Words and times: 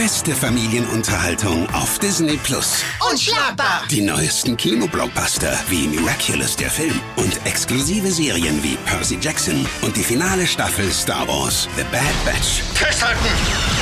beste 0.00 0.32
Familienunterhaltung 0.32 1.68
auf 1.74 1.98
Disney 1.98 2.38
Plus. 2.38 2.82
Unschlagbar! 3.12 3.82
Die 3.90 4.00
neuesten 4.00 4.56
Kinoblockbuster 4.56 5.52
wie 5.68 5.88
Miraculous 5.88 6.56
der 6.56 6.70
Film 6.70 6.98
und 7.16 7.38
exklusive 7.44 8.10
Serien 8.10 8.62
wie 8.62 8.78
Percy 8.86 9.18
Jackson 9.20 9.66
und 9.82 9.94
die 9.94 10.02
finale 10.02 10.46
Staffel 10.46 10.90
Star 10.90 11.28
Wars 11.28 11.68
The 11.76 11.82
Bad 11.92 12.24
Batch. 12.24 12.62
Festhalten! 12.72 13.18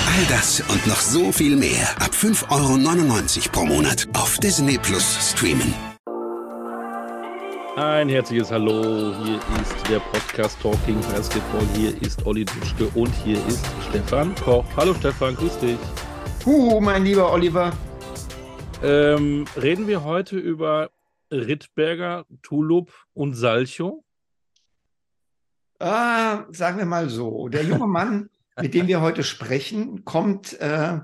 All 0.08 0.24
das 0.28 0.60
und 0.68 0.84
noch 0.88 1.00
so 1.00 1.30
viel 1.30 1.54
mehr 1.54 1.88
ab 2.00 2.10
5,99 2.12 2.48
Euro 2.50 3.48
pro 3.52 3.64
Monat 3.66 4.08
auf 4.14 4.38
Disney 4.38 4.76
Plus 4.76 5.18
streamen. 5.30 5.72
Ein 7.76 8.08
herzliches 8.08 8.50
Hallo, 8.50 9.14
hier 9.22 9.36
ist 9.36 9.88
der 9.88 10.00
Podcast 10.00 10.58
Talking 10.60 11.00
Basketball, 11.12 11.64
hier 11.76 11.90
ist 12.02 12.26
Olli 12.26 12.44
Duschke 12.44 12.88
und 12.96 13.14
hier 13.24 13.38
ist 13.46 13.64
Stefan 13.88 14.34
Koch. 14.34 14.64
Hallo 14.76 14.92
Stefan, 14.94 15.36
grüß 15.36 15.58
dich. 15.60 15.78
Huhu, 16.48 16.80
mein 16.80 17.04
lieber 17.04 17.30
Oliver. 17.30 17.76
Ähm, 18.82 19.44
reden 19.60 19.86
wir 19.86 20.02
heute 20.02 20.38
über 20.38 20.90
Rittberger, 21.30 22.24
Tulub 22.40 22.90
und 23.12 23.34
Salcho? 23.34 24.02
Ah, 25.78 26.46
sagen 26.50 26.78
wir 26.78 26.86
mal 26.86 27.10
so, 27.10 27.48
der 27.48 27.64
junge 27.64 27.86
Mann, 27.86 28.30
mit 28.58 28.72
dem 28.72 28.86
wir 28.86 29.02
heute 29.02 29.24
sprechen, 29.24 30.06
kommt 30.06 30.58
äh, 30.58 31.00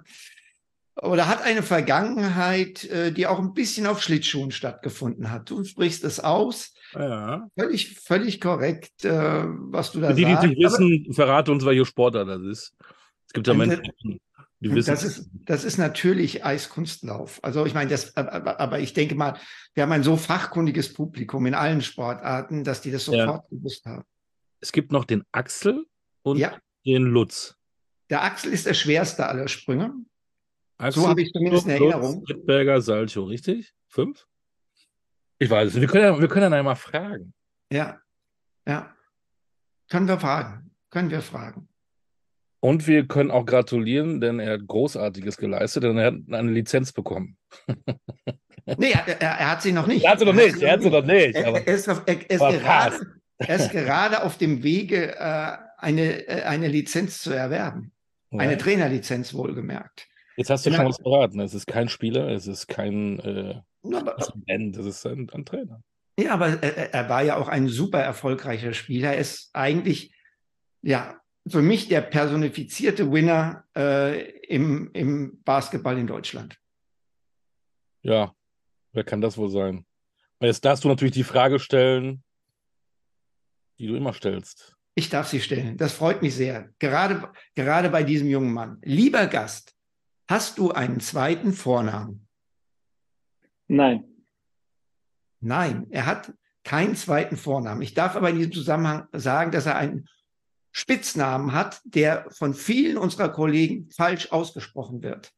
oder 1.02 1.28
hat 1.28 1.42
eine 1.42 1.62
Vergangenheit, 1.62 2.84
äh, 2.84 3.12
die 3.12 3.26
auch 3.26 3.38
ein 3.38 3.52
bisschen 3.52 3.86
auf 3.86 4.00
Schlittschuhen 4.00 4.50
stattgefunden 4.50 5.30
hat. 5.30 5.50
Du 5.50 5.62
sprichst 5.62 6.04
es 6.04 6.20
aus. 6.20 6.72
Ja. 6.94 7.50
Völlig, 7.54 8.00
völlig 8.00 8.40
korrekt, 8.40 9.04
äh, 9.04 9.44
was 9.44 9.92
du 9.92 10.00
da 10.00 10.08
Für 10.08 10.14
die, 10.14 10.24
die 10.24 10.32
sagst. 10.32 10.48
nicht 10.48 10.64
wissen, 10.64 11.12
verrate 11.12 11.52
uns, 11.52 11.66
welche 11.66 11.84
Sportler 11.84 12.24
das 12.24 12.40
ist. 12.40 12.74
Es 13.26 13.34
gibt 13.34 13.46
ja 13.46 13.52
Menschen. 13.52 13.82
Das 14.60 15.02
ist, 15.04 15.30
das 15.46 15.64
ist 15.64 15.78
natürlich 15.78 16.44
Eiskunstlauf. 16.44 17.42
Also 17.42 17.66
ich 17.66 17.74
meine, 17.74 17.90
das, 17.90 18.16
aber, 18.16 18.60
aber 18.60 18.78
ich 18.80 18.94
denke 18.94 19.14
mal, 19.14 19.38
wir 19.74 19.82
haben 19.82 19.92
ein 19.92 20.02
so 20.02 20.16
fachkundiges 20.16 20.92
Publikum 20.94 21.46
in 21.46 21.54
allen 21.54 21.82
Sportarten, 21.82 22.64
dass 22.64 22.80
die 22.80 22.90
das 22.90 23.06
Ja. 23.06 23.26
sofort 23.26 23.50
gewusst 23.50 23.84
haben. 23.84 24.04
Es 24.60 24.72
gibt 24.72 24.92
noch 24.92 25.04
den 25.04 25.24
Axel 25.32 25.86
und 26.22 26.38
Ja. 26.38 26.56
den 26.86 27.02
Lutz. 27.02 27.56
Der 28.10 28.22
Axel 28.22 28.52
ist 28.52 28.66
der 28.66 28.74
schwerste 28.74 29.26
aller 29.26 29.48
Sprünge. 29.48 29.92
Axel, 30.78 31.06
habe 31.06 31.22
ich 31.22 31.32
zumindest 31.32 31.66
in 31.66 31.78
Lutz, 31.78 31.80
Erinnerung. 31.80 32.24
Rittberger, 32.24 32.80
Salcho, 32.80 33.24
richtig? 33.24 33.72
Fünf? 33.88 34.26
Ich 35.38 35.50
weiß 35.50 35.74
es. 35.74 35.80
Wir 35.80 35.88
können 35.88 36.04
ja, 36.04 36.20
wir 36.20 36.28
können 36.28 36.52
ja 36.52 36.62
mal 36.62 36.74
fragen. 36.74 37.34
Ja, 37.70 38.00
ja. 38.66 38.94
Können 39.88 40.08
wir 40.08 40.18
fragen. 40.18 40.70
Können 40.90 41.10
wir 41.10 41.20
fragen. 41.20 41.68
Und 42.64 42.86
wir 42.86 43.06
können 43.06 43.30
auch 43.30 43.44
gratulieren, 43.44 44.22
denn 44.22 44.40
er 44.40 44.54
hat 44.54 44.66
Großartiges 44.66 45.36
geleistet, 45.36 45.82
denn 45.82 45.98
er 45.98 46.06
hat 46.06 46.14
eine 46.30 46.50
Lizenz 46.50 46.92
bekommen. 46.92 47.36
Nee, 48.78 48.92
er, 48.92 49.06
er, 49.20 49.30
er 49.32 49.50
hat 49.50 49.60
sie 49.60 49.72
noch 49.72 49.86
nicht. 49.86 50.02
Er 50.06 50.12
hat 50.12 50.20
sie 50.20 50.24
noch 50.24 50.32
nicht, 50.32 50.62
er 50.62 50.72
hat 50.72 50.80
sie 50.80 50.88
noch 50.88 51.04
nicht. 51.04 51.34
Er, 51.36 51.54
er, 51.54 51.66
ist, 51.66 51.86
auf, 51.86 52.02
ist 52.08 52.38
gerade, 52.40 53.20
er 53.36 53.56
ist 53.56 53.70
gerade 53.72 54.22
auf 54.22 54.38
dem 54.38 54.62
Wege, 54.62 55.14
äh, 55.18 55.58
eine, 55.76 56.26
äh, 56.26 56.44
eine 56.44 56.68
Lizenz 56.68 57.20
zu 57.20 57.34
erwerben. 57.34 57.92
Eine 58.30 58.52
Ja. 58.52 58.56
Trainerlizenz 58.58 59.34
wohlgemerkt. 59.34 60.08
Jetzt 60.38 60.48
hast 60.48 60.64
du 60.64 60.70
Ja. 60.70 60.76
schon 60.76 60.86
was 60.86 60.96
verraten. 60.96 61.40
Es 61.40 61.52
ist 61.52 61.66
kein 61.66 61.90
Spieler, 61.90 62.28
es 62.30 62.46
ist 62.46 62.66
kein 62.66 63.18
äh, 63.20 63.60
aber, 63.94 64.16
Band, 64.46 64.78
es 64.78 64.86
ist 64.86 65.06
ein, 65.06 65.28
ein 65.34 65.44
Trainer. 65.44 65.82
ja, 66.18 66.32
aber 66.32 66.62
er, 66.62 66.94
er 66.94 67.08
war 67.10 67.22
ja 67.22 67.36
auch 67.36 67.48
ein 67.48 67.68
super 67.68 68.00
erfolgreicher 68.00 68.72
Spieler. 68.72 69.12
Er 69.12 69.18
ist 69.18 69.50
eigentlich, 69.52 70.14
ja, 70.80 71.20
für 71.46 71.62
mich 71.62 71.88
der 71.88 72.00
personifizierte 72.00 73.10
Winner 73.10 73.64
äh, 73.76 74.30
im, 74.46 74.90
im 74.92 75.42
Basketball 75.42 75.98
in 75.98 76.06
Deutschland. 76.06 76.58
Ja, 78.02 78.34
wer 78.92 79.04
kann 79.04 79.20
das 79.20 79.36
wohl 79.36 79.50
sein? 79.50 79.86
Jetzt 80.40 80.64
darfst 80.64 80.84
du 80.84 80.88
natürlich 80.88 81.14
die 81.14 81.24
Frage 81.24 81.58
stellen, 81.58 82.22
die 83.78 83.86
du 83.86 83.96
immer 83.96 84.12
stellst. 84.12 84.76
Ich 84.94 85.08
darf 85.08 85.28
sie 85.28 85.40
stellen. 85.40 85.76
Das 85.76 85.92
freut 85.92 86.22
mich 86.22 86.34
sehr. 86.34 86.70
Gerade, 86.78 87.32
gerade 87.54 87.90
bei 87.90 88.04
diesem 88.04 88.28
jungen 88.28 88.52
Mann. 88.52 88.78
Lieber 88.82 89.26
Gast, 89.26 89.74
hast 90.28 90.58
du 90.58 90.70
einen 90.70 91.00
zweiten 91.00 91.52
Vornamen? 91.52 92.28
Nein, 93.66 94.14
Nein, 95.44 95.86
er 95.90 96.06
hat 96.06 96.32
keinen 96.64 96.96
zweiten 96.96 97.36
Vornamen. 97.36 97.82
Ich 97.82 97.92
darf 97.92 98.16
aber 98.16 98.30
in 98.30 98.36
diesem 98.36 98.52
Zusammenhang 98.52 99.08
sagen, 99.12 99.50
dass 99.50 99.66
er 99.66 99.76
einen 99.76 100.08
Spitznamen 100.76 101.52
hat, 101.52 101.80
der 101.84 102.26
von 102.30 102.52
vielen 102.52 102.98
unserer 102.98 103.28
Kollegen 103.28 103.88
falsch 103.90 104.32
ausgesprochen 104.32 105.02
wird. 105.02 105.32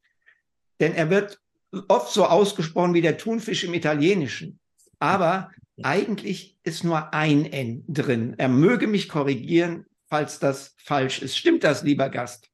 Denn 0.81 0.95
er 0.95 1.11
wird 1.11 1.41
oft 1.89 2.13
so 2.13 2.25
ausgesprochen 2.25 2.95
wie 2.95 3.03
der 3.03 3.19
Thunfisch 3.19 3.63
im 3.65 3.75
Italienischen. 3.75 4.59
Aber 4.99 5.51
eigentlich 5.83 6.59
ist 6.63 6.85
nur 6.85 7.13
ein 7.13 7.45
N 7.45 7.85
drin. 7.87 8.35
Er 8.39 8.49
möge 8.49 8.87
mich 8.87 9.11
korrigieren, 9.11 9.85
falls 10.07 10.39
das 10.39 10.75
falsch 10.79 11.21
ist. 11.21 11.37
Stimmt 11.37 11.65
das, 11.65 11.83
lieber 11.83 12.09
Gast? 12.09 12.51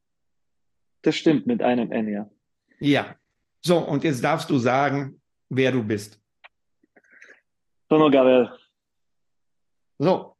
das 1.03 1.17
stimmt 1.17 1.47
mit 1.47 1.63
einem 1.63 1.91
N, 1.91 2.09
ja. 2.09 2.31
Ja. 2.81 3.17
So, 3.61 3.79
und 3.79 4.05
jetzt 4.05 4.23
darfst 4.23 4.49
du 4.51 4.59
sagen, 4.59 5.21
wer 5.49 5.73
du 5.73 5.83
bist. 5.83 6.21
Tono 7.89 8.11
Gabriel, 8.11 8.51
So, 9.99 10.37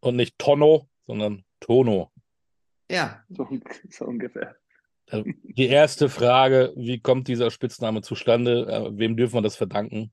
Und 0.00 0.16
nicht 0.16 0.38
Tonno, 0.38 0.88
sondern 1.06 1.44
Tono. 1.64 2.10
ja. 2.90 3.24
so, 3.30 3.48
so 3.88 4.04
ungefähr. 4.04 4.56
Die 5.12 5.66
erste 5.66 6.08
Frage, 6.08 6.72
wie 6.76 7.00
kommt 7.00 7.28
dieser 7.28 7.50
Spitzname 7.50 8.02
zustande? 8.02 8.66
Äh, 8.68 8.98
Wem 8.98 9.16
dürfen 9.16 9.34
wir 9.34 9.42
das 9.42 9.56
verdanken? 9.56 10.12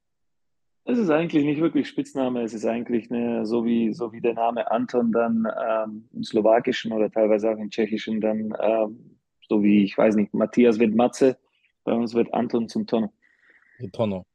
Es 0.83 0.97
ist 0.97 1.09
eigentlich 1.09 1.45
nicht 1.45 1.61
wirklich 1.61 1.87
Spitzname, 1.87 2.41
es 2.41 2.53
ist 2.53 2.65
eigentlich 2.65 3.11
eine, 3.11 3.45
so 3.45 3.63
wie, 3.65 3.93
so 3.93 4.11
wie 4.11 4.21
der 4.21 4.33
Name 4.33 4.69
Anton 4.71 5.11
dann 5.11 5.45
ähm, 5.63 6.09
im 6.13 6.23
Slowakischen 6.23 6.91
oder 6.91 7.11
teilweise 7.11 7.51
auch 7.51 7.57
im 7.57 7.69
Tschechischen 7.69 8.19
dann, 8.19 8.53
ähm, 8.59 9.19
so 9.47 9.61
wie, 9.61 9.83
ich 9.83 9.97
weiß 9.97 10.15
nicht, 10.15 10.33
Matthias 10.33 10.79
wird 10.79 10.95
Matze, 10.95 11.37
bei 11.83 11.93
uns 11.93 12.13
wird 12.13 12.33
Anton 12.33 12.67
zum 12.67 12.87
Tono. 12.87 13.13
Tonno. 13.93 14.25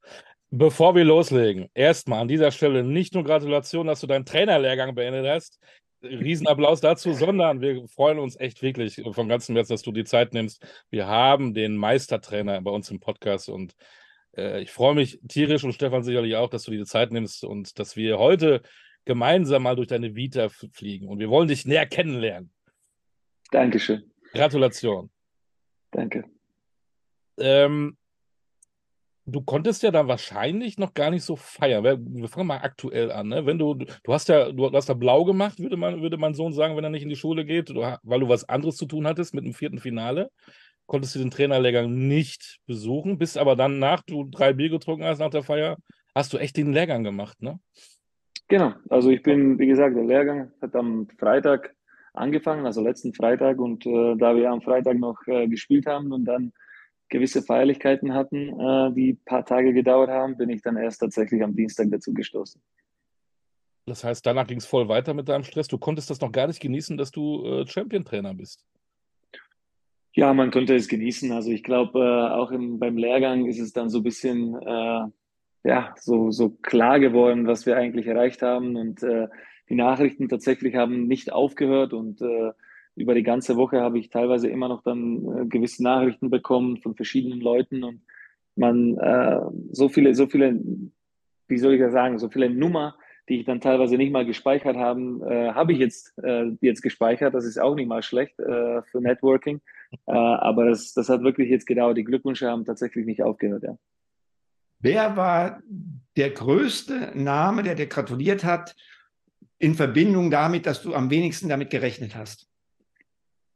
Bevor 0.50 0.94
wir 0.94 1.05
loslegen, 1.05 1.69
erstmal 1.75 2.21
an 2.21 2.28
dieser 2.28 2.53
Stelle 2.53 2.84
nicht 2.84 3.15
nur 3.15 3.25
Gratulation, 3.25 3.88
dass 3.88 4.00
du 4.00 4.06
deinen 4.06 4.25
Trainerlehrgang 4.25 4.94
beendet 4.94 5.26
hast. 5.26 5.59
Riesenapplaus 6.03 6.81
dazu, 6.81 7.12
sondern 7.12 7.61
wir 7.61 7.87
freuen 7.89 8.19
uns 8.19 8.39
echt 8.39 8.62
wirklich 8.62 9.03
von 9.12 9.29
ganzem 9.29 9.57
Herzen, 9.57 9.73
dass 9.73 9.83
du 9.83 9.93
die 9.93 10.05
Zeit 10.05 10.33
nimmst. 10.34 10.65
Wir 10.91 11.07
haben 11.07 11.55
den 11.55 11.77
Meistertrainer 11.77 12.61
bei 12.61 12.71
uns 12.71 12.91
im 12.91 13.01
Podcast 13.01 13.49
und 13.49 13.75
äh, 14.37 14.61
ich 14.61 14.71
freue 14.71 14.95
mich 14.95 15.21
tierisch 15.29 15.65
und 15.65 15.73
Stefan 15.73 16.03
sicherlich 16.03 16.37
auch, 16.37 16.51
dass 16.51 16.65
du 16.65 16.71
dir 16.71 16.79
die 16.79 16.85
Zeit 16.85 17.12
nimmst 17.12 17.45
und 17.45 17.79
dass 17.79 17.97
wir 17.97 18.19
heute 18.19 18.62
gemeinsam 19.05 19.62
mal 19.62 19.77
durch 19.77 19.89
deine 19.89 20.15
Vita 20.15 20.49
fliegen. 20.49 21.09
Und 21.09 21.19
wir 21.19 21.31
wollen 21.31 21.49
dich 21.49 21.65
näher 21.65 21.87
kennenlernen. 21.87 22.53
Dankeschön, 23.51 24.11
Gratulation. 24.33 25.11
danke. 25.93 26.25
Ähm, 27.39 27.97
du 29.26 29.41
konntest 29.42 29.82
ja 29.82 29.91
da 29.91 30.06
wahrscheinlich 30.06 30.78
noch 30.78 30.94
gar 30.94 31.10
nicht 31.10 31.25
so 31.25 31.37
feiern. 31.37 31.84
Wir, 31.84 32.28
fangen 32.28 32.47
mal 32.47 32.59
aktuell 32.59 33.10
an. 33.10 33.28
Ne? 33.28 33.44
Wenn 33.44 33.59
du, 33.59 33.75
du 33.75 34.12
hast 34.12 34.28
ja, 34.28 34.53
du 34.53 34.70
hast 34.72 34.88
da 34.88 34.94
blau 34.94 35.25
gemacht, 35.25 35.59
würde 35.59 35.76
man, 35.76 36.00
würde 36.00 36.16
mein 36.16 36.34
Sohn 36.34 36.53
sagen, 36.53 36.76
wenn 36.76 36.84
er 36.84 36.91
nicht 36.91 37.03
in 37.03 37.09
die 37.09 37.16
Schule 37.16 37.44
geht, 37.44 37.75
weil 37.75 38.20
du 38.20 38.28
was 38.28 38.48
anderes 38.48 38.76
zu 38.76 38.87
tun 38.87 39.06
hattest 39.06 39.34
mit 39.34 39.44
dem 39.44 39.53
vierten 39.53 39.78
Finale. 39.78 40.31
Konntest 40.87 41.16
du 41.16 41.19
den 41.19 41.32
Trainerlehrgang 41.32 41.92
nicht 42.06 42.60
besuchen, 42.66 43.19
bist 43.19 43.37
aber 43.37 43.56
dann 43.56 43.81
nach 43.81 44.03
du 44.03 44.25
drei 44.31 44.53
Bier 44.53 44.70
getrunken 44.70 45.04
hast 45.04 45.19
nach 45.19 45.31
der 45.31 45.43
Feier, 45.43 45.76
hast 46.14 46.32
du 46.32 46.38
echt 46.38 46.56
den 46.56 46.72
Lehrgang 46.72 47.03
gemacht, 47.03 47.43
ne? 47.43 47.58
Genau, 48.48 48.75
also 48.88 49.10
ich 49.10 49.22
bin, 49.22 49.58
wie 49.58 49.66
gesagt, 49.66 49.97
der 49.97 50.04
Lehrgang 50.04 50.53
hat 50.62 50.76
am 50.76 51.08
Freitag 51.19 51.75
angefangen, 52.14 52.64
also 52.64 52.81
letzten 52.81 53.12
Freitag. 53.12 53.58
Und 53.58 53.84
äh, 53.87 54.14
da 54.16 54.37
wir 54.37 54.50
am 54.50 54.62
Freitag 54.62 54.98
noch 54.98 55.19
äh, 55.26 55.48
gespielt 55.48 55.87
haben 55.87 56.12
und 56.12 56.25
dann 56.25 56.53
gewisse 57.09 57.43
Feierlichkeiten 57.43 58.14
hatten, 58.14 58.49
äh, 58.58 58.93
die 58.93 59.12
ein 59.12 59.20
paar 59.25 59.44
Tage 59.44 59.73
gedauert 59.73 60.11
haben, 60.11 60.37
bin 60.37 60.50
ich 60.50 60.62
dann 60.62 60.76
erst 60.76 61.00
tatsächlich 61.00 61.43
am 61.43 61.55
Dienstag 61.55 61.91
dazu 61.91 62.12
gestoßen. 62.12 62.61
Das 63.87 64.03
heißt, 64.03 64.26
danach 64.26 64.47
ging 64.47 64.58
es 64.58 64.67
voll 64.67 64.88
weiter 64.88 65.14
mit 65.14 65.29
deinem 65.29 65.44
Stress. 65.44 65.69
Du 65.69 65.79
konntest 65.79 66.11
das 66.11 66.20
noch 66.20 66.32
gar 66.32 66.49
nicht 66.49 66.61
genießen, 66.61 66.97
dass 66.97 67.12
du 67.12 67.44
äh, 67.44 67.67
Champion-Trainer 67.67 68.35
bist. 68.35 68.64
Ja, 70.12 70.35
man 70.35 70.50
konnte 70.50 70.75
es 70.75 70.88
genießen. 70.88 71.31
Also 71.31 71.50
ich 71.50 71.62
glaube, 71.62 72.00
äh, 72.00 72.32
auch 72.32 72.50
im, 72.50 72.81
beim 72.81 72.97
Lehrgang 72.97 73.47
ist 73.47 73.61
es 73.61 73.73
dann 73.73 73.88
so 73.88 73.99
ein 73.99 74.03
bisschen 74.03 74.56
äh, 74.56 75.06
ja, 75.62 75.94
so, 76.00 76.31
so 76.31 76.50
klar 76.50 76.99
geworden, 76.99 77.47
was 77.47 77.67
wir 77.67 77.76
eigentlich 77.76 78.06
erreicht 78.06 78.43
haben. 78.43 78.76
Und 78.76 79.03
äh, 79.03 79.29
die 79.69 79.75
Nachrichten 79.75 80.29
tatsächlich 80.29 80.75
haben 80.75 81.06
nicht 81.06 81.32
aufgehört. 81.32 81.93
Und 81.93 82.23
äh, 82.23 82.53
über 82.96 83.14
die 83.14 83.22
ganze 83.22 83.56
Woche 83.56 83.81
habe 83.81 83.98
ich 83.98 84.10
teilweise 84.10 84.48
immer 84.48 84.69
noch 84.69 84.82
dann 84.82 85.43
äh, 85.43 85.46
gewisse 85.46 85.82
Nachrichten 85.82 86.31
bekommen 86.31 86.78
von 86.78 86.94
verschiedenen 86.94 87.40
Leuten. 87.40 87.84
Und 87.84 88.02
man 88.56 88.96
äh, 88.98 89.40
so 89.72 89.88
viele, 89.88 90.14
so 90.14 90.26
viele, 90.26 90.60
wie 91.46 91.58
soll 91.58 91.75
ich 91.75 91.81
das 91.81 91.93
sagen, 91.93 92.19
so 92.19 92.28
viele 92.28 92.50
Nummer 92.50 92.96
die 93.28 93.40
ich 93.40 93.44
dann 93.44 93.60
teilweise 93.60 93.96
nicht 93.96 94.12
mal 94.12 94.25
gespeichert 94.25 94.76
haben, 94.76 95.22
äh, 95.22 95.52
habe 95.52 95.72
ich 95.72 95.78
jetzt, 95.78 96.16
äh, 96.22 96.52
jetzt 96.60 96.82
gespeichert. 96.82 97.34
Das 97.34 97.44
ist 97.44 97.58
auch 97.58 97.75
nicht 97.75 97.88
mal 97.88 98.02
schlecht 98.02 98.38
äh, 98.38 98.82
für 98.82 99.00
Networking. 99.00 99.60
Äh, 100.06 100.12
aber 100.12 100.66
das, 100.66 100.93
das 100.94 101.08
hat 101.08 101.22
wirklich 101.22 101.50
jetzt 101.50 101.66
gedauert. 101.66 101.96
Die 101.96 102.04
Glückwünsche 102.04 102.48
haben 102.48 102.64
tatsächlich 102.64 103.04
nicht 103.06 103.22
aufgehört, 103.22 103.64
ja. 103.64 103.76
Wer 104.78 105.16
war 105.16 105.62
der 106.16 106.31
größte 106.31 107.12
Name, 107.14 107.62
der 107.62 107.75
dir 107.75 107.87
gratuliert 107.87 108.44
hat, 108.44 108.76
in 109.58 109.75
Verbindung 109.75 110.31
damit, 110.31 110.66
dass 110.66 110.82
du 110.82 110.94
am 110.94 111.10
wenigsten 111.10 111.48
damit 111.48 111.70
gerechnet 111.70 112.14
hast? 112.14 112.46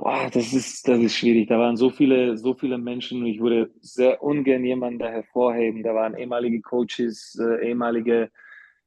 Boah, 0.00 0.30
das 0.32 0.54
ist, 0.54 0.88
das 0.88 0.98
ist 0.98 1.14
schwierig. 1.14 1.48
Da 1.48 1.58
waren 1.58 1.76
so 1.76 1.90
viele, 1.90 2.38
so 2.38 2.54
viele 2.54 2.78
Menschen. 2.78 3.26
Ich 3.26 3.38
würde 3.38 3.70
sehr 3.82 4.22
ungern 4.22 4.64
jemanden 4.64 4.98
da 4.98 5.10
hervorheben. 5.10 5.82
Da 5.82 5.94
waren 5.94 6.16
ehemalige 6.16 6.62
Coaches, 6.62 7.38
äh, 7.38 7.68
ehemalige 7.68 8.30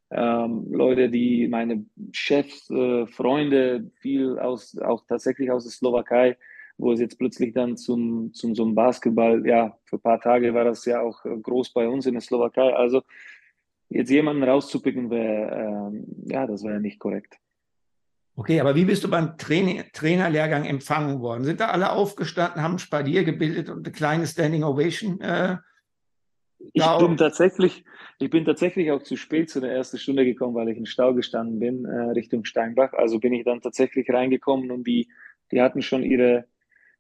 ähm, 0.10 0.66
Leute, 0.72 1.10
die 1.10 1.48
meine 1.48 1.86
Chefs, 2.14 2.68
äh, 2.72 3.06
Freunde, 3.06 3.92
viel 4.02 4.40
aus, 4.40 4.76
auch 4.80 5.06
tatsächlich 5.08 5.52
aus 5.52 5.66
der 5.66 5.72
Slowakei, 5.72 6.36
wo 6.80 6.92
es 6.94 7.00
jetzt 7.00 7.20
plötzlich 7.20 7.54
dann 7.54 7.78
zum, 7.78 8.34
zum 8.34 8.56
einem 8.60 8.74
Basketball, 8.74 9.46
ja, 9.46 9.78
für 9.86 9.98
ein 9.98 10.02
paar 10.02 10.20
Tage 10.20 10.56
war 10.56 10.64
das 10.64 10.84
ja 10.86 11.02
auch 11.02 11.24
äh, 11.26 11.38
groß 11.38 11.74
bei 11.74 11.88
uns 11.88 12.08
in 12.08 12.14
der 12.14 12.22
Slowakei. 12.22 12.74
Also 12.74 13.04
jetzt 13.90 14.10
jemanden 14.10 14.42
rauszupicken, 14.42 15.12
wäre, 15.12 15.92
ähm, 15.92 16.08
ja, 16.26 16.48
das 16.48 16.64
wäre 16.64 16.82
nicht 16.82 16.98
korrekt. 16.98 17.38
Okay, 18.36 18.60
aber 18.60 18.76
wie 18.76 18.86
bist 18.86 19.04
du 19.04 19.10
beim 19.10 19.38
Trainer 19.38 19.84
Trainerlehrgang 19.94 20.66
empfangen 20.66 21.22
worden? 21.22 21.44
Sind 21.44 21.60
da 21.60 21.68
alle 21.68 21.92
aufgestanden, 21.92 22.64
haben 22.64 22.80
Spalier 22.80 23.24
gebildet 23.24 23.70
und 23.70 23.86
eine 23.86 23.94
kleine 23.94 24.26
Standing 24.26 24.64
Ovation 24.64 25.22
äh, 25.22 25.58
ich 26.72 26.98
bin 27.00 27.18
tatsächlich, 27.18 27.84
ich 28.20 28.30
bin 28.30 28.46
tatsächlich 28.46 28.92
auch 28.92 29.04
zu 29.04 29.18
spät 29.18 29.50
zu 29.50 29.60
der 29.60 29.72
ersten 29.72 29.98
Stunde 29.98 30.24
gekommen, 30.24 30.56
weil 30.56 30.70
ich 30.70 30.78
in 30.78 30.86
Stau 30.86 31.14
gestanden 31.14 31.60
bin, 31.60 31.86
äh, 31.86 32.12
Richtung 32.12 32.46
Steinbach. 32.46 32.94
Also 32.94 33.20
bin 33.20 33.34
ich 33.34 33.44
dann 33.44 33.62
tatsächlich 33.62 34.10
reingekommen 34.10 34.72
und 34.72 34.88
die, 34.88 35.10
die 35.52 35.62
hatten 35.62 35.82
schon 35.82 36.04
ihre, 36.04 36.46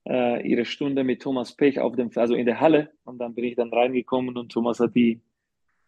äh, 0.05 0.45
ihre 0.47 0.65
Stunde 0.65 1.03
mit 1.03 1.21
Thomas 1.21 1.55
Pech 1.55 1.79
auf 1.79 1.95
dem, 1.95 2.11
also 2.15 2.35
in 2.35 2.45
der 2.45 2.59
Halle. 2.59 2.91
Und 3.05 3.19
dann 3.19 3.35
bin 3.35 3.45
ich 3.45 3.55
dann 3.55 3.73
reingekommen 3.73 4.37
und 4.37 4.51
Thomas 4.51 4.79
hat 4.79 4.95
die, 4.95 5.21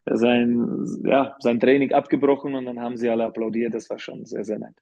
sein, 0.05 0.85
ja, 1.03 1.35
sein 1.39 1.59
Training 1.59 1.91
abgebrochen 1.91 2.55
und 2.55 2.65
dann 2.65 2.79
haben 2.79 2.97
sie 2.97 3.09
alle 3.09 3.25
applaudiert. 3.25 3.73
Das 3.73 3.89
war 3.89 3.99
schon 3.99 4.25
sehr, 4.25 4.45
sehr 4.45 4.59
nett. 4.59 4.75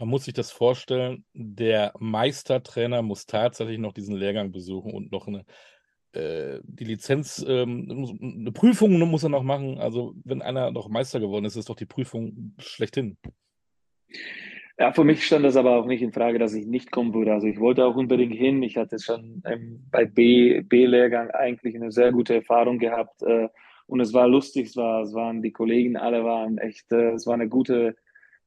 Man 0.00 0.08
muss 0.08 0.24
sich 0.24 0.32
das 0.32 0.50
vorstellen, 0.50 1.26
der 1.34 1.92
Meistertrainer 1.98 3.02
muss 3.02 3.26
tatsächlich 3.26 3.78
noch 3.78 3.92
diesen 3.92 4.16
Lehrgang 4.16 4.50
besuchen 4.50 4.94
und 4.94 5.12
noch 5.12 5.28
eine 5.28 5.44
äh, 6.12 6.60
die 6.64 6.84
Lizenz, 6.84 7.44
ähm, 7.46 8.16
eine 8.20 8.50
Prüfung 8.50 8.98
muss 8.98 9.22
er 9.24 9.28
noch 9.28 9.42
machen. 9.42 9.78
Also, 9.78 10.14
wenn 10.24 10.40
einer 10.40 10.70
noch 10.70 10.88
Meister 10.88 11.20
geworden 11.20 11.44
ist, 11.44 11.54
ist 11.54 11.68
doch 11.68 11.76
die 11.76 11.84
Prüfung 11.84 12.54
schlechthin. 12.58 13.18
Ja, 14.78 14.90
für 14.92 15.04
mich 15.04 15.26
stand 15.26 15.44
das 15.44 15.56
aber 15.56 15.76
auch 15.76 15.84
nicht 15.84 16.00
in 16.00 16.14
Frage, 16.14 16.38
dass 16.38 16.54
ich 16.54 16.66
nicht 16.66 16.90
kommen 16.90 17.12
würde. 17.12 17.34
Also 17.34 17.46
ich 17.46 17.60
wollte 17.60 17.84
auch 17.84 17.94
unbedingt 17.94 18.34
hin. 18.34 18.62
Ich 18.62 18.78
hatte 18.78 18.98
schon 18.98 19.42
ähm, 19.44 19.84
bei 19.90 20.06
B, 20.06 20.62
B-Lehrgang 20.62 21.30
eigentlich 21.30 21.74
eine 21.74 21.92
sehr 21.92 22.10
gute 22.10 22.36
Erfahrung 22.36 22.78
gehabt. 22.78 23.22
Äh, 23.22 23.50
und 23.86 24.00
es 24.00 24.14
war 24.14 24.26
lustig, 24.26 24.68
es, 24.68 24.76
war, 24.76 25.02
es 25.02 25.12
waren 25.12 25.42
die 25.42 25.52
Kollegen, 25.52 25.98
alle 25.98 26.24
waren 26.24 26.56
echt, 26.56 26.90
äh, 26.92 27.10
es 27.10 27.26
war 27.26 27.34
eine 27.34 27.50
gute, 27.50 27.94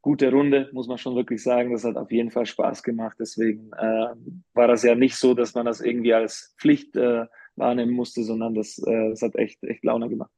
gute 0.03 0.29
Runde, 0.29 0.69
muss 0.73 0.87
man 0.87 0.99
schon 0.99 1.15
wirklich 1.15 1.41
sagen. 1.41 1.71
Das 1.71 1.85
hat 1.85 1.95
auf 1.95 2.11
jeden 2.11 2.29
Fall 2.29 2.45
Spaß 2.45 2.83
gemacht. 2.83 3.15
Deswegen 3.19 3.71
äh, 3.71 4.09
war 4.53 4.67
das 4.67 4.83
ja 4.83 4.93
nicht 4.93 5.15
so, 5.15 5.33
dass 5.33 5.55
man 5.55 5.65
das 5.65 5.81
irgendwie 5.81 6.13
als 6.13 6.53
Pflicht 6.59 6.95
äh, 6.95 7.25
wahrnehmen 7.55 7.93
musste, 7.93 8.23
sondern 8.23 8.53
das, 8.53 8.77
äh, 8.79 9.09
das 9.09 9.21
hat 9.21 9.35
echt, 9.35 9.63
echt 9.63 9.83
Laune 9.83 10.09
gemacht. 10.09 10.29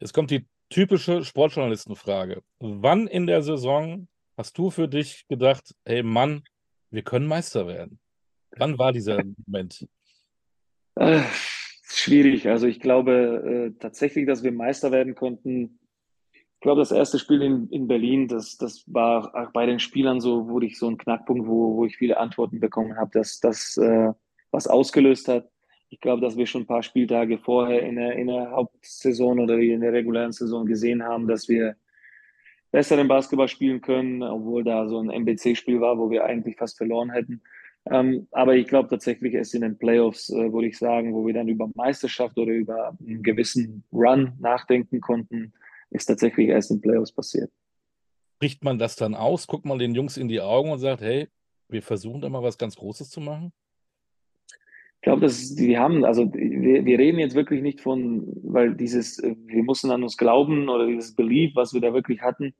Jetzt 0.00 0.12
kommt 0.12 0.30
die 0.30 0.44
typische 0.68 1.24
Sportjournalistenfrage. 1.24 2.42
Wann 2.58 3.06
in 3.06 3.26
der 3.26 3.40
Saison 3.42 4.08
hast 4.36 4.58
du 4.58 4.70
für 4.70 4.88
dich 4.88 5.26
gedacht, 5.28 5.74
hey 5.84 6.02
Mann, 6.02 6.42
wir 6.90 7.02
können 7.02 7.26
Meister 7.26 7.68
werden? 7.68 8.00
Wann 8.56 8.78
war 8.78 8.92
dieser 8.92 9.22
Moment? 9.46 9.86
Äh, 10.96 11.22
schwierig. 11.84 12.48
Also 12.48 12.66
ich 12.66 12.80
glaube 12.80 13.72
äh, 13.76 13.78
tatsächlich, 13.78 14.26
dass 14.26 14.42
wir 14.42 14.50
Meister 14.50 14.90
werden 14.90 15.14
konnten. 15.14 15.78
Glaube, 16.66 16.80
das 16.80 16.92
erste 16.92 17.18
Spiel 17.18 17.42
in, 17.42 17.68
in 17.70 17.86
Berlin, 17.86 18.28
das, 18.28 18.56
das 18.56 18.84
war 18.86 19.50
bei 19.52 19.66
den 19.66 19.78
Spielern 19.78 20.20
so, 20.20 20.48
wurde 20.48 20.66
ich 20.66 20.78
so 20.78 20.88
ein 20.88 20.98
Knackpunkt, 20.98 21.46
wo, 21.46 21.76
wo 21.76 21.84
ich 21.86 21.96
viele 21.96 22.18
Antworten 22.18 22.60
bekommen 22.60 22.96
habe, 22.96 23.10
dass 23.12 23.40
das 23.40 23.76
äh, 23.76 24.12
was 24.50 24.66
ausgelöst 24.66 25.28
hat 25.28 25.48
ich 25.88 26.00
glaube, 26.00 26.20
dass 26.20 26.36
wir 26.36 26.46
schon 26.46 26.62
ein 26.62 26.66
paar 26.66 26.82
Spieltage 26.82 27.38
vorher 27.38 27.82
in 27.82 27.96
der, 27.96 28.16
in 28.16 28.26
der 28.26 28.50
Hauptsaison 28.50 29.38
oder 29.38 29.58
in 29.58 29.80
der 29.80 29.92
regulären 29.92 30.32
Saison 30.32 30.66
gesehen 30.66 31.02
haben, 31.02 31.28
dass 31.28 31.48
wir 31.48 31.76
besseren 32.72 33.08
Basketball 33.08 33.48
spielen 33.48 33.80
können, 33.80 34.22
obwohl 34.22 34.64
da 34.64 34.88
so 34.88 34.98
ein 34.98 35.10
MBC-Spiel 35.10 35.80
war, 35.80 35.98
wo 35.98 36.10
wir 36.10 36.24
eigentlich 36.24 36.56
fast 36.56 36.76
verloren 36.76 37.10
hätten. 37.10 37.40
Ähm, 37.88 38.26
aber 38.32 38.56
ich 38.56 38.66
glaube 38.66 38.88
tatsächlich 38.88 39.34
erst 39.34 39.54
in 39.54 39.60
den 39.60 39.78
Playoffs, 39.78 40.28
äh, 40.30 40.52
würde 40.52 40.66
ich 40.66 40.76
sagen, 40.76 41.14
wo 41.14 41.24
wir 41.24 41.34
dann 41.34 41.48
über 41.48 41.70
Meisterschaft 41.76 42.36
oder 42.36 42.52
über 42.52 42.96
einen 42.98 43.22
gewissen 43.22 43.84
Run 43.92 44.32
nachdenken 44.40 45.00
konnten, 45.00 45.52
ist 45.90 46.06
tatsächlich 46.06 46.48
erst 46.48 46.70
in 46.70 46.80
Playoffs 46.80 47.12
passiert. 47.12 47.50
Spricht 48.36 48.64
man 48.64 48.78
das 48.78 48.96
dann 48.96 49.14
aus? 49.14 49.46
Guckt 49.46 49.64
man 49.64 49.78
den 49.78 49.94
Jungs 49.94 50.16
in 50.16 50.28
die 50.28 50.40
Augen 50.40 50.70
und 50.70 50.78
sagt, 50.78 51.00
hey, 51.00 51.28
wir 51.68 51.82
versuchen 51.82 52.20
da 52.20 52.28
mal 52.28 52.42
was 52.42 52.58
ganz 52.58 52.76
Großes 52.76 53.10
zu 53.10 53.20
machen? 53.20 53.52
glaube, 55.06 55.20
dass 55.20 55.54
die 55.54 55.78
haben, 55.78 56.04
also 56.04 56.28
wir, 56.34 56.84
wir 56.84 56.98
reden 56.98 57.20
jetzt 57.20 57.36
wirklich 57.36 57.62
nicht 57.62 57.80
von, 57.80 58.26
weil 58.42 58.74
dieses, 58.74 59.22
wir 59.22 59.62
mussten 59.62 59.92
an 59.92 60.02
uns 60.02 60.16
glauben 60.16 60.68
oder 60.68 60.84
dieses 60.88 61.14
Belief, 61.14 61.54
was 61.54 61.72
wir 61.72 61.80
da 61.80 61.94
wirklich 61.94 62.22
hatten, 62.22 62.54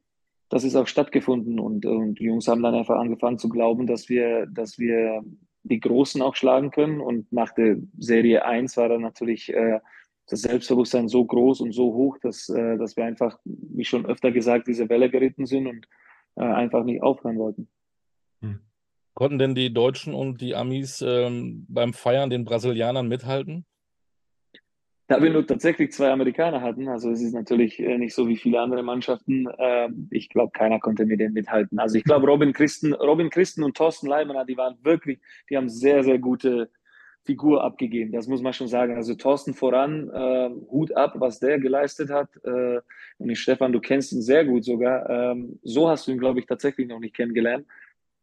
das 0.48 0.62
ist 0.62 0.76
auch 0.76 0.86
stattgefunden 0.86 1.58
und, 1.58 1.84
und 1.86 2.20
die 2.20 2.26
Jungs 2.26 2.46
haben 2.46 2.62
dann 2.62 2.76
einfach 2.76 3.00
angefangen 3.00 3.38
zu 3.38 3.48
glauben, 3.48 3.88
dass 3.88 4.08
wir, 4.08 4.46
dass 4.46 4.78
wir 4.78 5.24
die 5.64 5.80
Großen 5.80 6.22
auch 6.22 6.36
schlagen 6.36 6.70
können 6.70 7.00
und 7.00 7.32
nach 7.32 7.52
der 7.52 7.78
Serie 7.98 8.44
1 8.44 8.76
war 8.76 8.88
dann 8.88 9.02
natürlich 9.02 9.52
äh, 9.52 9.80
das 10.28 10.42
Selbstbewusstsein 10.42 11.08
so 11.08 11.24
groß 11.24 11.60
und 11.60 11.72
so 11.72 11.92
hoch, 11.94 12.18
dass, 12.18 12.48
äh, 12.48 12.76
dass 12.78 12.96
wir 12.96 13.04
einfach, 13.04 13.38
wie 13.44 13.84
schon 13.84 14.06
öfter 14.06 14.32
gesagt, 14.32 14.66
diese 14.66 14.88
Welle 14.88 15.10
geritten 15.10 15.46
sind 15.46 15.66
und 15.66 15.86
äh, 16.36 16.44
einfach 16.44 16.84
nicht 16.84 17.02
aufhören 17.02 17.38
wollten. 17.38 17.68
Hm. 18.42 18.60
Konnten 19.14 19.38
denn 19.38 19.54
die 19.54 19.72
Deutschen 19.72 20.14
und 20.14 20.40
die 20.40 20.54
Amis 20.54 21.02
ähm, 21.02 21.64
beim 21.68 21.92
Feiern 21.92 22.30
den 22.30 22.44
Brasilianern 22.44 23.08
mithalten? 23.08 23.64
Da 25.08 25.22
wir 25.22 25.30
nur 25.30 25.46
tatsächlich 25.46 25.92
zwei 25.92 26.10
Amerikaner 26.10 26.62
hatten, 26.62 26.88
also 26.88 27.12
es 27.12 27.22
ist 27.22 27.32
natürlich 27.32 27.78
äh, 27.78 27.96
nicht 27.96 28.12
so 28.12 28.26
wie 28.26 28.36
viele 28.36 28.60
andere 28.60 28.82
Mannschaften, 28.82 29.46
äh, 29.46 29.88
ich 30.10 30.28
glaube, 30.28 30.50
keiner 30.50 30.80
konnte 30.80 31.06
mit 31.06 31.20
denen 31.20 31.32
mithalten. 31.32 31.78
Also 31.78 31.96
ich 31.96 32.02
glaube, 32.02 32.26
Robin 32.26 32.52
Christen, 32.52 32.92
Robin 32.92 33.30
Christen 33.30 33.62
und 33.62 33.76
Thorsten 33.76 34.08
Leimener, 34.08 34.44
die 34.44 34.56
waren 34.56 34.76
wirklich, 34.82 35.20
die 35.48 35.56
haben 35.56 35.68
sehr, 35.68 36.02
sehr 36.02 36.18
gute 36.18 36.70
Figur 37.26 37.62
abgegeben. 37.64 38.12
Das 38.12 38.28
muss 38.28 38.40
man 38.40 38.52
schon 38.52 38.68
sagen. 38.68 38.96
Also 38.96 39.14
Thorsten 39.14 39.52
voran, 39.52 40.08
äh, 40.10 40.50
Hut 40.70 40.96
ab, 40.96 41.14
was 41.16 41.40
der 41.40 41.58
geleistet 41.58 42.10
hat. 42.10 42.28
Äh, 42.44 42.80
und 43.18 43.30
ich, 43.30 43.40
Stefan, 43.40 43.72
du 43.72 43.80
kennst 43.80 44.12
ihn 44.12 44.22
sehr 44.22 44.44
gut 44.44 44.64
sogar. 44.64 45.08
Ähm, 45.10 45.58
so 45.62 45.88
hast 45.88 46.06
du 46.06 46.12
ihn, 46.12 46.18
glaube 46.18 46.40
ich, 46.40 46.46
tatsächlich 46.46 46.88
noch 46.88 47.00
nicht 47.00 47.16
kennengelernt. 47.16 47.66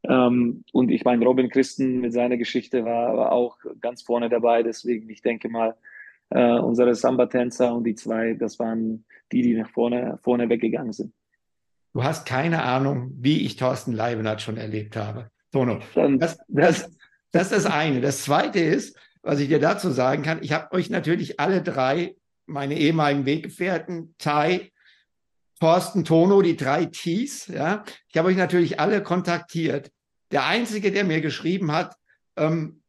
Ähm, 0.06 0.64
und 0.72 0.90
ich 0.90 1.04
meine, 1.04 1.24
Robin 1.24 1.50
Christen 1.50 2.00
mit 2.00 2.14
seiner 2.14 2.38
Geschichte 2.38 2.84
war, 2.84 3.16
war 3.16 3.32
auch 3.32 3.58
ganz 3.82 4.02
vorne 4.02 4.30
dabei. 4.30 4.64
Deswegen, 4.64 5.10
ich 5.10 5.22
denke 5.22 5.50
mal, 5.50 5.76
äh, 6.30 6.60
unsere 6.60 6.96
Samba-Tänzer 6.96 7.74
und 7.74 7.84
die 7.84 7.96
zwei, 7.96 8.34
das 8.34 8.58
waren 8.60 9.06
die, 9.32 9.42
die 9.42 9.56
nach 9.56 9.70
vorne, 9.70 10.18
vorne 10.24 10.50
weggegangen 10.50 10.94
sind. 10.94 11.14
Du 11.94 12.04
hast 12.04 12.26
keine 12.26 12.64
Ahnung, 12.64 13.12
wie 13.20 13.46
ich 13.46 13.56
Thorsten 13.56 13.94
Leibenhardt 13.94 14.42
schon 14.42 14.58
erlebt 14.58 14.96
habe. 14.96 15.30
Tono, 15.52 15.80
das, 16.18 16.40
das, 16.48 16.90
das 17.34 17.52
ist 17.52 17.52
das 17.52 17.66
eine. 17.66 18.00
Das 18.00 18.24
zweite 18.24 18.60
ist, 18.60 18.98
was 19.24 19.40
ich 19.40 19.50
dir 19.50 19.60
dazu 19.60 19.90
sagen 19.90 20.24
kann, 20.24 20.44
ich 20.44 20.54
habe 20.54 20.72
euch 20.72 20.90
natürlich 20.90 21.40
alle 21.40 21.62
drei, 21.62 22.16
meine 22.46 22.78
ehemaligen 22.78 23.26
Weggefährten, 23.26 24.16
Tai, 24.20 24.72
Thorsten 25.60 26.06
Tono, 26.06 26.42
die 26.42 26.56
drei 26.56 26.86
Ts. 26.86 27.48
Ja, 27.48 27.84
ich 28.08 28.18
habe 28.18 28.30
euch 28.30 28.38
natürlich 28.38 28.80
alle 28.80 29.02
kontaktiert. 29.02 29.92
Der 30.32 30.46
einzige, 30.46 30.92
der 30.92 31.06
mir 31.06 31.22
geschrieben 31.22 31.72
hat, 31.72 31.96
ähm, 32.38 32.84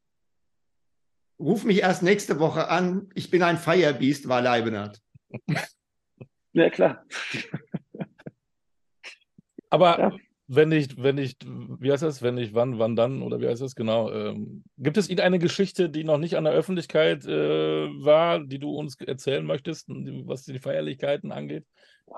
ruf 1.39 1.65
mich 1.65 1.81
erst 1.81 2.03
nächste 2.03 2.39
Woche 2.39 2.69
an. 2.69 3.09
Ich 3.15 3.31
bin 3.31 3.43
ein 3.43 3.59
Firebeast, 3.59 4.29
war 4.29 4.43
Leibenhardt. 4.43 5.01
Ja, 6.53 6.71
klar. 6.71 7.05
Aber 9.71 9.99
ja. 9.99 10.13
Wenn 10.47 10.69
nicht, 10.69 11.03
wenn 11.03 11.15
nicht, 11.15 11.47
wie 11.47 11.91
heißt 11.91 12.03
das, 12.03 12.23
wenn 12.23 12.35
nicht 12.35 12.55
wann, 12.55 12.79
wann 12.79 12.97
dann 12.97 13.23
oder 13.23 13.41
wie 13.41 13.49
heißt 13.49 13.63
das 13.63 13.75
genau? 13.75 14.13
Ähm, 14.13 14.65
gibt 14.77 14.97
es 14.99 15.09
Ihnen 15.09 15.21
eine 15.21 15.39
Geschichte, 15.39 15.89
die 15.89 16.05
noch 16.05 16.19
nicht 16.19 16.37
an 16.37 16.45
der 16.45 16.53
Öffentlichkeit 16.53 17.25
äh, 17.25 17.89
war, 18.05 18.41
die 18.41 18.59
du 18.59 18.71
uns 18.71 19.01
erzählen 19.01 19.45
möchtest, 19.45 19.89
was 19.89 20.45
die 20.45 20.59
Feierlichkeiten 20.59 21.33
angeht? 21.33 21.65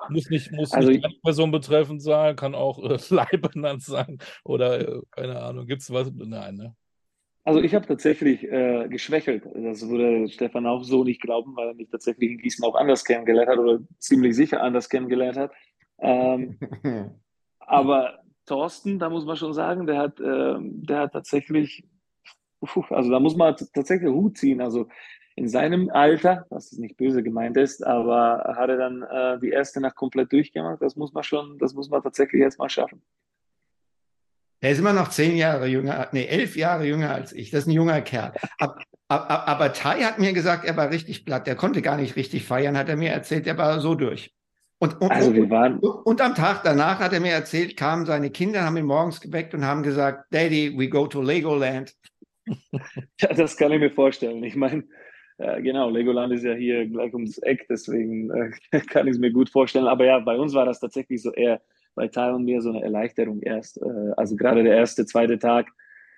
Muss 0.09 0.29
nicht, 0.29 0.51
muss 0.51 0.73
also 0.73 0.91
nicht 0.91 1.05
eine 1.05 1.15
Person 1.23 1.53
betreffend 1.53 2.03
sein, 2.03 2.35
kann 2.35 2.55
auch 2.57 2.79
äh, 2.83 2.99
Leibenant 3.15 3.83
sein 3.83 4.19
oder 4.45 4.81
äh, 4.81 5.01
keine 5.13 5.41
Ahnung. 5.41 5.67
Gibt 5.67 5.83
es 5.83 5.93
was? 5.93 6.11
Nein, 6.13 6.57
ne? 6.57 6.77
Also 7.45 7.63
ich 7.63 7.77
habe 7.77 7.87
tatsächlich 7.87 8.43
äh, 8.43 8.89
geschwächelt. 8.89 9.45
Das 9.55 9.89
würde 9.89 10.29
Stefan 10.29 10.67
auch 10.67 10.83
so 10.83 11.05
nicht 11.05 11.23
glauben, 11.23 11.55
weil 11.55 11.69
er 11.69 11.75
mich 11.75 11.89
tatsächlich 11.89 12.33
in 12.33 12.39
Gießen 12.39 12.65
auch 12.65 12.75
anders 12.75 13.05
kennengelernt 13.05 13.49
hat 13.49 13.59
oder 13.59 13.79
ziemlich 13.99 14.35
sicher 14.35 14.61
anders 14.61 14.89
kennengelernt 14.89 15.37
hat. 15.37 15.53
Ähm, 16.01 16.59
aber 17.67 18.21
Thorsten, 18.47 18.99
da 18.99 19.11
muss 19.11 19.25
man 19.25 19.37
schon 19.37 19.53
sagen, 19.53 19.87
der 19.87 19.99
hat, 19.99 20.21
äh, 20.21 20.55
der 20.59 21.01
hat 21.01 21.13
tatsächlich, 21.13 21.85
also 22.91 23.11
da 23.11 23.21
muss 23.21 23.37
man 23.37 23.57
tatsächlich 23.57 24.09
Hut 24.09 24.39
ziehen. 24.39 24.61
Also 24.61 24.89
in 25.35 25.49
seinem 25.49 25.91
Alter, 25.91 26.47
was 26.49 26.73
nicht 26.73 26.97
böse 26.97 27.23
gemeint 27.23 27.57
ist, 27.57 27.85
aber 27.87 28.55
hat 28.57 28.71
er 28.71 28.79
dann 28.79 29.03
äh, 29.03 29.39
die 29.41 29.51
erste 29.51 29.81
Nacht 29.81 29.97
komplett 29.97 30.33
durchgemacht. 30.33 30.81
Das 30.81 30.97
muss 30.97 31.13
man 31.13 31.25
schon, 31.25 31.59
das 31.59 31.75
muss 31.75 31.91
man 31.91 32.03
tatsächlich 32.03 32.41
jetzt 32.41 32.59
mal 32.59 32.71
schaffen. 32.71 33.03
Er 34.61 34.71
ist 34.71 34.79
immer 34.79 34.95
noch 34.95 35.09
zehn 35.09 35.37
Jahre 35.37 35.67
jünger, 35.67 36.09
nee, 36.13 36.25
elf 36.25 36.57
Jahre 36.57 36.87
jünger 36.87 37.15
als 37.15 37.33
ich. 37.33 37.51
Das 37.51 37.61
ist 37.61 37.67
ein 37.67 37.73
junger 37.73 38.01
Kerl. 38.01 38.33
Aber, 38.59 38.79
aber, 39.09 39.47
aber 39.47 39.73
Tai 39.73 40.01
hat 40.03 40.19
mir 40.19 40.33
gesagt, 40.33 40.65
er 40.65 40.77
war 40.77 40.91
richtig 40.91 41.27
platt. 41.27 41.47
Der 41.47 41.57
konnte 41.57 41.83
gar 41.83 41.99
nicht 41.99 42.17
richtig 42.17 42.45
feiern, 42.45 42.79
hat 42.79 42.89
er 42.89 42.97
mir 42.97 43.11
erzählt. 43.11 43.47
Er 43.47 43.59
war 43.59 43.81
so 43.81 43.95
durch. 43.95 44.36
Und, 44.79 45.01
und, 45.01 45.11
also 45.11 45.35
wir 45.35 45.49
waren 45.49 45.79
und, 45.79 46.21
am 46.21 46.35
Tag 46.35 46.63
danach 46.63 46.99
hat 47.01 47.15
er 47.15 47.21
mir 47.21 47.33
erzählt, 47.33 47.77
kamen 47.77 48.05
seine 48.05 48.31
Kinder, 48.31 48.63
haben 48.63 48.77
ihn 48.77 48.85
morgens 48.85 49.21
geweckt 49.21 49.55
und 49.55 49.65
haben 49.65 49.83
gesagt, 49.83 50.27
Daddy, 50.31 50.79
we 50.79 50.89
go 50.89 51.07
to 51.07 51.23
Legoland. 51.23 51.95
Ja, 53.21 53.33
das 53.35 53.57
kann 53.57 53.73
ich 53.73 53.81
mir 53.81 53.91
vorstellen. 53.91 54.45
Ich 54.45 54.55
meine, 54.55 54.85
äh, 55.39 55.61
genau, 55.63 55.91
Legoland 55.91 56.33
ist 56.33 56.45
ja 56.45 56.55
hier 56.55 56.87
gleich 56.87 57.13
ums 57.13 57.39
Eck, 57.39 57.67
deswegen 57.69 58.31
äh, 58.31 58.81
kann 58.91 59.07
ich 59.07 59.15
es 59.15 59.19
mir 59.19 59.33
gut 59.33 59.51
vorstellen. 59.51 59.89
Aber 59.89 60.05
ja, 60.05 60.21
bei 60.21 60.37
uns 60.37 60.55
war 60.55 60.65
das 60.65 60.79
tatsächlich 60.79 61.23
so 61.23 61.33
eher 61.33 61.61
bei 61.95 62.09
Teil 62.09 62.35
und 62.35 62.45
mir 62.45 62.63
so 62.63 62.71
eine 62.71 62.83
Erleichterung 62.83 63.41
erst. 63.43 63.83
Äh, 63.83 64.13
also 64.17 64.37
gerade 64.37 64.63
der 64.63 64.77
erste, 64.77 65.07
zweite 65.07 65.39
Tag, 65.39 65.67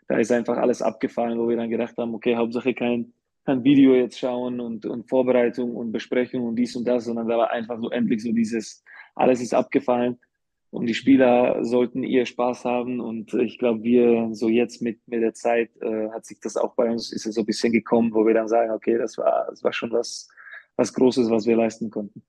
da 0.09 0.19
ist 0.19 0.33
einfach 0.33 0.57
alles 0.57 0.83
abgefallen, 0.83 1.38
wo 1.38 1.49
wir 1.49 1.57
dann 1.57 1.71
gedacht 1.71 1.97
haben, 1.97 2.15
okay, 2.15 2.37
Hauptsache 2.37 2.75
kein, 2.75 3.12
kein 3.49 3.64
Video 3.64 3.95
jetzt 3.95 4.19
schauen 4.19 4.61
und, 4.61 4.85
und 4.85 5.09
Vorbereitung 5.09 5.75
und 5.75 5.90
Besprechung 5.90 6.47
und 6.47 6.57
dies 6.57 6.76
und 6.76 6.87
das, 6.87 7.07
sondern 7.07 7.28
da 7.28 7.38
war 7.38 7.50
einfach 7.50 7.81
so 7.81 7.88
endlich 7.88 8.23
so 8.23 8.31
dieses, 8.31 8.85
alles 9.14 9.40
ist 9.40 9.55
abgefallen 9.55 10.21
und 10.69 10.85
die 10.85 10.93
Spieler 10.93 11.64
sollten 11.64 12.02
ihr 12.02 12.26
Spaß 12.26 12.67
haben 12.67 13.00
und 13.00 13.33
ich 13.33 13.59
glaube, 13.59 13.83
wir 13.85 14.28
so 14.33 14.50
jetzt 14.50 14.83
mit, 14.83 15.00
mit 15.09 15.23
der 15.23 15.33
Zeit 15.33 15.71
äh, 15.81 16.11
hat 16.11 16.26
sich 16.26 16.40
das 16.40 16.59
auch 16.59 16.75
bei 16.75 16.90
uns, 16.90 17.11
ist 17.11 17.25
es 17.25 17.37
so 17.37 17.40
ein 17.40 17.47
bisschen 17.47 17.73
gekommen, 17.73 18.12
wo 18.12 18.26
wir 18.26 18.35
dann 18.35 18.49
sagen, 18.49 18.71
okay, 18.71 18.99
das 18.99 19.17
war, 19.17 19.47
das 19.49 19.64
war 19.64 19.73
schon 19.73 19.93
was, 19.93 20.28
was 20.76 20.93
Großes, 20.93 21.31
was 21.31 21.47
wir 21.47 21.57
leisten 21.57 21.88
konnten. 21.88 22.23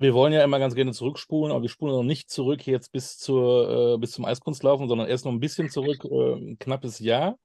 Wir 0.00 0.14
wollen 0.14 0.32
ja 0.32 0.42
immer 0.42 0.58
ganz 0.58 0.74
gerne 0.74 0.90
zurückspulen, 0.90 1.52
aber 1.52 1.62
wir 1.62 1.68
spulen 1.68 1.94
noch 1.94 2.02
nicht 2.02 2.28
zurück 2.28 2.66
jetzt 2.66 2.90
bis, 2.90 3.18
zur, 3.18 3.94
äh, 3.94 3.98
bis 3.98 4.10
zum 4.10 4.24
Eiskunstlaufen, 4.24 4.88
sondern 4.88 5.06
erst 5.06 5.26
noch 5.26 5.32
ein 5.32 5.40
bisschen 5.40 5.70
zurück, 5.70 6.04
äh, 6.04 6.34
ein 6.34 6.58
knappes 6.58 6.98
Jahr, 6.98 7.38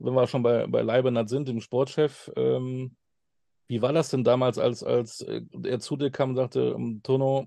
wenn 0.00 0.14
wir 0.14 0.26
schon 0.26 0.42
bei, 0.42 0.66
bei 0.66 0.82
Leibenhardt 0.82 1.28
sind, 1.28 1.48
dem 1.48 1.60
Sportchef. 1.60 2.30
Ähm, 2.36 2.96
wie 3.68 3.82
war 3.82 3.92
das 3.92 4.10
denn 4.10 4.24
damals, 4.24 4.58
als, 4.58 4.82
als 4.82 5.20
äh, 5.20 5.42
er 5.64 5.78
zu 5.78 5.96
dir 5.96 6.10
kam 6.10 6.30
und 6.30 6.36
sagte, 6.36 6.74
ähm, 6.76 7.00
Tono, 7.02 7.46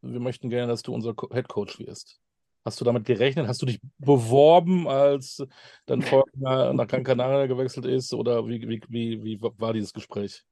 wir 0.00 0.20
möchten 0.20 0.50
gerne, 0.50 0.66
dass 0.66 0.82
du 0.82 0.92
unser 0.92 1.14
Head 1.32 1.48
Coach 1.48 1.78
wirst? 1.78 2.18
Hast 2.64 2.80
du 2.80 2.84
damit 2.84 3.04
gerechnet? 3.04 3.46
Hast 3.46 3.60
du 3.62 3.66
dich 3.66 3.80
beworben, 3.98 4.88
als 4.88 5.44
dein 5.86 6.02
Freund 6.02 6.26
nach 6.36 6.86
Gran 6.86 7.04
Canaria 7.04 7.46
gewechselt 7.46 7.86
ist? 7.86 8.14
Oder 8.14 8.46
wie, 8.46 8.68
wie, 8.68 8.80
wie, 8.88 9.24
wie 9.24 9.42
war 9.42 9.72
dieses 9.72 9.92
Gespräch? 9.92 10.44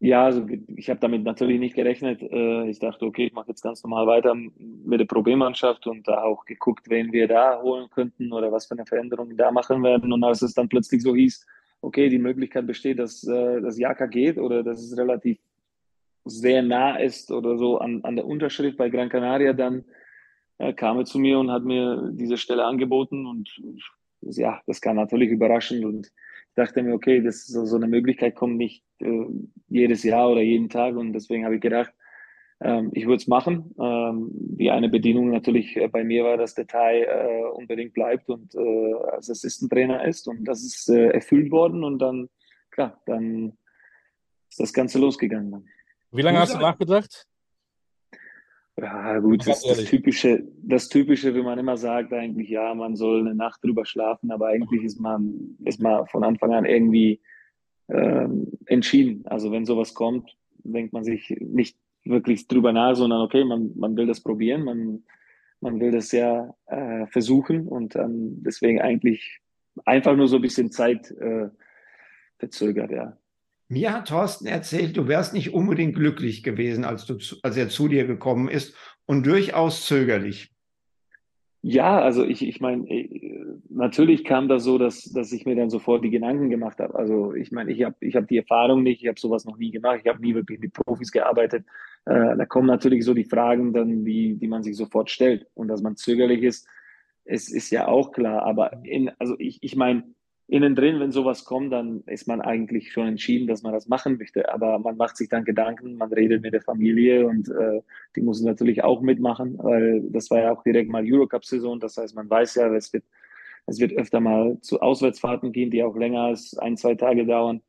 Ja, 0.00 0.24
also 0.24 0.46
ich 0.76 0.90
habe 0.90 1.00
damit 1.00 1.24
natürlich 1.24 1.58
nicht 1.58 1.74
gerechnet. 1.74 2.20
Äh, 2.20 2.68
ich 2.68 2.78
dachte, 2.78 3.06
okay, 3.06 3.26
ich 3.26 3.32
mache 3.32 3.48
jetzt 3.48 3.62
ganz 3.62 3.82
normal 3.82 4.06
weiter 4.06 4.34
mit 4.34 5.00
der 5.00 5.06
Problemmannschaft 5.06 5.86
und 5.86 6.06
da 6.06 6.22
auch 6.22 6.44
geguckt, 6.44 6.90
wen 6.90 7.12
wir 7.12 7.28
da 7.28 7.60
holen 7.62 7.88
könnten 7.90 8.32
oder 8.32 8.52
was 8.52 8.66
für 8.66 8.74
eine 8.74 8.86
Veränderung 8.86 9.30
wir 9.30 9.36
da 9.36 9.50
machen 9.50 9.82
werden. 9.82 10.12
Und 10.12 10.22
als 10.24 10.42
es 10.42 10.54
dann 10.54 10.68
plötzlich 10.68 11.02
so 11.02 11.14
hieß, 11.14 11.46
okay, 11.80 12.08
die 12.08 12.18
Möglichkeit 12.18 12.66
besteht, 12.66 12.98
dass 12.98 13.26
äh, 13.26 13.60
das 13.60 13.78
Jaka 13.78 14.06
geht 14.06 14.38
oder 14.38 14.62
dass 14.62 14.82
es 14.82 14.96
relativ 14.96 15.38
sehr 16.24 16.62
nah 16.62 16.96
ist 16.96 17.30
oder 17.30 17.56
so 17.56 17.78
an, 17.78 18.00
an 18.02 18.16
der 18.16 18.26
Unterschrift 18.26 18.76
bei 18.76 18.88
Gran 18.88 19.08
Canaria, 19.08 19.52
dann 19.52 19.84
äh, 20.58 20.72
kam 20.72 20.98
er 20.98 21.04
zu 21.04 21.18
mir 21.18 21.38
und 21.38 21.50
hat 21.50 21.64
mir 21.64 22.10
diese 22.12 22.36
Stelle 22.36 22.64
angeboten 22.64 23.26
und 23.26 23.50
ja, 24.20 24.60
das 24.66 24.80
kam 24.80 24.96
natürlich 24.96 25.30
überraschend 25.30 25.84
und 25.84 26.10
dachte 26.54 26.82
mir, 26.82 26.94
okay, 26.94 27.20
das 27.20 27.46
so, 27.46 27.64
so 27.64 27.76
eine 27.76 27.88
Möglichkeit 27.88 28.34
kommt 28.34 28.56
nicht 28.56 28.84
äh, 29.00 29.26
jedes 29.68 30.02
Jahr 30.02 30.30
oder 30.30 30.42
jeden 30.42 30.68
Tag 30.68 30.96
und 30.96 31.12
deswegen 31.12 31.44
habe 31.44 31.56
ich 31.56 31.60
gedacht, 31.60 31.92
ähm, 32.60 32.90
ich 32.94 33.06
würde 33.06 33.16
es 33.16 33.26
machen. 33.26 33.74
Ähm, 33.80 34.30
die 34.32 34.70
eine 34.70 34.88
Bedingung 34.88 35.30
natürlich 35.30 35.76
äh, 35.76 35.88
bei 35.88 36.04
mir 36.04 36.24
war, 36.24 36.36
dass 36.36 36.54
der 36.54 36.66
Thai 36.66 37.02
äh, 37.02 37.42
unbedingt 37.52 37.92
bleibt 37.92 38.28
und 38.28 38.54
äh, 38.54 38.94
als 39.12 39.30
Assistentrainer 39.30 40.04
ist 40.04 40.28
und 40.28 40.44
das 40.44 40.62
ist 40.62 40.88
äh, 40.88 41.08
erfüllt 41.08 41.50
worden 41.50 41.84
und 41.84 41.98
dann, 41.98 42.28
klar, 42.70 43.02
dann 43.06 43.58
ist 44.48 44.60
das 44.60 44.72
Ganze 44.72 44.98
losgegangen. 44.98 45.68
Wie 46.12 46.22
lange 46.22 46.38
hast 46.38 46.54
du 46.54 46.58
nachgedacht? 46.58 47.26
Ja, 48.76 49.18
gut, 49.20 49.46
das, 49.46 49.62
das, 49.62 49.84
typische, 49.84 50.48
das 50.62 50.88
typische, 50.88 51.32
wie 51.34 51.42
man 51.42 51.58
immer 51.58 51.76
sagt, 51.76 52.12
eigentlich, 52.12 52.48
ja, 52.48 52.74
man 52.74 52.96
soll 52.96 53.20
eine 53.20 53.34
Nacht 53.34 53.62
drüber 53.62 53.84
schlafen, 53.86 54.32
aber 54.32 54.48
eigentlich 54.48 54.82
ist 54.82 54.98
man, 54.98 55.56
ist 55.64 55.80
man 55.80 56.06
von 56.08 56.24
Anfang 56.24 56.52
an 56.52 56.64
irgendwie 56.64 57.20
ähm, 57.88 58.48
entschieden. 58.66 59.24
Also 59.26 59.52
wenn 59.52 59.64
sowas 59.64 59.94
kommt, 59.94 60.36
denkt 60.64 60.92
man 60.92 61.04
sich 61.04 61.36
nicht 61.40 61.78
wirklich 62.04 62.48
drüber 62.48 62.72
nach, 62.72 62.96
sondern 62.96 63.22
okay, 63.22 63.44
man, 63.44 63.70
man 63.76 63.96
will 63.96 64.06
das 64.06 64.20
probieren, 64.20 64.64
man, 64.64 65.04
man 65.60 65.78
will 65.78 65.92
das 65.92 66.10
ja 66.10 66.54
äh, 66.66 67.06
versuchen 67.06 67.68
und 67.68 67.94
ähm, 67.94 68.42
deswegen 68.42 68.80
eigentlich 68.80 69.40
einfach 69.84 70.16
nur 70.16 70.26
so 70.26 70.36
ein 70.36 70.42
bisschen 70.42 70.72
Zeit 70.72 71.10
äh, 71.12 71.48
verzögert, 72.38 72.90
ja. 72.90 73.16
Mir 73.68 73.92
hat 73.92 74.08
Thorsten 74.08 74.46
erzählt, 74.46 74.96
du 74.96 75.08
wärst 75.08 75.32
nicht 75.32 75.54
unbedingt 75.54 75.94
glücklich 75.94 76.42
gewesen, 76.42 76.84
als, 76.84 77.06
du, 77.06 77.18
als 77.42 77.56
er 77.56 77.68
zu 77.68 77.88
dir 77.88 78.06
gekommen 78.06 78.48
ist 78.48 78.74
und 79.06 79.26
durchaus 79.26 79.86
zögerlich. 79.86 80.54
Ja, 81.66 81.98
also 81.98 82.24
ich, 82.24 82.46
ich 82.46 82.60
meine, 82.60 82.86
äh, 82.90 83.34
natürlich 83.70 84.24
kam 84.24 84.48
das 84.48 84.64
so, 84.64 84.76
dass, 84.76 85.04
dass 85.04 85.32
ich 85.32 85.46
mir 85.46 85.56
dann 85.56 85.70
sofort 85.70 86.04
die 86.04 86.10
Gedanken 86.10 86.50
gemacht 86.50 86.78
habe. 86.78 86.94
Also 86.94 87.32
ich 87.32 87.52
meine, 87.52 87.72
ich 87.72 87.82
habe 87.84 87.96
ich 88.00 88.16
hab 88.16 88.28
die 88.28 88.36
Erfahrung 88.36 88.82
nicht, 88.82 89.00
ich 89.00 89.08
habe 89.08 89.18
sowas 89.18 89.46
noch 89.46 89.56
nie 89.56 89.70
gemacht, 89.70 90.00
ich 90.02 90.06
habe 90.06 90.20
nie 90.20 90.34
wirklich 90.34 90.60
mit 90.60 90.74
Profis 90.74 91.10
gearbeitet. 91.10 91.64
Äh, 92.04 92.36
da 92.36 92.44
kommen 92.44 92.66
natürlich 92.66 93.02
so 93.06 93.14
die 93.14 93.24
Fragen 93.24 93.72
dann, 93.72 94.04
die, 94.04 94.34
die 94.34 94.46
man 94.46 94.62
sich 94.62 94.76
sofort 94.76 95.08
stellt. 95.08 95.46
Und 95.54 95.68
dass 95.68 95.80
man 95.80 95.96
zögerlich 95.96 96.42
ist, 96.42 96.68
es 97.24 97.50
ist 97.50 97.70
ja 97.70 97.88
auch 97.88 98.12
klar. 98.12 98.42
Aber 98.42 98.84
in, 98.84 99.10
also 99.18 99.34
ich, 99.38 99.62
ich 99.62 99.74
meine, 99.74 100.04
innen 100.46 100.74
drin, 100.74 101.00
wenn 101.00 101.10
sowas 101.10 101.44
kommt, 101.44 101.72
dann 101.72 102.02
ist 102.06 102.28
man 102.28 102.40
eigentlich 102.40 102.92
schon 102.92 103.08
entschieden, 103.08 103.46
dass 103.46 103.62
man 103.62 103.72
das 103.72 103.88
machen 103.88 104.18
möchte. 104.18 104.52
Aber 104.52 104.78
man 104.78 104.96
macht 104.96 105.16
sich 105.16 105.28
dann 105.28 105.44
Gedanken, 105.44 105.96
man 105.96 106.12
redet 106.12 106.42
mit 106.42 106.52
der 106.52 106.60
Familie 106.60 107.26
und 107.26 107.48
äh, 107.48 107.80
die 108.14 108.20
muss 108.20 108.42
natürlich 108.42 108.84
auch 108.84 109.00
mitmachen, 109.00 109.56
weil 109.58 110.02
das 110.10 110.30
war 110.30 110.40
ja 110.40 110.52
auch 110.52 110.62
direkt 110.62 110.90
mal 110.90 111.04
Eurocup-Saison. 111.04 111.80
Das 111.80 111.96
heißt, 111.96 112.14
man 112.14 112.28
weiß 112.28 112.56
ja, 112.56 112.74
es 112.74 112.92
wird, 112.92 113.04
es 113.66 113.80
wird 113.80 113.94
öfter 113.94 114.20
mal 114.20 114.58
zu 114.60 114.80
Auswärtsfahrten 114.80 115.52
gehen, 115.52 115.70
die 115.70 115.82
auch 115.82 115.96
länger 115.96 116.22
als 116.24 116.56
ein, 116.58 116.76
zwei 116.76 116.94
Tage 116.94 117.24
dauern. 117.24 117.62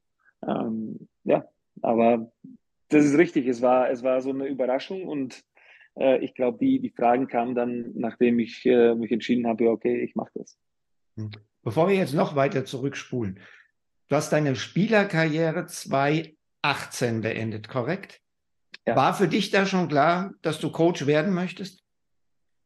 Ähm, 0.46 1.08
ja, 1.24 1.48
aber 1.82 2.32
das 2.90 3.06
ist 3.06 3.18
richtig. 3.18 3.48
Es 3.48 3.62
war, 3.62 3.90
es 3.90 4.04
war 4.04 4.22
so 4.22 4.32
eine 4.32 4.48
Überraschung 4.48 5.08
und 5.08 5.44
äh, 5.98 6.18
ich 6.24 6.34
glaube, 6.34 6.58
die, 6.58 6.80
die 6.80 6.90
Fragen 6.90 7.28
kamen 7.28 7.56
dann, 7.56 7.94
nachdem 7.96 8.40
ich 8.40 8.66
äh, 8.66 8.96
mich 8.96 9.14
entschieden 9.14 9.48
habe, 9.48 9.70
okay, 9.70 10.02
ich 10.02 10.16
mache 10.16 10.32
das. 10.36 10.58
Hm. 11.16 11.32
Bevor 11.66 11.90
wir 11.90 11.96
jetzt 11.96 12.14
noch 12.14 12.36
weiter 12.36 12.64
zurückspulen, 12.64 13.40
du 14.08 14.16
hast 14.16 14.32
deine 14.32 14.56
Spielerkarriere 14.56 15.66
2018 15.66 17.22
beendet, 17.22 17.68
korrekt? 17.68 18.22
Ja. 18.86 18.96
War 18.96 19.16
für 19.16 19.28
dich 19.28 19.50
da 19.50 19.66
schon 19.66 19.88
klar, 19.88 20.36
dass 20.44 20.60
du 20.60 20.72
Coach 20.72 21.08
werden 21.08 21.34
möchtest? 21.34 21.84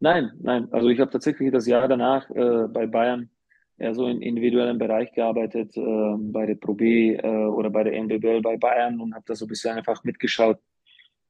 Nein, 0.01 0.31
nein. 0.41 0.67
Also 0.71 0.89
ich 0.89 0.99
habe 0.99 1.11
tatsächlich 1.11 1.49
das 1.49 1.65
Jahr 1.65 1.87
danach 1.87 2.29
äh, 2.31 2.67
bei 2.67 2.87
Bayern 2.87 3.29
eher 3.77 3.95
so 3.95 4.05
im 4.05 4.21
individuellen 4.21 4.77
Bereich 4.77 5.13
gearbeitet, 5.13 5.77
äh, 5.77 6.15
bei 6.17 6.45
der 6.45 6.55
Pro 6.55 6.73
B 6.73 7.15
äh, 7.15 7.25
oder 7.25 7.69
bei 7.69 7.85
der 7.85 7.93
NBBL 7.93 8.41
bei 8.41 8.57
Bayern 8.57 8.99
und 8.99 9.15
habe 9.15 9.23
da 9.25 9.33
so 9.33 9.45
ein 9.45 9.47
bisschen 9.47 9.77
einfach 9.77 10.03
mitgeschaut, 10.03 10.59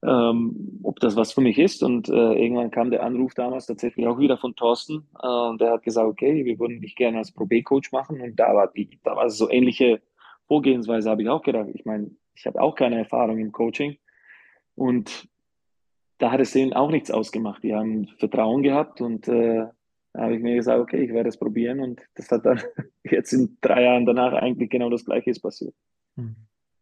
ähm, 0.04 0.80
ob 0.84 1.00
das 1.00 1.16
was 1.16 1.34
für 1.34 1.42
mich 1.42 1.58
ist. 1.58 1.84
Und 1.84 2.10
äh, 2.10 2.34
irgendwann 2.34 2.72
kam 2.72 2.92
der 2.92 3.04
Anruf 3.04 3.34
damals 3.34 3.66
tatsächlich 3.66 4.08
auch 4.08 4.20
wieder 4.20 4.38
von 4.38 4.56
Thorsten. 4.56 5.08
Äh, 5.22 5.28
und 5.28 5.62
der 5.62 5.72
hat 5.72 5.84
gesagt, 5.84 6.08
okay, 6.08 6.46
wir 6.46 6.60
würden 6.60 6.82
dich 6.82 6.96
gerne 6.96 7.18
als 7.18 7.32
Pro 7.32 7.46
B-Coach 7.46 7.92
machen. 7.92 8.22
Und 8.22 8.40
da 8.40 8.56
war 8.56 8.72
die, 8.72 9.00
da 9.04 9.16
war 9.16 9.30
so 9.30 9.50
ähnliche 9.50 10.02
Vorgehensweise, 10.48 11.10
habe 11.10 11.24
ich 11.24 11.30
auch 11.30 11.42
gedacht. 11.42 11.70
Ich 11.74 11.86
meine, 11.86 12.12
ich 12.36 12.46
habe 12.46 12.62
auch 12.62 12.76
keine 12.76 12.98
Erfahrung 12.98 13.38
im 13.40 13.52
Coaching. 13.52 13.98
Und 14.76 15.28
da 16.20 16.32
hat 16.32 16.40
es 16.40 16.52
denen 16.52 16.74
auch 16.74 16.92
nichts 16.92 17.12
ausgemacht. 17.12 17.64
Die 17.64 17.76
haben 17.76 18.08
Vertrauen 18.18 18.64
gehabt 18.64 19.02
und 19.02 19.28
äh, 19.28 19.68
da 20.14 20.22
habe 20.22 20.36
ich 20.36 20.42
mir 20.42 20.56
gesagt, 20.56 20.80
okay, 20.80 21.04
ich 21.04 21.14
werde 21.14 21.30
es 21.30 21.38
probieren. 21.38 21.80
Und 21.80 22.02
das 22.16 22.32
hat 22.32 22.46
dann 22.46 22.62
jetzt 23.04 23.34
in 23.34 23.58
drei 23.62 23.84
Jahren 23.84 24.06
danach 24.06 24.34
eigentlich 24.34 24.70
genau 24.70 24.90
das 24.90 25.06
Gleiche 25.06 25.32
passiert. 25.40 25.74
Mhm. 26.16 26.36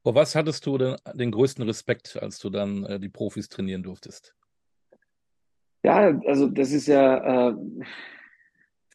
Vor 0.07 0.15
was 0.15 0.35
hattest 0.35 0.65
du 0.65 0.77
denn 0.77 0.95
den 1.15 1.31
größten 1.31 1.65
Respekt, 1.65 2.17
als 2.21 2.39
du 2.39 2.49
dann 2.49 2.85
äh, 2.85 2.97
die 2.97 3.09
Profis 3.09 3.49
trainieren 3.49 3.83
durftest? 3.83 4.33
Ja, 5.83 6.17
also 6.25 6.47
das 6.47 6.71
ist 6.71 6.87
ja 6.87 7.49
äh, 7.49 7.55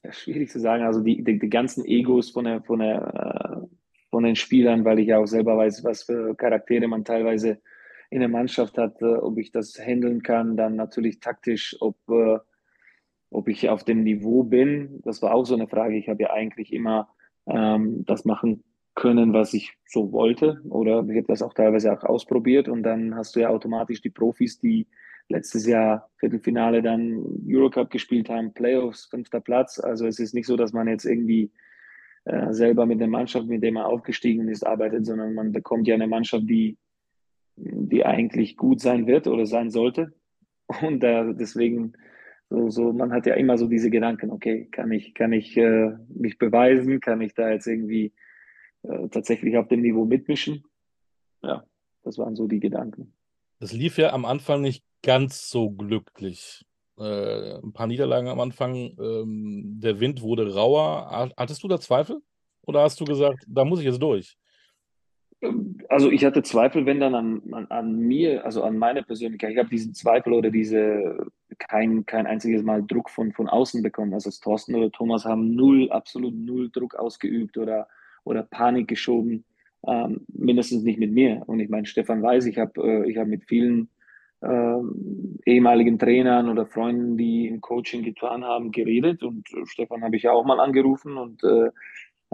schwierig 0.08 0.48
zu 0.48 0.58
sagen. 0.58 0.84
Also 0.84 1.02
die, 1.02 1.22
die, 1.22 1.38
die, 1.38 1.50
ganzen 1.50 1.84
Egos 1.84 2.30
von, 2.30 2.46
der, 2.46 2.62
von, 2.62 2.78
der, 2.78 3.60
äh, 3.60 3.76
von 4.08 4.24
den 4.24 4.36
Spielern, 4.36 4.86
weil 4.86 5.00
ich 5.00 5.08
ja 5.08 5.18
auch 5.18 5.26
selber 5.26 5.58
weiß, 5.58 5.84
was 5.84 6.04
für 6.04 6.34
Charaktere 6.34 6.88
man 6.88 7.04
teilweise 7.04 7.60
in 8.08 8.20
der 8.20 8.30
Mannschaft 8.30 8.78
hat, 8.78 9.02
äh, 9.02 9.16
ob 9.16 9.36
ich 9.36 9.52
das 9.52 9.78
handeln 9.78 10.22
kann, 10.22 10.56
dann 10.56 10.76
natürlich 10.76 11.20
taktisch, 11.20 11.76
ob, 11.80 11.98
äh, 12.08 12.38
ob 13.28 13.48
ich 13.48 13.68
auf 13.68 13.84
dem 13.84 14.02
Niveau 14.02 14.44
bin. 14.44 15.02
Das 15.02 15.20
war 15.20 15.34
auch 15.34 15.44
so 15.44 15.52
eine 15.52 15.68
Frage. 15.68 15.94
Ich 15.94 16.08
habe 16.08 16.22
ja 16.22 16.30
eigentlich 16.30 16.72
immer 16.72 17.10
ähm, 17.46 18.06
das 18.06 18.24
machen 18.24 18.64
können, 18.94 19.32
was 19.32 19.54
ich 19.54 19.74
so 19.86 20.12
wollte. 20.12 20.60
Oder 20.68 21.04
ich 21.08 21.16
habe 21.16 21.26
das 21.28 21.42
auch 21.42 21.54
teilweise 21.54 21.92
auch 21.92 22.04
ausprobiert 22.04 22.68
und 22.68 22.82
dann 22.82 23.14
hast 23.14 23.36
du 23.36 23.40
ja 23.40 23.48
automatisch 23.48 24.02
die 24.02 24.10
Profis, 24.10 24.58
die 24.58 24.86
letztes 25.28 25.66
Jahr 25.66 26.10
Viertelfinale 26.16 26.82
dann 26.82 27.24
Eurocup 27.46 27.90
gespielt 27.90 28.28
haben, 28.28 28.52
Playoffs, 28.52 29.06
fünfter 29.06 29.40
Platz. 29.40 29.78
Also 29.78 30.06
es 30.06 30.18
ist 30.18 30.34
nicht 30.34 30.46
so, 30.46 30.56
dass 30.56 30.72
man 30.72 30.88
jetzt 30.88 31.04
irgendwie 31.04 31.50
äh, 32.24 32.52
selber 32.52 32.86
mit 32.86 33.00
der 33.00 33.08
Mannschaft, 33.08 33.46
mit 33.46 33.62
der 33.62 33.72
man 33.72 33.84
aufgestiegen 33.84 34.48
ist, 34.48 34.66
arbeitet, 34.66 35.06
sondern 35.06 35.34
man 35.34 35.52
bekommt 35.52 35.88
ja 35.88 35.94
eine 35.94 36.06
Mannschaft, 36.06 36.44
die, 36.48 36.76
die 37.56 38.04
eigentlich 38.04 38.56
gut 38.56 38.80
sein 38.80 39.06
wird 39.06 39.26
oder 39.26 39.46
sein 39.46 39.70
sollte. 39.70 40.12
Und 40.82 41.02
äh, 41.02 41.34
deswegen, 41.34 41.94
so, 42.50 42.68
so, 42.68 42.92
man 42.92 43.12
hat 43.12 43.26
ja 43.26 43.34
immer 43.34 43.56
so 43.56 43.66
diese 43.66 43.90
Gedanken, 43.90 44.30
okay, 44.30 44.68
kann 44.70 44.92
ich, 44.92 45.14
kann 45.14 45.32
ich 45.32 45.56
äh, 45.56 45.92
mich 46.08 46.38
beweisen, 46.38 47.00
kann 47.00 47.20
ich 47.20 47.34
da 47.34 47.50
jetzt 47.50 47.66
irgendwie 47.66 48.12
äh, 48.82 49.08
tatsächlich 49.08 49.56
auf 49.56 49.68
dem 49.68 49.82
Niveau 49.82 50.04
mitmischen? 50.04 50.64
Ja, 51.42 51.64
das 52.02 52.18
waren 52.18 52.36
so 52.36 52.46
die 52.46 52.60
Gedanken. 52.60 53.12
Es 53.60 53.72
lief 53.72 53.98
ja 53.98 54.12
am 54.12 54.24
Anfang 54.24 54.60
nicht 54.60 54.84
ganz 55.02 55.48
so 55.48 55.70
glücklich. 55.70 56.64
Äh, 56.98 57.58
ein 57.58 57.72
paar 57.72 57.86
Niederlagen 57.86 58.28
am 58.28 58.40
Anfang. 58.40 58.74
Ähm, 58.98 59.80
der 59.80 60.00
Wind 60.00 60.22
wurde 60.22 60.54
rauer. 60.54 61.32
Hattest 61.36 61.62
du 61.62 61.68
da 61.68 61.78
Zweifel? 61.78 62.20
Oder 62.66 62.82
hast 62.82 63.00
du 63.00 63.04
gesagt, 63.04 63.44
da 63.48 63.64
muss 63.64 63.80
ich 63.80 63.86
jetzt 63.86 64.02
durch? 64.02 64.36
Also 65.88 66.10
ich 66.10 66.24
hatte 66.24 66.44
Zweifel, 66.44 66.86
wenn 66.86 67.00
dann 67.00 67.16
an, 67.16 67.42
an, 67.52 67.66
an 67.68 67.98
mir, 67.98 68.44
also 68.44 68.62
an 68.62 68.78
meiner 68.78 69.02
Persönlichkeit. 69.02 69.52
Ich 69.52 69.58
habe 69.58 69.68
diesen 69.68 69.94
Zweifel 69.94 70.32
oder 70.32 70.50
diese 70.50 71.26
kein, 71.58 72.06
kein 72.06 72.26
einziges 72.26 72.62
Mal 72.62 72.84
Druck 72.84 73.10
von, 73.10 73.32
von 73.32 73.48
außen 73.48 73.82
bekommen. 73.82 74.14
Also 74.14 74.30
Thorsten 74.30 74.76
oder 74.76 74.90
Thomas 74.92 75.24
haben 75.24 75.54
null, 75.54 75.90
absolut 75.90 76.34
null 76.34 76.70
Druck 76.70 76.94
ausgeübt 76.94 77.58
oder, 77.58 77.88
oder 78.24 78.42
Panik 78.42 78.88
geschoben 78.88 79.44
ähm, 79.86 80.20
mindestens 80.28 80.82
nicht 80.82 80.98
mit 80.98 81.12
mir. 81.12 81.42
Und 81.46 81.60
ich 81.60 81.68
meine, 81.68 81.86
Stefan 81.86 82.22
weiß, 82.22 82.46
ich 82.46 82.58
habe 82.58 82.80
äh, 82.82 83.10
ich 83.10 83.16
hab 83.16 83.26
mit 83.26 83.44
vielen 83.44 83.88
äh, 84.40 84.80
ehemaligen 85.46 85.98
Trainern 85.98 86.48
oder 86.48 86.66
Freunden, 86.66 87.16
die 87.16 87.48
im 87.48 87.60
Coaching 87.60 88.02
getan 88.02 88.44
haben, 88.44 88.70
geredet. 88.70 89.22
Und 89.22 89.52
äh, 89.52 89.66
Stefan 89.66 90.02
habe 90.02 90.16
ich 90.16 90.24
ja 90.24 90.32
auch 90.32 90.44
mal 90.44 90.60
angerufen. 90.60 91.16
Und 91.16 91.42
äh, 91.42 91.70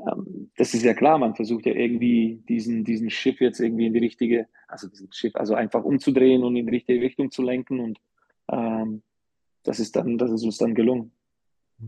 ähm, 0.06 0.50
das 0.56 0.74
ist 0.74 0.84
ja 0.84 0.94
klar, 0.94 1.18
man 1.18 1.34
versucht 1.34 1.66
ja 1.66 1.74
irgendwie 1.74 2.42
diesen, 2.48 2.84
diesen 2.84 3.10
Schiff 3.10 3.40
jetzt 3.40 3.60
irgendwie 3.60 3.86
in 3.86 3.94
die 3.94 4.00
richtige, 4.00 4.46
also 4.68 4.88
diesen 4.88 5.12
Schiff, 5.12 5.34
also 5.34 5.54
einfach 5.54 5.84
umzudrehen 5.84 6.44
und 6.44 6.56
in 6.56 6.66
die 6.66 6.72
richtige 6.72 7.00
Richtung 7.00 7.30
zu 7.30 7.42
lenken. 7.42 7.80
Und 7.80 7.98
ähm, 8.50 9.02
das 9.62 9.80
ist 9.80 9.96
dann, 9.96 10.18
das 10.18 10.30
ist 10.30 10.44
uns 10.44 10.58
dann 10.58 10.74
gelungen. 10.74 11.12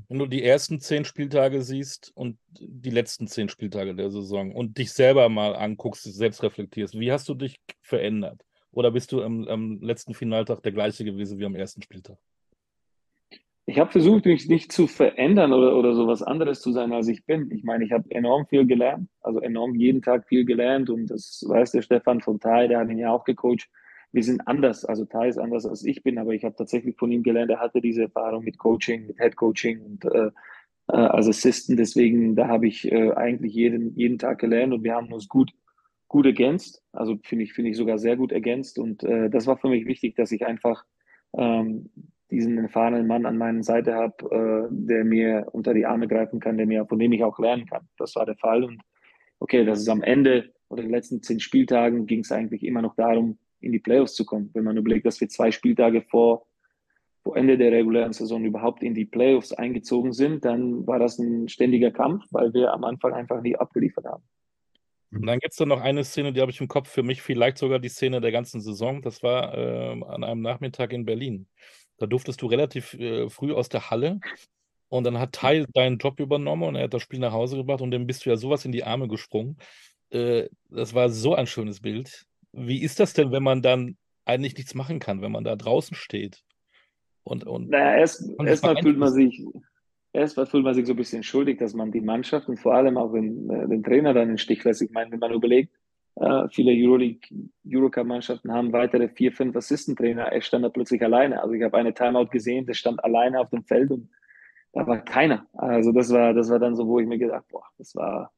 Wenn 0.08 0.18
du 0.18 0.26
die 0.26 0.44
ersten 0.44 0.78
zehn 0.78 1.04
Spieltage 1.04 1.62
siehst 1.62 2.12
und 2.14 2.38
die 2.60 2.90
letzten 2.90 3.26
zehn 3.26 3.48
Spieltage 3.48 3.94
der 3.94 4.10
Saison 4.10 4.54
und 4.54 4.78
dich 4.78 4.92
selber 4.92 5.28
mal 5.28 5.56
anguckst, 5.56 6.04
selbst 6.04 6.42
reflektierst, 6.44 6.98
wie 6.98 7.10
hast 7.10 7.28
du 7.28 7.34
dich 7.34 7.60
verändert? 7.80 8.44
Oder 8.70 8.92
bist 8.92 9.10
du 9.10 9.22
am, 9.22 9.48
am 9.48 9.80
letzten 9.80 10.14
Finaltag 10.14 10.62
der 10.62 10.70
gleiche 10.70 11.04
gewesen 11.04 11.40
wie 11.40 11.44
am 11.44 11.56
ersten 11.56 11.82
Spieltag? 11.82 12.18
Ich 13.66 13.78
habe 13.78 13.90
versucht, 13.90 14.26
mich 14.26 14.48
nicht 14.48 14.72
zu 14.72 14.86
verändern 14.86 15.52
oder, 15.52 15.76
oder 15.76 15.94
so 15.94 16.06
was 16.06 16.22
anderes 16.22 16.60
zu 16.60 16.72
sein, 16.72 16.92
als 16.92 17.08
ich 17.08 17.24
bin. 17.24 17.50
Ich 17.50 17.64
meine, 17.64 17.84
ich 17.84 17.92
habe 17.92 18.10
enorm 18.10 18.46
viel 18.46 18.66
gelernt, 18.66 19.08
also 19.20 19.40
enorm 19.40 19.74
jeden 19.74 20.02
Tag 20.02 20.26
viel 20.28 20.44
gelernt 20.44 20.88
und 20.90 21.06
das 21.06 21.44
weiß 21.46 21.72
der 21.72 21.82
Stefan 21.82 22.20
von 22.20 22.38
Thai, 22.38 22.68
der 22.68 22.78
hat 22.78 22.90
ihn 22.90 22.98
ja 22.98 23.12
auch 23.12 23.24
gecoacht 23.24 23.68
wir 24.12 24.24
sind 24.24 24.46
anders. 24.46 24.84
Also 24.84 25.04
Tai 25.04 25.28
ist 25.28 25.38
anders 25.38 25.66
als 25.66 25.84
ich 25.84 26.02
bin, 26.02 26.18
aber 26.18 26.32
ich 26.32 26.44
habe 26.44 26.56
tatsächlich 26.56 26.96
von 26.96 27.12
ihm 27.12 27.22
gelernt, 27.22 27.50
er 27.50 27.60
hatte 27.60 27.80
diese 27.80 28.02
Erfahrung 28.02 28.44
mit 28.44 28.58
Coaching, 28.58 29.06
mit 29.06 29.18
Head 29.18 29.36
Coaching 29.36 29.80
und 29.80 30.04
äh, 30.04 30.30
äh, 30.88 30.96
als 30.96 31.28
Assistant. 31.28 31.78
Deswegen, 31.78 32.34
da 32.34 32.48
habe 32.48 32.66
ich 32.66 32.90
äh, 32.90 33.12
eigentlich 33.12 33.54
jeden, 33.54 33.94
jeden 33.94 34.18
Tag 34.18 34.38
gelernt 34.38 34.72
und 34.72 34.82
wir 34.82 34.94
haben 34.94 35.12
uns 35.12 35.28
gut, 35.28 35.52
gut 36.08 36.26
ergänzt. 36.26 36.82
Also 36.92 37.18
finde 37.22 37.44
ich, 37.44 37.52
finde 37.52 37.70
ich 37.70 37.76
sogar 37.76 37.98
sehr 37.98 38.16
gut 38.16 38.32
ergänzt. 38.32 38.78
Und 38.78 39.04
äh, 39.04 39.30
das 39.30 39.46
war 39.46 39.56
für 39.56 39.68
mich 39.68 39.86
wichtig, 39.86 40.16
dass 40.16 40.32
ich 40.32 40.46
einfach 40.46 40.84
ähm, 41.36 41.90
diesen 42.30 42.58
erfahrenen 42.58 43.06
Mann 43.06 43.26
an 43.26 43.38
meiner 43.38 43.62
Seite 43.62 43.94
habe, 43.94 44.68
äh, 44.70 44.74
der 44.74 45.04
mir 45.04 45.46
unter 45.52 45.74
die 45.74 45.86
Arme 45.86 46.08
greifen 46.08 46.40
kann, 46.40 46.56
der 46.56 46.66
mir, 46.66 46.86
von 46.86 46.98
dem 46.98 47.12
ich 47.12 47.24
auch 47.24 47.38
lernen 47.38 47.66
kann. 47.66 47.88
Das 47.96 48.16
war 48.16 48.26
der 48.26 48.36
Fall. 48.36 48.64
Und 48.64 48.82
okay, 49.38 49.64
das 49.64 49.80
ist 49.80 49.88
am 49.88 50.02
Ende 50.02 50.52
oder 50.68 50.82
in 50.82 50.88
den 50.88 50.94
letzten 50.94 51.22
zehn 51.22 51.40
Spieltagen 51.40 52.06
ging 52.06 52.20
es 52.20 52.32
eigentlich 52.32 52.64
immer 52.64 52.82
noch 52.82 52.94
darum, 52.94 53.38
in 53.60 53.72
die 53.72 53.78
Playoffs 53.78 54.14
zu 54.14 54.24
kommen. 54.24 54.50
Wenn 54.54 54.64
man 54.64 54.76
überlegt, 54.76 55.06
dass 55.06 55.20
wir 55.20 55.28
zwei 55.28 55.50
Spieltage 55.50 56.02
vor, 56.02 56.46
vor 57.22 57.36
Ende 57.36 57.58
der 57.58 57.72
regulären 57.72 58.12
Saison 58.12 58.44
überhaupt 58.44 58.82
in 58.82 58.94
die 58.94 59.04
Playoffs 59.04 59.52
eingezogen 59.52 60.12
sind, 60.12 60.44
dann 60.44 60.86
war 60.86 60.98
das 60.98 61.18
ein 61.18 61.48
ständiger 61.48 61.90
Kampf, 61.90 62.24
weil 62.30 62.52
wir 62.54 62.72
am 62.72 62.84
Anfang 62.84 63.12
einfach 63.12 63.42
nie 63.42 63.56
abgeliefert 63.56 64.06
haben. 64.06 64.24
Und 65.12 65.26
dann 65.26 65.40
gibt 65.40 65.52
es 65.52 65.56
da 65.56 65.66
noch 65.66 65.80
eine 65.80 66.04
Szene, 66.04 66.32
die 66.32 66.40
habe 66.40 66.52
ich 66.52 66.60
im 66.60 66.68
Kopf, 66.68 66.88
für 66.88 67.02
mich 67.02 67.20
vielleicht 67.20 67.58
sogar 67.58 67.80
die 67.80 67.88
Szene 67.88 68.20
der 68.20 68.30
ganzen 68.30 68.60
Saison. 68.60 69.02
Das 69.02 69.22
war 69.22 69.56
äh, 69.56 70.02
an 70.04 70.22
einem 70.22 70.40
Nachmittag 70.40 70.92
in 70.92 71.04
Berlin. 71.04 71.48
Da 71.98 72.06
durftest 72.06 72.40
du 72.40 72.46
relativ 72.46 72.94
äh, 72.94 73.28
früh 73.28 73.52
aus 73.52 73.68
der 73.68 73.90
Halle 73.90 74.20
und 74.88 75.04
dann 75.04 75.18
hat 75.18 75.32
Teil 75.32 75.66
deinen 75.74 75.98
Job 75.98 76.20
übernommen 76.20 76.62
und 76.62 76.76
er 76.76 76.84
hat 76.84 76.94
das 76.94 77.02
Spiel 77.02 77.18
nach 77.18 77.32
Hause 77.32 77.56
gebracht 77.56 77.80
und 77.80 77.90
dann 77.90 78.06
bist 78.06 78.24
du 78.24 78.30
ja 78.30 78.36
sowas 78.36 78.64
in 78.64 78.72
die 78.72 78.84
Arme 78.84 79.08
gesprungen. 79.08 79.58
Äh, 80.10 80.48
das 80.68 80.94
war 80.94 81.10
so 81.10 81.34
ein 81.34 81.46
schönes 81.46 81.80
Bild. 81.80 82.26
Wie 82.52 82.82
ist 82.82 83.00
das 83.00 83.12
denn, 83.12 83.32
wenn 83.32 83.42
man 83.42 83.62
dann 83.62 83.96
eigentlich 84.24 84.56
nichts 84.56 84.74
machen 84.74 84.98
kann, 84.98 85.22
wenn 85.22 85.32
man 85.32 85.44
da 85.44 85.56
draußen 85.56 85.96
steht? 85.96 86.42
Und, 87.22 87.46
und 87.46 87.68
naja, 87.68 87.98
erst, 87.98 88.28
erstmal 88.40 88.80
fühlt 88.82 88.98
man 88.98 89.12
sich, 89.12 89.44
erstmal 90.12 90.46
fühlt 90.46 90.64
man 90.64 90.74
sich 90.74 90.86
so 90.86 90.94
ein 90.94 90.96
bisschen 90.96 91.22
schuldig, 91.22 91.58
dass 91.58 91.74
man 91.74 91.92
die 91.92 92.00
Mannschaft 92.00 92.48
und 92.48 92.58
vor 92.58 92.74
allem 92.74 92.96
auch 92.96 93.12
den, 93.12 93.48
äh, 93.50 93.68
den 93.68 93.82
Trainer 93.82 94.14
dann 94.14 94.24
in 94.24 94.28
den 94.30 94.38
Stich 94.38 94.64
lässt. 94.64 94.82
Ich 94.82 94.90
meine, 94.90 95.12
wenn 95.12 95.18
man 95.18 95.32
überlegt, 95.32 95.72
äh, 96.16 96.48
viele 96.48 96.72
Euroleague, 96.72 97.20
Eurocup-Mannschaften 97.66 98.52
haben 98.52 98.72
weitere 98.72 99.08
vier, 99.08 99.32
fünf 99.32 99.56
Assistentrainer. 99.56 100.24
Er 100.24 100.40
stand 100.42 100.64
da 100.64 100.68
plötzlich 100.68 101.02
alleine. 101.02 101.40
Also 101.40 101.54
ich 101.54 101.62
habe 101.62 101.76
eine 101.76 101.94
Timeout 101.94 102.26
gesehen, 102.26 102.66
der 102.66 102.74
stand 102.74 103.02
alleine 103.04 103.40
auf 103.40 103.50
dem 103.50 103.64
Feld 103.64 103.90
und 103.90 104.10
da 104.72 104.86
war 104.86 104.98
keiner. 104.98 105.46
Also 105.54 105.92
das 105.92 106.12
war, 106.12 106.34
das 106.34 106.50
war 106.50 106.58
dann 106.58 106.76
so, 106.76 106.86
wo 106.86 107.00
ich 107.00 107.06
mir 107.06 107.18
gedacht, 107.18 107.44
boah, 107.48 107.64
das 107.78 107.94
war, 107.94 108.32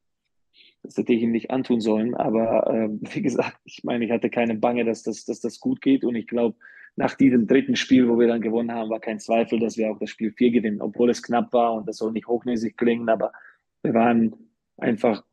das 0.83 0.97
hätte 0.97 1.13
ich 1.13 1.21
ihm 1.21 1.31
nicht 1.31 1.49
antun 1.49 1.81
sollen. 1.81 2.13
Aber 2.13 2.67
äh, 2.67 2.89
wie 3.15 3.21
gesagt, 3.21 3.57
ich 3.63 3.83
meine, 3.83 4.05
ich 4.05 4.11
hatte 4.11 4.29
keine 4.29 4.55
Bange, 4.55 4.85
dass 4.85 5.03
das, 5.03 5.25
dass 5.25 5.39
das 5.39 5.59
gut 5.59 5.81
geht. 5.81 6.03
Und 6.03 6.15
ich 6.15 6.27
glaube, 6.27 6.57
nach 6.95 7.15
diesem 7.15 7.47
dritten 7.47 7.75
Spiel, 7.75 8.07
wo 8.07 8.19
wir 8.19 8.27
dann 8.27 8.41
gewonnen 8.41 8.71
haben, 8.71 8.89
war 8.89 8.99
kein 8.99 9.19
Zweifel, 9.19 9.59
dass 9.59 9.77
wir 9.77 9.91
auch 9.91 9.97
das 9.97 10.09
Spiel 10.09 10.31
4 10.31 10.51
gewinnen, 10.51 10.81
obwohl 10.81 11.09
es 11.09 11.23
knapp 11.23 11.51
war 11.51 11.73
und 11.73 11.87
das 11.87 11.97
soll 11.97 12.11
nicht 12.11 12.27
hochnäsig 12.27 12.77
klingen, 12.77 13.09
aber 13.09 13.31
wir 13.81 13.93
waren 13.95 14.35
einfach 14.77 15.23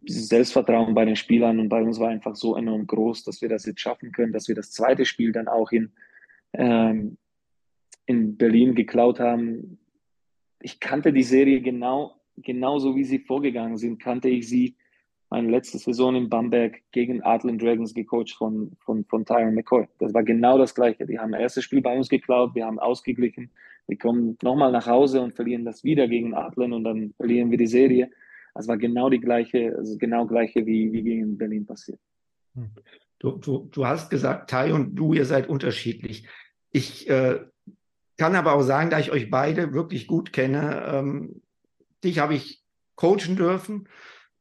dieses 0.00 0.28
Selbstvertrauen 0.28 0.94
bei 0.94 1.04
den 1.04 1.16
Spielern 1.16 1.60
und 1.60 1.68
bei 1.68 1.82
uns 1.82 2.00
war 2.00 2.08
einfach 2.08 2.34
so 2.34 2.56
enorm 2.56 2.86
groß, 2.86 3.24
dass 3.24 3.42
wir 3.42 3.48
das 3.48 3.66
jetzt 3.66 3.80
schaffen 3.80 4.10
können, 4.12 4.32
dass 4.32 4.48
wir 4.48 4.54
das 4.54 4.72
zweite 4.72 5.04
Spiel 5.04 5.32
dann 5.32 5.48
auch 5.48 5.70
in, 5.70 5.92
ähm, 6.54 7.18
in 8.06 8.36
Berlin 8.36 8.74
geklaut 8.74 9.20
haben. 9.20 9.78
Ich 10.60 10.80
kannte 10.80 11.12
die 11.12 11.22
Serie 11.22 11.60
genau, 11.60 12.16
genauso 12.36 12.96
wie 12.96 13.04
sie 13.04 13.18
vorgegangen 13.18 13.76
sind, 13.76 14.00
kannte 14.00 14.28
ich 14.28 14.48
sie 14.48 14.76
meine 15.32 15.50
letzte 15.50 15.78
Saison 15.78 16.14
in 16.14 16.28
Bamberg 16.28 16.82
gegen 16.92 17.22
Adland 17.22 17.62
Dragons 17.62 17.94
gecoacht 17.94 18.32
von, 18.36 18.76
von, 18.80 19.06
von 19.06 19.24
Tyron 19.24 19.54
McCoy. 19.54 19.88
Das 19.98 20.12
war 20.12 20.22
genau 20.22 20.58
das 20.58 20.74
Gleiche. 20.74 21.06
Die 21.06 21.18
haben 21.18 21.32
das 21.32 21.40
erste 21.40 21.62
Spiel 21.62 21.80
bei 21.80 21.96
uns 21.96 22.10
geklaut, 22.10 22.54
wir 22.54 22.66
haben 22.66 22.78
ausgeglichen. 22.78 23.50
Wir 23.86 23.96
kommen 23.96 24.36
nochmal 24.42 24.70
nach 24.72 24.86
Hause 24.86 25.22
und 25.22 25.34
verlieren 25.34 25.64
das 25.64 25.84
wieder 25.84 26.06
gegen 26.06 26.34
Adland 26.34 26.74
und 26.74 26.84
dann 26.84 27.14
verlieren 27.16 27.50
wir 27.50 27.56
die 27.56 27.66
Serie. 27.66 28.10
Das 28.54 28.68
war 28.68 28.76
genau 28.76 29.08
die 29.08 29.20
gleiche, 29.20 29.74
also 29.74 29.96
genau 29.96 30.26
gleiche 30.26 30.66
wie, 30.66 30.92
wie 30.92 31.02
gegen 31.02 31.38
Berlin 31.38 31.64
passiert. 31.64 31.98
Hm. 32.54 32.68
Du, 33.18 33.38
du, 33.38 33.70
du 33.72 33.86
hast 33.86 34.10
gesagt, 34.10 34.50
Tai 34.50 34.74
und 34.74 34.94
du, 34.96 35.14
ihr 35.14 35.24
seid 35.24 35.48
unterschiedlich. 35.48 36.28
Ich 36.72 37.08
äh, 37.08 37.40
kann 38.18 38.34
aber 38.34 38.52
auch 38.52 38.62
sagen, 38.62 38.90
da 38.90 38.98
ich 38.98 39.10
euch 39.10 39.30
beide 39.30 39.72
wirklich 39.72 40.06
gut 40.06 40.34
kenne, 40.34 40.82
ähm, 40.92 41.40
dich 42.04 42.18
habe 42.18 42.34
ich 42.34 42.62
coachen 42.96 43.36
dürfen 43.36 43.88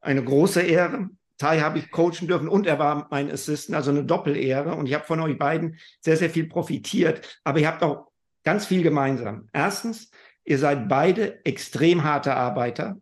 eine 0.01 0.23
große 0.23 0.61
Ehre. 0.61 1.09
Tai 1.37 1.59
habe 1.61 1.79
ich 1.79 1.89
coachen 1.89 2.27
dürfen 2.27 2.47
und 2.47 2.67
er 2.67 2.77
war 2.77 3.07
mein 3.09 3.31
Assistant, 3.31 3.75
also 3.75 3.89
eine 3.89 4.03
Doppelehre. 4.03 4.75
Und 4.75 4.87
ich 4.87 4.93
habe 4.93 5.05
von 5.05 5.19
euch 5.21 5.37
beiden 5.37 5.79
sehr, 5.99 6.17
sehr 6.17 6.29
viel 6.29 6.47
profitiert. 6.47 7.39
Aber 7.43 7.59
ihr 7.59 7.67
habt 7.67 7.81
auch 7.81 8.11
ganz 8.43 8.65
viel 8.65 8.83
gemeinsam. 8.83 9.47
Erstens, 9.53 10.11
ihr 10.43 10.59
seid 10.59 10.87
beide 10.87 11.43
extrem 11.45 12.03
harte 12.03 12.35
Arbeiter. 12.35 12.97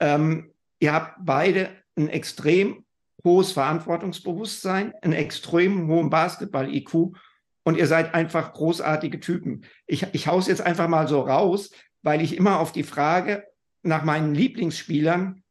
Ähm, 0.00 0.52
ihr 0.80 0.92
habt 0.92 1.18
beide 1.20 1.70
ein 1.96 2.08
extrem 2.08 2.84
hohes 3.24 3.52
Verantwortungsbewusstsein, 3.52 4.92
einen 5.00 5.12
extrem 5.12 5.88
hohen 5.88 6.10
Basketball-IQ 6.10 7.14
und 7.62 7.78
ihr 7.78 7.86
seid 7.86 8.14
einfach 8.14 8.52
großartige 8.52 9.20
Typen. 9.20 9.64
Ich, 9.86 10.06
ich 10.12 10.26
haus 10.26 10.48
jetzt 10.48 10.60
einfach 10.60 10.88
mal 10.88 11.08
so 11.08 11.20
raus, 11.20 11.70
weil 12.02 12.20
ich 12.20 12.36
immer 12.36 12.60
auf 12.60 12.72
die 12.72 12.82
Frage 12.82 13.44
nach 13.82 14.04
meinen 14.04 14.34
Lieblingsspielern 14.34 15.43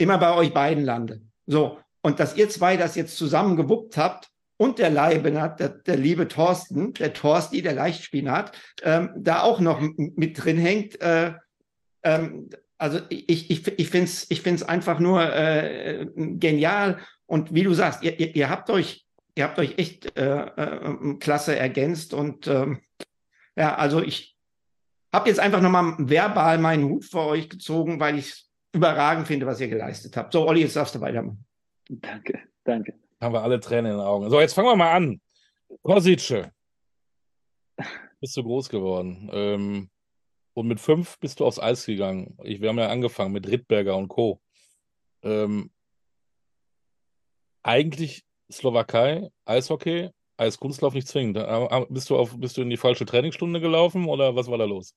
immer 0.00 0.18
bei 0.18 0.34
euch 0.34 0.52
beiden 0.52 0.84
lande. 0.84 1.20
So, 1.46 1.78
und 2.02 2.20
dass 2.20 2.36
ihr 2.36 2.48
zwei 2.48 2.76
das 2.76 2.96
jetzt 2.96 3.16
zusammen 3.16 3.56
gewuppt 3.56 3.96
habt, 3.96 4.30
und 4.60 4.78
der 4.78 4.90
Leibenat, 4.90 5.58
der, 5.58 5.70
der 5.70 5.96
liebe 5.96 6.28
Thorsten, 6.28 6.92
der 6.92 7.14
Thorsti, 7.14 7.62
der 7.62 7.72
Leichtspinat, 7.72 8.52
ähm, 8.82 9.10
da 9.16 9.40
auch 9.40 9.58
noch 9.58 9.80
mit 9.80 10.44
drin 10.44 10.58
hängt. 10.58 11.00
Äh, 11.00 11.32
ähm, 12.02 12.50
also 12.76 13.00
ich, 13.08 13.50
ich, 13.50 13.66
ich 13.66 13.88
finde 13.88 14.04
es 14.04 14.30
ich 14.30 14.42
find's 14.42 14.62
einfach 14.62 14.98
nur 14.98 15.22
äh, 15.22 16.06
genial. 16.14 16.98
Und 17.24 17.54
wie 17.54 17.62
du 17.62 17.72
sagst, 17.72 18.02
ihr, 18.02 18.20
ihr, 18.20 18.36
ihr 18.36 18.50
habt 18.50 18.68
euch, 18.68 19.06
ihr 19.34 19.44
habt 19.44 19.58
euch 19.58 19.78
echt 19.78 20.14
äh, 20.18 20.42
äh, 20.42 21.14
klasse 21.20 21.56
ergänzt. 21.56 22.12
Und 22.12 22.46
ähm, 22.46 22.80
ja, 23.56 23.76
also 23.76 24.02
ich 24.02 24.36
habe 25.10 25.30
jetzt 25.30 25.40
einfach 25.40 25.62
nochmal 25.62 25.94
verbal 25.96 26.58
meinen 26.58 26.84
Hut 26.84 27.06
vor 27.06 27.28
euch 27.28 27.48
gezogen, 27.48 27.98
weil 27.98 28.18
ich 28.18 28.44
überragend 28.72 29.26
finde, 29.26 29.46
was 29.46 29.60
ihr 29.60 29.68
geleistet 29.68 30.16
habt. 30.16 30.32
So, 30.32 30.46
Olli, 30.46 30.60
jetzt 30.60 30.76
darfst 30.76 30.94
du 30.94 31.00
weitermachen. 31.00 31.44
Danke, 31.88 32.40
danke. 32.64 32.94
Haben 33.20 33.34
wir 33.34 33.42
alle 33.42 33.60
Tränen 33.60 33.92
in 33.92 33.98
den 33.98 34.06
Augen. 34.06 34.30
So, 34.30 34.40
jetzt 34.40 34.54
fangen 34.54 34.68
wir 34.68 34.76
mal 34.76 34.92
an. 34.92 35.20
Kosice. 35.82 36.50
Bist 38.20 38.36
du 38.36 38.42
groß 38.42 38.68
geworden. 38.68 39.28
Ähm, 39.32 39.90
und 40.54 40.66
mit 40.66 40.80
fünf 40.80 41.18
bist 41.18 41.40
du 41.40 41.46
aufs 41.46 41.58
Eis 41.58 41.86
gegangen. 41.86 42.36
Ich, 42.42 42.60
wir 42.60 42.68
haben 42.68 42.78
ja 42.78 42.88
angefangen 42.88 43.32
mit 43.32 43.48
Rittberger 43.48 43.96
und 43.96 44.08
Co. 44.08 44.40
Ähm, 45.22 45.70
eigentlich 47.62 48.24
Slowakei, 48.50 49.30
Eishockey, 49.44 50.10
Eiskunstlauf 50.36 50.94
nicht 50.94 51.08
zwingend. 51.08 51.38
Bist 51.90 52.10
du, 52.10 52.16
auf, 52.16 52.38
bist 52.38 52.56
du 52.56 52.62
in 52.62 52.70
die 52.70 52.76
falsche 52.76 53.04
Trainingsstunde 53.04 53.60
gelaufen 53.60 54.06
oder 54.06 54.34
was 54.34 54.48
war 54.48 54.58
da 54.58 54.64
los? 54.64 54.94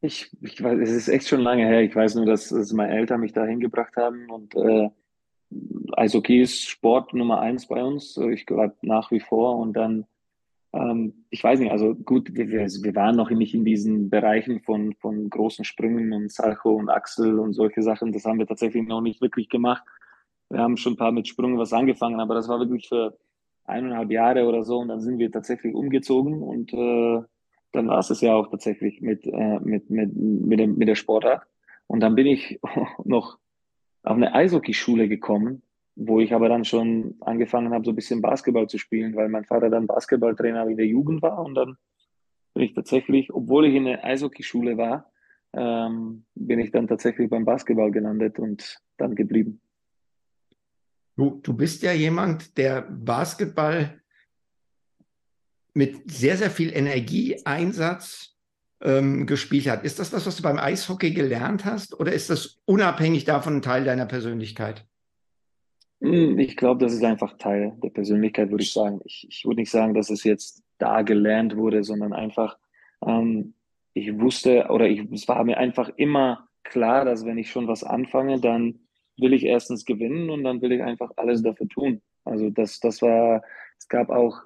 Ich, 0.00 0.30
ich 0.42 0.62
weiß, 0.62 0.78
es 0.80 0.90
ist 0.90 1.08
echt 1.08 1.28
schon 1.28 1.40
lange 1.40 1.66
her. 1.66 1.82
Ich 1.82 1.94
weiß 1.94 2.14
nur, 2.16 2.26
dass, 2.26 2.48
dass 2.48 2.72
meine 2.72 2.94
Eltern 2.94 3.20
mich 3.20 3.32
da 3.32 3.44
hingebracht 3.44 3.96
haben 3.96 4.30
und 4.30 4.54
äh, 4.54 4.90
Eishockey 5.92 6.42
ist 6.42 6.68
Sport 6.68 7.14
Nummer 7.14 7.40
eins 7.40 7.66
bei 7.66 7.82
uns. 7.82 8.16
Ich 8.16 8.46
glaube 8.46 8.74
nach 8.82 9.10
wie 9.10 9.20
vor 9.20 9.58
und 9.58 9.74
dann, 9.74 10.06
ähm, 10.72 11.24
ich 11.30 11.42
weiß 11.42 11.60
nicht, 11.60 11.70
also 11.70 11.94
gut, 11.94 12.34
wir, 12.34 12.48
wir 12.48 12.94
waren 12.94 13.16
noch 13.16 13.30
nicht 13.30 13.54
in 13.54 13.64
diesen 13.64 14.10
Bereichen 14.10 14.60
von, 14.60 14.94
von 14.94 15.30
großen 15.30 15.64
Sprüngen 15.64 16.12
und 16.12 16.32
Salcho 16.32 16.74
und 16.74 16.90
Axel 16.90 17.38
und 17.38 17.52
solche 17.54 17.82
Sachen. 17.82 18.12
Das 18.12 18.24
haben 18.24 18.38
wir 18.38 18.46
tatsächlich 18.46 18.86
noch 18.86 19.00
nicht 19.00 19.20
wirklich 19.20 19.48
gemacht. 19.48 19.84
Wir 20.50 20.60
haben 20.60 20.76
schon 20.76 20.94
ein 20.94 20.98
paar 20.98 21.12
mit 21.12 21.26
Sprüngen 21.26 21.58
was 21.58 21.72
angefangen, 21.72 22.20
aber 22.20 22.34
das 22.34 22.48
war 22.48 22.58
wirklich 22.60 22.88
für 22.88 23.16
eineinhalb 23.64 24.10
Jahre 24.10 24.46
oder 24.46 24.62
so 24.62 24.78
und 24.78 24.88
dann 24.88 25.00
sind 25.00 25.18
wir 25.18 25.30
tatsächlich 25.30 25.74
umgezogen 25.74 26.42
und 26.42 26.72
äh, 26.72 27.22
dann 27.72 27.88
war 27.88 27.98
es 27.98 28.10
es 28.10 28.20
ja 28.20 28.34
auch 28.34 28.50
tatsächlich 28.50 29.00
mit, 29.00 29.26
äh, 29.26 29.60
mit, 29.60 29.90
mit, 29.90 30.14
mit, 30.14 30.60
dem, 30.60 30.76
mit 30.76 30.88
der 30.88 30.94
Sportart. 30.94 31.46
Und 31.86 32.00
dann 32.00 32.14
bin 32.14 32.26
ich 32.26 32.60
noch 33.04 33.38
auf 34.02 34.16
eine 34.16 34.34
Eishockeyschule 34.34 35.08
gekommen, 35.08 35.62
wo 35.94 36.20
ich 36.20 36.34
aber 36.34 36.48
dann 36.48 36.64
schon 36.64 37.16
angefangen 37.20 37.72
habe, 37.72 37.84
so 37.84 37.92
ein 37.92 37.96
bisschen 37.96 38.22
Basketball 38.22 38.68
zu 38.68 38.78
spielen, 38.78 39.16
weil 39.16 39.28
mein 39.28 39.44
Vater 39.44 39.70
dann 39.70 39.86
Basketballtrainer 39.86 40.66
in 40.68 40.76
der 40.76 40.86
Jugend 40.86 41.22
war 41.22 41.44
und 41.44 41.54
dann 41.54 41.76
bin 42.54 42.64
ich 42.64 42.74
tatsächlich, 42.74 43.34
obwohl 43.34 43.66
ich 43.66 43.74
in 43.74 43.84
der 43.84 44.04
Eishockeyschule 44.04 44.78
war, 44.78 45.10
ähm, 45.52 46.24
bin 46.34 46.58
ich 46.58 46.70
dann 46.70 46.86
tatsächlich 46.86 47.28
beim 47.28 47.44
Basketball 47.44 47.90
gelandet 47.90 48.38
und 48.38 48.80
dann 48.96 49.14
geblieben. 49.14 49.60
Du, 51.16 51.40
du 51.42 51.54
bist 51.54 51.82
ja 51.82 51.92
jemand, 51.92 52.58
der 52.58 52.82
Basketball 52.82 54.00
mit 55.76 56.10
sehr, 56.10 56.38
sehr 56.38 56.50
viel 56.50 56.74
Energieeinsatz 56.74 58.34
ähm, 58.80 59.26
gespielt 59.26 59.68
hat. 59.68 59.84
Ist 59.84 59.98
das 59.98 60.10
was, 60.12 60.26
was 60.26 60.36
du 60.36 60.42
beim 60.42 60.58
Eishockey 60.58 61.10
gelernt 61.10 61.66
hast 61.66 62.00
oder 62.00 62.12
ist 62.12 62.30
das 62.30 62.62
unabhängig 62.64 63.26
davon 63.26 63.56
ein 63.56 63.62
Teil 63.62 63.84
deiner 63.84 64.06
Persönlichkeit? 64.06 64.86
Hm, 66.00 66.38
ich 66.38 66.56
glaube, 66.56 66.82
das 66.82 66.94
ist 66.94 67.04
einfach 67.04 67.36
Teil 67.36 67.76
der 67.82 67.90
Persönlichkeit, 67.90 68.50
würde 68.50 68.64
ich 68.64 68.72
sagen. 68.72 69.00
Ich, 69.04 69.26
ich 69.28 69.44
würde 69.44 69.60
nicht 69.60 69.70
sagen, 69.70 69.92
dass 69.92 70.08
es 70.08 70.24
jetzt 70.24 70.62
da 70.78 71.02
gelernt 71.02 71.56
wurde, 71.56 71.84
sondern 71.84 72.14
einfach, 72.14 72.56
ähm, 73.06 73.52
ich 73.92 74.18
wusste 74.18 74.68
oder 74.70 74.88
ich, 74.88 75.10
es 75.12 75.28
war 75.28 75.44
mir 75.44 75.58
einfach 75.58 75.90
immer 75.96 76.48
klar, 76.64 77.04
dass 77.04 77.26
wenn 77.26 77.36
ich 77.36 77.50
schon 77.50 77.68
was 77.68 77.84
anfange, 77.84 78.40
dann 78.40 78.80
will 79.18 79.34
ich 79.34 79.44
erstens 79.44 79.84
gewinnen 79.84 80.30
und 80.30 80.42
dann 80.42 80.62
will 80.62 80.72
ich 80.72 80.82
einfach 80.82 81.10
alles 81.16 81.42
dafür 81.42 81.68
tun. 81.68 82.00
Also 82.24 82.48
das, 82.48 82.80
das 82.80 83.02
war, 83.02 83.42
es 83.78 83.88
gab 83.88 84.08
auch, 84.08 84.42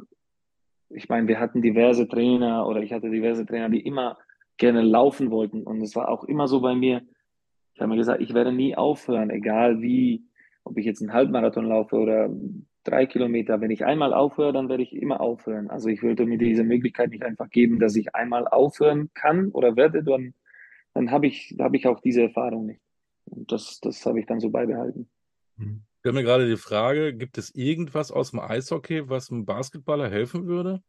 ich 0.90 1.08
meine, 1.08 1.28
wir 1.28 1.40
hatten 1.40 1.62
diverse 1.62 2.08
Trainer 2.08 2.66
oder 2.66 2.82
ich 2.82 2.92
hatte 2.92 3.10
diverse 3.10 3.46
Trainer, 3.46 3.68
die 3.68 3.80
immer 3.80 4.18
gerne 4.56 4.82
laufen 4.82 5.30
wollten. 5.30 5.62
Und 5.62 5.80
es 5.82 5.96
war 5.96 6.08
auch 6.08 6.24
immer 6.24 6.48
so 6.48 6.60
bei 6.60 6.74
mir, 6.74 7.02
ich 7.74 7.80
habe 7.80 7.90
mir 7.90 7.96
gesagt, 7.96 8.20
ich 8.20 8.34
werde 8.34 8.52
nie 8.52 8.76
aufhören, 8.76 9.30
egal 9.30 9.80
wie, 9.80 10.24
ob 10.64 10.76
ich 10.76 10.84
jetzt 10.84 11.00
einen 11.00 11.12
Halbmarathon 11.12 11.66
laufe 11.66 11.96
oder 11.96 12.28
drei 12.84 13.06
Kilometer. 13.06 13.60
Wenn 13.60 13.70
ich 13.70 13.84
einmal 13.84 14.12
aufhöre, 14.12 14.52
dann 14.52 14.68
werde 14.68 14.82
ich 14.82 14.94
immer 14.94 15.20
aufhören. 15.20 15.70
Also 15.70 15.88
ich 15.88 16.02
würde 16.02 16.26
mir 16.26 16.38
diese 16.38 16.64
Möglichkeit 16.64 17.10
nicht 17.10 17.24
einfach 17.24 17.48
geben, 17.48 17.78
dass 17.78 17.96
ich 17.96 18.14
einmal 18.14 18.46
aufhören 18.48 19.10
kann 19.14 19.48
oder 19.48 19.76
werde, 19.76 20.02
dann, 20.02 20.34
dann 20.92 21.10
habe 21.10 21.26
ich, 21.26 21.54
habe 21.58 21.76
ich 21.76 21.86
auch 21.86 22.00
diese 22.00 22.22
Erfahrung 22.22 22.66
nicht. 22.66 22.80
Und 23.26 23.50
das, 23.52 23.80
das 23.80 24.04
habe 24.04 24.20
ich 24.20 24.26
dann 24.26 24.40
so 24.40 24.50
beibehalten. 24.50 25.08
Mhm. 25.56 25.82
Ich 26.02 26.08
habe 26.08 26.16
mir 26.16 26.24
gerade 26.24 26.48
die 26.48 26.56
Frage, 26.56 27.14
gibt 27.14 27.36
es 27.36 27.54
irgendwas 27.54 28.10
aus 28.10 28.30
dem 28.30 28.40
Eishockey, 28.40 29.10
was 29.10 29.30
einem 29.30 29.44
Basketballer 29.44 30.08
helfen 30.08 30.46
würde? 30.46 30.82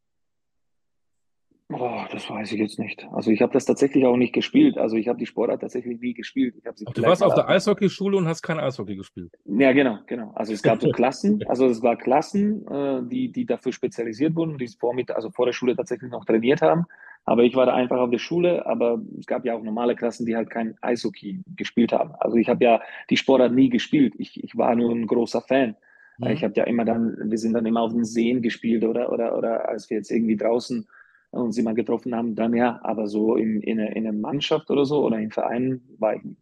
Oh, 1.74 2.02
das 2.12 2.30
weiß 2.30 2.52
ich 2.52 2.60
jetzt 2.60 2.80
nicht. 2.80 3.06
Also 3.12 3.32
ich 3.32 3.41
habe 3.41 3.52
das 3.52 3.65
tatsächlich 3.65 4.06
auch 4.06 4.15
nicht 4.15 4.34
gespielt. 4.34 4.78
Also 4.78 4.95
ich 4.95 5.08
habe 5.08 5.19
die 5.19 5.26
Sportart 5.26 5.62
tatsächlich 5.62 6.00
nie 6.00 6.13
gespielt. 6.13 6.56
Du 6.93 7.02
warst 7.04 7.24
auf 7.24 7.34
der 7.34 7.47
Eishockeyschule 7.47 8.17
und 8.17 8.28
hast 8.28 8.41
kein 8.41 8.60
Eishockey 8.60 8.95
gespielt. 8.95 9.34
Ja, 9.45 9.71
genau, 9.74 10.00
genau. 10.08 10.32
Also 10.36 10.54
es 10.54 10.62
gab 10.62 10.82
so 10.82 10.89
Klassen, 10.91 11.43
also 11.47 11.67
es 11.67 11.82
war 11.82 11.97
Klassen, 11.97 12.67
äh, 12.67 13.02
die, 13.04 13.32
die 13.32 13.45
dafür 13.45 13.71
spezialisiert 13.71 14.36
wurden, 14.36 14.58
die 14.58 14.67
vor, 14.67 14.93
mit, 14.93 15.12
also 15.12 15.30
vor 15.30 15.45
der 15.45 15.54
Schule 15.54 15.76
tatsächlich 15.76 16.12
noch 16.12 16.26
trainiert 16.26 16.62
haben. 16.62 16.86
Aber 17.26 17.44
ich 17.44 17.56
war 17.56 17.68
da 17.68 17.74
einfach 17.74 17.98
auf 17.98 18.10
der 18.10 18.18
Schule, 18.18 18.66
aber 18.66 19.02
es 19.20 19.28
gab 19.28 19.46
ja 19.46 19.56
auch 19.56 19.62
normale 19.62 19.96
Klassen, 19.96 20.26
die 20.26 20.36
halt 20.36 20.50
kein 20.50 20.76
Eishockey 20.82 21.44
gespielt 21.56 21.94
haben. 21.94 22.14
Also 22.20 22.38
ich 22.38 22.50
habe 22.50 22.64
ja 22.64 22.82
die 23.10 23.18
Sportart 23.18 23.54
nie 23.54 23.70
gespielt. 23.70 24.16
Ich, 24.18 24.44
ich 24.44 24.58
war 24.58 24.76
nur 24.76 24.92
ein 24.92 25.06
großer 25.06 25.42
Fan. 25.42 25.76
Mhm. 26.18 26.28
Ich 26.28 26.44
habe 26.44 26.54
ja 26.56 26.64
immer 26.64 26.84
dann, 26.84 27.16
wir 27.30 27.38
sind 27.38 27.54
dann 27.54 27.66
immer 27.66 27.82
auf 27.82 27.94
den 27.94 28.06
Seen 28.06 28.42
gespielt 28.42 28.84
oder, 28.84 29.12
oder, 29.12 29.38
oder 29.38 29.70
als 29.70 29.90
wir 29.90 29.98
jetzt 29.98 30.12
irgendwie 30.12 30.36
draußen 30.36 30.88
uns 31.32 31.58
immer 31.58 31.74
getroffen 31.74 32.14
haben, 32.14 32.36
dann 32.36 32.54
ja, 32.54 32.80
aber 32.84 33.08
so 33.08 33.36
in, 33.36 33.62
in, 33.62 33.80
in 33.80 34.06
einer 34.06 34.18
Mannschaft 34.18 34.70
oder 34.70 34.86
so 34.86 35.06
oder 35.06 35.18
im 35.20 35.32
Verein 35.32 35.82
war 35.98 36.16
ich 36.16 36.24
nie. 36.24 36.38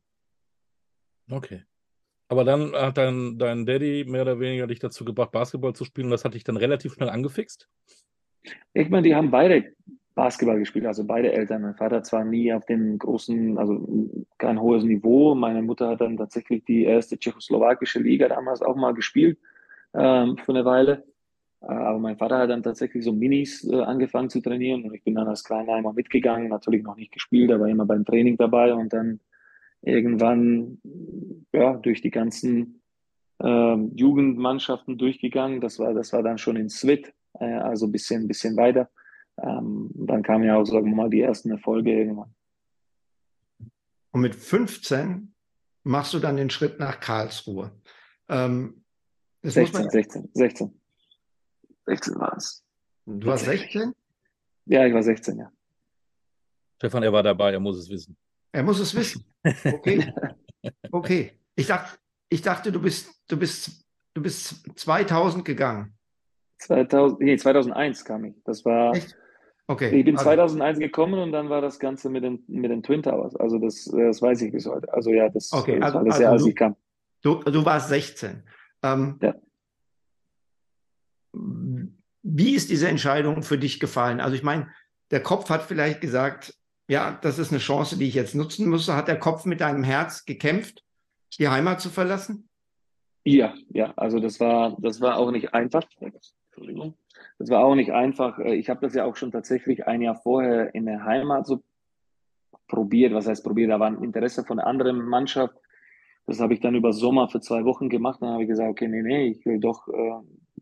Okay. 1.30 1.64
Aber 2.28 2.44
dann 2.44 2.74
hat 2.74 2.98
dein, 2.98 3.38
dein 3.38 3.66
Daddy 3.66 4.06
mehr 4.08 4.22
oder 4.24 4.40
weniger 4.40 4.68
dich 4.68 4.80
dazu 4.80 5.06
gebracht, 5.06 5.32
Basketball 5.32 5.74
zu 5.74 5.86
spielen 5.86 6.06
und 6.06 6.12
das 6.12 6.26
hat 6.26 6.34
dich 6.34 6.44
dann 6.44 6.58
relativ 6.58 6.94
schnell 6.94 7.10
angefixt? 7.10 7.70
Ich 8.74 8.90
meine, 8.90 9.08
die 9.08 9.16
haben 9.16 9.32
beide 9.32 9.74
Basketball 10.20 10.60
gespielt, 10.60 10.86
also 10.86 11.06
beide 11.06 11.32
Eltern. 11.32 11.62
Mein 11.62 11.76
Vater 11.76 12.04
zwar 12.04 12.26
nie 12.26 12.52
auf 12.52 12.66
dem 12.66 13.00
großen, 13.00 13.58
also 13.58 13.88
kein 14.38 14.60
hohes 14.60 14.84
Niveau. 14.84 15.34
Meine 15.34 15.62
Mutter 15.62 15.88
hat 15.88 16.02
dann 16.02 16.18
tatsächlich 16.18 16.66
die 16.66 16.84
erste 16.84 17.18
tschechoslowakische 17.18 18.00
Liga 18.00 18.28
damals 18.28 18.62
auch 18.62 18.76
mal 18.76 18.94
gespielt 18.94 19.38
ähm, 19.94 20.36
für 20.36 20.52
eine 20.52 20.66
Weile. 20.66 21.06
Äh, 21.62 21.68
aber 21.68 22.00
mein 22.00 22.18
Vater 22.18 22.38
hat 22.38 22.50
dann 22.50 22.64
tatsächlich 22.64 23.06
so 23.06 23.14
Minis 23.14 23.64
äh, 23.64 23.80
angefangen 23.80 24.30
zu 24.30 24.42
trainieren 24.42 24.84
und 24.84 24.94
ich 24.94 25.06
bin 25.06 25.16
dann 25.16 25.30
als 25.30 25.46
Kleiner 25.46 25.78
immer 25.78 25.94
mitgegangen, 25.94 26.50
natürlich 26.50 26.84
noch 26.84 26.98
nicht 26.98 27.14
gespielt, 27.14 27.50
aber 27.54 27.70
immer 27.70 27.86
beim 27.86 28.04
Training 28.04 28.36
dabei 28.36 28.74
und 28.74 28.92
dann 28.92 29.22
irgendwann 29.82 30.80
ja 31.54 31.78
durch 31.78 32.02
die 32.02 32.12
ganzen 32.12 32.82
äh, 33.42 33.76
Jugendmannschaften 33.96 34.98
durchgegangen. 34.98 35.62
Das 35.62 35.80
war 35.80 35.94
das 35.94 36.12
war 36.12 36.24
dann 36.24 36.38
schon 36.38 36.58
in 36.58 36.68
Swit, 36.68 37.14
äh, 37.40 37.46
also 37.46 37.86
ein 37.86 37.94
bisschen 37.94 38.28
bisschen 38.28 38.58
weiter. 38.58 38.90
Ähm, 39.44 39.92
dann 39.94 40.24
kamen 40.24 40.44
ja 40.44 40.58
auch 40.58 40.66
sagen 40.66 40.88
wir 40.88 40.96
mal 40.96 41.10
die 41.10 41.22
ersten 41.22 41.52
Erfolge 41.52 41.92
irgendwann. 41.92 42.34
Und 44.12 44.22
mit 44.22 44.36
15 44.36 45.34
machst 45.84 46.14
du 46.14 46.20
dann 46.20 46.38
den 46.38 46.50
Schritt 46.50 46.80
nach 46.80 47.00
Karlsruhe. 47.00 47.72
Ähm, 48.28 48.84
16, 49.44 49.90
16, 49.90 50.30
16. 50.34 50.82
16 51.86 52.16
war 52.20 52.36
es. 52.36 52.64
Du 53.06 53.28
warst 53.28 53.46
16? 53.46 53.94
Ja, 54.66 54.86
ich 54.86 54.94
war 54.94 55.02
16, 55.02 55.38
ja. 55.38 55.52
Stefan, 56.78 57.04
er 57.04 57.12
war 57.12 57.24
dabei, 57.24 57.52
er 57.54 57.60
muss 57.60 57.78
es 57.78 57.90
wissen. 57.90 58.16
Er 58.52 58.64
muss 58.64 58.80
es 58.80 58.96
wissen. 58.96 59.26
Okay. 59.44 60.14
Okay. 60.92 61.40
Ich 61.56 61.68
dachte, 61.68 61.98
ich 62.28 62.42
dachte 62.42 62.70
du 62.70 62.82
bist, 62.82 63.10
du 63.30 63.38
bist, 63.38 63.86
du 64.14 64.22
bist 64.22 64.56
2000 64.78 65.46
gegangen. 65.46 65.98
2000, 66.58 67.22
nee, 67.22 67.38
2001 67.38 68.04
kam 68.04 68.26
ich. 68.26 68.36
Das 68.44 68.66
war. 68.66 68.94
Echt? 68.94 69.16
Okay. 69.70 70.00
Ich 70.00 70.04
bin 70.04 70.18
also. 70.18 70.30
2001 70.30 70.80
gekommen 70.80 71.20
und 71.20 71.32
dann 71.32 71.50
war 71.52 71.62
das 71.62 71.78
Ganze 71.78 72.10
mit 72.10 72.24
den, 72.24 72.44
mit 72.48 72.72
den 72.72 72.82
Twin 72.82 73.04
Towers. 73.04 73.36
Also 73.36 73.60
das, 73.60 73.86
das 73.86 74.20
weiß 74.20 74.42
ich 74.42 74.52
bis 74.52 74.66
heute. 74.66 74.92
Also 74.92 75.12
ja, 75.12 75.30
das, 75.30 75.54
okay, 75.54 75.80
das 75.80 75.86
also, 75.86 75.98
war 76.00 76.06
das 76.06 76.14
also 76.16 76.24
Jahr, 76.24 76.32
als 76.32 76.46
ich 76.48 76.56
kam. 76.56 76.76
Du, 77.22 77.36
du 77.36 77.64
warst 77.64 77.90
16. 77.90 78.42
Ähm, 78.82 79.20
ja. 79.22 79.36
Wie 82.24 82.56
ist 82.56 82.72
diese 82.72 82.88
Entscheidung 82.88 83.44
für 83.44 83.60
dich 83.60 83.80
gefallen? 83.80 84.22
Also 84.22 84.36
ich 84.36 84.42
meine, 84.42 84.70
der 85.12 85.22
Kopf 85.22 85.52
hat 85.52 85.62
vielleicht 85.62 86.02
gesagt, 86.02 86.56
ja, 86.88 87.20
das 87.22 87.38
ist 87.38 87.52
eine 87.52 87.60
Chance, 87.60 87.96
die 87.96 88.08
ich 88.08 88.16
jetzt 88.16 88.34
nutzen 88.34 88.68
muss. 88.68 88.88
Hat 88.88 89.08
der 89.08 89.20
Kopf 89.20 89.46
mit 89.46 89.62
deinem 89.62 89.84
Herz 89.84 90.26
gekämpft, 90.26 90.84
die 91.38 91.48
Heimat 91.48 91.80
zu 91.80 91.90
verlassen? 91.90 92.50
Ja, 93.24 93.54
ja, 93.70 93.94
also 93.98 94.20
das 94.20 94.40
war, 94.40 94.76
das 94.80 95.00
war 95.00 95.18
auch 95.18 95.30
nicht 95.30 95.54
einfach. 95.54 95.84
Entschuldigung. 96.00 96.96
Das 97.40 97.50
war 97.50 97.64
auch 97.64 97.74
nicht 97.74 97.92
einfach. 97.92 98.38
Äh, 98.38 98.56
ich 98.56 98.70
habe 98.70 98.82
das 98.82 98.94
ja 98.94 99.06
auch 99.06 99.16
schon 99.16 99.32
tatsächlich 99.32 99.88
ein 99.88 100.02
Jahr 100.02 100.16
vorher 100.16 100.76
in 100.76 100.86
der 100.86 101.06
Heimat 101.06 101.48
so 101.48 101.64
probiert. 102.68 103.14
Was 103.14 103.28
heißt 103.28 103.44
probiert? 103.44 103.72
Da 103.72 103.80
war 103.80 103.88
ein 103.88 104.04
Interesse 104.04 104.44
von 104.44 104.60
einer 104.60 104.68
anderen 104.68 105.02
Mannschaft. 105.02 105.56
Das 106.28 106.40
habe 106.40 106.54
ich 106.54 106.60
dann 106.60 106.76
über 106.76 106.94
Sommer 106.94 107.30
für 107.30 107.40
zwei 107.40 107.64
Wochen 107.64 107.90
gemacht. 107.90 108.22
Dann 108.22 108.34
habe 108.34 108.44
ich 108.44 108.50
gesagt, 108.50 108.70
okay, 108.70 108.88
nee, 108.88 109.02
nee, 109.02 109.28
ich 109.28 109.46
will 109.46 109.60
doch 109.60 109.88
äh, 109.88 110.12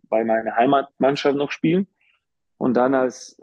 bei 0.03 0.23
meiner 0.23 0.55
Heimatmannschaft 0.55 1.35
noch 1.35 1.51
spielen. 1.51 1.87
Und 2.59 2.75
dann 2.77 2.93
als 2.93 3.39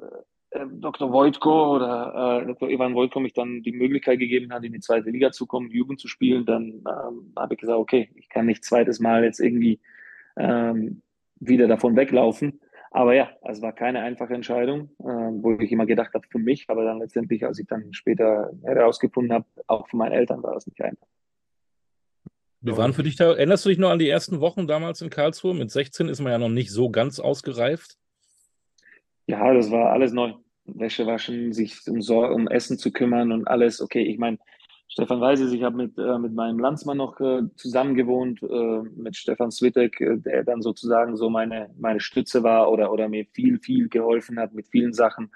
äh, 0.53 0.61
äh 0.61 0.67
Dr. 0.71 1.13
Wojtko 1.13 1.75
oder 1.75 2.41
äh, 2.43 2.47
Dr. 2.47 2.71
Ivan 2.71 2.95
Wojtko 2.95 3.19
mich 3.19 3.33
dann 3.33 3.63
die 3.63 3.73
Möglichkeit 3.73 4.21
gegeben 4.21 4.53
hat, 4.53 4.65
in 4.65 4.73
die 4.73 4.81
zweite 4.81 5.11
Liga 5.11 5.33
zu 5.33 5.47
kommen, 5.47 5.71
Jugend 5.71 6.01
zu 6.01 6.07
spielen, 6.07 6.47
dann 6.47 6.85
ähm, 6.87 7.33
habe 7.37 7.55
ich 7.55 7.61
gesagt, 7.61 7.79
okay, 7.79 8.09
ich 8.15 8.29
kann 8.29 8.47
nicht 8.47 8.65
zweites 8.65 9.01
Mal 9.01 9.25
jetzt 9.25 9.41
irgendwie 9.41 9.81
ähm, 10.37 11.03
wieder 11.41 11.67
davon 11.67 11.97
weglaufen. 11.97 12.61
Aber 12.95 13.13
ja, 13.13 13.29
es 13.43 13.61
war 13.61 13.73
keine 13.73 14.03
einfache 14.03 14.35
Entscheidung, 14.35 14.89
äh, 15.01 15.05
wo 15.05 15.59
ich 15.59 15.73
immer 15.73 15.85
gedacht 15.85 16.15
habe 16.15 16.25
für 16.31 16.39
mich, 16.39 16.67
aber 16.69 16.85
dann 16.85 17.01
letztendlich, 17.01 17.45
als 17.45 17.59
ich 17.59 17.67
dann 17.67 17.93
später 17.93 18.53
herausgefunden 18.63 19.33
habe, 19.33 19.47
auch 19.67 19.89
für 19.89 19.97
meine 19.97 20.15
Eltern 20.15 20.45
war 20.45 20.57
es 20.57 20.65
nicht 20.69 20.81
einfach. 20.81 21.09
Wie 22.61 22.77
waren 22.77 22.93
für 22.93 23.03
dich 23.03 23.17
da? 23.17 23.33
Erinnerst 23.33 23.65
du 23.65 23.71
dich 23.71 23.79
noch 23.79 23.91
an 23.91 23.99
die 23.99 24.09
ersten 24.09 24.39
Wochen 24.39 24.69
damals 24.69 25.03
in 25.03 25.11
Karlsruhe? 25.11 25.55
Mit 25.55 25.73
16 25.73 26.09
ist 26.09 26.21
man 26.21 26.31
ja 26.31 26.39
noch 26.39 26.49
nicht 26.49 26.71
so 26.71 26.89
ganz 26.89 27.19
ausgereift. 27.19 27.99
Ja, 29.27 29.53
das 29.53 29.73
war 29.73 29.91
alles 29.91 30.13
neu. 30.13 30.35
Wäsche 30.65 31.05
waschen, 31.05 31.53
sich 31.53 31.81
um, 31.89 31.99
um 31.99 32.47
Essen 32.47 32.79
zu 32.79 32.93
kümmern 32.93 33.33
und 33.33 33.49
alles. 33.49 33.83
Okay, 33.83 34.05
ich 34.05 34.19
meine, 34.19 34.39
Stefan 34.89 35.21
weiß 35.21 35.41
es, 35.41 35.53
ich 35.53 35.63
habe 35.63 35.77
mit, 35.77 35.99
äh, 35.99 36.19
mit 36.19 36.35
meinem 36.35 36.59
Landsmann 36.59 36.99
noch 36.99 37.19
äh, 37.21 37.43
zusammen 37.57 37.95
gewohnt, 37.95 38.43
äh, 38.43 38.83
mit 38.97 39.17
Stefan 39.17 39.51
Switek, 39.51 40.01
äh, 40.01 40.19
der 40.19 40.45
dann 40.45 40.63
sozusagen 40.63 41.17
so 41.17 41.31
meine, 41.31 41.71
meine 41.79 42.01
Stütze 42.01 42.43
war 42.43 42.71
oder, 42.71 42.93
oder 42.93 43.09
mir 43.09 43.27
viel, 43.33 43.59
viel 43.59 43.89
geholfen 43.89 44.39
hat 44.39 44.53
mit 44.53 44.69
vielen 44.69 44.93
Sachen. 44.93 45.33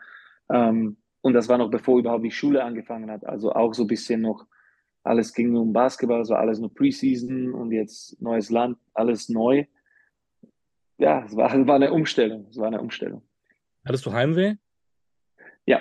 Ähm, 0.51 0.99
und 1.23 1.33
das 1.33 1.49
war 1.49 1.59
noch 1.59 1.71
bevor 1.71 1.99
überhaupt 1.99 2.25
die 2.25 2.31
Schule 2.31 2.63
angefangen 2.63 3.11
hat. 3.11 3.25
Also 3.27 3.53
auch 3.53 3.75
so 3.75 3.85
ein 3.85 3.89
bisschen 3.89 4.21
noch, 4.21 4.47
alles 5.03 5.35
ging 5.35 5.57
um 5.57 5.73
Basketball, 5.73 6.25
so 6.25 6.35
alles 6.35 6.61
nur 6.61 6.73
Preseason 6.73 7.53
und 7.53 7.73
jetzt 7.73 8.21
neues 8.21 8.51
Land, 8.51 8.79
alles 8.95 9.29
neu. 9.29 9.65
Ja, 10.99 11.25
es 11.25 11.35
war, 11.35 11.55
es 11.55 11.67
war 11.67 11.77
eine 11.77 11.93
Umstellung. 11.93 12.47
Es 12.51 12.59
war 12.59 12.67
eine 12.69 12.81
Umstellung. 12.81 13.23
Hattest 13.85 14.07
du 14.07 14.13
Heimweh? 14.13 14.57
Ja. 15.67 15.81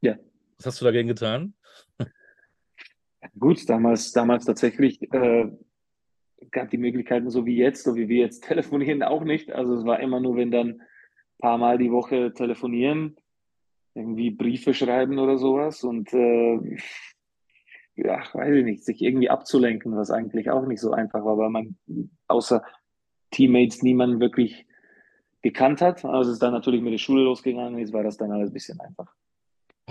Ja. 0.00 0.16
Was 0.58 0.66
hast 0.66 0.80
du 0.80 0.84
dagegen 0.84 1.08
getan? 1.08 1.54
Gut, 3.38 3.68
damals, 3.68 4.12
damals 4.12 4.44
tatsächlich 4.44 5.00
äh, 5.12 5.50
gab 6.50 6.70
die 6.70 6.78
Möglichkeiten 6.78 7.30
so 7.30 7.46
wie 7.46 7.56
jetzt, 7.56 7.84
so 7.84 7.94
wie 7.94 8.08
wir 8.08 8.18
jetzt 8.18 8.44
telefonieren, 8.44 9.02
auch 9.02 9.24
nicht. 9.24 9.52
Also 9.52 9.74
es 9.74 9.84
war 9.84 10.00
immer 10.00 10.20
nur, 10.20 10.36
wenn 10.36 10.50
dann 10.50 10.68
ein 10.68 10.82
paar 11.38 11.58
Mal 11.58 11.78
die 11.78 11.92
Woche 11.92 12.32
telefonieren, 12.34 13.16
irgendwie 13.94 14.30
Briefe 14.30 14.74
schreiben 14.74 15.18
oder 15.18 15.38
sowas 15.38 15.84
und 15.84 16.12
äh, 16.12 16.78
ja, 17.94 18.22
weiß 18.32 18.56
ich 18.56 18.64
nicht, 18.64 18.84
sich 18.84 19.02
irgendwie 19.02 19.28
abzulenken, 19.28 19.94
was 19.96 20.10
eigentlich 20.10 20.50
auch 20.50 20.66
nicht 20.66 20.80
so 20.80 20.92
einfach 20.92 21.24
war, 21.24 21.36
weil 21.36 21.50
man 21.50 21.76
außer 22.26 22.64
Teammates 23.30 23.82
niemanden 23.82 24.20
wirklich 24.20 24.66
gekannt 25.42 25.80
hat. 25.82 26.04
Also 26.04 26.30
es 26.30 26.34
ist 26.34 26.42
dann 26.42 26.52
natürlich 26.52 26.80
mit 26.80 26.92
der 26.92 26.98
Schule 26.98 27.22
losgegangen 27.22 27.78
ist, 27.78 27.92
war 27.92 28.02
das 28.02 28.16
dann 28.16 28.32
alles 28.32 28.50
ein 28.50 28.54
bisschen 28.54 28.80
einfach. 28.80 29.14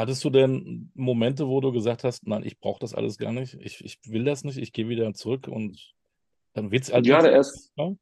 Hattest 0.01 0.23
du 0.23 0.31
denn 0.31 0.89
Momente, 0.95 1.47
wo 1.47 1.61
du 1.61 1.71
gesagt 1.71 2.03
hast, 2.03 2.25
nein, 2.25 2.41
ich 2.43 2.59
brauche 2.59 2.79
das 2.79 2.95
alles 2.95 3.19
gar 3.19 3.31
nicht, 3.31 3.53
ich, 3.61 3.85
ich 3.85 3.99
will 4.07 4.23
das 4.23 4.43
nicht, 4.43 4.57
ich 4.57 4.73
gehe 4.73 4.89
wieder 4.89 5.13
zurück 5.13 5.47
und 5.47 5.93
dann 6.53 6.71
wird 6.71 6.83
es 6.83 6.91
halt. 6.91 7.05
Ja, 7.05 7.21
der 7.21 7.33
erst, 7.33 7.71
ja? 7.75 7.93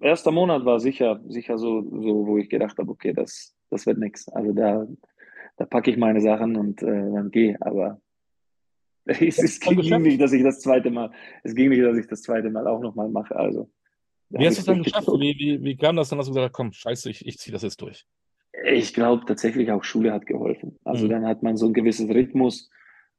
erste 0.00 0.32
Monat 0.32 0.64
war 0.64 0.80
sicher, 0.80 1.20
sicher 1.28 1.56
so, 1.56 1.82
so, 1.82 2.26
wo 2.26 2.36
ich 2.36 2.48
gedacht 2.48 2.76
habe, 2.78 2.90
okay, 2.90 3.12
das, 3.12 3.54
das 3.70 3.86
wird 3.86 3.98
nichts. 3.98 4.28
Also 4.28 4.52
da, 4.52 4.88
da 5.56 5.66
packe 5.66 5.92
ich 5.92 5.96
meine 5.96 6.20
Sachen 6.20 6.56
und 6.56 6.82
äh, 6.82 6.86
dann 6.86 7.30
gehe. 7.30 7.56
Aber 7.60 8.00
es, 9.04 9.38
es 9.38 9.60
ging 9.60 10.02
nicht, 10.02 10.20
dass 10.20 10.32
ich 10.32 10.42
das 10.42 10.58
zweite 10.58 10.90
Mal, 10.90 11.12
es 11.44 11.54
ging 11.54 11.68
nicht, 11.68 11.84
dass 11.84 11.96
ich 11.96 12.08
das 12.08 12.22
zweite 12.22 12.50
Mal 12.50 12.66
auch 12.66 12.80
nochmal 12.80 13.08
mache. 13.08 13.36
Also, 13.36 13.70
wie 14.30 14.48
hast 14.48 14.56
du 14.56 14.60
es 14.62 14.66
dann 14.66 14.82
geschafft? 14.82 15.06
Wie, 15.06 15.36
wie, 15.38 15.62
wie 15.62 15.76
kam 15.76 15.94
das 15.94 16.08
dann, 16.08 16.18
dass 16.18 16.26
du 16.26 16.32
gesagt 16.32 16.50
hast, 16.50 16.56
komm, 16.56 16.72
scheiße, 16.72 17.08
ich, 17.08 17.24
ich 17.24 17.38
ziehe 17.38 17.52
das 17.52 17.62
jetzt 17.62 17.80
durch? 17.80 18.04
Ich 18.64 18.92
glaube 18.92 19.24
tatsächlich 19.26 19.70
auch 19.72 19.84
Schule 19.84 20.12
hat 20.12 20.26
geholfen. 20.26 20.78
Also 20.84 21.06
mhm. 21.06 21.10
dann 21.10 21.26
hat 21.26 21.42
man 21.42 21.56
so 21.56 21.66
ein 21.66 21.72
gewisses 21.72 22.08
Rhythmus 22.08 22.70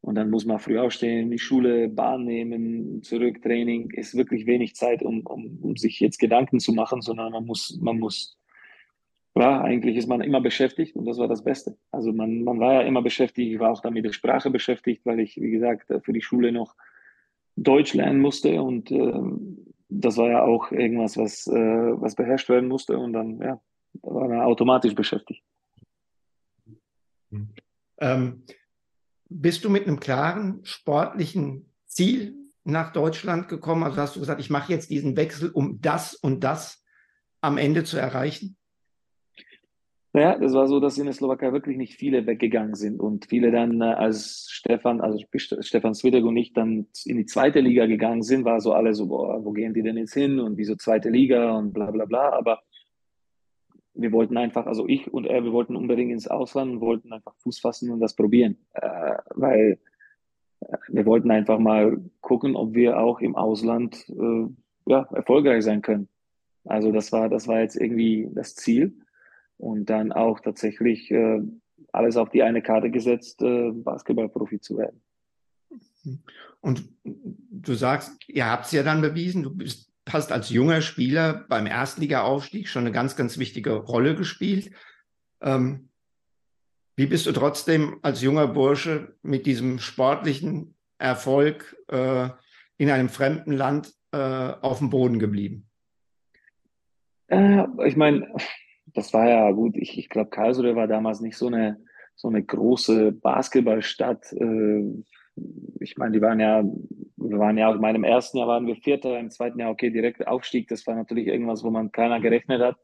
und 0.01 0.15
dann 0.15 0.29
muss 0.29 0.45
man 0.45 0.59
früh 0.59 0.79
aufstehen, 0.79 1.29
die 1.29 1.39
Schule, 1.39 1.87
Bahn 1.87 2.25
nehmen, 2.25 3.03
zurück, 3.03 3.41
Training. 3.41 3.91
Ist 3.91 4.15
wirklich 4.15 4.47
wenig 4.47 4.75
Zeit, 4.75 5.03
um, 5.03 5.21
um, 5.25 5.59
um 5.61 5.77
sich 5.77 5.99
jetzt 5.99 6.19
Gedanken 6.19 6.59
zu 6.59 6.73
machen, 6.73 7.01
sondern 7.01 7.31
man 7.31 7.45
muss, 7.45 7.77
man 7.81 7.99
muss, 7.99 8.37
ja, 9.35 9.61
eigentlich 9.61 9.97
ist 9.97 10.07
man 10.07 10.21
immer 10.21 10.41
beschäftigt 10.41 10.95
und 10.95 11.05
das 11.05 11.19
war 11.19 11.27
das 11.27 11.43
Beste. 11.43 11.77
Also 11.91 12.11
man, 12.11 12.43
man 12.43 12.59
war 12.59 12.73
ja 12.73 12.81
immer 12.81 13.03
beschäftigt. 13.03 13.53
Ich 13.53 13.59
war 13.59 13.71
auch 13.71 13.81
dann 13.81 13.93
mit 13.93 14.05
der 14.05 14.13
Sprache 14.13 14.49
beschäftigt, 14.49 15.05
weil 15.05 15.19
ich, 15.19 15.37
wie 15.37 15.51
gesagt, 15.51 15.87
für 16.03 16.13
die 16.13 16.21
Schule 16.21 16.51
noch 16.51 16.75
Deutsch 17.55 17.93
lernen 17.93 18.19
musste 18.19 18.61
und 18.61 18.91
ähm, 18.91 19.57
das 19.89 20.17
war 20.17 20.29
ja 20.29 20.43
auch 20.43 20.71
irgendwas, 20.71 21.17
was, 21.17 21.47
äh, 21.47 21.53
was 21.53 22.15
beherrscht 22.15 22.49
werden 22.49 22.69
musste 22.69 22.97
und 22.97 23.13
dann, 23.13 23.39
ja, 23.39 23.61
da 23.93 24.09
war 24.09 24.27
man 24.27 24.41
automatisch 24.41 24.95
beschäftigt. 24.95 25.43
Ähm, 27.99 28.43
bist 29.29 29.63
du 29.63 29.69
mit 29.69 29.87
einem 29.87 29.99
klaren 29.99 30.59
sportlichen 30.65 31.71
Ziel 31.85 32.35
nach 32.63 32.91
Deutschland 32.93 33.47
gekommen? 33.47 33.83
Also 33.83 33.97
hast 34.01 34.15
du 34.15 34.19
gesagt, 34.19 34.41
ich 34.41 34.49
mache 34.49 34.73
jetzt 34.73 34.89
diesen 34.89 35.15
Wechsel, 35.15 35.49
um 35.49 35.81
das 35.81 36.15
und 36.15 36.43
das 36.43 36.83
am 37.41 37.57
Ende 37.57 37.83
zu 37.83 37.97
erreichen? 37.97 38.57
Naja, 40.13 40.37
das 40.37 40.53
war 40.53 40.67
so, 40.67 40.81
dass 40.81 40.97
in 40.97 41.05
der 41.05 41.13
Slowakei 41.13 41.53
wirklich 41.53 41.77
nicht 41.77 41.93
viele 41.93 42.27
weggegangen 42.27 42.75
sind 42.75 42.99
und 42.99 43.27
viele 43.27 43.49
dann, 43.49 43.79
äh, 43.79 43.85
als 43.85 44.47
Stefan, 44.49 44.99
also 44.99 45.17
Stefan 45.37 45.95
Switek 45.95 46.25
und 46.25 46.35
ich 46.35 46.51
dann 46.51 46.87
in 47.05 47.15
die 47.15 47.25
zweite 47.25 47.61
Liga 47.61 47.85
gegangen 47.85 48.21
sind, 48.21 48.43
war 48.43 48.59
so 48.59 48.73
alle 48.73 48.93
so, 48.93 49.07
boah, 49.07 49.43
wo 49.45 49.53
gehen 49.53 49.73
die 49.73 49.83
denn 49.83 49.95
jetzt 49.95 50.13
hin 50.13 50.41
und 50.41 50.57
wieso 50.57 50.75
zweite 50.75 51.09
Liga 51.09 51.57
und 51.57 51.71
bla 51.71 51.91
bla 51.91 52.03
bla. 52.03 52.33
Aber 52.33 52.61
wir 53.93 54.11
wollten 54.11 54.37
einfach, 54.37 54.65
also 54.65 54.87
ich 54.87 55.11
und 55.11 55.25
er, 55.25 55.43
wir 55.43 55.51
wollten 55.51 55.75
unbedingt 55.75 56.11
ins 56.11 56.27
Ausland 56.27 56.73
und 56.73 56.81
wollten 56.81 57.13
einfach 57.13 57.35
Fuß 57.39 57.59
fassen 57.59 57.91
und 57.91 57.99
das 57.99 58.15
probieren, 58.15 58.57
äh, 58.73 59.17
weil 59.35 59.79
äh, 60.61 60.77
wir 60.89 61.05
wollten 61.05 61.31
einfach 61.31 61.59
mal 61.59 61.97
gucken, 62.21 62.55
ob 62.55 62.73
wir 62.73 62.99
auch 62.99 63.19
im 63.19 63.35
Ausland 63.35 64.07
äh, 64.09 64.47
ja, 64.85 65.07
erfolgreich 65.13 65.63
sein 65.63 65.81
können. 65.81 66.07
Also 66.65 66.91
das 66.91 67.11
war, 67.11 67.29
das 67.29 67.47
war 67.47 67.59
jetzt 67.61 67.75
irgendwie 67.75 68.29
das 68.33 68.55
Ziel 68.55 68.93
und 69.57 69.89
dann 69.89 70.11
auch 70.11 70.39
tatsächlich 70.39 71.11
äh, 71.11 71.41
alles 71.91 72.17
auf 72.17 72.29
die 72.29 72.43
eine 72.43 72.61
Karte 72.61 72.89
gesetzt, 72.89 73.41
äh, 73.41 73.71
Basketballprofi 73.71 74.59
zu 74.59 74.77
werden. 74.77 75.01
Und 76.61 76.89
du 77.03 77.73
sagst, 77.73 78.17
ihr 78.27 78.49
habt 78.49 78.65
es 78.65 78.71
ja 78.71 78.83
dann 78.83 79.01
bewiesen, 79.01 79.43
du 79.43 79.55
bist, 79.55 79.90
hast 80.13 80.31
als 80.31 80.49
junger 80.49 80.81
Spieler 80.81 81.45
beim 81.49 81.67
Erstliga-Aufstieg 81.67 82.67
schon 82.67 82.83
eine 82.83 82.91
ganz, 82.91 83.15
ganz 83.15 83.37
wichtige 83.37 83.73
Rolle 83.73 84.15
gespielt. 84.15 84.71
Ähm, 85.41 85.89
wie 86.95 87.07
bist 87.07 87.25
du 87.25 87.31
trotzdem 87.31 87.99
als 88.01 88.21
junger 88.21 88.47
Bursche 88.47 89.15
mit 89.21 89.45
diesem 89.45 89.79
sportlichen 89.79 90.75
Erfolg 90.97 91.75
äh, 91.87 92.29
in 92.77 92.89
einem 92.89 93.09
fremden 93.09 93.53
Land 93.53 93.93
äh, 94.11 94.17
auf 94.17 94.79
dem 94.79 94.89
Boden 94.89 95.19
geblieben? 95.19 95.67
Äh, 97.27 97.63
ich 97.85 97.95
meine, 97.95 98.33
das 98.87 99.13
war 99.13 99.27
ja 99.27 99.51
gut. 99.51 99.75
Ich, 99.77 99.97
ich 99.97 100.09
glaube, 100.09 100.29
Karlsruhe 100.29 100.75
war 100.75 100.87
damals 100.87 101.21
nicht 101.21 101.37
so 101.37 101.47
eine, 101.47 101.77
so 102.15 102.27
eine 102.27 102.43
große 102.43 103.13
Basketballstadt. 103.13 104.33
Ich 105.79 105.97
meine, 105.97 106.13
die 106.13 106.21
waren 106.21 106.39
ja, 106.39 106.63
wir 107.17 107.39
waren 107.39 107.57
ja, 107.57 107.71
in 107.71 107.81
meinem 107.81 108.03
ersten 108.03 108.37
Jahr 108.37 108.47
waren 108.47 108.67
wir 108.67 108.75
Vierter, 108.75 109.19
im 109.19 109.29
zweiten 109.29 109.59
Jahr, 109.59 109.71
okay, 109.71 109.89
direkt 109.89 110.27
Aufstieg. 110.27 110.67
Das 110.67 110.85
war 110.87 110.95
natürlich 110.95 111.27
irgendwas, 111.27 111.63
wo 111.63 111.69
man 111.69 111.91
keiner 111.91 112.19
gerechnet 112.19 112.61
hat. 112.61 112.77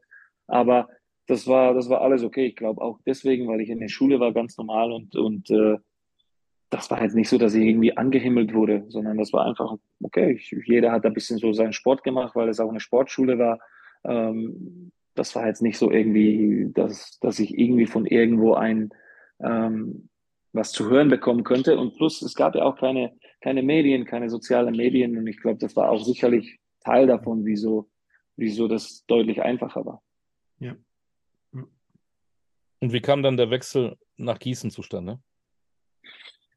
Aber 0.46 0.88
das 1.26 1.46
war, 1.46 1.74
das 1.74 1.88
war 1.88 2.00
alles 2.00 2.24
okay. 2.24 2.46
Ich 2.46 2.56
glaube 2.56 2.80
auch 2.80 2.98
deswegen, 3.06 3.46
weil 3.48 3.60
ich 3.60 3.68
in 3.70 3.80
der 3.80 3.88
Schule 3.88 4.18
war, 4.18 4.32
ganz 4.32 4.56
normal 4.56 4.92
und, 4.92 5.14
und 5.14 5.50
äh, 5.50 5.76
das 6.70 6.90
war 6.90 7.02
jetzt 7.02 7.14
nicht 7.14 7.28
so, 7.28 7.38
dass 7.38 7.54
ich 7.54 7.64
irgendwie 7.64 7.96
angehimmelt 7.96 8.52
wurde, 8.52 8.84
sondern 8.88 9.16
das 9.16 9.32
war 9.32 9.46
einfach, 9.46 9.74
okay, 10.02 10.32
ich, 10.32 10.54
jeder 10.66 10.92
hat 10.92 11.06
ein 11.06 11.14
bisschen 11.14 11.38
so 11.38 11.52
seinen 11.52 11.72
Sport 11.72 12.04
gemacht, 12.04 12.34
weil 12.34 12.48
es 12.48 12.60
auch 12.60 12.68
eine 12.68 12.80
Sportschule 12.80 13.38
war. 13.38 13.58
Ähm, 14.04 14.92
das 15.14 15.34
war 15.34 15.46
jetzt 15.46 15.62
nicht 15.62 15.78
so 15.78 15.90
irgendwie, 15.90 16.70
dass, 16.74 17.18
dass 17.20 17.38
ich 17.38 17.58
irgendwie 17.58 17.86
von 17.86 18.06
irgendwo 18.06 18.54
ein 18.54 18.90
ähm, 19.40 20.07
was 20.52 20.72
zu 20.72 20.88
hören 20.88 21.08
bekommen 21.08 21.44
könnte. 21.44 21.78
Und 21.78 21.96
plus, 21.96 22.22
es 22.22 22.34
gab 22.34 22.54
ja 22.54 22.64
auch 22.64 22.76
keine, 22.76 23.16
keine 23.40 23.62
Medien, 23.62 24.04
keine 24.04 24.30
sozialen 24.30 24.76
Medien. 24.76 25.16
Und 25.16 25.26
ich 25.26 25.40
glaube, 25.40 25.58
das 25.58 25.76
war 25.76 25.90
auch 25.90 26.04
sicherlich 26.04 26.58
Teil 26.80 27.06
davon, 27.06 27.44
wieso, 27.44 27.90
wieso 28.36 28.68
das 28.68 29.04
deutlich 29.06 29.42
einfacher 29.42 29.84
war. 29.84 30.02
Ja. 30.58 30.76
Und 31.52 32.92
wie 32.92 33.00
kam 33.00 33.22
dann 33.22 33.36
der 33.36 33.50
Wechsel 33.50 33.96
nach 34.16 34.38
Gießen 34.38 34.70
zustande? 34.70 35.20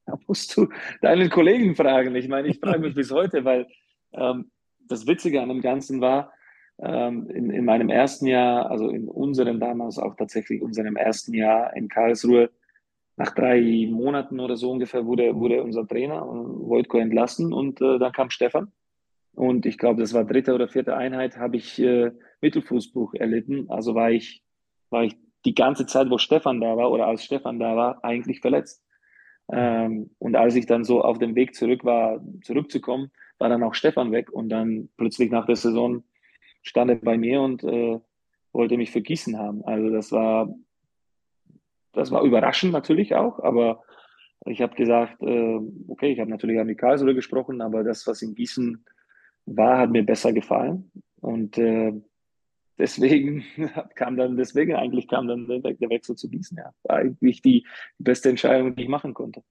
Da 0.06 0.18
musst 0.28 0.56
du 0.56 0.68
deinen 1.02 1.30
Kollegen 1.30 1.76
fragen. 1.76 2.16
Ich 2.16 2.28
meine, 2.28 2.48
ich 2.48 2.60
frage 2.60 2.80
mich 2.80 2.96
bis 2.96 3.12
heute, 3.12 3.46
weil 3.46 3.68
ähm, 4.14 4.52
das 4.88 5.08
Witzige 5.08 5.42
an 5.42 5.50
dem 5.50 5.62
Ganzen 5.62 6.02
war, 6.02 6.34
ähm, 6.80 7.30
in, 7.30 7.50
in 7.50 7.66
meinem 7.66 7.90
ersten 7.90 8.26
Jahr, 8.26 8.70
also 8.70 8.90
in 8.90 9.08
unserem 9.08 9.60
damals 9.60 9.98
auch 10.00 10.16
tatsächlich 10.16 10.62
unserem 10.62 10.96
ersten 10.96 11.34
Jahr 11.34 11.76
in 11.76 11.88
Karlsruhe, 11.88 12.50
nach 13.22 13.36
drei 13.36 13.88
Monaten 13.92 14.40
oder 14.40 14.58
so 14.58 14.72
ungefähr 14.72 15.06
wurde, 15.06 15.36
wurde 15.36 15.62
unser 15.62 15.88
Trainer 15.88 16.26
Wojtko 16.26 16.98
entlassen 16.98 17.54
und 17.54 17.80
äh, 17.80 18.00
dann 18.00 18.12
kam 18.14 18.32
Stefan. 18.32 18.72
Und 19.34 19.66
ich 19.68 19.78
glaube, 19.78 20.02
das 20.02 20.14
war 20.14 20.26
dritte 20.26 20.56
oder 20.56 20.68
vierte 20.68 20.98
Einheit, 20.98 21.38
habe 21.38 21.58
ich 21.58 21.80
äh, 21.80 22.12
Mittelfußbruch 22.42 23.14
erlitten. 23.14 23.70
Also 23.70 23.94
war 23.94 24.10
ich, 24.12 24.44
war 24.90 25.04
ich 25.04 25.16
die 25.46 25.54
ganze 25.54 25.86
Zeit, 25.86 26.10
wo 26.10 26.18
Stefan 26.18 26.60
da 26.62 26.76
war 26.78 26.92
oder 26.92 27.06
als 27.06 27.24
Stefan 27.24 27.60
da 27.60 27.76
war, 27.76 28.04
eigentlich 28.04 28.42
verletzt. 28.42 28.84
Ähm, 29.52 30.10
und 30.18 30.36
als 30.36 30.56
ich 30.56 30.66
dann 30.66 30.84
so 30.84 31.04
auf 31.04 31.20
dem 31.20 31.36
Weg 31.36 31.54
zurück 31.54 31.86
war, 31.86 32.22
zurückzukommen, 32.44 33.12
war 33.38 33.50
dann 33.50 33.64
auch 33.64 33.76
Stefan 33.76 34.12
weg 34.12 34.32
und 34.32 34.50
dann 34.50 34.90
plötzlich 34.98 35.30
nach 35.30 35.46
der 35.46 35.58
Saison 35.58 36.04
stand 36.64 36.90
er 36.90 36.96
bei 36.96 37.18
mir 37.18 37.42
und 37.42 37.64
äh, 37.64 38.00
wollte 38.52 38.78
mich 38.78 38.90
für 38.90 39.02
Gießen 39.02 39.38
haben. 39.38 39.64
Also 39.64 39.90
das 39.92 40.12
war, 40.12 40.54
das 41.94 42.12
war 42.12 42.24
überraschend 42.24 42.72
natürlich 42.72 43.16
auch, 43.16 43.40
aber 43.40 43.84
ich 44.46 44.62
habe 44.62 44.76
gesagt, 44.76 45.22
äh, 45.22 45.60
okay, 45.88 46.12
ich 46.12 46.20
habe 46.20 46.32
natürlich 46.32 46.60
an 46.60 46.68
die 46.68 46.76
Karlsruhe 46.76 47.14
gesprochen, 47.14 47.62
aber 47.62 47.84
das, 47.84 48.08
was 48.08 48.22
in 48.22 48.34
Gießen 48.34 48.84
war, 49.46 49.78
hat 49.80 49.92
mir 49.92 50.04
besser 50.04 50.34
gefallen 50.34 50.92
und 51.20 51.58
äh, 51.58 51.94
deswegen 52.78 53.46
kam 53.96 54.18
dann, 54.18 54.36
deswegen 54.36 54.76
eigentlich 54.76 55.08
kam 55.08 55.28
dann 55.28 55.48
der, 55.48 55.74
der 55.74 55.90
Wechsel 55.90 56.16
zu 56.16 56.30
Gießen. 56.30 56.58
Ja, 56.58 56.74
war 56.84 56.98
eigentlich 56.98 57.42
die, 57.42 57.66
die 58.00 58.04
beste 58.04 58.30
Entscheidung, 58.30 58.76
die 58.76 58.84
ich 58.84 58.90
machen 58.90 59.14
konnte. 59.14 59.44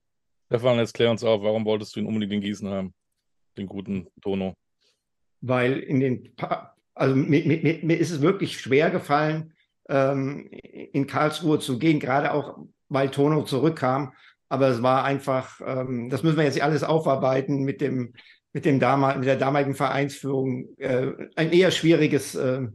Stefan, 0.46 0.78
jetzt 0.78 0.94
klär 0.94 1.10
uns 1.10 1.22
auf, 1.22 1.42
warum 1.42 1.64
wolltest 1.64 1.94
du 1.94 2.00
ihn 2.00 2.06
unbedingt 2.06 2.32
in 2.32 2.40
Gießen 2.40 2.68
haben, 2.68 2.92
den 3.56 3.66
guten 3.66 4.08
Tono? 4.20 4.54
Weil 5.40 5.78
in 5.78 6.00
den, 6.00 6.34
pa 6.34 6.74
also 6.94 7.14
mir, 7.14 7.46
mir, 7.46 7.78
mir, 7.82 7.98
ist 7.98 8.10
es 8.10 8.20
wirklich 8.20 8.58
schwer 8.58 8.90
gefallen, 8.90 9.54
ähm, 9.90 10.48
in 10.50 11.06
Karlsruhe 11.06 11.58
zu 11.58 11.78
gehen, 11.78 12.00
gerade 12.00 12.32
auch, 12.32 12.58
weil 12.88 13.10
Tono 13.10 13.42
zurückkam. 13.42 14.12
Aber 14.48 14.68
es 14.68 14.82
war 14.82 15.04
einfach, 15.04 15.60
ähm, 15.64 16.08
das 16.08 16.22
müssen 16.22 16.38
wir 16.38 16.44
jetzt 16.44 16.60
alles 16.60 16.82
aufarbeiten 16.82 17.62
mit 17.64 17.80
dem, 17.80 18.14
mit 18.52 18.64
dem 18.64 18.80
damal 18.80 19.18
mit 19.18 19.26
der 19.26 19.36
damaligen 19.36 19.74
Vereinsführung, 19.74 20.76
äh, 20.78 21.12
ein 21.36 21.52
eher 21.52 21.70
schwieriges 21.70 22.34
äh, 22.34 22.66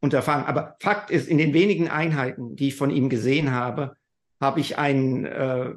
Unterfangen. 0.00 0.46
Aber 0.46 0.76
Fakt 0.80 1.10
ist, 1.10 1.28
in 1.28 1.38
den 1.38 1.52
wenigen 1.52 1.88
Einheiten, 1.88 2.56
die 2.56 2.68
ich 2.68 2.76
von 2.76 2.90
ihm 2.90 3.10
gesehen 3.10 3.52
habe, 3.52 3.96
habe 4.40 4.60
ich 4.60 4.78
ein, 4.78 5.26
äh, 5.26 5.72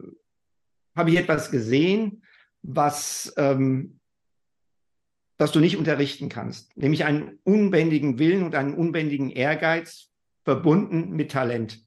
habe 0.95 1.09
ich 1.09 1.17
etwas 1.17 1.51
gesehen, 1.51 2.23
was, 2.61 3.33
ähm, 3.37 3.99
was 5.37 5.51
du 5.51 5.59
nicht 5.59 5.77
unterrichten 5.77 6.29
kannst, 6.29 6.75
nämlich 6.77 7.03
einen 7.03 7.39
unbändigen 7.43 8.17
Willen 8.17 8.43
und 8.43 8.55
einen 8.55 8.73
unbändigen 8.73 9.29
Ehrgeiz 9.29 10.12
verbunden 10.43 11.11
mit 11.11 11.31
Talent. 11.31 11.79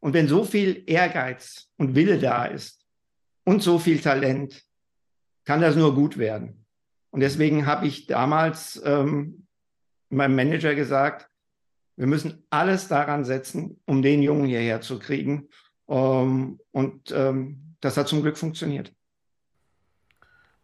Und 0.00 0.14
wenn 0.14 0.28
so 0.28 0.44
viel 0.44 0.82
Ehrgeiz 0.86 1.70
und 1.76 1.94
Wille 1.94 2.18
da 2.18 2.46
ist 2.46 2.86
und 3.44 3.62
so 3.62 3.78
viel 3.78 4.00
Talent, 4.00 4.64
kann 5.44 5.60
das 5.60 5.76
nur 5.76 5.94
gut 5.94 6.16
werden. 6.18 6.64
Und 7.10 7.20
deswegen 7.20 7.66
habe 7.66 7.86
ich 7.86 8.06
damals 8.06 8.80
ähm, 8.84 9.46
meinem 10.08 10.36
Manager 10.36 10.74
gesagt, 10.74 11.28
wir 11.96 12.06
müssen 12.06 12.44
alles 12.50 12.88
daran 12.88 13.24
setzen, 13.24 13.80
um 13.84 14.00
den 14.00 14.22
Jungen 14.22 14.46
hierher 14.46 14.80
zu 14.80 14.98
kriegen. 14.98 15.48
Ähm, 15.88 16.60
und 16.70 17.10
ähm, 17.12 17.76
das 17.80 17.96
hat 17.96 18.08
zum 18.08 18.22
Glück 18.22 18.38
funktioniert. 18.38 18.94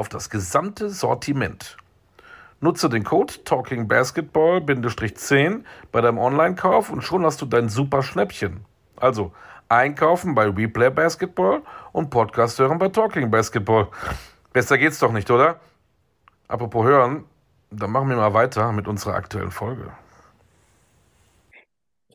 auf 0.00 0.08
das 0.08 0.30
gesamte 0.30 0.88
Sortiment. 0.88 1.76
Nutze 2.60 2.88
den 2.88 3.04
Code 3.04 3.34
TalkingBasketball-10 3.44 5.64
bei 5.92 6.00
deinem 6.00 6.16
Online-Kauf 6.16 6.88
und 6.88 7.02
schon 7.02 7.26
hast 7.26 7.42
du 7.42 7.46
dein 7.46 7.68
super 7.68 8.02
Schnäppchen. 8.02 8.64
Also 8.96 9.32
einkaufen 9.68 10.34
bei 10.34 10.48
Replay 10.48 10.88
Basketball 10.88 11.60
und 11.92 12.08
Podcast 12.08 12.58
hören 12.58 12.78
bei 12.78 12.88
Talking 12.88 13.30
Basketball. 13.30 13.88
Besser 14.54 14.78
geht's 14.78 15.00
doch 15.00 15.12
nicht, 15.12 15.30
oder? 15.30 15.60
Apropos 16.48 16.86
hören, 16.86 17.26
dann 17.70 17.90
machen 17.90 18.08
wir 18.08 18.16
mal 18.16 18.32
weiter 18.32 18.72
mit 18.72 18.88
unserer 18.88 19.12
aktuellen 19.14 19.50
Folge 19.50 19.92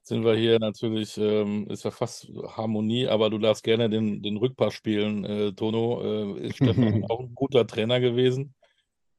sind 0.07 0.23
wir 0.23 0.35
hier 0.35 0.59
natürlich, 0.59 1.17
ähm, 1.17 1.67
ist 1.67 1.83
ja 1.83 1.91
fast 1.91 2.31
Harmonie, 2.55 3.07
aber 3.07 3.31
du 3.31 3.39
darfst 3.39 3.63
gerne 3.63 3.89
den, 3.89 4.21
den 4.21 4.37
Rückpass 4.37 4.73
spielen, 4.73 5.25
äh, 5.25 5.51
Tono. 5.53 6.35
Äh, 6.37 6.47
ist 6.47 6.57
Stefan 6.57 7.03
auch 7.09 7.21
ein 7.21 7.33
guter 7.33 7.65
Trainer 7.65 7.99
gewesen? 7.99 8.53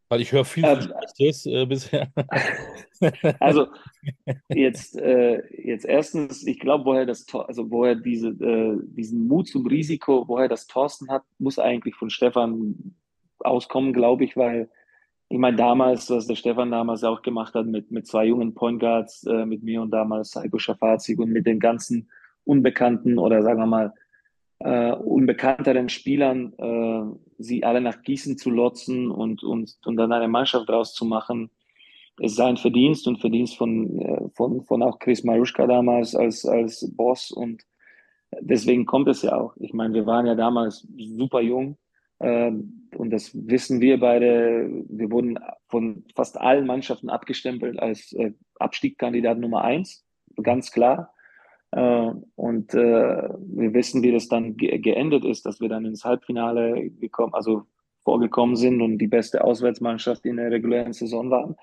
Weil 0.08 0.20
ich 0.20 0.30
höre 0.30 0.44
viel 0.44 0.64
ähm, 0.64 0.80
Schlechtes 0.80 1.46
äh, 1.46 1.66
bisher. 1.66 2.12
also 3.40 3.66
jetzt, 4.48 4.96
äh, 4.96 5.42
jetzt 5.60 5.84
erstens, 5.84 6.46
ich 6.46 6.60
glaube, 6.60 6.84
woher 6.84 7.04
das, 7.04 7.26
also 7.34 7.68
woher 7.68 7.96
diese, 7.96 8.28
äh, 8.28 8.78
diesen 8.86 9.26
Mut 9.26 9.48
zum 9.48 9.66
Risiko, 9.66 10.28
woher 10.28 10.48
das 10.48 10.68
Thorsten 10.68 11.10
hat, 11.10 11.24
muss 11.38 11.58
eigentlich 11.58 11.96
von 11.96 12.10
Stefan 12.10 12.94
auskommen, 13.40 13.92
glaube 13.92 14.24
ich, 14.24 14.36
weil 14.36 14.70
ich 15.28 15.38
meine, 15.38 15.56
damals, 15.56 16.08
was 16.10 16.26
der 16.26 16.36
Stefan 16.36 16.70
damals 16.70 17.02
auch 17.02 17.22
gemacht 17.22 17.54
hat 17.54 17.66
mit, 17.66 17.90
mit 17.90 18.06
zwei 18.06 18.26
jungen 18.26 18.54
Point 18.54 18.80
Guards, 18.80 19.24
äh, 19.24 19.44
mit 19.44 19.62
mir 19.62 19.82
und 19.82 19.90
damals 19.90 20.36
Heiko 20.36 20.58
Schafazik 20.58 21.18
und 21.18 21.30
mit 21.30 21.46
den 21.46 21.58
ganzen 21.58 22.08
unbekannten 22.44 23.18
oder 23.18 23.42
sagen 23.42 23.58
wir 23.58 23.66
mal 23.66 23.94
äh, 24.60 24.92
unbekannteren 24.92 25.88
Spielern, 25.88 26.52
äh, 26.58 27.16
sie 27.38 27.64
alle 27.64 27.80
nach 27.80 28.02
Gießen 28.02 28.38
zu 28.38 28.50
lotzen 28.50 29.10
und, 29.10 29.42
und, 29.42 29.76
und 29.84 29.96
dann 29.96 30.12
eine 30.12 30.28
Mannschaft 30.28 30.68
draus 30.68 30.94
zu 30.94 31.04
machen, 31.04 31.50
ist 32.20 32.36
sein 32.36 32.56
Verdienst 32.56 33.08
und 33.08 33.20
Verdienst 33.20 33.56
von, 33.56 33.98
äh, 33.98 34.28
von, 34.34 34.62
von 34.62 34.82
auch 34.82 35.00
Chris 35.00 35.24
Maruschka 35.24 35.66
damals 35.66 36.14
als, 36.14 36.46
als 36.46 36.88
Boss 36.96 37.32
und 37.32 37.62
deswegen 38.40 38.86
kommt 38.86 39.08
es 39.08 39.22
ja 39.22 39.36
auch. 39.36 39.56
Ich 39.58 39.72
meine, 39.72 39.92
wir 39.92 40.06
waren 40.06 40.26
ja 40.26 40.36
damals 40.36 40.86
super 40.96 41.40
jung 41.40 41.76
und 42.18 43.10
das 43.10 43.32
wissen 43.34 43.80
wir 43.80 44.00
beide. 44.00 44.70
Wir 44.88 45.10
wurden 45.10 45.38
von 45.68 46.04
fast 46.14 46.40
allen 46.40 46.66
Mannschaften 46.66 47.10
abgestempelt 47.10 47.78
als 47.78 48.12
äh, 48.12 48.32
Abstiegskandidat 48.58 49.38
Nummer 49.38 49.62
eins, 49.62 50.04
ganz 50.42 50.70
klar. 50.70 51.12
Äh, 51.72 52.10
und 52.36 52.74
äh, 52.74 53.28
wir 53.38 53.74
wissen, 53.74 54.02
wie 54.02 54.12
das 54.12 54.28
dann 54.28 54.56
geendet 54.56 55.24
ist, 55.24 55.44
dass 55.46 55.60
wir 55.60 55.68
dann 55.68 55.84
ins 55.84 56.04
Halbfinale 56.04 56.90
gekommen, 56.90 57.34
also 57.34 57.64
vorgekommen 58.02 58.56
sind 58.56 58.80
und 58.80 58.98
die 58.98 59.08
beste 59.08 59.42
Auswärtsmannschaft 59.42 60.24
in 60.24 60.36
der 60.36 60.50
regulären 60.50 60.92
Saison 60.92 61.30
waren. 61.30 61.56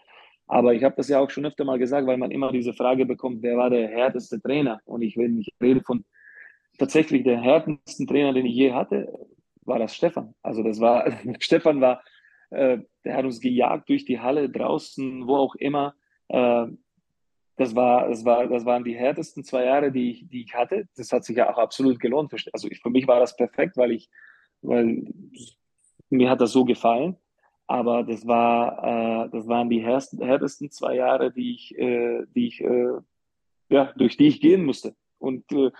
Aber 0.45 0.73
ich 0.73 0.83
habe 0.83 0.95
das 0.97 1.07
ja 1.07 1.19
auch 1.19 1.29
schon 1.29 1.45
öfter 1.45 1.63
mal 1.63 1.79
gesagt, 1.79 2.05
weil 2.05 2.17
man 2.17 2.31
immer 2.31 2.51
diese 2.51 2.73
Frage 2.73 3.05
bekommt, 3.05 3.41
wer 3.41 3.57
war 3.57 3.69
der 3.69 3.87
härteste 3.87 4.41
Trainer? 4.41 4.81
Und 4.85 5.01
ich 5.01 5.15
will 5.15 5.29
nicht 5.29 5.51
reden 5.61 5.81
von 5.81 6.03
tatsächlich 6.77 7.23
der 7.23 7.39
härtesten 7.39 8.07
Trainer, 8.07 8.33
den 8.33 8.45
ich 8.45 8.55
je 8.55 8.73
hatte 8.73 9.07
war 9.65 9.79
das 9.79 9.95
Stefan. 9.95 10.33
Also 10.41 10.63
das 10.63 10.79
war, 10.79 11.11
Stefan 11.39 11.81
war, 11.81 12.03
äh, 12.49 12.79
der 13.03 13.15
hat 13.15 13.25
uns 13.25 13.39
gejagt 13.39 13.89
durch 13.89 14.05
die 14.05 14.19
Halle, 14.19 14.49
draußen, 14.49 15.27
wo 15.27 15.37
auch 15.37 15.55
immer. 15.55 15.95
Äh, 16.27 16.67
das, 17.55 17.75
war, 17.75 18.09
das, 18.09 18.25
war, 18.25 18.47
das 18.47 18.65
waren 18.65 18.83
die 18.83 18.95
härtesten 18.95 19.43
zwei 19.43 19.65
Jahre, 19.65 19.91
die 19.91 20.11
ich, 20.11 20.29
die 20.29 20.43
ich 20.43 20.53
hatte. 20.53 20.87
Das 20.95 21.11
hat 21.11 21.23
sich 21.23 21.37
ja 21.37 21.51
auch 21.51 21.57
absolut 21.57 21.99
gelohnt. 21.99 22.33
Also 22.51 22.67
ich, 22.69 22.79
für 22.79 22.89
mich 22.89 23.07
war 23.07 23.19
das 23.19 23.35
perfekt, 23.35 23.77
weil 23.77 23.91
ich, 23.91 24.09
weil 24.61 25.05
mir 26.09 26.29
hat 26.29 26.41
das 26.41 26.51
so 26.51 26.65
gefallen. 26.65 27.17
Aber 27.67 28.03
das 28.03 28.27
war, 28.27 29.25
äh, 29.25 29.29
das 29.29 29.47
waren 29.47 29.69
die 29.69 29.81
härtesten 29.81 30.69
zwei 30.69 30.95
Jahre, 30.95 31.31
die 31.31 31.55
ich, 31.55 31.77
äh, 31.77 32.25
die 32.35 32.47
ich, 32.47 32.61
äh, 32.61 32.99
ja, 33.69 33.93
durch 33.95 34.17
die 34.17 34.27
ich 34.27 34.41
gehen 34.41 34.65
musste. 34.65 34.95
Und 35.17 35.51
äh, 35.53 35.71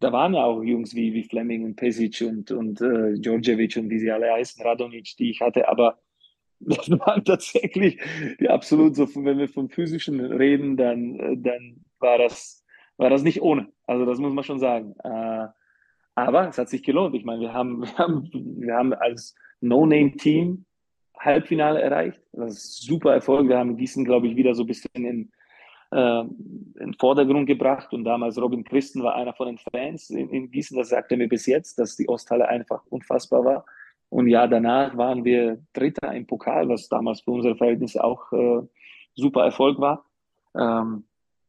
da 0.00 0.12
waren 0.12 0.34
ja 0.34 0.44
auch 0.44 0.62
Jungs 0.62 0.94
wie, 0.94 1.14
wie 1.14 1.24
Fleming 1.24 1.64
und 1.64 1.76
Pesic 1.76 2.22
und, 2.26 2.50
und 2.50 2.80
äh, 2.80 3.14
Djordjevic 3.14 3.76
und 3.76 3.90
wie 3.90 3.98
sie 3.98 4.10
alle 4.10 4.32
heißen, 4.32 4.64
Radonic, 4.64 5.16
die 5.18 5.30
ich 5.30 5.40
hatte, 5.40 5.68
aber 5.68 5.98
das 6.60 6.90
waren 6.90 7.24
tatsächlich 7.24 8.00
die 8.40 8.48
absolut 8.48 8.96
so, 8.96 9.06
wenn 9.16 9.38
wir 9.38 9.48
vom 9.48 9.68
Physischen 9.68 10.20
reden, 10.20 10.76
dann, 10.76 11.18
äh, 11.18 11.36
dann 11.36 11.84
war 11.98 12.18
das, 12.18 12.64
war 12.96 13.10
das 13.10 13.22
nicht 13.22 13.42
ohne. 13.42 13.68
Also 13.86 14.04
das 14.04 14.18
muss 14.18 14.32
man 14.32 14.44
schon 14.44 14.60
sagen. 14.60 14.94
Äh, 15.02 15.48
aber 16.14 16.48
es 16.48 16.58
hat 16.58 16.68
sich 16.68 16.82
gelohnt. 16.82 17.14
Ich 17.14 17.24
meine, 17.24 17.40
wir 17.40 17.52
haben, 17.52 17.82
wir 17.82 17.98
haben, 17.98 18.30
wir 18.32 18.74
haben 18.74 18.94
als 18.94 19.34
No-Name-Team 19.60 20.64
Halbfinale 21.18 21.80
erreicht. 21.80 22.20
Das 22.32 22.52
ist 22.52 22.82
super 22.82 23.14
Erfolg. 23.14 23.48
Wir 23.48 23.58
haben 23.58 23.76
Gießen, 23.76 24.04
glaube 24.04 24.28
ich, 24.28 24.36
wieder 24.36 24.54
so 24.54 24.62
ein 24.62 24.66
bisschen 24.66 24.90
in, 24.94 25.32
äh, 25.94 26.24
in 26.80 26.94
Vordergrund 26.98 27.46
gebracht. 27.46 27.92
Und 27.92 28.04
damals 28.04 28.36
Robin 28.40 28.64
Christen 28.64 29.02
war 29.02 29.14
einer 29.14 29.32
von 29.32 29.46
den 29.46 29.58
Fans 29.58 30.10
in, 30.10 30.28
in 30.30 30.50
Gießen, 30.50 30.76
das 30.76 30.88
sagte 30.88 31.16
mir 31.16 31.28
bis 31.28 31.46
jetzt, 31.46 31.78
dass 31.78 31.96
die 31.96 32.08
Osthalle 32.08 32.48
einfach 32.48 32.82
unfassbar 32.90 33.44
war. 33.44 33.64
Und 34.08 34.26
ja, 34.28 34.46
danach 34.46 34.96
waren 34.96 35.24
wir 35.24 35.62
Dritter 35.72 36.12
im 36.12 36.26
Pokal, 36.26 36.68
was 36.68 36.88
damals 36.88 37.20
für 37.20 37.30
unsere 37.30 37.56
Verhältnisse 37.56 38.02
auch 38.02 38.32
äh, 38.32 38.62
super 39.14 39.44
Erfolg 39.44 39.78
war. 39.78 40.04
Ähm, 40.56 41.04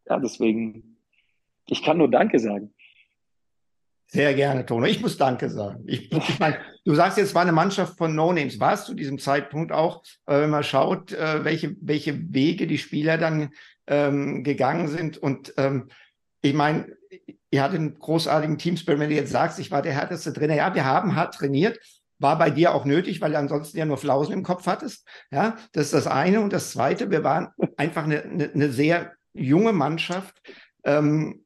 ja, 0.07 0.19
deswegen, 0.19 0.97
ich 1.67 1.83
kann 1.83 1.97
nur 1.97 2.09
Danke 2.09 2.39
sagen. 2.39 2.73
Sehr 4.07 4.33
gerne, 4.33 4.65
Tono. 4.65 4.85
Ich 4.85 5.01
muss 5.01 5.17
Danke 5.17 5.49
sagen. 5.49 5.83
Ich, 5.87 6.11
ich 6.11 6.39
meine, 6.39 6.57
du 6.85 6.95
sagst 6.95 7.17
jetzt, 7.17 7.33
war 7.35 7.41
eine 7.41 7.51
Mannschaft 7.51 7.97
von 7.97 8.15
No-Names. 8.15 8.59
War 8.59 8.73
es 8.73 8.85
zu 8.85 8.93
diesem 8.93 9.19
Zeitpunkt 9.19 9.71
auch, 9.71 10.03
äh, 10.27 10.41
wenn 10.41 10.49
man 10.49 10.63
schaut, 10.63 11.11
äh, 11.11 11.43
welche, 11.43 11.75
welche 11.81 12.33
Wege 12.33 12.67
die 12.67 12.77
Spieler 12.77 13.17
dann 13.17 13.49
ähm, 13.87 14.43
gegangen 14.43 14.87
sind. 14.87 15.17
Und 15.17 15.53
ähm, 15.57 15.89
ich 16.41 16.53
meine, 16.53 16.95
ihr 17.51 17.63
hattet 17.63 17.79
einen 17.79 17.97
großartigen 17.97 18.57
Teamspirit, 18.57 18.99
wenn 18.99 19.09
du 19.09 19.15
jetzt 19.15 19.31
sagst, 19.31 19.59
ich 19.59 19.71
war 19.71 19.81
der 19.81 19.93
härteste 19.93 20.33
Trainer. 20.33 20.55
Ja, 20.55 20.75
wir 20.75 20.85
haben 20.85 21.15
hart 21.15 21.35
trainiert. 21.35 21.79
War 22.19 22.37
bei 22.37 22.49
dir 22.49 22.73
auch 22.73 22.85
nötig, 22.85 23.19
weil 23.19 23.31
du 23.31 23.37
ansonsten 23.37 23.77
ja 23.77 23.85
nur 23.85 23.97
Flausen 23.97 24.33
im 24.33 24.43
Kopf 24.43 24.67
hattest. 24.67 25.07
Ja, 25.31 25.57
das 25.73 25.85
ist 25.85 25.93
das 25.93 26.07
eine. 26.07 26.39
Und 26.39 26.53
das 26.53 26.71
zweite, 26.71 27.11
wir 27.11 27.23
waren 27.23 27.49
einfach 27.75 28.05
eine, 28.05 28.23
eine, 28.23 28.51
eine 28.53 28.71
sehr 28.71 29.13
junge 29.33 29.73
Mannschaft, 29.73 30.41
ähm, 30.85 31.43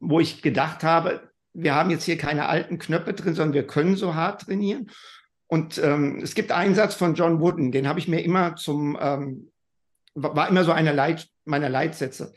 wo 0.00 0.18
ich 0.18 0.42
gedacht 0.42 0.82
habe, 0.82 1.31
wir 1.54 1.74
haben 1.74 1.90
jetzt 1.90 2.04
hier 2.04 2.18
keine 2.18 2.48
alten 2.48 2.78
Knöpfe 2.78 3.12
drin, 3.12 3.34
sondern 3.34 3.54
wir 3.54 3.66
können 3.66 3.96
so 3.96 4.14
hart 4.14 4.42
trainieren. 4.42 4.90
Und 5.46 5.78
ähm, 5.78 6.20
es 6.22 6.34
gibt 6.34 6.50
einen 6.50 6.74
Satz 6.74 6.94
von 6.94 7.14
John 7.14 7.40
Wooden, 7.40 7.72
den 7.72 7.86
habe 7.86 7.98
ich 7.98 8.08
mir 8.08 8.24
immer 8.24 8.56
zum, 8.56 8.98
ähm, 9.00 9.52
war 10.14 10.48
immer 10.48 10.64
so 10.64 10.72
einer 10.72 10.92
Leit, 10.92 11.28
meiner 11.44 11.68
Leitsätze. 11.68 12.32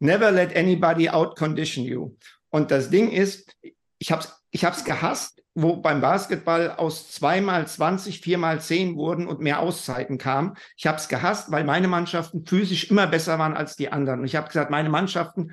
Never 0.00 0.30
let 0.30 0.56
anybody 0.56 1.08
outcondition 1.08 1.84
you. 1.84 2.16
Und 2.50 2.70
das 2.70 2.90
Ding 2.90 3.10
ist, 3.10 3.56
ich 3.98 4.10
habe 4.10 4.22
es 4.22 4.36
ich 4.56 4.64
hab's 4.64 4.84
gehasst, 4.84 5.42
wo 5.54 5.76
beim 5.76 6.00
Basketball 6.00 6.70
aus 6.70 7.10
zweimal 7.10 7.66
20, 7.66 8.22
viermal 8.22 8.58
10 8.58 8.96
wurden 8.96 9.26
und 9.26 9.40
mehr 9.40 9.60
Auszeiten 9.60 10.16
kamen. 10.16 10.54
Ich 10.78 10.86
habe 10.86 10.96
es 10.96 11.08
gehasst, 11.08 11.52
weil 11.52 11.64
meine 11.64 11.88
Mannschaften 11.88 12.46
physisch 12.46 12.90
immer 12.90 13.06
besser 13.06 13.38
waren 13.38 13.54
als 13.54 13.76
die 13.76 13.92
anderen. 13.92 14.20
Und 14.20 14.26
ich 14.26 14.34
habe 14.34 14.48
gesagt, 14.48 14.70
meine 14.70 14.88
Mannschaften 14.88 15.52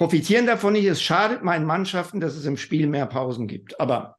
profitieren 0.00 0.46
davon 0.46 0.72
nicht. 0.72 0.86
Es 0.86 1.02
schadet 1.02 1.44
meinen 1.44 1.66
Mannschaften, 1.66 2.20
dass 2.20 2.34
es 2.34 2.46
im 2.46 2.56
Spiel 2.56 2.86
mehr 2.86 3.04
Pausen 3.04 3.46
gibt. 3.46 3.78
Aber 3.78 4.16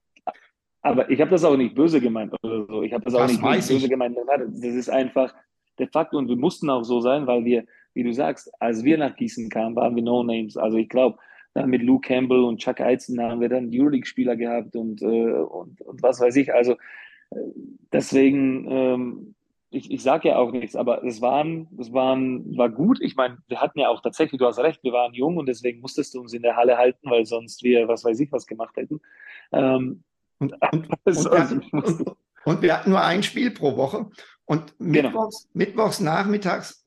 aber 0.83 1.09
ich 1.09 1.19
habe 1.19 1.31
das 1.31 1.43
auch 1.43 1.57
nicht 1.57 1.73
böse 1.73 1.99
gemeint 1.99 2.33
oder 2.43 2.65
so. 2.67 2.83
Ich 2.83 2.93
habe 2.93 3.03
das, 3.03 3.13
das 3.13 3.21
auch 3.21 3.27
nicht 3.27 3.41
böse 3.41 3.73
ich. 3.73 3.89
gemeint. 3.89 4.15
Das 4.27 4.73
ist 4.73 4.89
einfach 4.89 5.33
der 5.79 5.87
Fakt 5.87 6.13
und 6.13 6.27
wir 6.27 6.35
mussten 6.35 6.69
auch 6.69 6.83
so 6.83 7.01
sein, 7.01 7.25
weil 7.25 7.45
wir, 7.45 7.65
wie 7.95 8.03
du 8.03 8.13
sagst, 8.13 8.51
als 8.59 8.83
wir 8.83 8.97
nach 8.99 9.15
Gießen 9.15 9.49
kamen, 9.49 9.75
waren 9.75 9.95
wir 9.95 10.03
No 10.03 10.23
Names. 10.23 10.55
Also 10.55 10.77
ich 10.77 10.87
glaube, 10.87 11.17
mit 11.65 11.81
Lou 11.81 11.99
Campbell 11.99 12.43
und 12.43 12.59
Chuck 12.59 12.79
Eizen 12.79 13.19
haben 13.19 13.41
wir 13.41 13.49
dann 13.49 13.71
Euroleague-Spieler 13.73 14.35
gehabt 14.35 14.75
und, 14.75 15.01
äh, 15.01 15.05
und, 15.05 15.81
und 15.81 16.03
was 16.03 16.19
weiß 16.19 16.35
ich. 16.35 16.53
Also 16.53 16.73
äh, 17.31 17.37
deswegen 17.91 18.67
ähm, 18.69 19.35
ich, 19.71 19.89
ich 19.89 20.03
sage 20.03 20.29
ja 20.29 20.35
auch 20.35 20.51
nichts, 20.51 20.75
aber 20.75 21.03
es 21.03 21.21
waren, 21.21 21.67
es 21.79 21.93
waren, 21.93 22.57
war 22.57 22.69
gut. 22.69 22.99
Ich 23.01 23.15
meine, 23.15 23.37
wir 23.47 23.61
hatten 23.61 23.79
ja 23.79 23.87
auch 23.87 24.01
tatsächlich, 24.01 24.37
du 24.37 24.45
hast 24.45 24.59
recht, 24.59 24.83
wir 24.83 24.91
waren 24.91 25.13
jung 25.13 25.37
und 25.37 25.47
deswegen 25.47 25.79
musstest 25.79 26.13
du 26.13 26.19
uns 26.19 26.33
in 26.33 26.41
der 26.41 26.57
Halle 26.57 26.77
halten, 26.77 27.09
weil 27.09 27.25
sonst 27.25 27.63
wir, 27.63 27.87
was 27.87 28.03
weiß 28.03 28.19
ich, 28.19 28.31
was 28.33 28.45
gemacht 28.45 28.75
hätten. 28.75 28.99
Ähm, 29.53 30.03
und, 30.39 30.53
und, 30.71 30.89
und, 30.89 31.05
wir 31.05 31.39
hatten, 31.39 31.61
und, 32.45 32.61
wir 32.61 32.77
hatten, 32.77 32.89
nur 32.89 33.01
ein 33.01 33.23
Spiel 33.23 33.49
pro 33.51 33.77
Woche. 33.77 34.09
Und 34.43 34.77
genau. 34.77 35.09
mittwochs, 35.09 35.43
genau. 35.43 35.65
mittwochs 35.65 35.99
nachmittags 36.01 36.85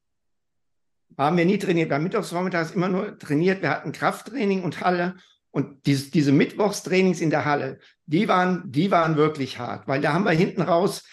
haben 1.17 1.39
wir 1.39 1.47
nie 1.47 1.59
trainiert. 1.59 1.89
Bei 1.89 1.99
mittwochs 1.99 2.31
vormittags 2.31 2.73
immer 2.73 2.89
nur 2.89 3.19
trainiert. 3.19 3.63
Wir 3.63 3.71
hatten 3.71 3.93
Krafttraining 3.93 4.63
und 4.63 4.83
Halle. 4.83 5.17
Und 5.51 5.87
diese, 5.87 6.11
diese 6.11 6.33
Mittwochstrainings 6.33 7.21
in 7.21 7.31
der 7.31 7.47
Halle, 7.47 7.79
die 8.05 8.29
waren, 8.29 8.65
die 8.67 8.91
waren 8.91 9.17
wirklich 9.17 9.59
hart, 9.59 9.87
weil 9.87 10.01
da 10.01 10.13
haben 10.13 10.25
wir 10.25 10.33
hinten 10.33 10.63
raus 10.63 11.05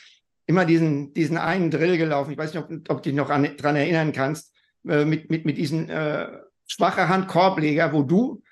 immer 0.51 0.65
diesen, 0.65 1.13
diesen 1.13 1.37
einen 1.37 1.71
Drill 1.71 1.97
gelaufen. 1.97 2.31
Ich 2.31 2.37
weiß 2.37 2.53
nicht, 2.53 2.63
ob, 2.63 2.69
ob 2.89 3.01
du 3.01 3.09
dich 3.09 3.13
noch 3.13 3.29
daran 3.29 3.75
erinnern 3.75 4.11
kannst, 4.11 4.53
äh, 4.87 5.05
mit, 5.05 5.29
mit, 5.29 5.45
mit 5.45 5.57
diesem 5.57 5.89
äh, 5.89 6.27
schwacher 6.67 7.07
Hand 7.07 7.29
Korbleger, 7.29 7.93
wo 7.93 8.03
du 8.03 8.43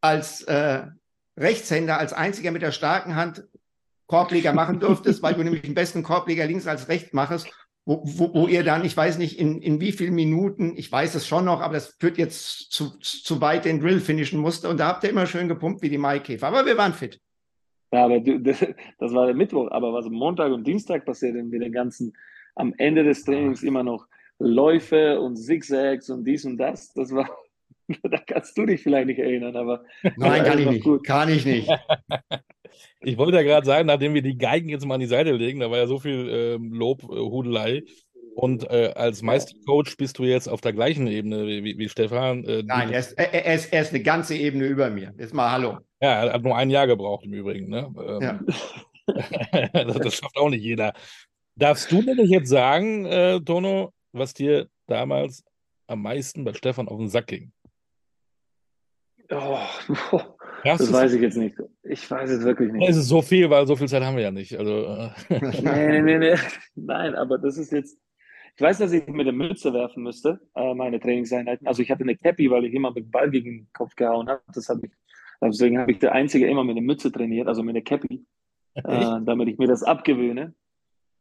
als 0.00 0.42
äh, 0.42 0.82
Rechtshänder, 1.38 1.98
als 1.98 2.12
einziger 2.12 2.50
mit 2.50 2.62
der 2.62 2.72
starken 2.72 3.14
Hand 3.14 3.44
Korbleger 4.06 4.52
machen 4.52 4.80
durftest, 4.80 5.22
weil 5.22 5.34
du 5.34 5.42
nämlich 5.44 5.62
den 5.62 5.74
besten 5.74 6.02
Korbleger 6.02 6.44
links 6.44 6.66
als 6.66 6.88
rechts 6.88 7.12
machst, 7.12 7.46
wo, 7.84 8.02
wo, 8.04 8.34
wo 8.34 8.48
ihr 8.48 8.64
dann, 8.64 8.84
ich 8.84 8.96
weiß 8.96 9.18
nicht, 9.18 9.38
in, 9.38 9.62
in 9.62 9.80
wie 9.80 9.92
vielen 9.92 10.14
Minuten, 10.14 10.74
ich 10.76 10.90
weiß 10.90 11.14
es 11.14 11.28
schon 11.28 11.44
noch, 11.44 11.60
aber 11.60 11.74
das 11.74 11.94
führt 12.00 12.18
jetzt 12.18 12.72
zu, 12.72 12.98
zu 12.98 13.40
weit 13.40 13.64
den 13.64 13.80
Drill 13.80 14.00
finishen 14.00 14.40
musste. 14.40 14.68
Und 14.68 14.78
da 14.78 14.88
habt 14.88 15.04
ihr 15.04 15.10
immer 15.10 15.26
schön 15.26 15.48
gepumpt 15.48 15.82
wie 15.82 15.90
die 15.90 15.98
Maikäfer. 15.98 16.48
Aber 16.48 16.66
wir 16.66 16.76
waren 16.76 16.94
fit. 16.94 17.20
Ja, 17.94 18.06
aber 18.06 18.18
du, 18.18 18.40
das, 18.40 18.58
das 18.98 19.14
war 19.14 19.26
der 19.26 19.36
Mittwoch. 19.36 19.70
Aber 19.70 19.92
was 19.92 20.06
Montag 20.10 20.52
und 20.52 20.66
Dienstag 20.66 21.04
passiert 21.04 21.36
mit 21.36 21.62
den 21.62 21.72
ganzen, 21.72 22.12
am 22.56 22.74
Ende 22.76 23.04
des 23.04 23.24
Trainings 23.24 23.62
immer 23.62 23.84
noch 23.84 24.06
Läufe 24.40 25.20
und 25.20 25.36
Zigzags 25.36 26.10
und 26.10 26.24
dies 26.24 26.44
und 26.44 26.58
das, 26.58 26.92
das 26.92 27.12
war, 27.12 27.30
da 28.02 28.18
kannst 28.18 28.58
du 28.58 28.66
dich 28.66 28.82
vielleicht 28.82 29.06
nicht 29.06 29.20
erinnern, 29.20 29.54
aber. 29.54 29.84
Nein, 30.16 30.42
kann 30.42 30.58
ich 30.58 30.70
nicht. 30.70 30.84
Gut. 30.84 31.06
Kann 31.06 31.28
ich 31.28 31.46
nicht. 31.46 31.70
Ich 33.00 33.16
wollte 33.16 33.36
ja 33.36 33.44
gerade 33.44 33.64
sagen, 33.64 33.86
nachdem 33.86 34.14
wir 34.14 34.22
die 34.22 34.38
Geigen 34.38 34.68
jetzt 34.68 34.84
mal 34.84 34.94
an 34.94 35.00
die 35.00 35.06
Seite 35.06 35.30
legen, 35.30 35.60
da 35.60 35.70
war 35.70 35.78
ja 35.78 35.86
so 35.86 36.00
viel 36.00 36.28
ähm, 36.28 36.72
Lob, 36.72 37.04
äh, 37.04 37.06
Hudelei. 37.06 37.82
Und 38.34 38.68
äh, 38.68 38.92
als 38.96 39.22
Meistercoach 39.22 39.96
bist 39.96 40.18
du 40.18 40.24
jetzt 40.24 40.48
auf 40.48 40.60
der 40.60 40.72
gleichen 40.72 41.06
Ebene 41.06 41.46
wie, 41.46 41.78
wie 41.78 41.88
Stefan. 41.88 42.42
Äh, 42.44 42.64
Nein, 42.64 42.90
er 42.90 42.98
ist, 42.98 43.12
er, 43.12 43.32
er, 43.32 43.54
ist, 43.54 43.72
er 43.72 43.82
ist 43.82 43.94
eine 43.94 44.02
ganze 44.02 44.34
Ebene 44.34 44.66
über 44.66 44.90
mir. 44.90 45.14
Jetzt 45.16 45.34
mal 45.34 45.52
Hallo. 45.52 45.78
Ja, 46.04 46.24
er 46.24 46.32
hat 46.34 46.42
nur 46.42 46.54
ein 46.54 46.68
Jahr 46.68 46.86
gebraucht 46.86 47.24
im 47.24 47.32
Übrigen. 47.32 47.70
Ne? 47.70 47.90
Ähm, 47.96 48.20
ja. 48.20 48.40
das, 49.84 50.14
schafft 50.16 50.36
auch 50.36 50.50
nicht 50.50 50.62
jeder. 50.62 50.92
Darfst 51.56 51.90
du 51.90 52.02
denn 52.02 52.18
jetzt 52.26 52.50
sagen, 52.50 53.06
äh, 53.06 53.40
Tono, 53.40 53.90
was 54.12 54.34
dir 54.34 54.68
damals 54.86 55.42
am 55.86 56.02
meisten 56.02 56.44
bei 56.44 56.52
Stefan 56.52 56.88
auf 56.88 56.98
den 56.98 57.08
Sack 57.08 57.28
ging? 57.28 57.52
Oh, 59.30 59.56
das, 60.64 60.78
das 60.78 60.92
weiß 60.92 61.14
ich 61.14 61.22
jetzt 61.22 61.38
nicht. 61.38 61.56
Ich 61.84 62.10
weiß 62.10 62.28
es 62.28 62.44
wirklich 62.44 62.70
nicht. 62.70 62.86
Es 62.86 62.98
ist 62.98 63.08
so 63.08 63.22
viel, 63.22 63.48
weil 63.48 63.66
so 63.66 63.74
viel 63.74 63.88
Zeit 63.88 64.02
haben 64.02 64.16
wir 64.16 64.24
ja 64.24 64.30
nicht. 64.30 64.58
Also, 64.58 64.84
äh. 64.84 65.10
nee, 65.40 66.02
nee, 66.02 66.18
nee. 66.18 66.36
Nein, 66.74 67.14
aber 67.14 67.38
das 67.38 67.56
ist 67.56 67.72
jetzt. 67.72 67.98
Ich 68.56 68.60
weiß, 68.60 68.76
dass 68.76 68.92
ich 68.92 69.06
mit 69.06 69.24
der 69.26 69.32
Mütze 69.32 69.72
werfen 69.72 70.02
müsste, 70.02 70.38
äh, 70.54 70.74
meine 70.74 71.00
Trainingseinheiten. 71.00 71.66
Also 71.66 71.80
ich 71.80 71.90
hatte 71.90 72.02
eine 72.02 72.14
Cappy, 72.14 72.50
weil 72.50 72.66
ich 72.66 72.74
immer 72.74 72.90
mit 72.90 73.04
dem 73.06 73.10
Ball 73.10 73.30
gegen 73.30 73.50
den 73.50 73.72
Kopf 73.72 73.96
gehauen 73.96 74.28
habe. 74.28 74.42
Das 74.52 74.68
habe 74.68 74.82
ich 74.84 74.92
Deswegen 75.42 75.78
habe 75.78 75.92
ich 75.92 75.98
der 75.98 76.12
Einzige 76.12 76.46
immer 76.46 76.64
mit 76.64 76.76
einer 76.76 76.86
Mütze 76.86 77.12
trainiert, 77.12 77.48
also 77.48 77.62
mit 77.62 77.76
einer 77.76 77.84
Cappy, 77.84 78.24
äh, 78.74 78.82
damit 78.82 79.48
ich 79.48 79.58
mir 79.58 79.68
das 79.68 79.82
abgewöhne. 79.82 80.54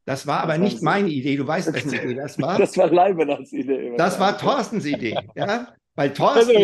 Das 0.06 0.28
war 0.28 0.42
aber 0.42 0.54
das 0.58 0.62
nicht 0.62 0.82
meine 0.82 1.10
Idee, 1.10 1.38
du 1.38 1.48
weißt, 1.48 1.74
welche 1.74 1.96
Idee 1.96 2.16
das 2.16 2.40
war. 2.42 2.58
das 2.60 2.78
war 2.78 2.90
Leibeners 2.92 3.54
Idee. 3.54 3.94
Das 3.98 4.20
war 4.20 4.38
Thorstens 4.38 4.86
Idee, 4.86 5.18
ja. 5.36 5.68
Weil 5.96 6.12
Thorsten, 6.12 6.56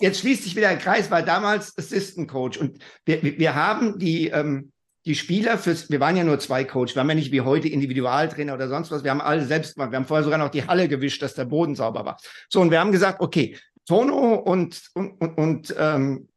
jetzt 0.00 0.18
schließt 0.18 0.42
sich 0.42 0.56
wieder 0.56 0.68
ein 0.68 0.80
Kreis, 0.80 1.08
war 1.08 1.22
damals 1.22 1.78
Assistant 1.78 2.28
Coach 2.28 2.58
und 2.58 2.78
wir, 3.04 3.22
wir 3.22 3.54
haben 3.54 4.00
die, 4.00 4.28
ähm, 4.28 4.72
die 5.06 5.14
Spieler 5.14 5.58
fürs, 5.58 5.90
wir 5.90 6.00
waren 6.00 6.16
ja 6.16 6.24
nur 6.24 6.40
zwei 6.40 6.64
Coach, 6.64 6.96
wir 6.96 7.00
haben 7.00 7.08
ja 7.08 7.14
nicht 7.14 7.30
wie 7.30 7.42
heute 7.42 7.68
Individualtrainer 7.68 8.54
oder 8.54 8.68
sonst 8.68 8.90
was, 8.90 9.04
wir 9.04 9.12
haben 9.12 9.20
alle 9.20 9.44
selbst 9.44 9.76
gemacht, 9.76 9.92
wir 9.92 9.96
haben 9.98 10.06
vorher 10.06 10.24
sogar 10.24 10.40
noch 10.40 10.48
die 10.48 10.66
Halle 10.66 10.88
gewischt, 10.88 11.22
dass 11.22 11.34
der 11.34 11.44
Boden 11.44 11.76
sauber 11.76 12.04
war. 12.04 12.16
So, 12.48 12.60
und 12.60 12.72
wir 12.72 12.80
haben 12.80 12.90
gesagt, 12.90 13.20
okay, 13.20 13.56
Tono 13.86 14.34
und, 14.34 14.82
und, 14.94 15.20
und, 15.20 15.38
und 15.38 15.74
ähm, 15.78 16.28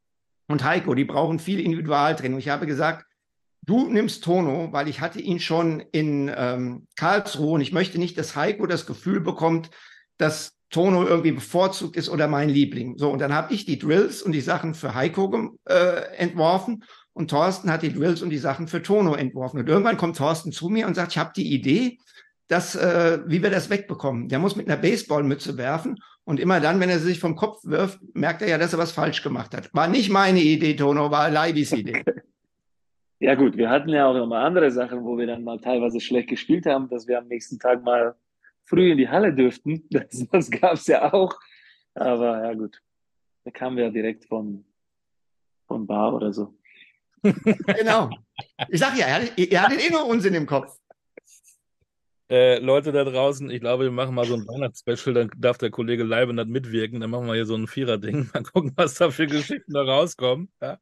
und 0.47 0.63
Heiko, 0.63 0.95
die 0.95 1.05
brauchen 1.05 1.39
viel 1.39 1.59
Individualtraining. 1.59 2.39
Ich 2.39 2.49
habe 2.49 2.65
gesagt, 2.65 3.05
du 3.63 3.89
nimmst 3.89 4.23
Tono, 4.23 4.71
weil 4.71 4.87
ich 4.87 5.01
hatte 5.01 5.19
ihn 5.19 5.39
schon 5.39 5.81
in 5.91 6.31
ähm, 6.35 6.87
Karlsruhe 6.95 7.53
und 7.53 7.61
ich 7.61 7.73
möchte 7.73 7.99
nicht, 7.99 8.17
dass 8.17 8.35
Heiko 8.35 8.65
das 8.65 8.85
Gefühl 8.85 9.19
bekommt, 9.19 9.69
dass 10.17 10.53
Tono 10.69 11.05
irgendwie 11.05 11.31
bevorzugt 11.31 11.95
ist 11.95 12.09
oder 12.09 12.27
mein 12.27 12.49
Liebling. 12.49 12.97
So, 12.97 13.09
und 13.09 13.19
dann 13.19 13.33
habe 13.33 13.53
ich 13.53 13.65
die 13.65 13.79
Drills 13.79 14.21
und 14.21 14.31
die 14.31 14.41
Sachen 14.41 14.73
für 14.73 14.95
Heiko 14.95 15.55
äh, 15.65 16.15
entworfen 16.17 16.83
und 17.13 17.29
Thorsten 17.29 17.71
hat 17.71 17.83
die 17.83 17.93
Drills 17.93 18.21
und 18.21 18.29
die 18.29 18.37
Sachen 18.37 18.67
für 18.67 18.81
Tono 18.81 19.15
entworfen. 19.15 19.59
Und 19.59 19.69
irgendwann 19.69 19.97
kommt 19.97 20.17
Thorsten 20.17 20.51
zu 20.51 20.69
mir 20.69 20.87
und 20.87 20.95
sagt, 20.95 21.13
ich 21.13 21.17
habe 21.17 21.31
die 21.35 21.53
Idee, 21.53 21.97
dass, 22.47 22.75
äh, 22.75 23.19
wie 23.25 23.43
wir 23.43 23.49
das 23.49 23.69
wegbekommen. 23.69 24.29
Der 24.29 24.39
muss 24.39 24.55
mit 24.55 24.67
einer 24.67 24.79
Baseballmütze 24.79 25.57
werfen 25.57 25.97
und 26.27 26.41
immer 26.41 26.59
dann, 26.59 26.81
wenn 26.81 26.89
er 26.89 26.99
sich 26.99 27.21
vom 27.21 27.37
Kopf 27.37 27.61
wirft, 27.63 27.99
merkt 28.13 28.41
er 28.41 28.49
ja, 28.49 28.57
dass 28.57 28.73
er 28.73 28.79
was 28.79 28.91
falsch 28.91 29.23
gemacht 29.23 29.55
hat. 29.55 29.73
War 29.73 29.87
nicht 29.87 30.09
meine 30.09 30.41
Idee, 30.41 30.75
Tono, 30.75 31.09
war 31.09 31.31
Leibis 31.31 31.71
Idee. 31.71 32.03
Ja 33.19 33.33
gut, 33.33 33.57
wir 33.57 33.71
hatten 33.71 33.89
ja 33.89 34.05
auch 34.05 34.13
immer 34.13 34.41
andere 34.41 34.69
Sachen, 34.69 35.03
wo 35.03 35.17
wir 35.17 35.25
dann 35.25 35.43
mal 35.43 35.59
teilweise 35.59 35.99
schlecht 35.99 36.29
gespielt 36.29 36.67
haben, 36.67 36.87
dass 36.87 37.07
wir 37.07 37.17
am 37.17 37.27
nächsten 37.27 37.57
Tag 37.57 37.83
mal 37.83 38.13
früh 38.63 38.91
in 38.91 38.97
die 38.99 39.09
Halle 39.09 39.33
dürften. 39.33 39.87
Das, 39.89 40.27
das 40.31 40.51
gab 40.51 40.73
es 40.73 40.85
ja 40.85 41.11
auch. 41.11 41.33
Aber 41.95 42.43
ja 42.43 42.53
gut, 42.53 42.79
da 43.43 43.49
kamen 43.49 43.77
wir 43.77 43.85
ja 43.85 43.89
direkt 43.89 44.25
von, 44.25 44.63
von 45.65 45.87
Bar 45.87 46.13
oder 46.13 46.31
so. 46.31 46.53
genau. 47.23 48.11
Ich 48.69 48.79
sag 48.79 48.95
ja, 48.99 49.07
er, 49.07 49.35
er 49.35 49.61
hatte 49.63 49.81
eh 49.81 49.89
nur 49.89 50.05
Unsinn 50.05 50.35
im 50.35 50.45
Kopf. 50.45 50.77
Äh, 52.29 52.59
Leute 52.59 52.91
da 52.91 53.05
draußen, 53.05 53.49
ich 53.49 53.61
glaube, 53.61 53.85
wir 53.85 53.91
machen 53.91 54.13
mal 54.13 54.25
so 54.25 54.33
ein 54.33 54.45
Weihnachtsspecial, 54.47 55.13
dann 55.13 55.31
darf 55.37 55.57
der 55.57 55.69
Kollege 55.69 56.03
Leibenert 56.03 56.49
mitwirken, 56.49 56.99
dann 56.99 57.09
machen 57.09 57.25
wir 57.27 57.35
hier 57.35 57.45
so 57.45 57.55
ein 57.55 57.67
Vierer-Ding, 57.67 58.29
mal 58.33 58.43
gucken, 58.43 58.73
was 58.75 58.95
da 58.95 59.09
für 59.11 59.27
Geschichten 59.27 59.71
da 59.71 59.83
rauskommen. 59.83 60.49
Ja? 60.61 60.77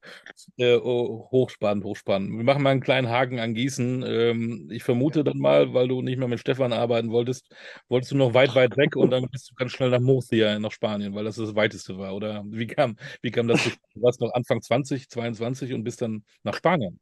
Äh, 0.58 0.78
oh, 0.78 1.30
hochspannend, 1.32 1.84
hochspannend. 1.84 2.36
Wir 2.36 2.44
machen 2.44 2.64
mal 2.64 2.72
einen 2.72 2.82
kleinen 2.82 3.10
Haken 3.10 3.40
an 3.40 3.54
Gießen. 3.54 4.04
Ähm, 4.08 4.70
ich 4.72 4.84
vermute 4.84 5.24
dann 5.24 5.38
mal, 5.38 5.74
weil 5.76 5.88
du 5.88 6.02
nicht 6.02 6.18
mehr 6.18 6.28
mit 6.28 6.40
Stefan 6.40 6.74
arbeiten 6.74 7.12
wolltest, 7.12 7.54
wolltest 7.90 8.12
du 8.12 8.18
noch 8.18 8.34
weit, 8.34 8.56
weit 8.56 8.76
weg 8.76 8.96
und 8.96 9.12
dann 9.12 9.28
bist 9.30 9.52
du 9.52 9.56
ganz 9.56 9.72
schnell 9.72 9.92
nach 9.92 10.00
Murcia, 10.00 10.58
nach 10.58 10.72
Spanien, 10.72 11.14
weil 11.14 11.26
das 11.26 11.36
das 11.36 11.56
weiteste 11.56 11.98
war, 12.00 12.16
oder? 12.16 12.44
Wie 12.48 12.66
kam, 12.66 12.96
wie 13.22 13.30
kam 13.30 13.48
das? 13.48 13.64
Du 13.94 14.02
warst 14.02 14.20
noch 14.20 14.34
Anfang 14.34 14.62
20, 14.62 15.10
22 15.10 15.74
und 15.74 15.84
bist 15.84 16.02
dann 16.02 16.24
nach 16.44 16.56
Spanien. 16.56 17.00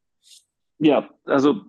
Ja, 0.78 1.08
also 1.24 1.62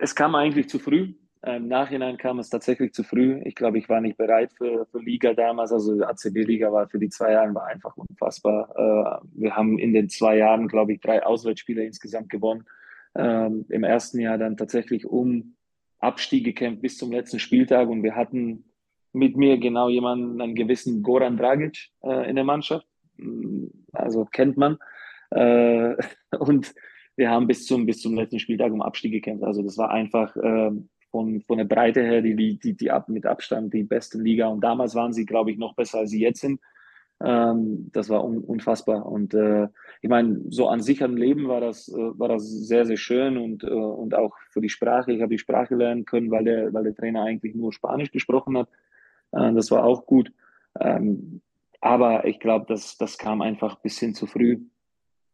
es 0.00 0.14
kam 0.14 0.34
eigentlich 0.34 0.68
zu 0.68 0.78
früh. 0.78 1.14
Im 1.46 1.68
Nachhinein 1.68 2.16
kam 2.16 2.40
es 2.40 2.50
tatsächlich 2.50 2.92
zu 2.92 3.04
früh. 3.04 3.40
Ich 3.44 3.54
glaube, 3.54 3.78
ich 3.78 3.88
war 3.88 4.00
nicht 4.00 4.16
bereit 4.16 4.52
für, 4.52 4.86
für 4.86 4.98
Liga 4.98 5.34
damals. 5.34 5.72
Also 5.72 6.02
ACB-Liga 6.02 6.72
war 6.72 6.88
für 6.88 6.98
die 6.98 7.10
zwei 7.10 7.32
Jahre 7.32 7.54
war 7.54 7.66
einfach 7.66 7.96
unfassbar. 7.96 8.70
Äh, 8.76 9.26
wir 9.34 9.54
haben 9.54 9.78
in 9.78 9.92
den 9.92 10.08
zwei 10.08 10.36
Jahren, 10.36 10.66
glaube 10.66 10.94
ich, 10.94 11.00
drei 11.00 11.24
Auswärtsspiele 11.24 11.84
insgesamt 11.84 12.28
gewonnen. 12.28 12.64
Ähm, 13.14 13.66
Im 13.68 13.84
ersten 13.84 14.18
Jahr 14.20 14.36
dann 14.36 14.56
tatsächlich 14.56 15.06
um 15.06 15.54
Abstieg 16.00 16.44
gekämpft 16.44 16.82
bis 16.82 16.98
zum 16.98 17.12
letzten 17.12 17.38
Spieltag 17.38 17.88
und 17.88 18.02
wir 18.02 18.16
hatten 18.16 18.64
mit 19.12 19.36
mir 19.36 19.58
genau 19.58 19.88
jemanden, 19.88 20.40
einen 20.40 20.54
gewissen 20.54 21.02
Goran 21.02 21.36
Dragic 21.36 21.88
äh, 22.02 22.28
in 22.28 22.36
der 22.36 22.44
Mannschaft. 22.44 22.86
Also 23.92 24.24
kennt 24.24 24.56
man. 24.56 24.78
Äh, 25.30 25.96
und 26.38 26.74
wir 27.16 27.30
haben 27.30 27.46
bis 27.46 27.66
zum, 27.66 27.86
bis 27.86 28.00
zum 28.00 28.14
letzten 28.14 28.38
Spieltag 28.38 28.72
um 28.72 28.82
Abstieg 28.82 29.12
gekämpft. 29.12 29.44
Also 29.44 29.62
das 29.62 29.78
war 29.78 29.90
einfach 29.90 30.36
ähm, 30.42 30.88
von, 31.10 31.40
von 31.42 31.58
der 31.58 31.64
Breite 31.64 32.02
her 32.02 32.22
die, 32.22 32.58
die, 32.58 32.74
die 32.74 32.90
ab, 32.90 33.08
mit 33.08 33.26
Abstand 33.26 33.74
die 33.74 33.84
beste 33.84 34.18
Liga. 34.18 34.48
Und 34.48 34.60
damals 34.62 34.94
waren 34.94 35.12
sie, 35.12 35.26
glaube 35.26 35.50
ich, 35.50 35.58
noch 35.58 35.74
besser, 35.74 35.98
als 36.00 36.10
sie 36.10 36.20
jetzt 36.20 36.40
sind. 36.40 36.60
Ähm, 37.20 37.90
das 37.92 38.08
war 38.08 38.24
un, 38.24 38.38
unfassbar. 38.38 39.06
Und 39.06 39.34
äh, 39.34 39.68
ich 40.02 40.08
meine, 40.08 40.40
so 40.50 40.68
an 40.68 40.80
sich 40.80 41.02
am 41.02 41.16
Leben 41.16 41.48
war 41.48 41.60
das, 41.60 41.88
äh, 41.88 42.18
war 42.18 42.28
das 42.28 42.44
sehr, 42.44 42.86
sehr 42.86 42.96
schön 42.96 43.36
und, 43.36 43.64
äh, 43.64 43.68
und 43.68 44.14
auch 44.14 44.36
für 44.50 44.60
die 44.60 44.68
Sprache. 44.68 45.12
Ich 45.12 45.20
habe 45.20 45.34
die 45.34 45.38
Sprache 45.38 45.74
lernen 45.74 46.04
können, 46.04 46.30
weil 46.30 46.44
der, 46.44 46.72
weil 46.72 46.84
der 46.84 46.94
Trainer 46.94 47.24
eigentlich 47.24 47.54
nur 47.54 47.72
Spanisch 47.72 48.12
gesprochen 48.12 48.56
hat. 48.56 48.68
Äh, 49.32 49.52
das 49.52 49.70
war 49.70 49.84
auch 49.84 50.06
gut. 50.06 50.32
Ähm, 50.78 51.40
aber 51.80 52.26
ich 52.26 52.40
glaube, 52.40 52.66
das, 52.68 52.98
das 52.98 53.18
kam 53.18 53.40
einfach 53.40 53.76
ein 53.76 53.82
bisschen 53.82 54.14
zu 54.14 54.26
früh. 54.26 54.60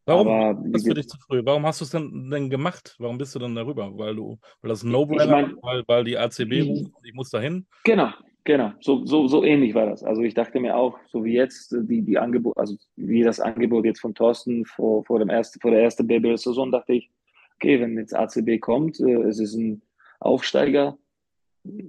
Warum 0.06 0.28
aber, 0.28 0.62
das 0.68 0.84
für 0.84 0.94
dich 0.94 1.08
zu 1.08 1.18
früh? 1.18 1.40
Warum 1.44 1.64
hast 1.64 1.80
du 1.80 1.84
es 1.84 1.90
denn, 1.90 2.30
denn 2.30 2.50
gemacht? 2.50 2.94
Warum 2.98 3.16
bist 3.16 3.34
du 3.34 3.38
denn 3.38 3.54
darüber? 3.54 3.96
Weil 3.96 4.14
du, 4.16 4.38
weil 4.60 4.68
das 4.68 4.84
No-Brainer, 4.84 5.24
ich 5.24 5.30
mein, 5.30 5.56
weil, 5.62 5.82
weil 5.86 6.04
die 6.04 6.18
ACB 6.18 6.62
ruft, 6.62 6.92
ich 7.02 7.14
muss 7.14 7.30
dahin? 7.30 7.66
Genau, 7.84 8.10
genau. 8.44 8.72
So, 8.80 9.06
so, 9.06 9.26
so 9.28 9.44
ähnlich 9.44 9.74
war 9.74 9.86
das. 9.86 10.02
Also 10.04 10.22
ich 10.22 10.34
dachte 10.34 10.60
mir 10.60 10.76
auch, 10.76 10.98
so 11.08 11.24
wie 11.24 11.32
jetzt 11.32 11.74
die, 11.88 12.02
die 12.02 12.18
Angebot, 12.18 12.58
also 12.58 12.76
wie 12.96 13.22
das 13.22 13.40
Angebot 13.40 13.86
jetzt 13.86 14.00
von 14.00 14.14
Thorsten 14.14 14.66
vor, 14.66 15.04
vor 15.04 15.18
dem 15.18 15.30
ersten, 15.30 15.58
vor 15.60 15.70
der 15.70 15.82
ersten 15.82 16.06
BBL-Saison, 16.06 16.70
dachte 16.70 16.92
ich, 16.92 17.10
okay, 17.56 17.80
wenn 17.80 17.96
jetzt 17.96 18.14
ACB 18.14 18.60
kommt, 18.60 19.00
äh, 19.00 19.22
es 19.22 19.40
ist 19.40 19.54
ein 19.54 19.80
Aufsteiger, 20.20 20.98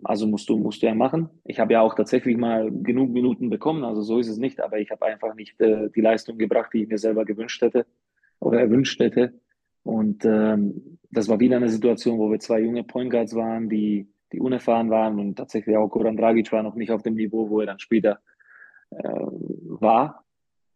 also 0.05 0.25
musst 0.25 0.47
du, 0.47 0.57
musst 0.57 0.81
du 0.81 0.85
ja 0.85 0.95
machen. 0.95 1.29
Ich 1.43 1.59
habe 1.59 1.73
ja 1.73 1.81
auch 1.81 1.95
tatsächlich 1.95 2.37
mal 2.37 2.71
genug 2.71 3.09
Minuten 3.09 3.49
bekommen, 3.49 3.83
also 3.83 4.01
so 4.03 4.19
ist 4.19 4.29
es 4.29 4.37
nicht, 4.37 4.61
aber 4.61 4.79
ich 4.79 4.89
habe 4.89 5.05
einfach 5.05 5.35
nicht 5.35 5.59
äh, 5.59 5.89
die 5.93 5.99
Leistung 5.99 6.37
gebracht, 6.37 6.69
die 6.73 6.83
ich 6.83 6.87
mir 6.87 6.97
selber 6.97 7.25
gewünscht 7.25 7.61
hätte 7.61 7.85
oder 8.45 8.59
erwünscht 8.59 8.99
hätte. 8.99 9.33
Und 9.83 10.25
ähm, 10.25 10.99
das 11.11 11.27
war 11.27 11.39
wieder 11.39 11.57
eine 11.57 11.69
Situation, 11.69 12.19
wo 12.19 12.31
wir 12.31 12.39
zwei 12.39 12.61
junge 12.61 12.83
Point 12.83 13.11
Guards 13.11 13.35
waren, 13.35 13.69
die, 13.69 14.07
die 14.31 14.39
unerfahren 14.39 14.89
waren 14.89 15.19
und 15.19 15.35
tatsächlich 15.35 15.75
auch 15.77 15.89
Goran 15.89 16.17
Dragic 16.17 16.51
war 16.51 16.63
noch 16.63 16.75
nicht 16.75 16.91
auf 16.91 17.03
dem 17.03 17.15
Niveau, 17.15 17.49
wo 17.49 17.59
er 17.61 17.67
dann 17.67 17.79
später 17.79 18.19
äh, 18.91 19.03
war. 19.03 20.23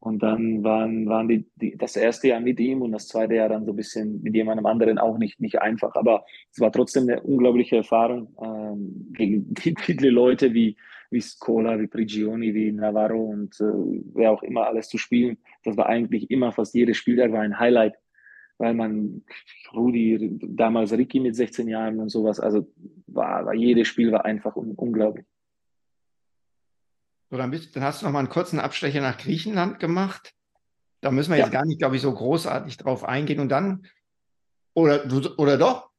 Und 0.01 0.23
dann 0.23 0.63
waren, 0.63 1.07
waren 1.07 1.27
die, 1.27 1.45
die, 1.55 1.75
das 1.75 1.97
erste 1.97 2.29
Jahr 2.29 2.39
mit 2.39 2.59
ihm 2.59 2.81
und 2.81 2.93
das 2.93 3.09
zweite 3.09 3.35
Jahr 3.35 3.49
dann 3.49 3.65
so 3.65 3.73
ein 3.73 3.75
bisschen 3.75 4.21
mit 4.21 4.33
jemandem 4.33 4.65
anderen 4.65 4.97
auch 4.97 5.17
nicht, 5.17 5.41
nicht 5.41 5.61
einfach. 5.61 5.95
Aber 5.95 6.23
es 6.51 6.59
war 6.61 6.71
trotzdem 6.71 7.03
eine 7.03 7.21
unglaubliche 7.21 7.77
Erfahrung 7.77 8.33
ähm, 8.41 9.11
gegen 9.11 9.53
viele 9.57 10.09
Leute 10.09 10.53
wie, 10.53 10.77
wie 11.11 11.21
Scola, 11.21 11.79
wie 11.79 11.87
Prigioni, 11.87 12.53
wie 12.53 12.71
Navarro 12.71 13.23
und 13.23 13.59
äh, 13.59 13.63
wer 14.13 14.31
auch 14.31 14.43
immer 14.43 14.67
alles 14.67 14.89
zu 14.89 14.97
spielen. 14.97 15.37
Das 15.63 15.75
war 15.77 15.87
eigentlich 15.87 16.29
immer, 16.29 16.51
fast 16.51 16.73
jedes 16.73 16.97
Spieltag 16.97 17.31
war 17.31 17.41
ein 17.41 17.59
Highlight, 17.59 17.95
weil 18.57 18.73
man 18.73 19.23
Rudi, 19.73 20.37
damals 20.41 20.91
Ricky 20.91 21.19
mit 21.19 21.35
16 21.35 21.67
Jahren 21.67 21.99
und 21.99 22.09
sowas, 22.09 22.39
also 22.39 22.71
war, 23.07 23.45
war 23.45 23.53
jedes 23.53 23.87
Spiel 23.87 24.11
war 24.11 24.25
einfach 24.25 24.55
un 24.55 24.73
unglaublich. 24.75 25.25
So, 27.31 27.37
dann, 27.37 27.51
bist, 27.51 27.75
dann 27.75 27.83
hast 27.83 28.01
du 28.01 28.05
noch 28.05 28.13
mal 28.13 28.19
einen 28.19 28.29
kurzen 28.29 28.59
Abstecher 28.59 29.01
nach 29.01 29.17
Griechenland 29.17 29.79
gemacht. 29.79 30.33
Da 31.01 31.11
müssen 31.11 31.31
wir 31.31 31.37
ja. 31.37 31.45
jetzt 31.45 31.53
gar 31.53 31.65
nicht, 31.65 31.79
glaube 31.79 31.95
ich, 31.95 32.01
so 32.01 32.13
großartig 32.13 32.77
drauf 32.77 33.03
eingehen. 33.03 33.39
Und 33.39 33.49
dann, 33.49 33.85
oder, 34.73 35.05
oder 35.37 35.57
doch? 35.57 35.89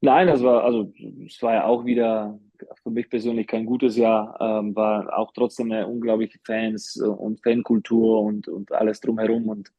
Nein, 0.00 0.26
das 0.26 0.42
war, 0.42 0.64
also, 0.64 0.92
es 1.26 1.40
war 1.42 1.54
ja 1.54 1.64
auch 1.64 1.84
wieder 1.84 2.38
für 2.82 2.90
mich 2.90 3.08
persönlich 3.08 3.46
kein 3.46 3.66
gutes 3.66 3.96
Jahr, 3.96 4.36
ähm, 4.40 4.74
war 4.74 5.16
auch 5.18 5.32
trotzdem 5.32 5.72
eine 5.72 5.86
unglaubliche 5.86 6.38
Fans 6.44 6.96
und 6.96 7.42
Fankultur 7.42 8.20
und, 8.22 8.48
und 8.48 8.72
alles 8.72 9.00
drumherum 9.00 9.48
und 9.48 9.72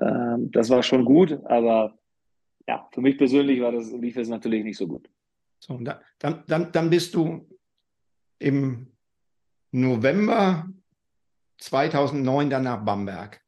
ähm, 0.00 0.50
das 0.50 0.70
war 0.70 0.82
schon 0.82 1.04
gut, 1.04 1.38
aber 1.44 1.98
ja, 2.66 2.88
für 2.92 3.00
mich 3.00 3.16
persönlich 3.16 3.60
war 3.60 3.72
das, 3.72 3.90
lief 3.92 4.16
es 4.16 4.28
natürlich 4.28 4.64
nicht 4.64 4.76
so 4.76 4.86
gut. 4.86 5.08
So, 5.60 5.78
dann, 6.18 6.44
dann, 6.46 6.72
dann 6.72 6.90
bist 6.90 7.14
du 7.14 7.48
im 8.38 8.92
November 9.72 10.68
2009 11.58 12.50
dann 12.50 12.64
nach 12.64 12.84
Bamberg. 12.84 13.40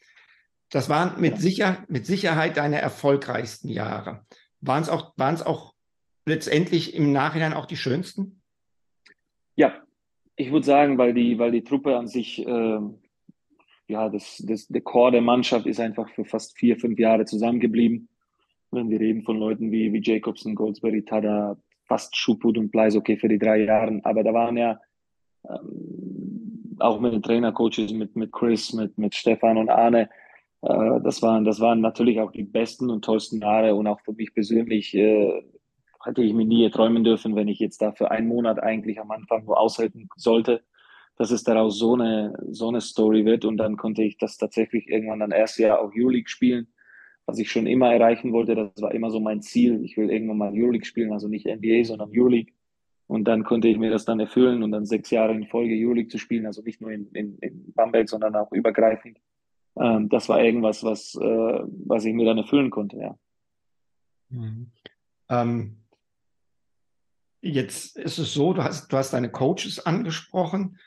Das 0.70 0.88
waren 0.88 1.20
mit, 1.20 1.40
sicher, 1.40 1.84
mit 1.88 2.06
Sicherheit 2.06 2.56
deine 2.56 2.80
erfolgreichsten 2.80 3.68
Jahre. 3.68 4.24
Waren 4.60 4.82
es 4.82 4.88
auch, 4.88 5.12
waren's 5.16 5.42
auch 5.42 5.74
letztendlich 6.26 6.94
im 6.94 7.12
Nachhinein 7.12 7.54
auch 7.54 7.66
die 7.66 7.76
schönsten? 7.76 8.37
Ich 10.40 10.52
würde 10.52 10.64
sagen, 10.64 10.98
weil 10.98 11.12
die, 11.14 11.36
weil 11.38 11.50
die 11.50 11.64
Truppe 11.64 11.96
an 11.96 12.06
sich, 12.06 12.46
äh, 12.46 12.78
ja, 13.88 14.08
das, 14.08 14.42
das, 14.46 14.68
der 14.68 14.82
Chor 14.82 15.10
der 15.10 15.20
Mannschaft 15.20 15.66
ist 15.66 15.80
einfach 15.80 16.08
für 16.10 16.24
fast 16.24 16.56
vier, 16.56 16.78
fünf 16.78 16.96
Jahre 16.98 17.24
zusammengeblieben. 17.24 18.08
Wenn 18.70 18.88
wir 18.88 19.00
reden 19.00 19.22
von 19.22 19.38
Leuten 19.38 19.72
wie, 19.72 19.92
wie 19.92 20.00
Jacobson, 20.00 20.54
Goldsberry, 20.54 21.04
Tada, 21.04 21.56
fast 21.86 22.16
Schuput 22.16 22.56
und 22.56 22.70
Bleis, 22.70 22.94
okay, 22.94 23.16
für 23.16 23.28
die 23.28 23.38
drei 23.38 23.64
Jahre. 23.64 24.00
Aber 24.04 24.22
da 24.22 24.32
waren 24.32 24.56
ja 24.56 24.80
ähm, 25.48 26.76
auch 26.78 27.00
mit 27.00 27.14
den 27.14 27.22
Trainercoaches, 27.22 27.92
mit, 27.92 28.14
mit 28.14 28.30
Chris, 28.30 28.72
mit, 28.72 28.96
mit 28.96 29.16
Stefan 29.16 29.56
und 29.56 29.70
Arne, 29.70 30.08
äh, 30.62 31.00
das, 31.02 31.20
waren, 31.20 31.44
das 31.44 31.58
waren 31.58 31.80
natürlich 31.80 32.20
auch 32.20 32.30
die 32.30 32.44
besten 32.44 32.90
und 32.90 33.04
tollsten 33.04 33.40
Jahre 33.40 33.74
und 33.74 33.88
auch 33.88 34.00
für 34.00 34.12
mich 34.12 34.32
persönlich 34.32 34.94
äh, 34.94 35.42
hätte 36.04 36.22
ich 36.22 36.32
mir 36.32 36.44
nie 36.44 36.68
träumen 36.70 37.04
dürfen, 37.04 37.36
wenn 37.36 37.48
ich 37.48 37.58
jetzt 37.58 37.82
da 37.82 37.92
für 37.92 38.10
einen 38.10 38.28
Monat 38.28 38.62
eigentlich 38.62 39.00
am 39.00 39.10
Anfang 39.10 39.44
nur 39.44 39.58
aushalten 39.58 40.08
sollte, 40.16 40.62
dass 41.16 41.30
es 41.30 41.42
daraus 41.42 41.78
so 41.78 41.94
eine, 41.94 42.38
so 42.50 42.68
eine 42.68 42.80
Story 42.80 43.24
wird. 43.24 43.44
Und 43.44 43.56
dann 43.56 43.76
konnte 43.76 44.02
ich 44.02 44.18
das 44.18 44.36
tatsächlich 44.36 44.88
irgendwann 44.88 45.20
dann 45.20 45.32
erst 45.32 45.58
Jahr 45.58 45.80
auch 45.80 45.92
Euroleague 45.94 46.28
spielen, 46.28 46.68
was 47.26 47.38
ich 47.38 47.50
schon 47.50 47.66
immer 47.66 47.92
erreichen 47.92 48.32
wollte. 48.32 48.54
Das 48.54 48.80
war 48.80 48.94
immer 48.94 49.10
so 49.10 49.20
mein 49.20 49.42
Ziel. 49.42 49.84
Ich 49.84 49.96
will 49.96 50.10
irgendwann 50.10 50.38
mal 50.38 50.52
Euroleague 50.52 50.86
spielen, 50.86 51.12
also 51.12 51.28
nicht 51.28 51.46
NBA, 51.46 51.84
sondern 51.84 52.10
Euroleague. 52.14 52.52
Und 53.08 53.24
dann 53.24 53.42
konnte 53.42 53.68
ich 53.68 53.78
mir 53.78 53.90
das 53.90 54.04
dann 54.04 54.20
erfüllen 54.20 54.62
und 54.62 54.70
dann 54.70 54.84
sechs 54.84 55.10
Jahre 55.10 55.32
in 55.32 55.46
Folge 55.46 55.74
Euroleague 55.74 56.10
zu 56.10 56.18
spielen, 56.18 56.46
also 56.46 56.62
nicht 56.62 56.80
nur 56.80 56.90
in, 56.90 57.10
in, 57.12 57.38
in 57.38 57.72
Bamberg, 57.72 58.08
sondern 58.08 58.36
auch 58.36 58.52
übergreifend. 58.52 59.18
Ähm, 59.80 60.10
das 60.10 60.28
war 60.28 60.42
irgendwas, 60.42 60.84
was, 60.84 61.14
äh, 61.14 61.60
was 61.86 62.04
ich 62.04 62.12
mir 62.12 62.26
dann 62.26 62.38
erfüllen 62.38 62.70
konnte, 62.70 62.98
ja. 62.98 63.18
Mhm. 64.28 64.70
Ähm, 65.30 65.77
Jetzt 67.40 67.96
ist 67.96 68.18
es 68.18 68.32
so, 68.32 68.52
du 68.52 68.64
hast, 68.64 68.92
du 68.92 68.96
hast 68.96 69.12
deine 69.12 69.30
Coaches 69.30 69.84
angesprochen. 69.84 70.78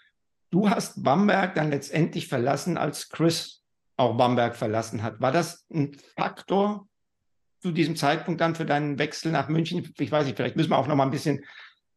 Du 0.49 0.69
hast 0.69 1.01
Bamberg 1.03 1.55
dann 1.55 1.69
letztendlich 1.69 2.27
verlassen, 2.27 2.77
als 2.77 3.09
Chris 3.09 3.63
auch 3.95 4.17
Bamberg 4.17 4.55
verlassen 4.55 5.01
hat. 5.01 5.21
War 5.21 5.31
das 5.31 5.65
ein 5.71 5.95
Faktor 6.17 6.87
zu 7.61 7.71
diesem 7.71 7.95
Zeitpunkt 7.95 8.41
dann 8.41 8.55
für 8.55 8.65
deinen 8.65 8.99
Wechsel 8.99 9.31
nach 9.31 9.47
München? 9.47 9.93
Ich 9.97 10.11
weiß 10.11 10.25
nicht, 10.25 10.35
vielleicht 10.35 10.57
müssen 10.57 10.71
wir 10.71 10.77
auch 10.77 10.87
noch 10.87 10.95
mal 10.95 11.05
ein 11.05 11.11
bisschen, 11.11 11.45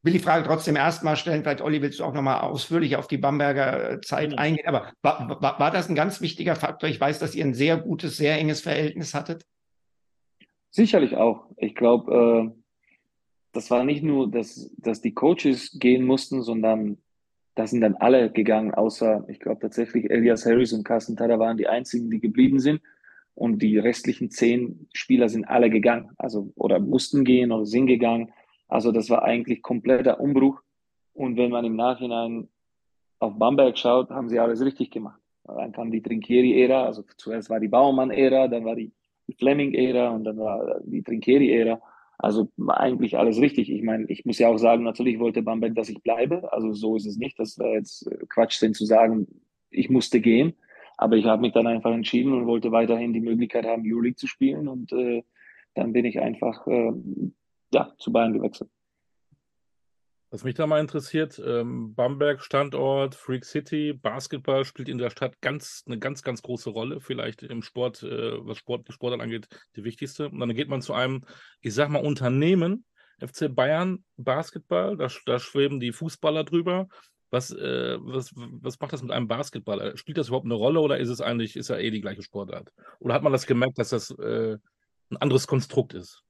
will 0.02 0.12
die 0.12 0.20
Frage 0.20 0.46
trotzdem 0.46 0.76
erstmal 0.76 1.16
stellen. 1.16 1.42
Vielleicht, 1.42 1.62
Olli, 1.62 1.82
willst 1.82 1.98
du 1.98 2.04
auch 2.04 2.14
noch 2.14 2.22
mal 2.22 2.40
ausführlich 2.40 2.94
auf 2.94 3.08
die 3.08 3.18
Bamberger 3.18 3.90
äh, 3.90 4.00
Zeit 4.02 4.32
ja. 4.32 4.38
eingehen? 4.38 4.68
Aber 4.68 4.92
war, 5.02 5.40
war, 5.42 5.58
war 5.58 5.70
das 5.72 5.88
ein 5.88 5.96
ganz 5.96 6.20
wichtiger 6.20 6.54
Faktor? 6.54 6.88
Ich 6.88 7.00
weiß, 7.00 7.18
dass 7.18 7.34
ihr 7.34 7.44
ein 7.44 7.54
sehr 7.54 7.76
gutes, 7.76 8.16
sehr 8.16 8.38
enges 8.38 8.60
Verhältnis 8.60 9.14
hattet. 9.14 9.44
Sicherlich 10.70 11.16
auch. 11.16 11.46
Ich 11.56 11.74
glaube, 11.74 12.52
äh 12.54 12.63
das 13.54 13.70
war 13.70 13.84
nicht 13.84 14.02
nur, 14.02 14.30
dass, 14.30 14.70
dass 14.78 15.00
die 15.00 15.14
Coaches 15.14 15.76
gehen 15.78 16.04
mussten, 16.04 16.42
sondern 16.42 16.98
da 17.54 17.66
sind 17.66 17.80
dann 17.82 17.94
alle 17.94 18.30
gegangen, 18.30 18.74
außer, 18.74 19.24
ich 19.28 19.38
glaube 19.38 19.60
tatsächlich, 19.60 20.10
Elias 20.10 20.44
Harris 20.44 20.72
und 20.72 20.84
Carsten 20.84 21.16
Tada 21.16 21.38
waren 21.38 21.56
die 21.56 21.68
einzigen, 21.68 22.10
die 22.10 22.20
geblieben 22.20 22.58
sind. 22.58 22.80
Und 23.36 23.62
die 23.62 23.78
restlichen 23.78 24.30
zehn 24.30 24.88
Spieler 24.92 25.28
sind 25.28 25.44
alle 25.44 25.68
gegangen, 25.68 26.10
also 26.18 26.52
oder 26.54 26.78
mussten 26.78 27.24
gehen 27.24 27.50
oder 27.50 27.66
sind 27.66 27.86
gegangen. 27.86 28.32
Also 28.68 28.92
das 28.92 29.10
war 29.10 29.24
eigentlich 29.24 29.60
kompletter 29.62 30.20
Umbruch. 30.20 30.60
Und 31.14 31.36
wenn 31.36 31.50
man 31.50 31.64
im 31.64 31.74
Nachhinein 31.74 32.48
auf 33.18 33.36
Bamberg 33.36 33.76
schaut, 33.76 34.10
haben 34.10 34.28
sie 34.28 34.38
alles 34.38 34.60
richtig 34.64 34.90
gemacht. 34.90 35.20
Dann 35.44 35.72
kam 35.72 35.90
die 35.90 36.02
Trinkieri-Ära, 36.02 36.86
also 36.86 37.04
zuerst 37.16 37.50
war 37.50 37.60
die 37.60 37.68
Baumann-Ära, 37.68 38.48
dann 38.48 38.64
war 38.64 38.76
die, 38.76 38.92
Fleming-Ära 39.38 40.10
und 40.10 40.24
dann 40.24 40.36
war 40.38 40.80
die 40.84 41.02
Trinkieri-Ära. 41.02 41.80
Also 42.18 42.48
eigentlich 42.68 43.18
alles 43.18 43.40
richtig. 43.40 43.70
Ich 43.70 43.82
meine, 43.82 44.06
ich 44.08 44.24
muss 44.24 44.38
ja 44.38 44.48
auch 44.48 44.58
sagen, 44.58 44.84
natürlich 44.84 45.18
wollte 45.18 45.42
Bamberg, 45.42 45.74
dass 45.74 45.88
ich 45.88 46.02
bleibe. 46.02 46.52
Also 46.52 46.72
so 46.72 46.96
ist 46.96 47.06
es 47.06 47.16
nicht. 47.16 47.38
Das 47.38 47.58
wäre 47.58 47.74
jetzt 47.74 48.08
Quatsch, 48.28 48.60
denn 48.62 48.74
zu 48.74 48.84
sagen, 48.84 49.26
ich 49.70 49.90
musste 49.90 50.20
gehen. 50.20 50.54
Aber 50.96 51.16
ich 51.16 51.24
habe 51.24 51.42
mich 51.42 51.52
dann 51.52 51.66
einfach 51.66 51.92
entschieden 51.92 52.32
und 52.32 52.46
wollte 52.46 52.70
weiterhin 52.70 53.12
die 53.12 53.20
Möglichkeit 53.20 53.66
haben, 53.66 53.82
Euroleague 53.84 54.16
zu 54.16 54.28
spielen. 54.28 54.68
Und 54.68 54.92
äh, 54.92 55.24
dann 55.74 55.92
bin 55.92 56.04
ich 56.04 56.20
einfach 56.20 56.66
äh, 56.68 56.92
ja, 57.72 57.92
zu 57.98 58.12
Bayern 58.12 58.32
gewechselt. 58.32 58.70
Was 60.34 60.42
mich 60.42 60.56
da 60.56 60.66
mal 60.66 60.80
interessiert, 60.80 61.40
ähm, 61.46 61.94
Bamberg, 61.94 62.42
Standort, 62.42 63.14
Freak 63.14 63.44
City, 63.44 63.92
Basketball 63.92 64.64
spielt 64.64 64.88
in 64.88 64.98
der 64.98 65.10
Stadt 65.10 65.40
ganz, 65.40 65.84
eine 65.86 66.00
ganz, 66.00 66.24
ganz 66.24 66.42
große 66.42 66.70
Rolle. 66.70 67.00
Vielleicht 67.00 67.44
im 67.44 67.62
Sport, 67.62 68.02
äh, 68.02 68.44
was 68.44 68.58
Sport, 68.58 68.92
Sport 68.92 69.20
angeht, 69.20 69.46
die 69.76 69.84
wichtigste. 69.84 70.28
Und 70.28 70.40
dann 70.40 70.52
geht 70.52 70.68
man 70.68 70.82
zu 70.82 70.92
einem, 70.92 71.24
ich 71.60 71.72
sag 71.72 71.88
mal, 71.88 72.04
Unternehmen, 72.04 72.84
FC 73.20 73.48
Bayern 73.48 74.04
Basketball, 74.16 74.96
da, 74.96 75.06
da 75.24 75.38
schweben 75.38 75.78
die 75.78 75.92
Fußballer 75.92 76.42
drüber. 76.42 76.88
Was, 77.30 77.52
äh, 77.52 77.96
was, 78.00 78.32
was 78.34 78.80
macht 78.80 78.92
das 78.92 79.02
mit 79.02 79.12
einem 79.12 79.28
Basketball? 79.28 79.96
Spielt 79.96 80.18
das 80.18 80.26
überhaupt 80.26 80.46
eine 80.46 80.54
Rolle 80.54 80.80
oder 80.80 80.98
ist 80.98 81.10
es 81.10 81.20
eigentlich, 81.20 81.54
ist 81.54 81.68
ja 81.68 81.78
eh 81.78 81.92
die 81.92 82.00
gleiche 82.00 82.22
Sportart? 82.24 82.72
Oder 82.98 83.14
hat 83.14 83.22
man 83.22 83.32
das 83.32 83.46
gemerkt, 83.46 83.78
dass 83.78 83.90
das 83.90 84.10
äh, 84.10 84.58
ein 85.10 85.16
anderes 85.16 85.46
Konstrukt 85.46 85.94
ist? 85.94 86.24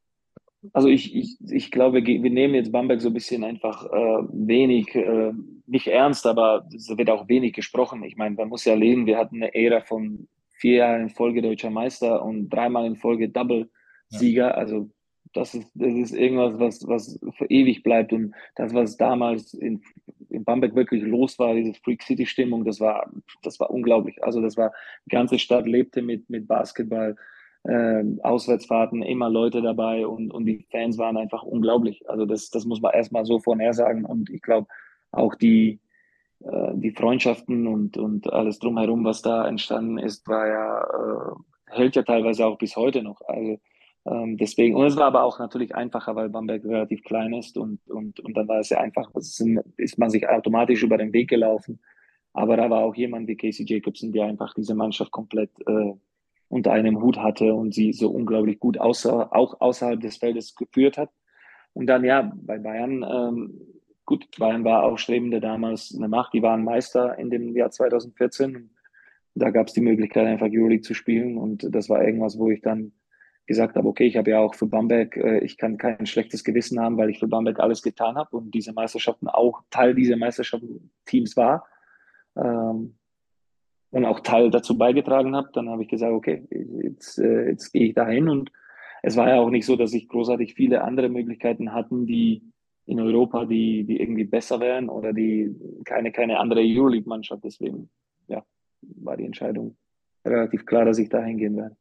Also 0.72 0.88
ich, 0.88 1.14
ich, 1.14 1.36
ich 1.50 1.70
glaube, 1.70 2.04
wir 2.04 2.30
nehmen 2.30 2.54
jetzt 2.54 2.72
Bamberg 2.72 3.00
so 3.00 3.08
ein 3.08 3.14
bisschen 3.14 3.44
einfach 3.44 3.84
äh, 3.86 4.22
wenig, 4.32 4.94
äh, 4.94 5.32
nicht 5.66 5.88
ernst, 5.88 6.26
aber 6.26 6.66
es 6.74 6.88
wird 6.96 7.10
auch 7.10 7.28
wenig 7.28 7.52
gesprochen. 7.52 8.02
Ich 8.04 8.16
meine, 8.16 8.34
man 8.34 8.48
muss 8.48 8.64
ja 8.64 8.74
lesen, 8.74 9.06
wir 9.06 9.18
hatten 9.18 9.36
eine 9.36 9.54
Ära 9.54 9.80
von 9.80 10.28
vier 10.56 10.76
Jahren 10.76 11.02
in 11.02 11.10
Folge 11.10 11.42
deutscher 11.42 11.70
Meister 11.70 12.24
und 12.24 12.48
dreimal 12.48 12.86
in 12.86 12.96
Folge 12.96 13.28
Double-Sieger. 13.28 14.48
Ja. 14.48 14.54
Also 14.54 14.90
das 15.34 15.54
ist, 15.54 15.70
das 15.74 15.92
ist 15.92 16.12
irgendwas, 16.12 16.58
was, 16.58 16.86
was 16.86 17.20
für 17.36 17.46
ewig 17.50 17.82
bleibt. 17.82 18.12
Und 18.12 18.34
das, 18.54 18.72
was 18.72 18.96
damals 18.96 19.52
in, 19.52 19.82
in 20.30 20.44
Bamberg 20.44 20.74
wirklich 20.74 21.02
los 21.02 21.38
war, 21.38 21.54
diese 21.54 21.74
Freak 21.74 22.02
City-Stimmung, 22.02 22.64
das 22.64 22.80
war, 22.80 23.12
das 23.42 23.58
war 23.60 23.70
unglaublich. 23.70 24.22
Also 24.22 24.40
das 24.40 24.56
war, 24.56 24.72
die 25.06 25.10
ganze 25.10 25.38
Stadt 25.38 25.66
lebte 25.66 26.02
mit, 26.02 26.30
mit 26.30 26.46
Basketball 26.46 27.16
äh, 27.64 28.04
Auswärtsfahrten 28.22 29.02
immer 29.02 29.30
Leute 29.30 29.62
dabei 29.62 30.06
und, 30.06 30.30
und 30.30 30.46
die 30.46 30.66
Fans 30.70 30.98
waren 30.98 31.16
einfach 31.16 31.42
unglaublich. 31.42 32.08
Also 32.08 32.26
das, 32.26 32.50
das 32.50 32.64
muss 32.64 32.80
man 32.80 32.92
erstmal 32.92 33.24
so 33.24 33.38
vorhersagen 33.38 34.04
und 34.04 34.30
ich 34.30 34.42
glaube 34.42 34.68
auch 35.12 35.34
die, 35.34 35.80
äh, 36.40 36.72
die 36.74 36.90
Freundschaften 36.90 37.66
und, 37.66 37.96
und 37.96 38.32
alles 38.32 38.58
drumherum, 38.58 39.04
was 39.04 39.22
da 39.22 39.46
entstanden 39.48 39.98
ist, 39.98 40.28
war 40.28 40.46
ja, 40.46 40.82
äh, 40.82 41.74
hält 41.74 41.96
ja 41.96 42.02
teilweise 42.02 42.46
auch 42.46 42.58
bis 42.58 42.76
heute 42.76 43.02
noch. 43.02 43.20
Also 43.26 43.58
ähm, 44.06 44.36
deswegen, 44.36 44.76
und 44.76 44.84
es 44.84 44.96
war 44.96 45.06
aber 45.06 45.22
auch 45.22 45.38
natürlich 45.38 45.74
einfacher, 45.74 46.14
weil 46.14 46.28
Bamberg 46.28 46.64
relativ 46.64 47.02
klein 47.04 47.32
ist 47.32 47.56
und, 47.56 47.80
und, 47.88 48.20
und 48.20 48.36
dann 48.36 48.46
war 48.48 48.58
es 48.58 48.68
ja 48.68 48.78
einfach, 48.80 49.10
sind, 49.14 49.60
ist 49.78 49.98
man 49.98 50.10
sich 50.10 50.28
automatisch 50.28 50.82
über 50.82 50.98
den 50.98 51.12
Weg 51.12 51.30
gelaufen. 51.30 51.80
Aber 52.34 52.56
da 52.56 52.68
war 52.68 52.80
auch 52.80 52.94
jemand 52.94 53.28
wie 53.28 53.36
Casey 53.36 53.64
Jacobson, 53.66 54.12
der 54.12 54.26
einfach 54.26 54.52
diese 54.54 54.74
Mannschaft 54.74 55.12
komplett 55.12 55.50
äh, 55.66 55.94
unter 56.48 56.72
einem 56.72 57.00
Hut 57.02 57.18
hatte 57.18 57.54
und 57.54 57.74
sie 57.74 57.92
so 57.92 58.10
unglaublich 58.10 58.60
gut 58.60 58.78
außer, 58.78 59.34
auch 59.34 59.60
außerhalb 59.60 60.00
des 60.00 60.16
Feldes 60.16 60.54
geführt 60.54 60.98
hat. 60.98 61.10
Und 61.72 61.86
dann 61.86 62.04
ja, 62.04 62.32
bei 62.34 62.58
Bayern, 62.58 63.02
ähm, 63.02 63.60
gut, 64.04 64.28
Bayern 64.38 64.64
war 64.64 64.84
aufstrebende 64.84 65.40
damals 65.40 65.94
eine 65.96 66.08
Macht, 66.08 66.32
die 66.34 66.42
waren 66.42 66.64
Meister 66.64 67.18
in 67.18 67.30
dem 67.30 67.56
Jahr 67.56 67.70
2014. 67.70 68.70
Da 69.34 69.50
gab 69.50 69.66
es 69.66 69.72
die 69.72 69.80
Möglichkeit, 69.80 70.26
einfach 70.26 70.46
Euroleague 70.48 70.82
zu 70.82 70.94
spielen 70.94 71.36
und 71.36 71.66
das 71.74 71.88
war 71.88 72.04
irgendwas, 72.04 72.38
wo 72.38 72.50
ich 72.50 72.60
dann 72.60 72.92
gesagt 73.46 73.76
habe, 73.76 73.88
okay, 73.88 74.06
ich 74.06 74.16
habe 74.16 74.30
ja 74.30 74.38
auch 74.38 74.54
für 74.54 74.66
Bamberg, 74.66 75.16
äh, 75.16 75.38
ich 75.40 75.58
kann 75.58 75.76
kein 75.76 76.06
schlechtes 76.06 76.44
Gewissen 76.44 76.80
haben, 76.80 76.96
weil 76.96 77.10
ich 77.10 77.18
für 77.18 77.28
Bamberg 77.28 77.60
alles 77.60 77.82
getan 77.82 78.16
habe 78.16 78.36
und 78.36 78.54
diese 78.54 78.72
Meisterschaften 78.72 79.28
auch 79.28 79.62
Teil 79.70 79.94
dieser 79.94 80.16
Meisterschaften 80.16 80.90
Teams 81.04 81.36
war. 81.36 81.66
Ähm, 82.36 82.96
und 83.94 84.04
auch 84.04 84.20
Teil 84.20 84.50
dazu 84.50 84.76
beigetragen 84.76 85.36
habe, 85.36 85.50
dann 85.52 85.68
habe 85.68 85.84
ich 85.84 85.88
gesagt, 85.88 86.12
okay, 86.12 86.42
jetzt, 86.82 87.16
äh, 87.18 87.50
jetzt 87.50 87.70
gehe 87.72 87.86
ich 87.86 87.94
dahin 87.94 88.28
und 88.28 88.50
es 89.04 89.16
war 89.16 89.28
ja 89.28 89.38
auch 89.38 89.50
nicht 89.50 89.66
so, 89.66 89.76
dass 89.76 89.92
ich 89.92 90.08
großartig 90.08 90.54
viele 90.54 90.82
andere 90.82 91.08
Möglichkeiten 91.08 91.72
hatten, 91.72 92.04
die 92.04 92.42
in 92.86 92.98
Europa, 92.98 93.44
die, 93.44 93.84
die 93.84 94.00
irgendwie 94.00 94.24
besser 94.24 94.58
wären 94.58 94.88
oder 94.88 95.12
die 95.12 95.54
keine, 95.84 96.10
keine 96.10 96.40
andere 96.40 96.60
Euroleague-Mannschaft. 96.60 97.44
Deswegen, 97.44 97.88
ja, 98.26 98.44
war 98.80 99.16
die 99.16 99.26
Entscheidung 99.26 99.76
relativ 100.24 100.66
klar, 100.66 100.84
dass 100.84 100.98
ich 100.98 101.08
dahin 101.08 101.38
gehen 101.38 101.56
werde. 101.56 101.76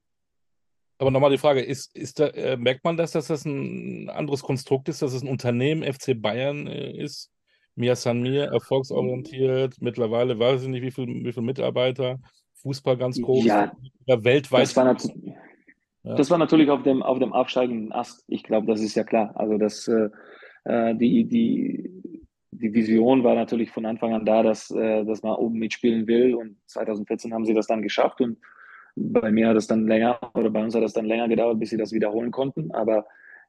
Aber 0.99 1.09
nochmal 1.09 1.31
die 1.31 1.39
Frage, 1.39 1.61
ist, 1.61 1.95
ist 1.95 2.19
da, 2.19 2.27
äh, 2.27 2.57
merkt 2.57 2.83
man 2.83 2.95
das, 2.95 3.13
dass 3.13 3.25
das 3.25 3.43
ein 3.43 4.11
anderes 4.11 4.43
Konstrukt 4.43 4.87
ist, 4.87 5.01
dass 5.01 5.13
es 5.13 5.23
ein 5.23 5.29
Unternehmen 5.29 5.81
FC 5.81 6.13
Bayern 6.21 6.67
äh, 6.67 6.91
ist? 6.91 7.31
Mia 7.75 7.95
San 7.95 8.21
Mir, 8.21 8.45
erfolgsorientiert, 8.45 9.75
mittlerweile 9.81 10.37
weiß 10.37 10.63
ich 10.63 10.67
nicht, 10.67 10.83
wie 10.83 10.91
viele 10.91 11.07
wie 11.07 11.33
viel 11.33 11.43
Mitarbeiter, 11.43 12.19
Fußball 12.63 12.97
ganz 12.97 13.21
groß, 13.21 13.45
ja, 13.45 13.73
weltweit. 14.07 14.63
Das 14.63 14.75
war, 14.77 14.95
ja. 16.03 16.15
das 16.15 16.29
war, 16.29 16.37
natürlich 16.37 16.69
auf 16.69 16.83
dem, 16.83 17.03
auf 17.03 17.19
dem 17.19 17.33
absteigenden 17.33 17.91
Ast. 17.91 18.23
Ich 18.27 18.43
glaube, 18.43 18.67
das 18.67 18.81
ist 18.81 18.95
ja 18.95 19.03
klar. 19.03 19.31
Also 19.35 19.57
das, 19.57 19.87
äh, 19.87 20.09
äh, 20.63 20.95
die, 20.95 21.25
die, 21.25 21.89
die 22.51 22.73
Vision 22.73 23.23
war 23.23 23.35
natürlich 23.35 23.69
von 23.71 23.85
Anfang 23.85 24.13
an 24.13 24.25
da, 24.25 24.43
dass, 24.43 24.71
äh, 24.71 25.03
dass 25.03 25.23
man 25.23 25.35
oben 25.35 25.59
mitspielen 25.59 26.07
will. 26.07 26.35
Und 26.35 26.57
2014 26.67 27.33
haben 27.33 27.45
sie 27.45 27.53
das 27.53 27.67
dann 27.67 27.81
geschafft. 27.81 28.21
Und 28.21 28.37
bei 28.95 29.31
mir 29.31 29.49
hat 29.49 29.57
es 29.57 29.67
dann 29.67 29.87
länger, 29.87 30.19
oder 30.33 30.49
bei 30.49 30.63
uns 30.63 30.73
hat 30.73 30.83
es 30.83 30.93
dann 30.93 31.05
länger 31.05 31.27
gedauert, 31.27 31.59
bis 31.59 31.71
sie 31.71 31.77
das 31.77 31.91
wiederholen 31.91 32.31
konnten. 32.31 32.71
Aber 32.71 33.05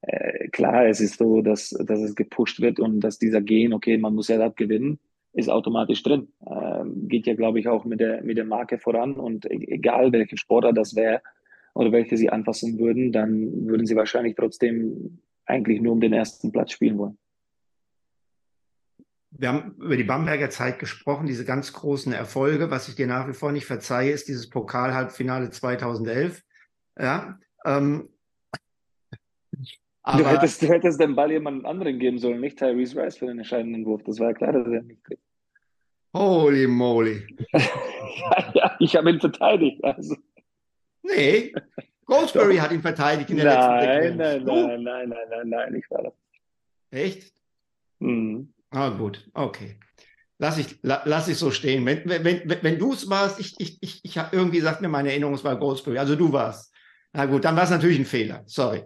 äh, 0.06 0.48
klar, 0.48 0.86
es 0.86 1.00
ist 1.00 1.18
so, 1.18 1.40
dass, 1.42 1.70
dass 1.70 2.00
es 2.00 2.14
gepusht 2.14 2.60
wird 2.60 2.80
und 2.80 3.00
dass 3.00 3.18
dieser 3.18 3.40
Gen, 3.40 3.72
okay, 3.72 3.98
man 3.98 4.14
muss 4.14 4.28
ja 4.28 4.38
das 4.38 4.54
gewinnen, 4.54 4.98
ist 5.32 5.48
automatisch 5.48 6.02
drin. 6.02 6.28
Ähm, 6.46 7.08
geht 7.08 7.26
ja, 7.26 7.34
glaube 7.34 7.58
ich, 7.58 7.68
auch 7.68 7.84
mit 7.84 8.00
der, 8.00 8.22
mit 8.22 8.36
der 8.36 8.44
Marke 8.44 8.78
voran 8.78 9.14
und 9.14 9.46
e-, 9.46 9.66
egal 9.68 10.12
welche 10.12 10.36
Sportler 10.36 10.72
das 10.72 10.94
wäre 10.94 11.22
oder 11.74 11.90
welche 11.90 12.16
sie 12.16 12.30
anfassen 12.30 12.78
würden, 12.78 13.12
dann 13.12 13.66
würden 13.66 13.86
sie 13.86 13.96
wahrscheinlich 13.96 14.36
trotzdem 14.36 15.20
eigentlich 15.46 15.80
nur 15.80 15.92
um 15.92 16.00
den 16.00 16.12
ersten 16.12 16.52
Platz 16.52 16.72
spielen 16.72 16.98
wollen. 16.98 17.18
Wir 19.36 19.48
haben 19.48 19.74
über 19.80 19.96
die 19.96 20.04
Bamberger 20.04 20.48
Zeit 20.50 20.78
gesprochen, 20.78 21.26
diese 21.26 21.44
ganz 21.44 21.72
großen 21.72 22.12
Erfolge. 22.12 22.70
Was 22.70 22.88
ich 22.88 22.94
dir 22.94 23.08
nach 23.08 23.26
wie 23.26 23.32
vor 23.32 23.50
nicht 23.50 23.66
verzeihe, 23.66 24.12
ist 24.12 24.28
dieses 24.28 24.48
Pokal-Halbfinale 24.48 25.50
2011. 25.50 26.44
Ja, 26.96 27.40
ähm, 27.64 28.08
aber 30.06 30.22
du 30.22 30.28
hättest, 30.28 30.60
du 30.60 30.68
hättest 30.68 31.00
den 31.00 31.16
Ball 31.16 31.32
jemand 31.32 31.64
anderen 31.64 31.98
geben 31.98 32.18
sollen, 32.18 32.40
nicht 32.40 32.58
Tyrese 32.58 33.02
Rice 33.02 33.16
für 33.16 33.26
den 33.26 33.38
entscheidenden 33.38 33.86
Wurf. 33.86 34.02
Das 34.04 34.20
war 34.20 34.28
ja 34.28 34.34
klar, 34.34 34.52
dass 34.52 34.66
er 34.66 34.82
nicht 34.82 35.02
kriegt. 35.02 35.22
Holy 36.12 36.66
moly. 36.66 37.26
ja, 37.52 38.50
ja, 38.54 38.76
ich 38.78 38.94
habe 38.94 39.10
ihn 39.10 39.18
verteidigt. 39.18 39.82
Also. 39.82 40.14
Nee, 41.02 41.54
Goldsberry 42.04 42.56
hat 42.58 42.72
ihn 42.72 42.82
verteidigt 42.82 43.30
in 43.30 43.38
der 43.38 43.46
nein, 43.46 43.80
letzten 43.80 44.18
Sequenz. 44.18 44.44
Nein, 44.44 44.44
nein, 44.44 44.82
nein, 44.84 45.08
nein, 45.08 45.28
nein, 45.30 45.48
nein, 45.48 45.74
ich 45.74 45.90
war 45.90 46.02
das. 46.02 46.12
Echt? 46.90 47.32
Mhm. 47.98 48.52
Ah, 48.70 48.90
gut, 48.90 49.26
okay. 49.32 49.78
Lass 50.36 50.58
ich, 50.58 50.78
la, 50.82 51.00
lass 51.06 51.28
ich 51.28 51.38
so 51.38 51.50
stehen. 51.50 51.86
Wenn, 51.86 52.02
wenn, 52.04 52.24
wenn, 52.24 52.62
wenn 52.62 52.78
du 52.78 52.92
es 52.92 53.08
warst, 53.08 53.40
ich, 53.40 53.54
ich, 53.58 53.78
ich, 53.80 54.00
ich 54.04 54.18
habe 54.18 54.36
irgendwie 54.36 54.60
sagt 54.60 54.82
mir 54.82 54.88
meine 54.88 55.08
Erinnerung, 55.08 55.34
es 55.34 55.44
war 55.44 55.56
Goldsberry. 55.56 55.96
Also 55.96 56.14
du 56.14 56.30
warst. 56.30 56.74
Na 57.14 57.24
gut, 57.24 57.44
dann 57.44 57.56
war 57.56 57.64
es 57.64 57.70
natürlich 57.70 57.98
ein 57.98 58.04
Fehler. 58.04 58.42
Sorry 58.44 58.82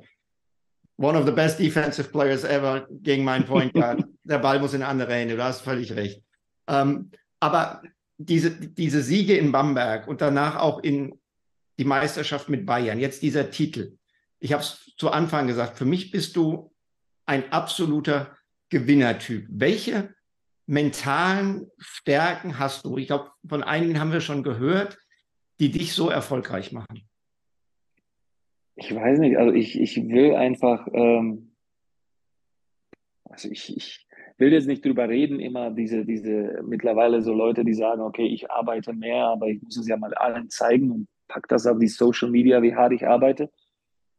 one 0.98 1.16
of 1.16 1.24
the 1.24 1.32
best 1.32 1.58
defensive 1.58 2.10
players 2.10 2.44
ever 2.44 2.86
gegen 2.90 3.24
meinen 3.24 3.46
Point 3.46 3.72
Guard. 3.72 4.04
Der 4.24 4.38
Ball 4.38 4.58
muss 4.58 4.74
in 4.74 4.82
andere 4.82 5.14
Hände, 5.14 5.36
du 5.36 5.42
hast 5.42 5.62
völlig 5.62 5.94
recht. 5.94 6.22
Ähm, 6.66 7.10
aber 7.40 7.82
diese, 8.18 8.50
diese 8.50 9.02
Siege 9.02 9.36
in 9.36 9.52
Bamberg 9.52 10.08
und 10.08 10.20
danach 10.20 10.56
auch 10.56 10.80
in 10.80 11.18
die 11.78 11.84
Meisterschaft 11.84 12.48
mit 12.48 12.66
Bayern, 12.66 12.98
jetzt 12.98 13.22
dieser 13.22 13.50
Titel. 13.50 13.96
Ich 14.40 14.52
habe 14.52 14.62
es 14.62 14.92
zu 14.96 15.10
Anfang 15.10 15.46
gesagt, 15.46 15.78
für 15.78 15.84
mich 15.84 16.10
bist 16.10 16.36
du 16.36 16.74
ein 17.26 17.52
absoluter 17.52 18.36
Gewinnertyp. 18.68 19.46
Welche 19.48 20.12
mentalen 20.66 21.70
Stärken 21.78 22.58
hast 22.58 22.84
du? 22.84 22.98
Ich 22.98 23.06
glaube, 23.06 23.30
von 23.48 23.62
einigen 23.62 24.00
haben 24.00 24.12
wir 24.12 24.20
schon 24.20 24.42
gehört, 24.42 24.98
die 25.60 25.70
dich 25.70 25.94
so 25.94 26.10
erfolgreich 26.10 26.72
machen. 26.72 27.07
Ich 28.78 28.94
weiß 28.94 29.18
nicht, 29.18 29.36
also 29.36 29.52
ich, 29.52 29.78
ich 29.80 30.08
will 30.08 30.34
einfach, 30.34 30.86
ähm, 30.92 31.52
also 33.24 33.50
ich, 33.50 33.76
ich 33.76 34.06
will 34.38 34.52
jetzt 34.52 34.68
nicht 34.68 34.84
drüber 34.84 35.08
reden, 35.08 35.40
immer 35.40 35.70
diese, 35.70 36.04
diese 36.04 36.62
mittlerweile 36.64 37.20
so 37.22 37.32
Leute, 37.32 37.64
die 37.64 37.74
sagen, 37.74 38.02
okay, 38.02 38.26
ich 38.26 38.50
arbeite 38.50 38.92
mehr, 38.92 39.24
aber 39.24 39.48
ich 39.48 39.60
muss 39.62 39.76
es 39.76 39.88
ja 39.88 39.96
mal 39.96 40.14
allen 40.14 40.48
zeigen 40.48 40.92
und 40.92 41.08
pack 41.26 41.48
das 41.48 41.66
auf 41.66 41.78
die 41.78 41.88
Social 41.88 42.30
Media, 42.30 42.62
wie 42.62 42.74
hart 42.74 42.92
ich 42.92 43.06
arbeite. 43.06 43.50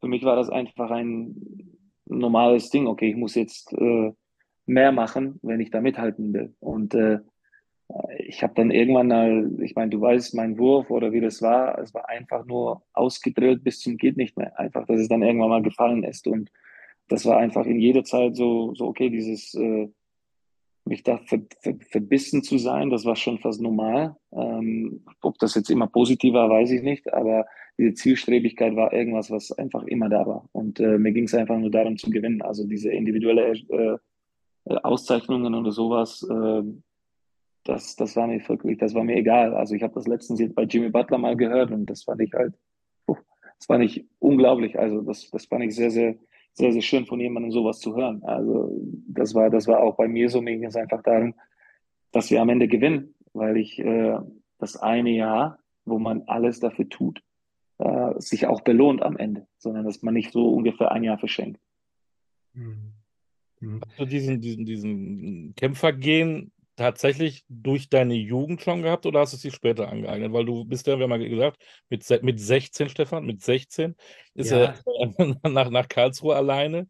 Für 0.01 0.07
mich 0.07 0.24
war 0.24 0.36
das 0.36 0.49
einfach 0.49 0.91
ein, 0.91 1.70
normales 2.10 2.70
Ding. 2.70 2.88
Okay, 2.88 3.10
ich 3.12 3.16
muss 3.16 3.36
jetzt 3.36 3.72
äh, 3.74 4.12
mehr 4.66 4.91
machen, 4.91 5.39
wenn 5.41 5.60
ich 5.60 5.70
da 5.70 5.82
mithalten 5.82 6.34
will. 6.34 6.55
Und 6.60 6.93
äh, 6.95 7.20
ich 8.17 8.43
habe 8.43 8.53
dann 8.55 8.71
irgendwann 8.71 9.07
mal, 9.07 9.51
ich 9.61 9.75
meine, 9.75 9.89
du 9.89 9.99
weißt, 9.99 10.35
mein 10.35 10.57
Wurf 10.57 10.91
oder 10.91 11.11
wie 11.11 11.21
das 11.21 11.41
war, 11.41 11.79
es 11.79 11.93
war 11.93 12.07
einfach 12.07 12.45
nur 12.45 12.83
ausgedrillt 12.93 13.63
bis 13.63 13.79
zum 13.79 13.97
geht 13.97 14.17
nicht 14.17 14.37
mehr. 14.37 14.57
Einfach, 14.59 14.85
dass 14.85 14.99
es 14.99 15.07
dann 15.07 15.23
irgendwann 15.23 15.49
mal 15.49 15.63
gefallen 15.63 16.03
ist. 16.03 16.27
Und 16.27 16.51
das 17.07 17.25
war 17.25 17.37
einfach 17.37 17.65
in 17.65 17.79
jeder 17.79 18.03
Zeit 18.03 18.35
so, 18.35 18.75
so 18.75 18.87
okay, 18.87 19.09
dieses 19.09 19.55
äh, 19.55 19.89
mich 20.85 21.03
da 21.03 21.17
ver, 21.17 21.41
ver, 21.61 21.75
verbissen 21.89 22.43
zu 22.43 22.57
sein, 22.57 22.89
das 22.89 23.05
war 23.05 23.15
schon 23.15 23.39
fast 23.39 23.61
normal. 23.61 24.15
Ähm, 24.33 25.03
ob 25.21 25.37
das 25.39 25.55
jetzt 25.55 25.69
immer 25.69 25.87
positiv 25.87 26.33
war, 26.33 26.49
weiß 26.49 26.71
ich 26.71 26.83
nicht, 26.83 27.11
aber 27.13 27.45
diese 27.77 27.93
Zielstrebigkeit 27.93 28.75
war 28.75 28.93
irgendwas, 28.93 29.31
was 29.31 29.51
einfach 29.51 29.83
immer 29.83 30.09
da 30.09 30.25
war. 30.27 30.49
Und 30.51 30.79
äh, 30.79 30.97
mir 30.97 31.11
ging 31.11 31.25
es 31.25 31.33
einfach 31.33 31.57
nur 31.57 31.71
darum 31.71 31.97
zu 31.97 32.09
gewinnen. 32.09 32.41
Also 32.41 32.67
diese 32.67 32.91
individuelle 32.91 33.53
äh, 33.69 33.97
Auszeichnungen 34.83 35.55
oder 35.55 35.71
sowas, 35.71 36.27
äh, 36.29 36.63
das, 37.64 37.95
das 37.95 38.16
war 38.16 38.28
mir 38.28 38.47
wirklich, 38.47 38.78
das 38.78 38.93
war 38.93 39.03
mir 39.03 39.16
egal. 39.16 39.53
Also 39.53 39.76
ich 39.76 39.84
habe 39.84 39.93
das 39.93 40.07
letztens 40.07 40.39
jetzt 40.39 40.55
bei 40.55 40.64
Jimmy 40.64 40.89
Butler 40.89 41.18
mal 41.18 41.36
gehört 41.36 41.72
und 41.72 41.86
das 41.86 42.03
fand 42.03 42.22
ich 42.22 42.34
halt, 42.34 42.53
das 43.07 43.66
fand 43.66 43.84
ich 43.84 44.05
unglaublich. 44.20 44.80
Also 44.80 45.01
das, 45.01 45.30
das 45.30 45.45
fand 45.45 45.66
ich 45.66 45.76
sehr, 45.76 45.91
sehr, 45.91 46.16
sehr, 46.53 46.72
sehr 46.72 46.82
schön 46.82 47.05
von 47.05 47.20
jemandem 47.20 47.51
sowas 47.51 47.80
zu 47.80 47.95
hören. 47.95 48.24
Also 48.24 48.72
das 49.07 49.36
war, 49.36 49.49
das 49.49 49.68
war 49.68 49.82
auch 49.82 49.97
bei 49.97 50.07
mir 50.07 50.30
so, 50.30 50.41
mir 50.41 50.55
ging 50.55 50.66
es 50.66 50.76
einfach 50.76 51.03
darum, 51.03 51.34
dass 52.12 52.32
wir 52.32 52.41
am 52.41 52.49
Ende 52.49 52.68
gewinnen, 52.68 53.14
weil 53.34 53.57
ich 53.57 53.80
äh, 53.80 54.18
das 54.57 54.78
eine 54.78 55.12
Jahr, 55.12 55.60
wo 55.86 55.99
man 55.99 56.24
alles 56.28 56.60
dafür 56.60 56.88
tut, 56.89 57.22
äh, 57.78 58.14
sich 58.20 58.47
auch 58.47 58.62
belohnt 58.62 59.01
am 59.01 59.18
Ende, 59.18 59.47
sondern 59.57 59.86
dass 59.86 60.01
man 60.01 60.14
nicht 60.14 60.32
so 60.32 60.49
ungefähr 60.49 60.91
ein 60.91 61.03
Jahr 61.03 61.18
verschenkt. 61.18 61.60
Mhm. 62.53 62.93
Hast 63.86 63.99
du 63.99 64.05
diesen, 64.05 64.39
diesen, 64.39 64.66
diesen 64.66 65.53
Kämpfergehen 65.55 66.51
tatsächlich 66.80 67.43
durch 67.49 67.89
deine 67.89 68.13
Jugend 68.13 68.61
schon 68.61 68.82
gehabt 68.82 69.05
oder 69.05 69.19
hast 69.19 69.34
du 69.34 69.36
es 69.36 69.41
dir 69.41 69.51
später 69.51 69.89
angeeignet? 69.89 70.32
Weil 70.32 70.45
du 70.45 70.63
bist 70.63 70.88
ja, 70.88 70.97
wir 70.97 71.03
haben 71.03 71.09
mal 71.09 71.19
gesagt, 71.19 71.61
mit, 71.89 72.23
mit 72.23 72.39
16, 72.39 72.88
Stefan, 72.88 73.25
mit 73.25 73.41
16 73.41 73.95
ist 74.34 74.51
ja. 74.51 74.73
er 74.88 75.38
nach, 75.49 75.69
nach 75.69 75.89
Karlsruhe 75.89 76.38
alleine, 76.38 76.88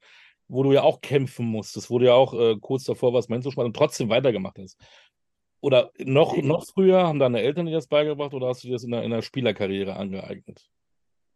wo 0.47 0.61
du 0.61 0.73
ja 0.73 0.83
auch 0.83 1.01
kämpfen 1.01 1.47
musstest, 1.47 1.89
wo 1.89 1.97
du 1.97 2.05
ja 2.05 2.13
auch 2.13 2.33
äh, 2.35 2.57
kurz 2.61 2.83
davor 2.83 3.13
warst, 3.13 3.31
Mensch 3.31 3.47
und 3.47 3.75
trotzdem 3.75 4.09
weitergemacht 4.09 4.59
hast. 4.59 4.79
Oder 5.59 5.91
noch, 5.97 6.37
noch 6.37 6.65
früher 6.65 7.03
haben 7.03 7.19
deine 7.19 7.41
Eltern 7.41 7.65
dir 7.65 7.73
das 7.73 7.87
beigebracht 7.87 8.33
oder 8.35 8.47
hast 8.47 8.63
du 8.63 8.67
dir 8.67 8.73
das 8.73 8.83
in 8.83 8.91
der, 8.91 9.03
in 9.03 9.11
der 9.11 9.23
Spielerkarriere 9.23 9.95
angeeignet? 9.95 10.69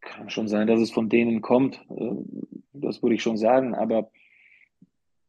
Kann 0.01 0.29
schon 0.29 0.47
sein, 0.47 0.67
dass 0.67 0.79
es 0.79 0.91
von 0.91 1.09
denen 1.09 1.41
kommt. 1.41 1.83
Äh, 1.89 2.11
das 2.73 3.01
würde 3.01 3.15
ich 3.15 3.23
schon 3.23 3.37
sagen, 3.37 3.73
aber 3.73 4.11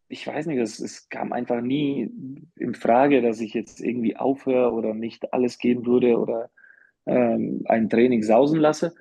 ich 0.09 0.27
weiß 0.27 0.47
nicht, 0.47 0.59
es, 0.59 0.79
es 0.81 1.09
kam 1.09 1.33
einfach 1.33 1.61
nie 1.61 2.11
in 2.57 2.75
Frage, 2.75 3.23
dass 3.23 3.41
ich 3.41 3.55
jetzt 3.55 3.81
irgendwie 3.81 4.17
aufhöre 4.17 4.73
oder 4.73 4.95
nicht 4.95 5.33
alles 5.33 5.59
geben 5.59 5.87
würde 5.87 6.19
oder 6.19 6.51
ähm, 7.07 7.63
ein 7.67 7.89
Training 7.89 8.23
sausen 8.23 8.61
lasse. 8.61 8.95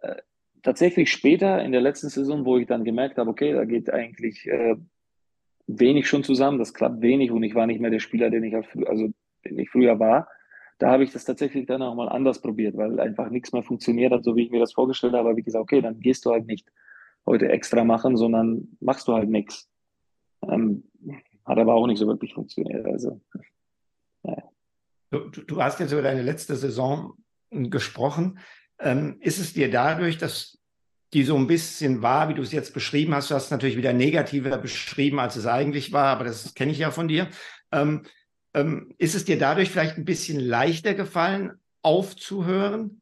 Äh, 0.00 0.16
tatsächlich 0.62 1.10
später 1.10 1.62
in 1.62 1.72
der 1.72 1.80
letzten 1.80 2.08
Saison, 2.08 2.44
wo 2.44 2.58
ich 2.58 2.66
dann 2.66 2.84
gemerkt 2.84 3.18
habe, 3.18 3.30
okay, 3.30 3.52
da 3.52 3.64
geht 3.64 3.90
eigentlich 3.90 4.46
äh, 4.46 4.76
wenig 5.66 6.08
schon 6.08 6.24
zusammen, 6.24 6.58
das 6.58 6.74
klappt 6.74 7.02
wenig 7.02 7.30
und 7.30 7.42
ich 7.42 7.54
war 7.54 7.66
nicht 7.66 7.80
mehr 7.80 7.90
der 7.90 8.00
Spieler, 8.00 8.30
den 8.30 8.44
ich, 8.44 8.54
also, 8.54 9.10
den 9.44 9.58
ich 9.58 9.70
früher 9.70 9.98
war, 9.98 10.28
da 10.78 10.90
habe 10.90 11.04
ich 11.04 11.12
das 11.12 11.24
tatsächlich 11.24 11.66
dann 11.66 11.82
auch 11.82 11.94
mal 11.94 12.08
anders 12.08 12.40
probiert, 12.40 12.76
weil 12.76 13.00
einfach 13.00 13.30
nichts 13.30 13.52
mehr 13.52 13.62
funktioniert 13.62 14.12
hat, 14.12 14.24
so 14.24 14.36
wie 14.36 14.44
ich 14.44 14.50
mir 14.50 14.60
das 14.60 14.72
vorgestellt 14.72 15.12
habe. 15.12 15.28
Aber 15.28 15.36
wie 15.36 15.42
gesagt, 15.42 15.62
okay, 15.62 15.80
dann 15.80 16.00
gehst 16.00 16.24
du 16.24 16.30
halt 16.30 16.46
nicht 16.46 16.68
heute 17.26 17.48
extra 17.48 17.84
machen, 17.84 18.16
sondern 18.16 18.68
machst 18.80 19.08
du 19.08 19.14
halt 19.14 19.28
nichts. 19.28 19.68
Ähm, 20.42 20.84
hat 21.44 21.58
aber 21.58 21.74
auch 21.74 21.86
nicht 21.86 21.98
so 21.98 22.06
wirklich 22.06 22.34
funktioniert. 22.34 22.86
Also, 22.86 23.20
ja. 24.22 24.36
du, 25.10 25.30
du, 25.30 25.62
hast 25.62 25.80
jetzt 25.80 25.92
über 25.92 26.02
deine 26.02 26.22
letzte 26.22 26.56
Saison 26.56 27.14
gesprochen. 27.50 28.38
Ähm, 28.78 29.16
ist 29.20 29.38
es 29.38 29.54
dir 29.54 29.70
dadurch, 29.70 30.18
dass 30.18 30.58
die 31.14 31.24
so 31.24 31.36
ein 31.36 31.46
bisschen 31.46 32.02
war, 32.02 32.28
wie 32.28 32.34
du 32.34 32.42
es 32.42 32.52
jetzt 32.52 32.74
beschrieben 32.74 33.14
hast, 33.14 33.30
du 33.30 33.34
hast 33.34 33.46
es 33.46 33.50
natürlich 33.50 33.78
wieder 33.78 33.94
negativer 33.94 34.58
beschrieben, 34.58 35.18
als 35.18 35.36
es 35.36 35.46
eigentlich 35.46 35.92
war, 35.92 36.08
aber 36.08 36.24
das 36.24 36.54
kenne 36.54 36.72
ich 36.72 36.78
ja 36.78 36.90
von 36.90 37.08
dir. 37.08 37.28
Ähm, 37.72 38.02
ähm, 38.54 38.94
ist 38.98 39.14
es 39.14 39.24
dir 39.24 39.38
dadurch 39.38 39.70
vielleicht 39.70 39.96
ein 39.96 40.04
bisschen 40.04 40.38
leichter 40.38 40.94
gefallen, 40.94 41.52
aufzuhören? 41.82 43.00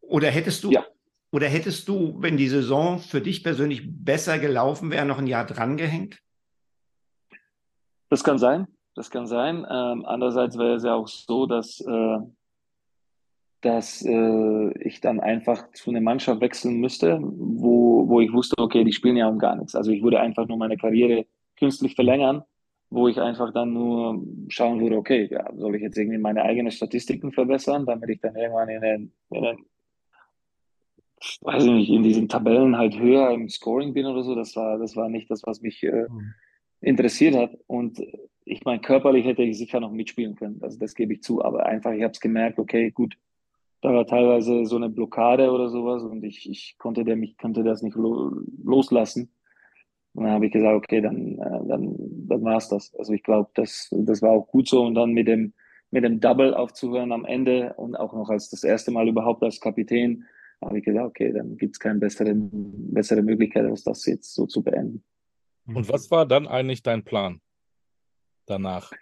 Oder 0.00 0.30
hättest 0.30 0.64
du, 0.64 0.70
ja. 0.70 0.86
oder 1.32 1.48
hättest 1.48 1.88
du, 1.88 2.16
wenn 2.20 2.36
die 2.36 2.48
Saison 2.48 3.00
für 3.00 3.20
dich 3.20 3.42
persönlich 3.42 3.82
besser 3.84 4.38
gelaufen 4.38 4.90
wäre, 4.90 5.04
noch 5.04 5.18
ein 5.18 5.26
Jahr 5.26 5.44
drangehängt? 5.44 6.20
Das 8.08 8.24
kann 8.24 8.38
sein, 8.38 8.66
das 8.94 9.10
kann 9.10 9.26
sein. 9.26 9.66
Ähm, 9.70 10.04
andererseits 10.06 10.58
wäre 10.58 10.74
es 10.74 10.84
ja 10.84 10.94
auch 10.94 11.08
so, 11.08 11.46
dass, 11.46 11.80
äh, 11.80 12.18
dass 13.60 14.04
äh, 14.04 14.82
ich 14.82 15.00
dann 15.00 15.20
einfach 15.20 15.70
zu 15.72 15.90
einer 15.90 16.00
Mannschaft 16.00 16.40
wechseln 16.40 16.80
müsste, 16.80 17.18
wo, 17.20 18.08
wo 18.08 18.20
ich 18.20 18.32
wusste, 18.32 18.56
okay, 18.58 18.84
die 18.84 18.92
spielen 18.92 19.16
ja 19.16 19.28
um 19.28 19.38
gar 19.38 19.56
nichts. 19.56 19.74
Also 19.74 19.90
ich 19.90 20.02
würde 20.02 20.20
einfach 20.20 20.48
nur 20.48 20.56
meine 20.56 20.76
Karriere 20.76 21.26
künstlich 21.58 21.94
verlängern, 21.94 22.42
wo 22.88 23.08
ich 23.08 23.20
einfach 23.20 23.52
dann 23.52 23.74
nur 23.74 24.22
schauen 24.48 24.80
würde, 24.80 24.96
okay, 24.96 25.28
ja, 25.30 25.50
soll 25.56 25.76
ich 25.76 25.82
jetzt 25.82 25.98
irgendwie 25.98 26.18
meine 26.18 26.42
eigenen 26.42 26.72
Statistiken 26.72 27.32
verbessern, 27.32 27.84
damit 27.84 28.08
ich 28.08 28.20
dann 28.20 28.36
irgendwann 28.36 28.70
in 28.70 28.80
den, 28.80 29.12
in 29.30 29.42
den 29.42 29.58
weiß 31.42 31.64
ich 31.64 31.70
nicht, 31.70 31.90
in 31.90 32.04
diesen 32.04 32.28
Tabellen 32.28 32.78
halt 32.78 32.96
höher 32.98 33.32
im 33.32 33.48
Scoring 33.48 33.92
bin 33.92 34.06
oder 34.06 34.22
so. 34.22 34.36
Das 34.36 34.54
war, 34.54 34.78
das 34.78 34.96
war 34.96 35.08
nicht 35.08 35.28
das, 35.28 35.42
was 35.44 35.60
mich 35.60 35.82
äh, 35.82 36.06
mhm 36.08 36.32
interessiert 36.80 37.34
hat. 37.34 37.56
Und 37.66 38.02
ich 38.44 38.64
meine, 38.64 38.80
körperlich 38.80 39.24
hätte 39.24 39.42
ich 39.42 39.58
sicher 39.58 39.80
noch 39.80 39.92
mitspielen 39.92 40.34
können. 40.34 40.58
Also 40.62 40.78
das 40.78 40.94
gebe 40.94 41.14
ich 41.14 41.22
zu. 41.22 41.44
Aber 41.44 41.66
einfach, 41.66 41.92
ich 41.92 42.02
habe 42.02 42.12
es 42.12 42.20
gemerkt, 42.20 42.58
okay, 42.58 42.90
gut, 42.90 43.16
da 43.80 43.92
war 43.92 44.06
teilweise 44.06 44.64
so 44.64 44.76
eine 44.76 44.88
Blockade 44.88 45.50
oder 45.50 45.68
sowas 45.68 46.02
und 46.02 46.24
ich, 46.24 46.50
ich 46.50 46.76
konnte, 46.78 47.04
der, 47.04 47.16
mich, 47.16 47.38
konnte 47.38 47.62
das 47.62 47.82
nicht 47.82 47.96
lo 47.96 48.32
loslassen. 48.64 49.30
Und 50.14 50.24
dann 50.24 50.32
habe 50.32 50.46
ich 50.46 50.52
gesagt, 50.52 50.74
okay, 50.74 51.00
dann, 51.00 51.38
äh, 51.38 51.68
dann, 51.68 51.94
dann 52.26 52.42
war 52.42 52.56
es 52.56 52.68
das. 52.68 52.92
Also 52.96 53.12
ich 53.12 53.22
glaube, 53.22 53.50
das, 53.54 53.88
das 53.92 54.20
war 54.20 54.30
auch 54.30 54.48
gut 54.48 54.68
so. 54.68 54.84
Und 54.84 54.94
dann 54.94 55.12
mit 55.12 55.28
dem, 55.28 55.52
mit 55.90 56.02
dem 56.02 56.18
Double 56.18 56.54
aufzuhören 56.54 57.12
am 57.12 57.24
Ende 57.24 57.74
und 57.74 57.94
auch 57.94 58.12
noch 58.12 58.28
als 58.28 58.50
das 58.50 58.64
erste 58.64 58.90
Mal 58.90 59.08
überhaupt 59.08 59.42
als 59.44 59.60
Kapitän, 59.60 60.24
habe 60.60 60.78
ich 60.78 60.84
gesagt, 60.84 61.06
okay, 61.06 61.32
dann 61.32 61.56
gibt 61.56 61.76
es 61.76 61.78
keine 61.78 62.00
bessere, 62.00 62.34
bessere 62.34 63.22
Möglichkeit, 63.22 63.64
als 63.66 63.84
das 63.84 64.04
jetzt 64.06 64.34
so 64.34 64.46
zu 64.46 64.62
beenden. 64.62 65.04
Und 65.74 65.88
was 65.88 66.10
war 66.10 66.26
dann 66.26 66.46
eigentlich 66.46 66.82
dein 66.82 67.04
Plan 67.04 67.40
danach? 68.46 68.92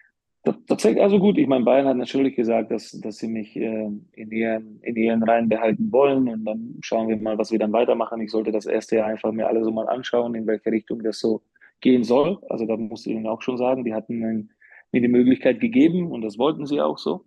Tatsächlich, 0.69 1.03
also 1.03 1.19
gut, 1.19 1.39
ich 1.39 1.49
meine, 1.49 1.65
Bayern 1.65 1.89
hat 1.89 1.97
natürlich 1.97 2.37
gesagt, 2.37 2.71
dass, 2.71 2.93
dass 2.93 3.19
sie 3.19 3.27
mich 3.27 3.57
äh, 3.57 3.91
in, 4.13 4.31
ihren, 4.31 4.81
in 4.83 4.95
ihren 4.95 5.23
Reihen 5.25 5.49
behalten 5.49 5.91
wollen 5.91 6.29
und 6.29 6.45
dann 6.45 6.77
schauen 6.83 7.09
wir 7.09 7.17
mal, 7.17 7.37
was 7.37 7.51
wir 7.51 7.59
dann 7.59 7.73
weitermachen. 7.73 8.21
Ich 8.21 8.31
sollte 8.31 8.53
das 8.53 8.67
erste 8.67 8.97
Jahr 8.97 9.09
einfach 9.09 9.33
mir 9.33 9.49
alle 9.49 9.65
so 9.65 9.73
mal 9.73 9.89
anschauen, 9.89 10.37
in 10.37 10.47
welche 10.47 10.71
Richtung 10.71 11.03
das 11.03 11.19
so 11.19 11.43
gehen 11.81 12.05
soll. 12.05 12.39
Also 12.49 12.65
da 12.65 12.77
muss 12.77 13.07
ich 13.07 13.13
Ihnen 13.13 13.27
auch 13.27 13.43
schon 13.43 13.59
sagen, 13.59 13.85
die 13.85 13.93
hatten 13.93 14.49
mir 14.93 15.01
die 15.01 15.09
Möglichkeit 15.09 15.59
gegeben 15.61 16.13
und 16.13 16.23
das 16.23 16.39
wollten 16.39 16.65
sie 16.65 16.81
auch 16.81 16.99
so. 16.99 17.25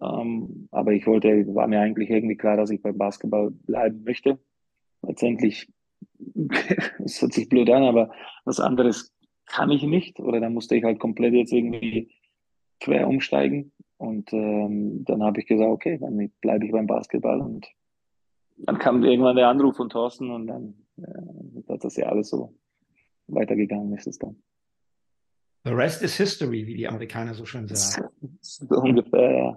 Ähm, 0.00 0.68
aber 0.70 0.92
ich 0.92 1.06
wollte, 1.06 1.28
war 1.54 1.68
mir 1.68 1.80
eigentlich 1.80 2.08
irgendwie 2.08 2.36
klar, 2.36 2.56
dass 2.56 2.70
ich 2.70 2.80
beim 2.80 2.96
Basketball 2.96 3.50
bleiben 3.50 4.02
möchte. 4.04 4.38
Letztendlich 5.02 5.68
es 7.04 7.20
hört 7.20 7.32
sich 7.32 7.48
blöd 7.48 7.70
an, 7.70 7.82
aber 7.82 8.12
was 8.44 8.60
anderes 8.60 9.12
kann 9.46 9.70
ich 9.70 9.82
nicht. 9.82 10.20
Oder 10.20 10.40
dann 10.40 10.54
musste 10.54 10.76
ich 10.76 10.84
halt 10.84 10.98
komplett 10.98 11.34
jetzt 11.34 11.52
irgendwie 11.52 12.10
quer 12.80 13.08
umsteigen. 13.08 13.72
Und 13.96 14.32
ähm, 14.32 15.04
dann 15.04 15.22
habe 15.22 15.40
ich 15.40 15.46
gesagt, 15.46 15.70
okay, 15.70 15.98
dann 15.98 16.30
bleibe 16.40 16.64
ich 16.64 16.72
beim 16.72 16.86
Basketball. 16.86 17.40
Und 17.40 17.66
dann 18.56 18.78
kam 18.78 19.04
irgendwann 19.04 19.36
der 19.36 19.48
Anruf 19.48 19.76
von 19.76 19.90
Thorsten 19.90 20.30
und 20.30 20.46
dann 20.46 20.74
äh, 20.98 21.72
hat 21.72 21.84
das 21.84 21.96
ja 21.96 22.06
alles 22.06 22.30
so 22.30 22.54
weitergegangen 23.26 23.92
ist 23.94 24.06
es 24.06 24.18
dann. 24.18 24.42
The 25.64 25.72
rest 25.72 26.02
is 26.02 26.16
history, 26.16 26.66
wie 26.66 26.74
die 26.74 26.88
Amerikaner 26.88 27.34
so 27.34 27.44
schön 27.44 27.68
sagen. 27.68 28.08
So 28.40 28.66
ungefähr, 28.76 29.56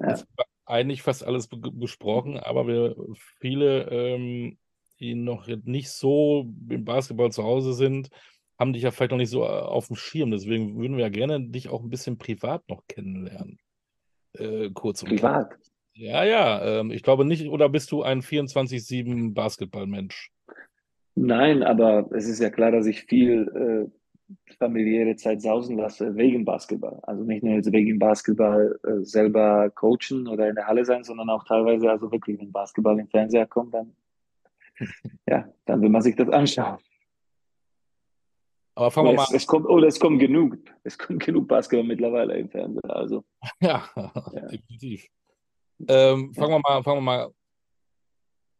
ja. 0.00 0.08
ja. 0.08 0.24
Eigentlich 0.64 1.02
fast 1.02 1.24
alles 1.24 1.48
besprochen, 1.48 2.38
aber 2.38 2.66
wir 2.66 2.96
viele 3.38 3.90
ähm, 3.90 4.58
die 5.00 5.14
noch 5.14 5.46
nicht 5.64 5.90
so 5.90 6.52
im 6.68 6.84
Basketball 6.84 7.30
zu 7.32 7.44
Hause 7.44 7.72
sind, 7.72 8.10
haben 8.58 8.72
dich 8.72 8.82
ja 8.82 8.90
vielleicht 8.90 9.12
noch 9.12 9.18
nicht 9.18 9.30
so 9.30 9.44
äh, 9.44 9.48
auf 9.48 9.86
dem 9.86 9.96
Schirm. 9.96 10.30
Deswegen 10.30 10.78
würden 10.78 10.96
wir 10.96 11.04
ja 11.04 11.10
gerne 11.10 11.40
dich 11.40 11.68
auch 11.68 11.82
ein 11.82 11.90
bisschen 11.90 12.18
privat 12.18 12.68
noch 12.68 12.82
kennenlernen. 12.88 13.58
Äh, 14.34 14.70
kurz 14.74 15.02
und 15.02 15.10
Privat? 15.10 15.50
Klar. 15.50 15.60
Ja, 15.94 16.24
ja. 16.24 16.80
Ähm, 16.80 16.90
ich 16.90 17.02
glaube 17.02 17.24
nicht, 17.24 17.48
oder 17.48 17.68
bist 17.68 17.90
du 17.92 18.02
ein 18.02 18.22
24-7 18.22 19.34
Basketballmensch? 19.34 20.30
Nein, 21.14 21.62
aber 21.64 22.08
es 22.12 22.28
ist 22.28 22.40
ja 22.40 22.50
klar, 22.50 22.70
dass 22.70 22.86
ich 22.86 23.02
viel 23.04 23.90
äh, 23.90 24.54
familiäre 24.58 25.16
Zeit 25.16 25.42
sausen 25.42 25.76
lasse 25.76 26.14
wegen 26.16 26.44
Basketball. 26.44 27.00
Also 27.02 27.24
nicht 27.24 27.42
nur 27.42 27.54
jetzt 27.54 27.72
wegen 27.72 27.98
Basketball 27.98 28.78
äh, 28.84 29.02
selber 29.02 29.70
coachen 29.70 30.28
oder 30.28 30.48
in 30.48 30.54
der 30.54 30.66
Halle 30.66 30.84
sein, 30.84 31.02
sondern 31.02 31.30
auch 31.30 31.44
teilweise, 31.44 31.90
also 31.90 32.12
wirklich, 32.12 32.38
wenn 32.38 32.52
Basketball 32.52 32.98
im 33.00 33.08
Fernseher 33.08 33.46
kommt, 33.46 33.74
dann 33.74 33.92
ja, 35.26 35.48
dann 35.64 35.82
will 35.82 35.88
man 35.88 36.02
sich 36.02 36.16
das 36.16 36.28
anschauen. 36.28 36.78
Aber 38.74 38.92
fangen 38.92 39.08
wir 39.08 39.14
mal 39.14 39.24
es, 39.24 39.32
es 39.32 39.46
kommt, 39.46 39.66
oder 39.66 39.88
es 39.88 39.98
kommt 39.98 40.20
genug. 40.20 40.56
Es 40.84 40.96
kommt 40.96 41.24
genug 41.24 41.48
Basketball 41.48 41.86
mittlerweile 41.86 42.38
im 42.38 42.48
Fernsehen. 42.48 42.88
Also, 42.88 43.24
Ja, 43.60 43.88
definitiv. 44.52 45.08
Ähm, 45.88 46.32
fangen 46.32 46.52
wir 46.52 46.60
mal, 46.60 46.82
fangen 46.84 46.98
wir 46.98 47.02
mal 47.02 47.26
ein 47.26 47.32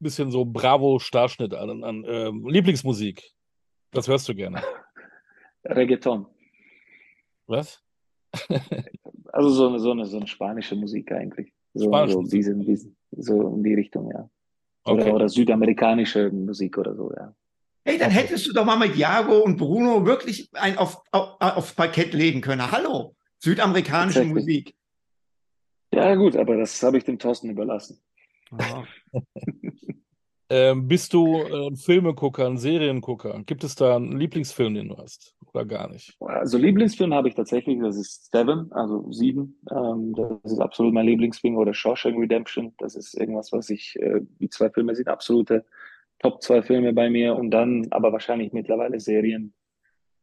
bisschen 0.01 0.31
so 0.31 0.45
Bravo-Starschnitt 0.45 1.55
an. 1.55 1.85
an 1.85 2.05
ähm, 2.09 2.49
Lieblingsmusik. 2.49 3.23
Was 3.93 4.09
hörst 4.09 4.29
du 4.29 4.35
gerne? 4.35 4.61
Reggaeton. 5.65 6.27
Was? 7.47 7.83
Also 9.33 9.51
so 9.51 9.69
eine, 9.69 9.79
so 9.79 9.93
eine, 9.93 10.05
so 10.05 10.17
eine 10.17 10.27
spanische 10.27 10.75
Musik 10.75 11.13
eigentlich. 11.13 11.53
So, 11.75 11.87
Spanische 11.87 12.15
so, 12.15 12.23
diesen, 12.23 12.61
diesen, 12.61 12.97
so 13.13 13.55
in 13.55 13.63
die 13.63 13.75
Richtung, 13.75 14.11
ja. 14.11 14.29
Oder, 14.89 15.03
Okay. 15.03 15.13
oder 15.13 15.29
südamerikanische 15.29 16.31
Musik 16.31 16.79
oder 16.79 16.95
so, 16.95 17.13
ja. 17.17 17.35
Hey, 17.85 17.99
dann 17.99 18.11
hättest 18.11 18.47
du 18.47 18.53
doch 18.53 18.65
mal 18.65 18.77
mit 18.77 18.97
Jago 18.97 19.39
und 19.39 19.57
Bruno 19.57 20.05
wirklich 20.05 20.51
ein 20.53 20.77
auf, 20.77 21.03
auf, 21.11 21.37
aufs 21.41 21.75
Parkett 21.75 22.13
legen 22.13 22.41
können. 22.41 22.71
Hallo, 22.71 23.17
südamerikanische 23.39 24.19
Tatsächlich. 24.21 24.45
Musik. 24.45 24.75
Ja, 25.95 26.15
gut, 26.15 26.37
aber 26.37 26.57
das 26.57 26.83
habe 26.83 26.99
ich 26.99 27.05
dem 27.05 27.19
Thorsten 27.19 27.51
überlassen. 27.51 28.01
Ähm, 30.51 30.89
bist 30.89 31.13
du 31.13 31.37
äh, 31.37 31.67
ein 31.69 31.77
Filmegucker, 31.77 32.47
ein 32.47 32.57
Seriengucker? 32.57 33.43
Gibt 33.45 33.65
es 33.65 33.75
da 33.75 33.97
einen 33.97 34.19
Lieblingsfilm, 34.19 34.73
den 34.75 34.89
du 34.89 34.97
hast? 34.97 35.37
Oder 35.53 35.65
gar 35.65 35.89
nicht? 35.91 36.17
Also 36.21 36.59
Lieblingsfilm 36.59 37.15
habe 37.15 37.29
ich 37.29 37.35
tatsächlich, 37.35 37.79
das 37.81 37.97
ist 37.97 38.31
Seven, 38.31 38.71
also 38.73 39.11
Sieben. 39.13 39.59
Ähm, 39.71 40.15
das 40.15 40.53
ist 40.53 40.61
absolut 40.61 40.93
mein 40.93 41.07
Lieblingsfilm. 41.07 41.57
Oder 41.57 41.75
Shawshank 41.75 42.19
Redemption, 42.19 42.75
das 42.79 42.95
ist 42.95 43.15
irgendwas, 43.15 43.53
was 43.53 43.71
ich, 43.71 43.97
äh, 44.01 44.21
die 44.41 44.51
zwei 44.51 44.71
Filme 44.71 44.95
sind 44.95 45.09
absolute 45.09 45.65
Top 46.19 46.43
zwei 46.43 46.63
Filme 46.63 46.93
bei 46.93 47.09
mir. 47.09 47.37
Und 47.37 47.51
dann 47.51 47.87
aber 47.91 48.13
wahrscheinlich 48.13 48.53
mittlerweile 48.53 49.01
Serien. 49.01 49.55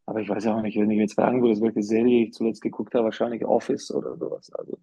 Aber 0.05 0.19
ich 0.19 0.29
weiß 0.29 0.45
ja 0.45 0.55
auch 0.55 0.61
nicht, 0.61 0.77
wenn 0.77 0.91
ich 0.91 0.99
jetzt 0.99 1.15
fragen 1.15 1.41
würde, 1.41 1.59
welche 1.61 1.81
Serie 1.81 2.25
ich 2.25 2.33
zuletzt 2.33 2.61
geguckt 2.61 2.93
habe, 2.93 3.05
wahrscheinlich 3.05 3.43
Office 3.43 3.91
oder 3.91 4.15
sowas. 4.17 4.51
Also 4.53 4.77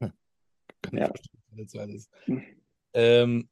Kann 0.00 0.12
ich 0.92 1.00
Ja. 1.00 1.06
verstehen, 1.06 1.80
alles. 1.80 2.10
Hm. 2.24 2.42
Ähm, 2.94 3.48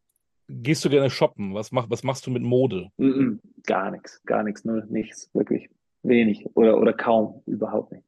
gehst 0.49 0.85
du 0.85 0.91
gerne 0.91 1.11
shoppen? 1.11 1.53
Was, 1.55 1.73
mach, 1.73 1.91
was 1.91 2.03
machst 2.03 2.27
du 2.27 2.31
mit 2.31 2.43
Mode? 2.43 2.91
mm, 2.97 3.05
mm, 3.07 3.41
gar 3.67 3.91
nichts, 3.91 4.23
gar 4.25 4.43
nichts, 4.43 4.65
null, 4.65 4.87
nichts, 4.89 5.31
wirklich 5.35 5.69
wenig 6.05 6.47
oder, 6.55 6.79
oder 6.79 6.93
kaum, 6.93 7.43
überhaupt 7.47 7.93
nicht. 7.93 8.05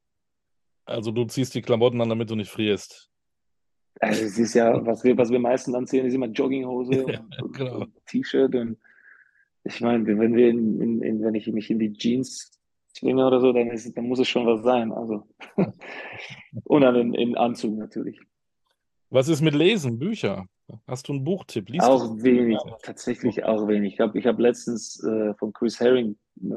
Also 0.85 1.11
du 1.11 1.25
ziehst 1.25 1.55
die 1.55 1.63
Klamotten 1.63 2.01
an, 2.01 2.09
damit 2.09 2.31
du 2.31 2.37
nicht 2.37 2.51
frierst. 2.51 3.11
Also 4.01 4.25
es 4.25 4.39
ist 4.39 4.55
ja, 4.55 4.85
was 4.87 5.03
wir, 5.05 5.17
was 5.17 5.31
wir 5.31 5.39
meistens 5.39 5.75
anziehen, 5.75 6.07
ist 6.07 6.15
immer 6.15 6.27
Jogginghose 6.27 7.07
Ja, 7.11 7.27
und, 7.43 7.57
genau. 7.57 7.79
und 7.81 8.07
T-Shirt. 8.07 8.55
Und 8.55 8.79
ich 9.65 9.81
meine, 9.81 10.07
wenn 10.07 10.35
wir 10.35 10.51
in, 10.51 10.81
in, 10.81 11.03
in, 11.03 11.23
wenn 11.23 11.35
ich 11.35 11.47
mich 11.49 11.71
in 11.71 11.79
die 11.79 11.93
Jeans 11.93 12.61
zwinge 12.93 13.27
oder 13.27 13.41
so, 13.41 13.53
dann 13.53 13.71
ist, 13.71 13.97
dann 13.97 14.07
muss 14.07 14.19
es 14.19 14.29
schon 14.29 14.47
was 14.47 14.63
sein. 14.63 14.93
Also 14.93 15.27
und 16.65 16.83
dann 16.83 16.95
in, 16.95 17.15
in 17.15 17.37
Anzug 17.37 17.77
natürlich. 17.77 18.21
Was 19.11 19.29
ist 19.29 19.41
mit 19.41 19.55
Lesen, 19.55 19.99
Bücher? 19.99 20.47
Hast 20.87 21.09
du 21.09 21.13
einen 21.13 21.25
Buchtipp? 21.25 21.69
Liest 21.69 21.85
Auch 21.85 22.17
wenig, 22.19 22.59
tatsächlich 22.83 23.45
auch 23.45 23.69
wenig. 23.69 23.95
Ich 23.95 24.01
habe 24.01 24.19
ich 24.19 24.27
hab 24.27 24.39
letztens 24.39 25.03
äh, 25.05 25.35
von 25.35 25.53
Chris 25.53 25.79
Herring 25.79 26.17
äh, 26.43 26.55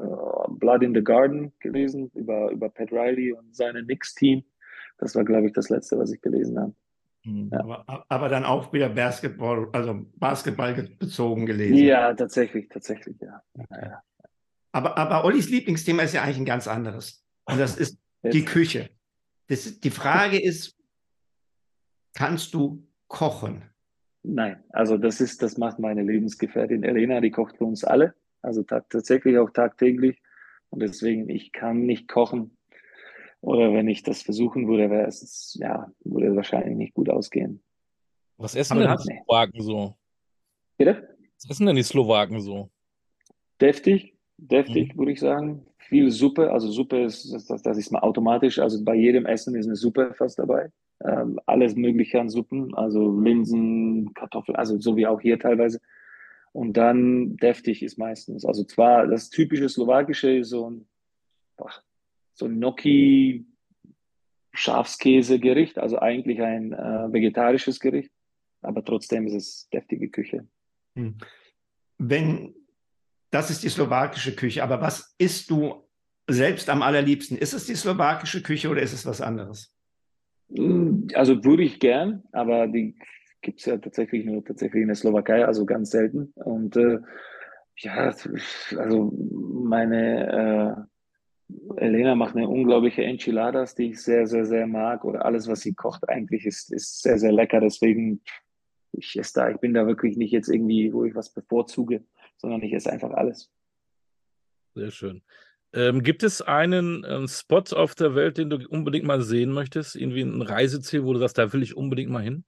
Blood 0.50 0.84
in 0.84 0.96
the 0.96 1.04
Garden 1.04 1.54
gelesen 1.60 2.10
über, 2.16 2.50
über 2.50 2.70
Pat 2.70 2.92
Riley 2.92 3.34
und 3.34 3.56
seine 3.56 3.84
Knicks-Team. 3.84 4.44
Das 4.98 5.16
war, 5.16 5.24
glaube 5.24 5.48
ich, 5.48 5.54
das 5.54 5.70
letzte, 5.70 5.98
was 6.00 6.12
ich 6.12 6.22
gelesen 6.22 6.60
habe. 6.60 6.74
Hm. 7.24 7.50
Ja. 7.52 7.60
Aber, 7.60 8.06
aber 8.10 8.30
dann 8.30 8.46
auch 8.46 8.74
wieder 8.74 8.90
Basketball, 8.90 9.70
also 9.74 10.06
Basketball 10.16 10.74
bezogen 10.74 11.46
gelesen. 11.46 11.78
Ja, 11.78 12.14
tatsächlich, 12.14 12.68
tatsächlich, 12.70 13.16
ja. 13.22 13.42
ja. 13.72 14.02
Aber, 14.72 14.98
aber 14.98 15.26
Ollis 15.26 15.50
Lieblingsthema 15.50 16.04
ist 16.04 16.14
ja 16.14 16.24
eigentlich 16.24 16.38
ein 16.38 16.46
ganz 16.46 16.68
anderes. 16.68 17.24
Und 17.46 17.60
das 17.60 17.78
ist 17.78 18.00
die 18.24 18.40
Jetzt, 18.40 18.50
Küche. 18.50 18.90
Das, 19.48 19.80
die 19.80 19.90
Frage 19.90 20.42
ist, 20.42 20.76
kannst 22.14 22.54
du 22.54 22.88
kochen? 23.08 23.69
Nein, 24.24 24.64
also 24.70 24.98
das 24.98 25.22
ist, 25.22 25.42
das 25.42 25.58
macht 25.58 25.80
meine 25.80 26.04
Lebensgefährtin 26.04 26.84
Elena, 26.84 27.22
die 27.22 27.32
kocht 27.32 27.58
für 27.58 27.66
uns 27.66 27.84
alle. 27.84 28.14
Also 28.42 28.64
ta- 28.64 28.82
tatsächlich 28.90 29.38
auch 29.38 29.50
tagtäglich. 29.50 30.22
Und 30.70 30.82
deswegen, 30.82 31.30
ich 31.30 31.52
kann 31.52 31.86
nicht 31.86 32.08
kochen. 32.08 32.56
Oder 33.42 33.74
wenn 33.74 33.88
ich 33.88 34.04
das 34.04 34.22
versuchen 34.22 34.68
würde, 34.68 34.90
wäre 34.90 35.08
es, 35.08 35.58
ja, 35.60 35.92
würde 36.04 36.28
es 36.28 36.36
wahrscheinlich 36.36 36.76
nicht 36.78 36.94
gut 36.94 37.10
ausgehen. 37.10 37.62
Was 38.38 38.56
essen 38.56 38.74
Aber 38.74 38.82
denn 38.82 38.92
das- 38.92 39.04
die 39.06 39.14
Slowaken 39.18 39.62
so? 39.62 39.96
Bitte? 40.78 41.18
Was 41.36 41.50
essen 41.52 41.66
denn 41.66 41.76
die 41.76 41.84
Slowaken 41.84 42.40
so? 42.42 42.70
Deftig, 43.60 44.16
deftig, 44.38 44.94
Mhm. 44.94 45.00
würde 45.00 45.12
ich 45.12 45.20
sagen. 45.20 45.66
Viel 45.78 46.12
Suppe, 46.12 46.52
also 46.52 46.70
Suppe 46.70 47.04
ist, 47.04 47.34
das, 47.34 47.46
das- 47.46 47.62
das 47.64 47.78
ist 47.78 47.92
mal 47.92 48.00
automatisch. 48.00 48.60
Also 48.60 48.84
bei 48.84 48.96
jedem 48.96 49.26
Essen 49.26 49.56
ist 49.56 49.66
eine 49.66 49.76
Suppe 49.76 50.14
fast 50.14 50.38
dabei. 50.40 50.72
Ähm, 51.06 51.40
alles 51.46 51.76
Mögliche 51.76 52.20
an 52.20 52.30
Suppen, 52.30 52.76
also 52.76 53.20
Linsen, 53.20 54.14
Kartoffeln, 54.14 54.58
also 54.58 54.78
so 54.80 54.96
wie 54.98 55.08
auch 55.08 55.22
hier 55.22 55.40
teilweise. 55.40 55.80
Und 56.52 56.74
dann 56.78 57.38
deftig 57.38 57.84
ist 57.84 57.98
meistens. 57.98 58.46
Also 58.46 58.64
zwar 58.64 59.08
das 59.08 59.30
typische 59.30 59.70
Slowakische 59.70 60.38
ist 60.38 60.50
so 60.50 60.70
ein, 60.70 60.88
so 62.34 62.46
ein 62.46 62.56
Gnocchi 62.56 63.46
Schafskäse-Gericht, 64.54 65.78
also 65.78 66.00
eigentlich 66.00 66.42
ein 66.42 66.74
äh, 66.74 67.14
vegetarisches 67.14 67.80
Gericht, 67.80 68.12
aber 68.62 68.84
trotzdem 68.84 69.28
ist 69.28 69.34
es 69.34 69.70
deftige 69.70 70.10
Küche. 70.10 70.48
Hm. 70.96 71.18
Wenn, 71.98 72.56
das 73.30 73.52
ist 73.52 73.64
die 73.64 73.70
slowakische 73.70 74.36
Küche, 74.36 74.64
aber 74.64 74.82
was 74.82 75.16
isst 75.18 75.50
du 75.50 75.88
selbst 76.28 76.70
am 76.70 76.82
allerliebsten? 76.82 77.38
Ist 77.38 77.54
es 77.54 77.68
die 77.68 77.76
slowakische 77.76 78.42
Küche 78.42 78.70
oder 78.70 78.82
ist 78.82 78.94
es 78.94 79.06
was 79.06 79.22
anderes? 79.22 79.74
Mm, 80.50 81.08
Also 81.14 81.44
würde 81.44 81.64
ich 81.64 81.80
gern, 81.80 82.24
aber 82.32 82.68
die 82.68 82.96
gibt 83.42 83.60
es 83.60 83.66
ja 83.66 83.78
tatsächlich 83.78 84.26
nur 84.26 84.44
tatsächlich 84.44 84.82
in 84.82 84.88
der 84.88 84.96
Slowakei, 84.96 85.46
also 85.46 85.66
ganz 85.66 85.92
selten. 85.92 86.34
Und 86.36 86.76
äh, 86.76 87.00
ja, 87.78 88.14
also 88.78 89.14
meine 89.16 90.88
äh, 91.48 91.84
Elena 91.84 92.16
macht 92.16 92.36
eine 92.36 92.48
unglaubliche 92.48 93.04
Enchiladas, 93.04 93.76
die 93.76 93.92
ich 93.92 94.02
sehr, 94.02 94.28
sehr, 94.28 94.46
sehr 94.46 94.68
mag. 94.68 95.06
Oder 95.06 95.26
alles, 95.26 95.48
was 95.48 95.62
sie 95.62 95.74
kocht, 95.74 96.08
eigentlich 96.10 96.46
ist, 96.46 96.72
ist 96.72 97.02
sehr, 97.02 97.18
sehr 97.18 97.32
lecker. 97.32 97.60
Deswegen, 97.62 98.22
ich 98.92 99.18
esse 99.18 99.34
da, 99.36 99.50
ich 99.50 99.58
bin 99.58 99.74
da 99.74 99.88
wirklich 99.88 100.18
nicht 100.18 100.32
jetzt 100.32 100.50
irgendwie, 100.50 100.94
wo 100.94 101.06
ich 101.06 101.16
was 101.16 101.34
bevorzuge, 101.34 102.04
sondern 102.38 102.62
ich 102.62 102.74
esse 102.74 102.92
einfach 102.92 103.12
alles. 103.12 103.52
Sehr 104.76 104.92
schön. 104.92 105.22
Ähm, 105.74 106.02
gibt 106.02 106.24
es 106.24 106.42
einen 106.42 107.06
ähm, 107.08 107.28
Spot 107.28 107.64
auf 107.76 107.94
der 107.94 108.16
Welt, 108.16 108.38
den 108.38 108.50
du 108.50 108.58
unbedingt 108.68 109.06
mal 109.06 109.22
sehen 109.22 109.52
möchtest? 109.52 109.96
Irgendwie 109.96 110.22
ein 110.22 110.42
Reiseziel, 110.42 111.04
wo 111.04 111.14
du 111.14 111.20
sagst, 111.20 111.38
da 111.38 111.54
will 111.54 111.62
ich 111.62 111.78
unbedingt 111.78 112.10
mal 112.10 112.24
hin? 112.24 112.44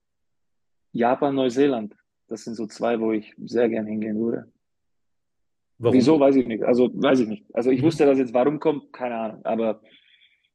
Japan, 0.92 1.34
Neuseeland, 1.34 1.94
das 2.28 2.44
sind 2.44 2.54
so 2.54 2.66
zwei, 2.66 2.98
wo 3.00 3.12
ich 3.12 3.32
sehr 3.44 3.68
gern 3.68 3.86
hingehen 3.86 4.18
würde. 4.18 4.50
Warum? 5.78 5.96
Wieso, 5.96 6.18
weiß 6.20 6.36
ich 6.36 6.46
nicht. 6.46 6.64
Also, 6.64 6.90
weiß 6.92 7.20
ich 7.20 7.28
nicht. 7.28 7.44
Also, 7.54 7.70
ich 7.70 7.80
Mhm. 7.80 7.86
wusste, 7.86 8.06
dass 8.06 8.18
jetzt 8.18 8.34
warum 8.34 8.60
kommt, 8.60 8.92
keine 8.92 9.14
Ahnung. 9.16 9.44
Aber 9.44 9.80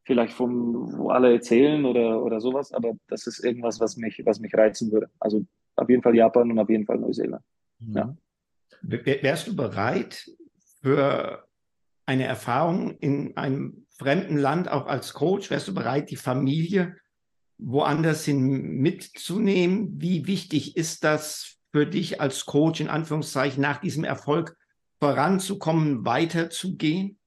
vielleicht 0.04 0.34
vom, 0.34 0.98
wo 0.98 1.10
alle 1.10 1.34
erzählen 1.34 1.86
oder, 1.86 2.24
oder 2.24 2.40
sowas. 2.40 2.72
Aber 2.74 2.94
das 3.08 3.28
ist 3.28 3.44
irgendwas, 3.44 3.80
was 3.80 3.98
mich, 3.98 4.22
was 4.26 4.40
mich 4.40 4.54
reizen 4.54 4.92
würde. 4.92 5.10
Also, 5.20 5.46
auf 5.76 5.90
jeden 5.90 6.02
Fall 6.02 6.16
Japan 6.16 6.52
und 6.52 6.60
auf 6.60 6.70
jeden 6.70 6.86
Fall 6.86 6.98
Neuseeland. 6.98 7.44
Mhm. 7.80 7.96
Ja. 7.96 8.16
Wärst 8.82 9.48
du 9.48 9.56
bereit 9.56 10.30
für 10.82 11.47
eine 12.08 12.24
Erfahrung 12.26 12.98
in 13.00 13.36
einem 13.38 13.86
fremden 13.90 14.38
Land, 14.38 14.70
auch 14.72 14.88
als 14.88 15.14
Coach, 15.14 15.52
wärst 15.52 15.68
du 15.68 15.74
bereit, 15.74 16.10
die 16.10 16.16
Familie 16.16 16.96
woanders 17.58 18.24
hin 18.26 18.48
mitzunehmen? 18.78 20.02
Wie 20.02 20.26
wichtig 20.26 20.78
ist 20.78 21.04
das 21.04 21.58
für 21.72 21.86
dich 21.86 22.22
als 22.22 22.46
Coach, 22.46 22.80
in 22.80 22.88
Anführungszeichen, 22.88 23.62
nach 23.62 23.78
diesem 23.78 24.04
Erfolg 24.04 24.56
voranzukommen, 25.00 26.06
weiterzugehen? 26.06 27.20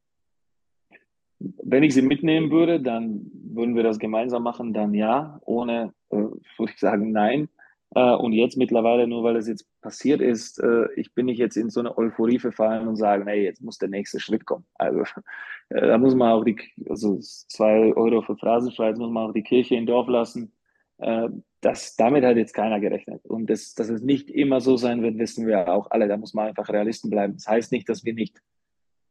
Wenn 1.38 1.82
ich 1.82 1.94
sie 1.94 2.02
mitnehmen 2.02 2.50
würde, 2.50 2.80
dann 2.80 3.30
würden 3.32 3.74
wir 3.74 3.82
das 3.82 3.98
gemeinsam 3.98 4.42
machen, 4.42 4.72
dann 4.72 4.94
ja. 4.94 5.40
Ohne, 5.44 5.92
äh, 6.10 6.16
würde 6.16 6.72
ich 6.72 6.78
sagen, 6.78 7.12
nein. 7.12 7.48
Äh, 7.94 8.14
und 8.14 8.32
jetzt 8.32 8.56
mittlerweile, 8.56 9.06
nur 9.06 9.24
weil 9.24 9.36
es 9.36 9.48
jetzt 9.48 9.66
passiert 9.80 10.20
ist, 10.20 10.60
äh, 10.60 10.86
ich 10.96 11.12
bin 11.14 11.26
nicht 11.26 11.38
jetzt 11.38 11.56
in 11.56 11.70
so 11.70 11.80
eine 11.80 11.96
Euphorie 11.98 12.38
verfallen 12.38 12.86
und 12.86 12.96
sagen, 12.96 13.26
hey, 13.26 13.42
jetzt 13.42 13.62
muss 13.62 13.78
der 13.78 13.88
nächste 13.88 14.20
Schritt 14.20 14.46
kommen. 14.46 14.64
Also 14.74 15.00
äh, 15.70 15.86
da 15.86 15.98
muss 15.98 16.14
man 16.14 16.32
auch 16.32 16.44
die, 16.44 16.56
also 16.88 17.18
zwei 17.18 17.92
Euro 17.94 18.22
für 18.22 18.36
Phrasenschweiz, 18.36 18.98
muss 18.98 19.10
man 19.10 19.30
auch 19.30 19.34
die 19.34 19.42
Kirche 19.42 19.74
im 19.74 19.86
Dorf 19.86 20.08
lassen. 20.08 20.52
Äh, 20.98 21.28
das, 21.60 21.96
damit 21.96 22.24
hat 22.24 22.36
jetzt 22.36 22.54
keiner 22.54 22.80
gerechnet. 22.80 23.24
Und 23.26 23.50
das, 23.50 23.74
dass 23.74 23.88
es 23.88 24.02
nicht 24.02 24.30
immer 24.30 24.60
so 24.60 24.76
sein 24.76 25.02
wird, 25.02 25.18
wissen 25.18 25.46
wir 25.46 25.68
auch 25.68 25.90
alle. 25.90 26.08
Da 26.08 26.16
muss 26.16 26.32
man 26.32 26.48
einfach 26.48 26.68
Realisten 26.68 27.10
bleiben. 27.10 27.34
Das 27.34 27.48
heißt 27.48 27.72
nicht, 27.72 27.88
dass 27.88 28.04
wir 28.04 28.14
nicht 28.14 28.40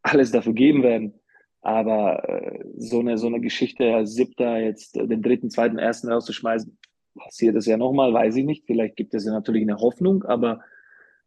alles 0.02 0.32
dafür 0.32 0.54
geben 0.54 0.84
werden. 0.84 1.14
Aber 1.62 2.28
äh, 2.30 2.64
so 2.78 3.02
eine 3.02 3.18
so 3.18 3.28
eine 3.28 3.42
Geschichte 3.42 3.94
als 3.94 4.14
Siebter 4.14 4.58
jetzt 4.60 4.96
den 4.96 5.22
dritten, 5.22 5.50
zweiten, 5.50 5.78
ersten 5.78 6.10
rauszuschmeißen, 6.10 6.79
passiert 7.20 7.56
es 7.56 7.66
ja 7.66 7.78
nochmal, 7.78 8.14
weiß 8.14 8.36
ich 8.38 8.46
nicht. 8.46 8.66
Vielleicht 8.66 8.96
gibt 8.96 9.14
es 9.14 9.26
ja 9.26 9.32
natürlich 9.32 9.62
eine 9.64 9.78
Hoffnung, 9.78 10.24
aber 10.24 10.62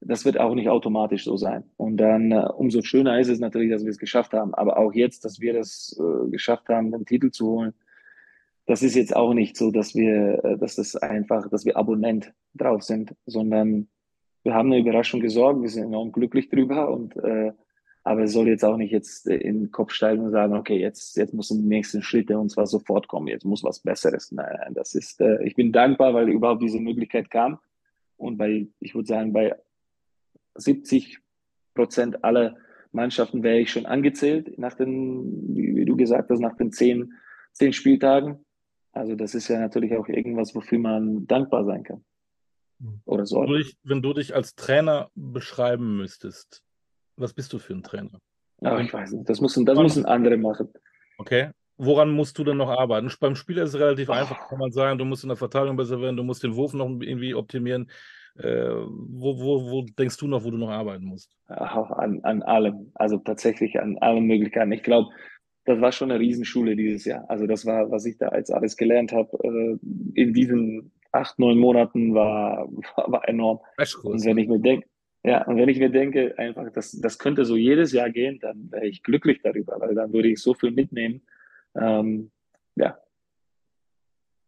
das 0.01 0.25
wird 0.25 0.39
auch 0.39 0.55
nicht 0.55 0.69
automatisch 0.69 1.25
so 1.25 1.37
sein. 1.37 1.65
Und 1.77 1.97
dann 1.99 2.33
äh, 2.33 2.49
umso 2.57 2.83
schöner 2.83 3.21
ist 3.21 3.29
es 3.29 3.39
natürlich, 3.39 3.71
dass 3.71 3.85
wir 3.85 3.91
es 3.91 3.99
geschafft 3.99 4.33
haben. 4.33 4.55
Aber 4.55 4.79
auch 4.79 4.93
jetzt, 4.93 5.25
dass 5.25 5.41
wir 5.41 5.53
das 5.53 5.99
äh, 6.01 6.31
geschafft 6.31 6.69
haben, 6.69 6.91
den 6.91 7.05
Titel 7.05 7.31
zu 7.31 7.47
holen, 7.47 7.75
das 8.67 8.83
ist 8.83 8.95
jetzt 8.95 9.15
auch 9.15 9.35
nicht 9.35 9.57
so, 9.57 9.71
dass 9.71 9.95
wir, 9.95 10.45
äh, 10.45 10.59
dass 10.59 10.77
das 10.77 10.97
einfach, 10.97 11.49
dass 11.49 11.65
wir 11.65 11.77
Abonnent 11.77 12.33
drauf 12.55 12.83
sind, 12.83 13.15
sondern 13.27 13.89
wir 14.43 14.55
haben 14.55 14.73
eine 14.73 14.81
Überraschung 14.81 15.21
gesorgt. 15.21 15.63
Wir 15.63 15.69
sind 15.69 15.85
enorm 15.85 16.13
glücklich 16.13 16.49
drüber 16.49 16.91
und 16.91 17.17
äh, 17.17 17.53
aber 18.05 18.25
es 18.25 18.33
soll 18.33 18.49
jetzt 18.49 18.65
auch 18.65 18.77
nicht 18.77 18.91
jetzt 18.91 19.29
in 19.29 19.61
den 19.61 19.71
Kopf 19.71 19.93
steigen 19.93 20.25
und 20.25 20.33
sagen, 20.33 20.55
okay, 20.55 20.79
jetzt, 20.79 21.17
jetzt 21.17 21.35
müssen 21.35 21.63
die 21.63 21.69
nächsten 21.69 22.03
Schritte 22.03 22.39
und 22.39 22.51
zwar 22.51 22.67
sofort 22.67 23.07
kommen, 23.07 23.29
jetzt 23.29 23.45
muss 23.45 23.63
was 23.63 23.81
Besseres. 23.81 24.33
Nein, 24.33 24.75
das 24.75 24.95
ist, 24.95 25.21
äh, 25.21 25.43
ich 25.45 25.55
bin 25.55 25.73
dankbar, 25.73 26.13
weil 26.13 26.29
überhaupt 26.29 26.63
diese 26.63 26.81
Möglichkeit 26.81 27.31
kam. 27.31 27.59
Und 28.17 28.39
bei, 28.39 28.67
ich 28.81 28.95
würde 28.95 29.07
sagen, 29.07 29.33
bei 29.33 29.55
70 30.57 31.21
Prozent 31.75 32.25
aller 32.25 32.57
Mannschaften 32.91 33.43
wäre 33.43 33.59
ich 33.59 33.71
schon 33.71 33.87
angezählt 33.87 34.59
nach 34.59 34.75
den, 34.75 35.57
wie, 35.57 35.85
du 35.85 35.97
gesagt 35.97 36.29
hast, 36.31 36.41
nach 36.41 36.57
den 36.57 36.73
zehn, 36.73 37.13
zehn 37.53 37.73
Spieltagen. 37.73 38.45
Also 38.93 39.15
das 39.15 39.35
ist 39.35 39.49
ja 39.49 39.59
natürlich 39.59 39.97
auch 39.97 40.09
irgendwas, 40.09 40.55
wofür 40.55 40.79
man 40.79 41.27
dankbar 41.27 41.65
sein 41.65 41.85
kann. 41.85 42.05
Oder 43.05 43.27
so. 43.27 43.41
Wenn, 43.41 43.65
wenn 43.85 44.03
du 44.03 44.13
dich 44.13 44.35
als 44.35 44.57
Trainer 44.57 45.11
beschreiben 45.15 45.97
müsstest, 45.97 46.63
was 47.17 47.33
bist 47.33 47.53
du 47.53 47.59
für 47.59 47.75
ein 47.75 47.83
Trainer? 47.83 48.21
Ach, 48.63 48.81
ich 48.81 48.93
weiß 48.93 49.13
nicht. 49.13 49.29
Das 49.29 49.41
müssen, 49.41 49.67
das 49.67 49.79
müssen 49.79 50.05
andere 50.07 50.37
machen. 50.37 50.69
Okay. 51.19 51.51
Woran 51.79 52.11
musst 52.11 52.39
du 52.39 52.45
denn 52.45 52.59
noch 52.59 52.69
arbeiten? 52.69 53.11
Beim 53.19 53.35
Spieler 53.35 53.65
ist 53.65 53.71
es 53.75 53.81
relativ 53.81 54.09
oh. 54.09 54.13
einfach, 54.13 54.49
kann 54.49 54.59
man 54.59 54.71
sagen. 54.71 54.99
Du 54.99 55.05
musst 55.05 55.25
in 55.25 55.29
der 55.29 55.37
Verteilung 55.37 55.77
besser 55.77 56.01
werden, 56.01 56.17
du 56.17 56.23
musst 56.23 56.43
den 56.43 56.55
Wurf 56.55 56.75
noch 56.75 56.89
irgendwie 56.89 57.35
optimieren. 57.35 57.91
Äh, 58.39 58.71
wo, 58.71 59.39
wo, 59.39 59.71
wo 59.71 59.83
denkst 59.83 60.17
du 60.17 60.27
noch, 60.27 60.45
wo 60.45 60.51
du 60.51 60.57
noch 60.57 60.71
arbeiten 60.71 61.05
musst? 61.05 61.37
Ach, 61.49 61.91
an, 61.91 62.21
an 62.23 62.43
allem. 62.43 62.93
Also 62.95 63.19
tatsächlich 63.19 63.81
an 63.81 63.99
allen 63.99 64.25
Möglichkeiten. 64.25 64.73
Ich 64.73 64.83
glaube, 64.83 65.11
das 65.65 65.81
war 65.81 65.93
schon 65.93 66.11
eine 66.11 66.21
Riesenschule 66.21 66.77
dieses 66.77 67.05
Jahr. 67.05 67.29
Also 67.29 67.47
das 67.47 67.67
war, 67.67 67.91
was 67.91 68.05
ich 68.07 68.19
da 68.19 68.29
als 68.29 68.51
alles 68.51 68.77
gelernt 68.77 69.13
habe 69.13 69.31
äh, 69.43 69.79
in 70.21 70.33
diesen 70.33 70.93
acht, 71.13 71.39
neun 71.39 71.59
Monaten 71.59 72.15
war, 72.15 72.69
war, 72.97 73.13
war 73.13 73.29
enorm. 73.29 73.61
Und 74.03 74.25
wenn 74.25 74.39
ich 74.39 74.49
mir 74.49 74.61
denke, 74.61 74.87
ja, 75.25 75.47
und 75.47 75.57
wenn 75.57 75.69
ich 75.69 75.79
mir 75.79 75.91
denke, 75.91 76.37
einfach, 76.37 76.71
das, 76.73 76.93
das 77.01 77.19
könnte 77.19 77.45
so 77.45 77.57
jedes 77.57 77.93
Jahr 77.93 78.11
gehen, 78.11 78.41
dann 78.41 78.73
wäre 78.73 78.87
ich 78.87 79.05
glücklich 79.05 79.41
darüber, 79.43 79.79
weil 79.81 79.95
dann 79.95 80.13
würde 80.13 80.29
ich 80.29 80.41
so 80.41 80.53
viel 80.53 80.73
mitnehmen. 80.73 81.23
Ähm, 81.77 82.33
ja. 82.75 82.99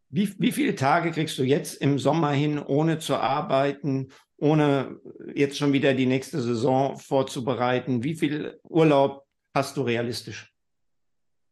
Wie, 0.09 0.29
wie 0.37 0.51
viele 0.51 0.75
Tage 0.75 1.11
kriegst 1.11 1.37
du 1.39 1.43
jetzt 1.43 1.81
im 1.81 1.97
Sommer 1.97 2.31
hin, 2.31 2.59
ohne 2.59 2.99
zu 2.99 3.15
arbeiten, 3.15 4.09
ohne 4.37 4.99
jetzt 5.33 5.57
schon 5.57 5.71
wieder 5.71 5.93
die 5.93 6.05
nächste 6.05 6.41
Saison 6.41 6.97
vorzubereiten? 6.97 8.03
Wie 8.03 8.15
viel 8.15 8.59
Urlaub 8.63 9.25
hast 9.53 9.77
du 9.77 9.81
realistisch? 9.81 10.53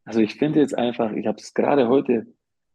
Also 0.03 0.19
ich 0.19 0.35
finde 0.35 0.59
jetzt 0.59 0.77
einfach, 0.77 1.13
ich 1.13 1.27
habe 1.27 1.37
es 1.37 1.53
gerade 1.53 1.87
heute, 1.87 2.27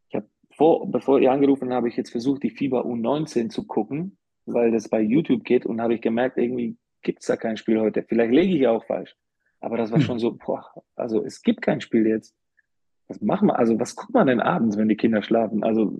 ich 0.09 0.15
habe 0.15 0.27
vor, 0.57 0.91
bevor 0.91 1.21
ihr 1.21 1.31
angerufen 1.31 1.75
habe 1.75 1.91
ich 1.91 1.97
jetzt 1.97 2.11
versucht, 2.11 2.43
die 2.43 2.51
Fieber 2.51 2.87
U19 2.87 3.51
zu 3.51 3.67
gucken 3.67 4.17
weil 4.53 4.71
das 4.71 4.89
bei 4.89 5.01
YouTube 5.01 5.45
geht 5.45 5.67
und 5.67 5.81
habe 5.81 5.95
ich 5.95 6.01
gemerkt, 6.01 6.39
irgendwie 6.39 6.77
gibt 7.03 7.21
es 7.21 7.27
da 7.27 7.37
kein 7.37 7.57
Spiel 7.57 7.81
heute. 7.81 8.03
Vielleicht 8.03 8.33
lege 8.33 8.55
ich 8.55 8.61
ja 8.61 8.71
auch 8.71 8.85
falsch. 8.85 9.15
Aber 9.61 9.77
das 9.77 9.91
war 9.91 9.99
hm. 9.99 10.05
schon 10.05 10.19
so, 10.19 10.33
boah, 10.33 10.65
also 10.95 11.25
es 11.25 11.43
gibt 11.43 11.63
kein 11.63 11.81
Spiel 11.81 12.07
jetzt. 12.07 12.35
Was 13.09 13.21
machen 13.21 13.49
wir? 13.49 13.59
Also 13.59 13.79
was 13.81 13.97
guckt 13.97 14.13
man 14.13 14.27
denn 14.27 14.41
abends, 14.41 14.77
wenn 14.77 14.89
die 14.89 14.97
Kinder 14.97 15.23
schlafen? 15.23 15.65
Also 15.65 15.99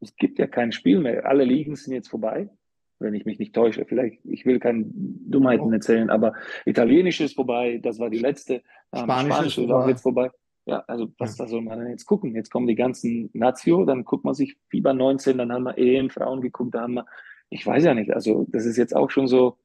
es 0.00 0.16
gibt 0.16 0.38
ja 0.38 0.46
kein 0.46 0.72
Spiel 0.72 0.98
mehr. 0.98 1.26
Alle 1.26 1.44
Ligen 1.44 1.76
sind 1.76 1.94
jetzt 1.94 2.08
vorbei, 2.08 2.50
wenn 2.98 3.14
ich 3.14 3.24
mich 3.24 3.38
nicht 3.38 3.54
täusche. 3.54 3.84
Vielleicht, 3.84 4.24
ich 4.24 4.44
will 4.44 4.58
keine 4.58 4.84
Dummheiten 4.86 5.68
oh. 5.68 5.72
erzählen, 5.72 6.10
aber 6.10 6.34
Italienisch 6.66 7.20
ist 7.20 7.36
vorbei, 7.36 7.78
das 7.82 7.98
war 7.98 8.10
die 8.10 8.18
letzte. 8.18 8.62
Spanisch, 8.94 9.34
Spanisch 9.34 9.58
ist, 9.58 9.70
auch 9.70 9.88
jetzt 9.88 10.02
vorbei. 10.02 10.30
Ja, 10.66 10.84
also 10.86 11.08
was, 11.18 11.38
was 11.38 11.50
soll 11.50 11.62
man 11.62 11.78
denn 11.78 11.90
jetzt 11.90 12.04
gucken? 12.04 12.34
Jetzt 12.34 12.50
kommen 12.50 12.66
die 12.66 12.74
ganzen 12.74 13.30
Nazio, 13.32 13.84
dann 13.84 14.04
guckt 14.04 14.24
man 14.24 14.34
sich 14.34 14.56
Fieber 14.68 14.92
19, 14.92 15.38
dann 15.38 15.52
haben 15.52 15.64
wir 15.64 15.78
EM 15.78 16.10
Frauen 16.10 16.40
geguckt, 16.40 16.74
da 16.74 16.82
haben 16.82 16.94
wir 16.94 17.06
ich 17.50 17.66
weiß 17.66 17.84
ja 17.84 17.94
nicht, 17.94 18.12
also 18.12 18.46
das 18.48 18.64
ist 18.64 18.76
jetzt 18.76 18.94
auch 18.94 19.10
schon 19.10 19.28
so, 19.28 19.58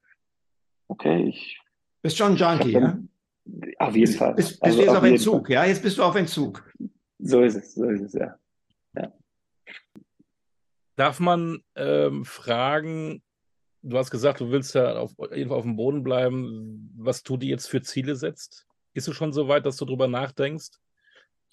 okay, 0.88 1.28
ich. 1.30 1.62
Bist 2.02 2.18
schon 2.18 2.36
Junkie, 2.36 2.72
ja? 2.72 3.00
Auf 3.78 3.96
jeden 3.96 4.14
Fall. 4.14 4.34
Bist, 4.34 4.60
bist 4.60 4.64
also 4.64 4.80
du 4.80 4.86
jetzt 4.86 4.96
auf 4.96 5.04
Entzug, 5.04 5.46
Fall. 5.48 5.54
ja? 5.54 5.66
Jetzt 5.66 5.84
bist 5.84 5.98
du 5.98 6.04
auf 6.04 6.16
Entzug. 6.16 6.74
So 7.20 7.42
ist 7.42 7.56
es, 7.56 7.76
so 7.76 7.86
ist 7.86 8.02
es, 8.02 8.14
ja. 8.14 8.38
ja. 8.96 9.14
Darf 10.96 11.20
man 11.20 11.62
ähm, 11.76 12.26
fragen, 12.26 13.22
du 13.84 13.98
hast 13.98 14.10
gesagt, 14.10 14.42
du 14.42 14.50
willst 14.50 14.74
ja 14.74 14.98
auf, 14.98 15.14
jeden 15.34 15.50
Fall 15.50 15.58
auf 15.58 15.64
dem 15.64 15.76
Boden 15.76 16.04
bleiben, 16.04 16.92
was 16.98 17.22
du 17.22 17.38
dir 17.38 17.50
jetzt 17.50 17.68
für 17.68 17.82
Ziele 17.82 18.16
setzt? 18.16 18.68
Ist 18.94 19.08
du 19.08 19.14
schon 19.14 19.32
so 19.32 19.48
weit, 19.48 19.66
dass 19.66 19.78
du 19.78 19.86
darüber 19.86 20.08
nachdenkst? 20.08 20.72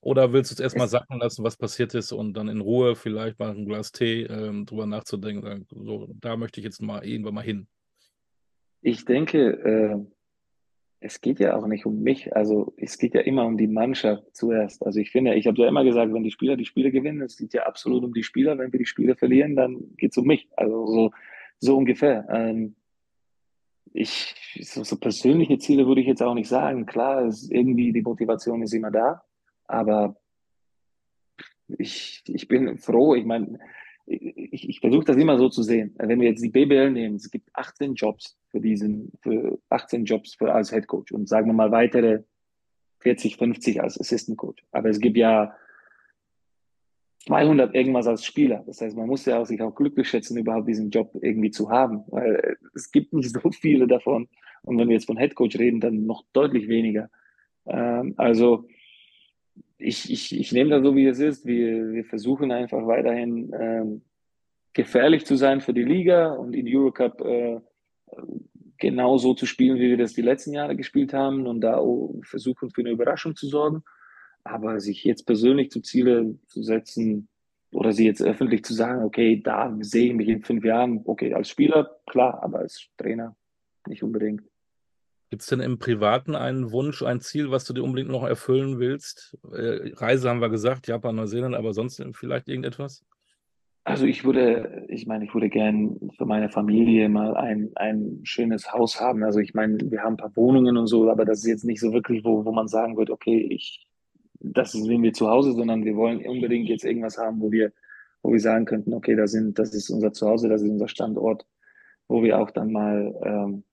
Oder 0.02 0.32
willst 0.32 0.50
du 0.50 0.54
es 0.54 0.60
erstmal 0.60 0.88
sacken 0.88 1.20
lassen, 1.20 1.44
was 1.44 1.56
passiert 1.56 1.94
ist 1.94 2.10
und 2.10 2.34
dann 2.34 2.48
in 2.48 2.60
Ruhe 2.60 2.96
vielleicht 2.96 3.38
mal 3.38 3.50
ein 3.50 3.64
Glas 3.64 3.92
Tee 3.92 4.24
ähm, 4.24 4.66
drüber 4.66 4.84
nachzudenken? 4.84 5.64
So, 5.70 6.08
da 6.20 6.36
möchte 6.36 6.58
ich 6.58 6.64
jetzt 6.64 6.82
mal 6.82 7.06
irgendwann 7.06 7.34
mal 7.34 7.44
hin. 7.44 7.68
Ich 8.80 9.04
denke, 9.04 9.38
äh, 9.38 10.04
es 10.98 11.20
geht 11.20 11.38
ja 11.38 11.56
auch 11.56 11.68
nicht 11.68 11.86
um 11.86 12.02
mich. 12.02 12.34
Also 12.34 12.74
es 12.76 12.98
geht 12.98 13.14
ja 13.14 13.20
immer 13.20 13.46
um 13.46 13.56
die 13.56 13.68
Mannschaft 13.68 14.34
zuerst. 14.34 14.84
Also 14.84 14.98
ich 14.98 15.12
finde, 15.12 15.36
ich 15.36 15.46
habe 15.46 15.60
ja 15.60 15.68
immer 15.68 15.84
gesagt, 15.84 16.12
wenn 16.12 16.24
die 16.24 16.32
Spieler 16.32 16.56
die 16.56 16.64
Spiele 16.64 16.90
gewinnen, 16.90 17.22
es 17.22 17.36
geht 17.36 17.54
ja 17.54 17.62
absolut 17.62 18.02
um 18.02 18.12
die 18.12 18.24
Spieler. 18.24 18.58
Wenn 18.58 18.72
wir 18.72 18.80
die 18.80 18.86
Spiele 18.86 19.14
verlieren, 19.14 19.54
dann 19.54 19.94
geht 19.96 20.10
es 20.10 20.18
um 20.18 20.26
mich. 20.26 20.48
Also 20.56 20.84
so, 20.86 21.10
so 21.60 21.76
ungefähr. 21.76 22.26
Ähm, 22.28 22.74
ich, 23.92 24.34
so, 24.62 24.82
so 24.82 24.96
persönliche 24.96 25.58
Ziele 25.58 25.86
würde 25.86 26.00
ich 26.00 26.08
jetzt 26.08 26.22
auch 26.22 26.34
nicht 26.34 26.48
sagen. 26.48 26.86
Klar, 26.86 27.26
ist 27.26 27.52
irgendwie 27.52 27.92
die 27.92 28.02
Motivation 28.02 28.62
ist 28.62 28.74
immer 28.74 28.90
da. 28.90 29.22
Aber 29.66 30.16
ich, 31.78 32.22
ich 32.26 32.48
bin 32.48 32.78
froh, 32.78 33.14
ich 33.14 33.24
meine, 33.24 33.58
ich, 34.06 34.68
ich 34.68 34.80
versuche 34.80 35.04
das 35.04 35.16
immer 35.16 35.38
so 35.38 35.48
zu 35.48 35.62
sehen. 35.62 35.94
Wenn 35.98 36.20
wir 36.20 36.28
jetzt 36.28 36.42
die 36.42 36.50
BBL 36.50 36.90
nehmen, 36.90 37.16
es 37.16 37.30
gibt 37.30 37.48
18 37.54 37.94
Jobs 37.94 38.38
für 38.50 38.60
diesen, 38.60 39.12
für 39.20 39.58
18 39.68 40.04
Jobs 40.04 40.34
für, 40.34 40.52
als 40.52 40.70
Head 40.70 40.86
Coach 40.86 41.12
und 41.12 41.28
sagen 41.28 41.46
wir 41.46 41.54
mal 41.54 41.70
weitere 41.70 42.24
40, 43.00 43.36
50 43.36 43.82
als 43.82 43.98
Assistant 43.98 44.38
Coach. 44.38 44.64
Aber 44.72 44.88
es 44.88 45.00
gibt 45.00 45.16
ja 45.16 45.54
200 47.26 47.74
irgendwas 47.74 48.06
als 48.06 48.24
Spieler. 48.24 48.64
Das 48.66 48.80
heißt, 48.80 48.96
man 48.96 49.06
muss 49.06 49.24
ja 49.24 49.38
auch 49.38 49.46
sich 49.46 49.62
auch 49.62 49.74
glücklich 49.74 50.08
schätzen, 50.08 50.36
überhaupt 50.36 50.68
diesen 50.68 50.90
Job 50.90 51.12
irgendwie 51.20 51.50
zu 51.50 51.70
haben, 51.70 52.04
weil 52.08 52.56
es 52.74 52.90
gibt 52.90 53.12
nicht 53.12 53.30
so 53.30 53.50
viele 53.50 53.86
davon. 53.86 54.28
Und 54.62 54.78
wenn 54.78 54.88
wir 54.88 54.94
jetzt 54.94 55.06
von 55.06 55.16
Head 55.16 55.34
Coach 55.34 55.58
reden, 55.58 55.80
dann 55.80 56.06
noch 56.06 56.24
deutlich 56.32 56.68
weniger. 56.68 57.10
Ähm, 57.66 58.14
also 58.16 58.66
ich, 59.82 60.10
ich, 60.10 60.38
ich 60.38 60.52
nehme 60.52 60.70
das 60.70 60.82
so, 60.82 60.94
wie 60.94 61.06
es 61.06 61.18
ist. 61.18 61.44
Wir, 61.44 61.92
wir 61.92 62.04
versuchen 62.04 62.52
einfach 62.52 62.86
weiterhin 62.86 63.52
ähm, 63.58 64.02
gefährlich 64.72 65.26
zu 65.26 65.36
sein 65.36 65.60
für 65.60 65.74
die 65.74 65.84
Liga 65.84 66.32
und 66.32 66.54
in 66.54 66.66
Eurocup 66.68 67.20
äh, 67.20 67.60
genauso 68.78 69.34
zu 69.34 69.46
spielen, 69.46 69.78
wie 69.78 69.90
wir 69.90 69.96
das 69.96 70.14
die 70.14 70.22
letzten 70.22 70.52
Jahre 70.52 70.76
gespielt 70.76 71.12
haben 71.12 71.46
und 71.46 71.60
da 71.60 71.80
versuchen 72.22 72.70
für 72.70 72.80
eine 72.80 72.90
Überraschung 72.90 73.36
zu 73.36 73.46
sorgen. 73.46 73.82
Aber 74.44 74.80
sich 74.80 75.04
jetzt 75.04 75.24
persönlich 75.24 75.70
zu 75.70 75.80
Ziele 75.80 76.36
zu 76.46 76.62
setzen 76.62 77.28
oder 77.72 77.92
sie 77.92 78.06
jetzt 78.06 78.22
öffentlich 78.22 78.64
zu 78.64 78.74
sagen, 78.74 79.04
okay, 79.04 79.40
da 79.40 79.76
sehe 79.80 80.08
ich 80.08 80.14
mich 80.14 80.28
in 80.28 80.42
fünf 80.42 80.64
Jahren, 80.64 81.00
okay, 81.04 81.32
als 81.32 81.48
Spieler, 81.48 81.96
klar, 82.06 82.42
aber 82.42 82.58
als 82.58 82.88
Trainer 82.96 83.36
nicht 83.86 84.02
unbedingt. 84.02 84.42
Gibt 85.32 85.40
es 85.40 85.48
denn 85.48 85.60
im 85.60 85.78
Privaten 85.78 86.34
einen 86.34 86.72
Wunsch, 86.72 87.02
ein 87.02 87.22
Ziel, 87.22 87.50
was 87.50 87.64
du 87.64 87.72
dir 87.72 87.82
unbedingt 87.82 88.10
noch 88.10 88.22
erfüllen 88.22 88.78
willst? 88.78 89.38
Äh, 89.50 89.94
Reise 89.94 90.28
haben 90.28 90.42
wir 90.42 90.50
gesagt, 90.50 90.88
Japan, 90.88 91.16
Neuseeland, 91.16 91.54
aber 91.54 91.72
sonst 91.72 92.04
vielleicht 92.12 92.50
irgendetwas? 92.50 93.02
Also 93.84 94.04
ich 94.04 94.26
würde, 94.26 94.84
ich 94.88 95.06
meine, 95.06 95.24
ich 95.24 95.32
würde 95.32 95.48
gern 95.48 96.10
für 96.18 96.26
meine 96.26 96.50
Familie 96.50 97.08
mal 97.08 97.34
ein, 97.34 97.70
ein 97.76 98.20
schönes 98.24 98.74
Haus 98.74 99.00
haben. 99.00 99.24
Also 99.24 99.38
ich 99.38 99.54
meine, 99.54 99.78
wir 99.90 100.02
haben 100.02 100.12
ein 100.12 100.16
paar 100.18 100.36
Wohnungen 100.36 100.76
und 100.76 100.86
so, 100.86 101.10
aber 101.10 101.24
das 101.24 101.38
ist 101.38 101.46
jetzt 101.46 101.64
nicht 101.64 101.80
so 101.80 101.94
wirklich, 101.94 102.22
wo, 102.26 102.44
wo 102.44 102.52
man 102.52 102.68
sagen 102.68 102.98
wird, 102.98 103.08
okay, 103.08 103.38
ich, 103.38 103.88
das 104.38 104.72
sind 104.72 105.02
wir 105.02 105.14
zu 105.14 105.30
Hause, 105.30 105.52
sondern 105.52 105.82
wir 105.86 105.96
wollen 105.96 106.26
unbedingt 106.26 106.68
jetzt 106.68 106.84
irgendwas 106.84 107.16
haben, 107.16 107.40
wo 107.40 107.50
wir, 107.50 107.72
wo 108.20 108.32
wir 108.32 108.40
sagen 108.40 108.66
könnten, 108.66 108.92
okay, 108.92 109.16
das 109.16 109.30
sind, 109.30 109.58
das 109.58 109.72
ist 109.72 109.88
unser 109.88 110.12
Zuhause, 110.12 110.50
das 110.50 110.60
ist 110.60 110.68
unser 110.68 110.88
Standort, 110.88 111.46
wo 112.06 112.22
wir 112.22 112.38
auch 112.38 112.50
dann 112.50 112.70
mal 112.70 113.18
ähm, 113.24 113.64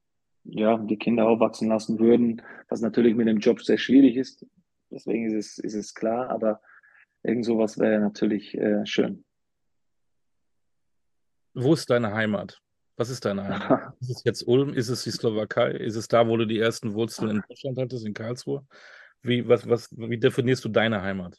ja, 0.43 0.77
die 0.77 0.97
Kinder 0.97 1.27
aufwachsen 1.27 1.69
lassen 1.69 1.99
würden, 1.99 2.41
was 2.69 2.81
natürlich 2.81 3.15
mit 3.15 3.27
dem 3.27 3.39
Job 3.39 3.61
sehr 3.61 3.77
schwierig 3.77 4.15
ist. 4.15 4.45
Deswegen 4.91 5.25
ist 5.25 5.33
es, 5.33 5.57
ist 5.59 5.75
es 5.75 5.93
klar, 5.93 6.29
aber 6.29 6.61
irgend 7.23 7.45
sowas 7.45 7.77
wäre 7.77 7.99
natürlich 7.99 8.57
äh, 8.57 8.85
schön. 8.85 9.23
Wo 11.53 11.73
ist 11.73 11.89
deine 11.89 12.13
Heimat? 12.13 12.61
Was 12.95 13.09
ist 13.09 13.25
deine 13.25 13.43
Heimat? 13.43 13.93
ist 14.01 14.09
es 14.09 14.23
jetzt 14.23 14.47
Ulm? 14.47 14.73
Ist 14.73 14.89
es 14.89 15.03
die 15.03 15.11
Slowakei? 15.11 15.71
Ist 15.71 15.95
es 15.95 16.07
da, 16.07 16.27
wo 16.27 16.37
du 16.37 16.45
die 16.45 16.59
ersten 16.59 16.93
Wurzeln 16.93 17.31
in 17.31 17.43
Deutschland 17.47 17.77
hattest, 17.77 18.05
in 18.05 18.13
Karlsruhe? 18.13 18.65
Wie, 19.21 19.47
was, 19.47 19.67
was, 19.67 19.89
wie 19.97 20.17
definierst 20.17 20.63
du 20.63 20.69
deine 20.69 21.01
Heimat? 21.01 21.37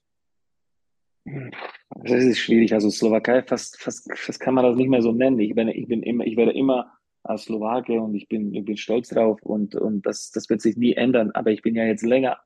Das 1.25 2.23
ist 2.23 2.39
schwierig. 2.39 2.73
Also 2.73 2.91
Slowakei, 2.91 3.43
fast, 3.43 3.81
fast, 3.81 4.11
fast 4.17 4.41
kann 4.41 4.55
man 4.55 4.65
das 4.65 4.77
nicht 4.77 4.89
mehr 4.89 5.03
so 5.03 5.13
nennen. 5.13 5.39
Ich, 5.39 5.55
bin, 5.55 5.69
ich, 5.69 5.87
bin 5.87 6.03
immer, 6.03 6.25
ich 6.25 6.37
werde 6.37 6.53
immer 6.53 6.93
als 7.23 7.45
Slowake 7.45 8.01
und 8.01 8.15
ich 8.15 8.29
bin, 8.29 8.55
ich 8.55 8.65
bin 8.65 8.77
stolz 8.77 9.09
drauf 9.09 9.43
und, 9.43 9.75
und 9.75 10.07
das, 10.07 10.31
das 10.31 10.49
wird 10.49 10.61
sich 10.61 10.77
nie 10.77 10.95
ändern. 10.95 11.31
Aber 11.33 11.51
ich 11.51 11.63
bin 11.63 11.75
ja 11.75 11.85
jetzt 11.85 12.05
länger 12.05 12.39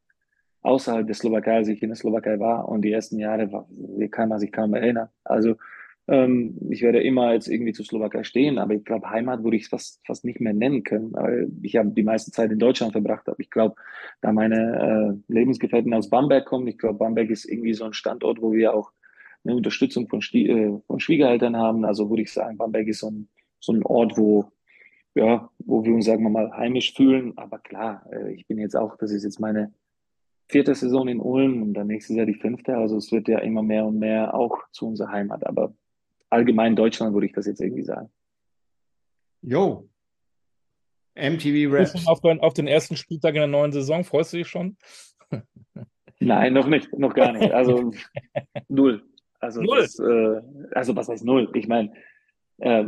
außerhalb 0.63 1.07
der 1.07 1.15
Slowakei, 1.15 1.57
als 1.57 1.69
ich 1.69 1.83
in 1.83 1.91
der 1.91 1.97
Slowakei 1.97 2.41
war 2.41 2.69
und 2.69 2.83
die 2.83 2.93
ersten 2.93 3.19
Jahre 3.19 3.53
war, 3.53 3.69
kann 4.11 4.31
man 4.31 4.41
sich 4.41 4.51
kaum 4.51 4.75
erinnern. 4.75 5.09
Also 5.23 5.57
ähm, 6.09 6.59
ich 6.71 6.83
werde 6.83 7.03
immer 7.03 7.33
jetzt 7.33 7.49
irgendwie 7.49 7.73
zur 7.73 7.85
Slowakei 7.85 8.25
stehen, 8.25 8.59
aber 8.59 8.75
ich 8.75 8.85
glaube, 8.85 9.09
Heimat 9.11 9.43
würde 9.45 9.57
ich 9.57 9.69
fast, 9.69 10.01
fast 10.07 10.25
nicht 10.25 10.41
mehr 10.41 10.53
nennen 10.53 10.83
können, 10.83 11.13
weil 11.13 11.51
ich 11.63 11.77
habe 11.77 11.91
die 11.91 12.03
meiste 12.03 12.31
Zeit 12.31 12.51
in 12.51 12.59
Deutschland 12.59 12.93
verbracht. 12.93 13.29
Aber 13.29 13.39
ich 13.41 13.51
glaube, 13.51 13.77
da 14.21 14.33
meine 14.33 15.19
äh, 15.29 15.33
Lebensgefährten 15.33 15.95
aus 15.95 16.11
Bamberg 16.11 16.47
kommen, 16.47 16.67
ich 16.67 16.79
glaube, 16.79 16.99
Bamberg 16.99 17.31
ist 17.31 17.45
irgendwie 17.45 17.75
so 17.75 17.85
ein 17.85 17.95
Standort, 17.95 18.41
wo 18.43 18.53
wir 18.53 18.75
auch 18.75 18.91
eine 19.45 19.57
Unterstützung 19.57 20.09
von, 20.09 20.21
äh, 20.33 20.73
von 20.87 21.01
Schwiegereltern 21.01 21.57
haben. 21.57 21.85
Also 21.85 22.11
würde 22.11 22.23
ich 22.23 22.33
sagen, 22.33 22.57
Bamberg 22.57 22.89
ist 22.89 23.01
so 23.01 23.11
ein, 23.11 23.29
so 23.61 23.73
ein 23.73 23.83
Ort, 23.83 24.19
wo, 24.19 24.51
ja, 25.15 25.49
wo 25.59 25.85
wir 25.85 25.95
uns, 25.95 26.07
sagen 26.07 26.23
wir 26.23 26.31
mal, 26.31 26.53
heimisch 26.53 26.95
fühlen. 26.95 27.37
Aber 27.37 27.59
klar, 27.59 28.05
äh, 28.13 28.33
ich 28.35 28.47
bin 28.47 28.59
jetzt 28.59 28.77
auch, 28.77 28.97
das 28.97 29.11
ist 29.13 29.25
jetzt 29.25 29.41
meine 29.41 29.73
vierte 30.49 30.75
Saison 30.75 31.09
in 31.09 31.21
Ulm 31.21 31.63
und 31.63 31.75
dann 31.75 31.87
nächstes 31.87 32.17
Jahr 32.17 32.27
die 32.27 32.35
fünfte. 32.35 32.77
Also 32.77 32.97
es 32.97 33.11
wird 33.13 33.29
ja 33.29 33.39
immer 33.39 33.63
mehr 33.63 33.85
und 33.87 33.99
mehr 33.99 34.35
auch 34.35 34.59
zu 34.73 34.89
unserer 34.89 35.11
Heimat. 35.11 35.47
Aber 35.47 35.75
allgemein 36.31 36.77
Deutschland 36.77 37.15
würde 37.15 37.27
ich 37.27 37.33
das 37.33 37.47
jetzt 37.47 37.61
irgendwie 37.61 37.85
sagen. 37.85 38.11
Jo. 39.43 39.89
MTV 41.15 41.73
Raps. 41.73 42.07
Auf, 42.07 42.25
auf 42.25 42.55
den 42.55 42.67
ersten 42.67 42.97
Spieltag 42.97 43.35
in 43.35 43.41
der 43.41 43.47
neuen 43.47 43.73
Saison, 43.73 44.05
freust 44.05 44.33
du 44.33 44.39
dich 44.39 44.49
schon? 44.49 44.77
Nein, 46.21 46.53
noch 46.53 46.67
nicht, 46.67 46.93
noch 46.99 47.15
gar 47.15 47.33
nicht. 47.33 47.53
Also 47.53 47.93
null. 48.69 49.05
Also, 49.39 49.61
null. 49.61 49.83
Das, 49.83 49.99
äh, 49.99 50.41
also 50.75 50.97
was 50.97 51.09
heißt 51.09 51.25
null? 51.25 51.51
Ich 51.55 51.69
meine, 51.69 51.93
äh, 52.59 52.87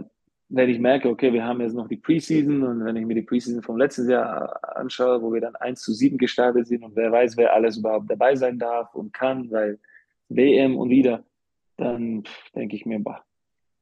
wenn 0.48 0.68
ich 0.68 0.78
merke, 0.78 1.08
okay, 1.08 1.32
wir 1.32 1.44
haben 1.44 1.60
jetzt 1.60 1.74
noch 1.74 1.88
die 1.88 1.96
Preseason 1.96 2.62
und 2.62 2.84
wenn 2.84 2.96
ich 2.96 3.04
mir 3.04 3.14
die 3.14 3.22
Preseason 3.22 3.62
vom 3.62 3.76
letzten 3.76 4.08
Jahr 4.08 4.76
anschaue, 4.76 5.20
wo 5.22 5.32
wir 5.32 5.40
dann 5.40 5.56
1 5.56 5.80
zu 5.80 5.92
7 5.92 6.18
gestartet 6.18 6.68
sind 6.68 6.84
und 6.84 6.94
wer 6.94 7.10
weiß, 7.10 7.36
wer 7.36 7.52
alles 7.52 7.78
überhaupt 7.78 8.10
dabei 8.10 8.36
sein 8.36 8.58
darf 8.58 8.94
und 8.94 9.12
kann, 9.12 9.50
weil 9.50 9.78
WM 10.28 10.76
und 10.76 10.90
wieder, 10.90 11.24
dann 11.76 12.24
denke 12.54 12.76
ich 12.76 12.86
mir, 12.86 13.00
bah, 13.00 13.26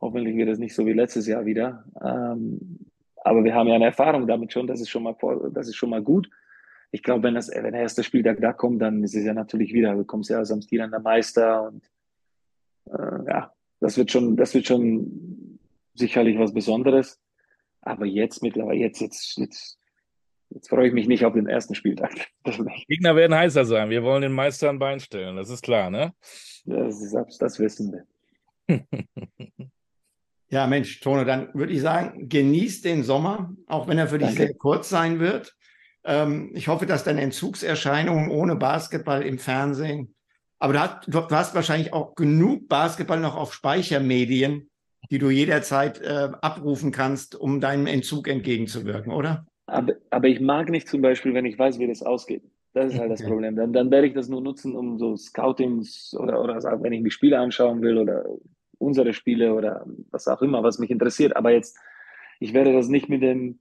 Hoffentlich 0.04 0.36
wird 0.36 0.50
es 0.50 0.58
nicht 0.58 0.74
so 0.74 0.84
wie 0.84 0.92
letztes 0.92 1.26
Jahr 1.26 1.46
wieder. 1.46 1.82
Ähm, 2.04 2.78
aber 3.24 3.42
wir 3.42 3.54
haben 3.54 3.68
ja 3.68 3.74
eine 3.76 3.86
Erfahrung 3.86 4.26
damit 4.26 4.52
schon, 4.52 4.66
das 4.66 4.82
ist 4.82 4.90
schon 4.90 5.02
mal, 5.02 5.16
das 5.54 5.66
ist 5.66 5.76
schon 5.76 5.88
mal 5.88 6.02
gut. 6.02 6.28
Ich 6.90 7.02
glaube, 7.02 7.22
wenn, 7.22 7.34
das, 7.34 7.48
wenn 7.48 7.72
der 7.72 7.80
erste 7.80 8.04
Spieltag 8.04 8.38
da 8.42 8.52
kommt, 8.52 8.82
dann 8.82 9.02
ist 9.02 9.14
es 9.14 9.24
ja 9.24 9.32
natürlich 9.32 9.72
wieder, 9.72 9.94
du 9.94 10.04
kommst 10.04 10.28
ja 10.28 10.36
als 10.36 10.52
amtierender 10.52 11.00
Meister 11.00 11.68
und 11.68 11.90
äh, 12.90 13.30
ja, 13.30 13.50
das 13.80 13.96
wird 13.96 14.10
schon, 14.10 14.36
das 14.36 14.54
wird 14.54 14.66
schon 14.66 15.53
sicherlich 15.94 16.38
was 16.38 16.52
Besonderes. 16.52 17.20
Aber 17.80 18.06
jetzt 18.06 18.42
mittlerweile, 18.42 18.78
jetzt, 18.78 19.00
jetzt, 19.00 19.36
jetzt, 19.36 19.78
jetzt 20.50 20.68
freue 20.68 20.88
ich 20.88 20.94
mich 20.94 21.06
nicht 21.06 21.24
auf 21.24 21.34
den 21.34 21.46
ersten 21.46 21.74
Spieltag. 21.74 22.12
Gegner 22.88 23.16
werden 23.16 23.34
heißer 23.34 23.64
sein. 23.64 23.90
Wir 23.90 24.02
wollen 24.02 24.22
den 24.22 24.32
Meister 24.32 24.70
ein 24.70 24.78
Bein 24.78 25.00
stellen, 25.00 25.36
das 25.36 25.50
ist 25.50 25.62
klar, 25.62 25.90
ne? 25.90 26.14
Das, 26.64 27.00
ist, 27.02 27.42
das 27.42 27.58
wissen 27.58 27.92
wir. 28.68 28.80
Ja, 30.54 30.68
Mensch, 30.68 31.00
Tone, 31.00 31.24
dann 31.24 31.52
würde 31.52 31.72
ich 31.72 31.80
sagen, 31.80 32.28
genieß 32.28 32.82
den 32.82 33.02
Sommer, 33.02 33.52
auch 33.66 33.88
wenn 33.88 33.98
er 33.98 34.06
für 34.06 34.18
dich 34.18 34.28
Danke. 34.28 34.42
sehr 34.42 34.54
kurz 34.54 34.88
sein 34.88 35.18
wird. 35.18 35.56
Ähm, 36.04 36.52
ich 36.54 36.68
hoffe, 36.68 36.86
dass 36.86 37.02
deine 37.02 37.22
Entzugserscheinungen 37.22 38.30
ohne 38.30 38.54
Basketball 38.54 39.22
im 39.22 39.40
Fernsehen, 39.40 40.14
aber 40.60 40.72
du 40.72 40.80
hast, 40.80 41.08
du 41.08 41.36
hast 41.36 41.54
wahrscheinlich 41.56 41.92
auch 41.92 42.14
genug 42.14 42.68
Basketball 42.68 43.18
noch 43.18 43.34
auf 43.34 43.52
Speichermedien, 43.52 44.70
die 45.10 45.18
du 45.18 45.30
jederzeit 45.30 46.00
äh, 46.00 46.30
abrufen 46.40 46.92
kannst, 46.92 47.34
um 47.34 47.60
deinem 47.60 47.86
Entzug 47.86 48.28
entgegenzuwirken, 48.28 49.12
oder? 49.12 49.46
Aber, 49.66 49.94
aber 50.10 50.28
ich 50.28 50.40
mag 50.40 50.68
nicht 50.70 50.88
zum 50.88 51.02
Beispiel, 51.02 51.34
wenn 51.34 51.46
ich 51.46 51.58
weiß, 51.58 51.78
wie 51.78 51.86
das 51.86 52.02
ausgeht. 52.02 52.42
Das 52.74 52.92
ist 52.92 52.98
halt 52.98 53.12
das 53.12 53.22
Problem. 53.22 53.54
Dann, 53.54 53.72
dann 53.72 53.90
werde 53.90 54.08
ich 54.08 54.14
das 54.14 54.28
nur 54.28 54.40
nutzen, 54.40 54.74
um 54.74 54.98
so 54.98 55.16
Scoutings 55.16 56.14
oder, 56.18 56.42
oder 56.42 56.56
wenn 56.82 56.92
ich 56.92 57.02
mir 57.02 57.10
Spiele 57.10 57.38
anschauen 57.38 57.80
will 57.82 57.98
oder 57.98 58.24
unsere 58.78 59.12
Spiele 59.12 59.54
oder 59.54 59.86
was 60.10 60.26
auch 60.26 60.42
immer, 60.42 60.62
was 60.64 60.80
mich 60.80 60.90
interessiert. 60.90 61.36
Aber 61.36 61.52
jetzt, 61.52 61.78
ich 62.40 62.52
werde 62.52 62.72
das 62.72 62.88
nicht 62.88 63.08
mit 63.08 63.22
dem, 63.22 63.60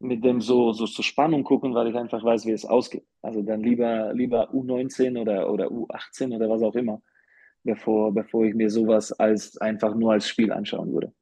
mit 0.00 0.22
dem 0.22 0.42
so, 0.42 0.72
so 0.72 0.86
zur 0.86 1.04
Spannung 1.04 1.44
gucken, 1.44 1.74
weil 1.74 1.88
ich 1.88 1.96
einfach 1.96 2.22
weiß, 2.22 2.44
wie 2.44 2.52
es 2.52 2.66
ausgeht. 2.66 3.06
Also 3.22 3.42
dann 3.42 3.62
lieber, 3.62 4.12
lieber 4.12 4.50
U19 4.50 5.18
oder, 5.18 5.50
oder 5.50 5.68
U18 5.68 6.34
oder 6.36 6.48
was 6.50 6.62
auch 6.62 6.74
immer, 6.74 7.00
bevor, 7.64 8.12
bevor 8.12 8.44
ich 8.44 8.54
mir 8.54 8.70
sowas 8.70 9.12
als 9.12 9.56
einfach 9.58 9.94
nur 9.94 10.12
als 10.12 10.28
Spiel 10.28 10.52
anschauen 10.52 10.92
würde. 10.92 11.12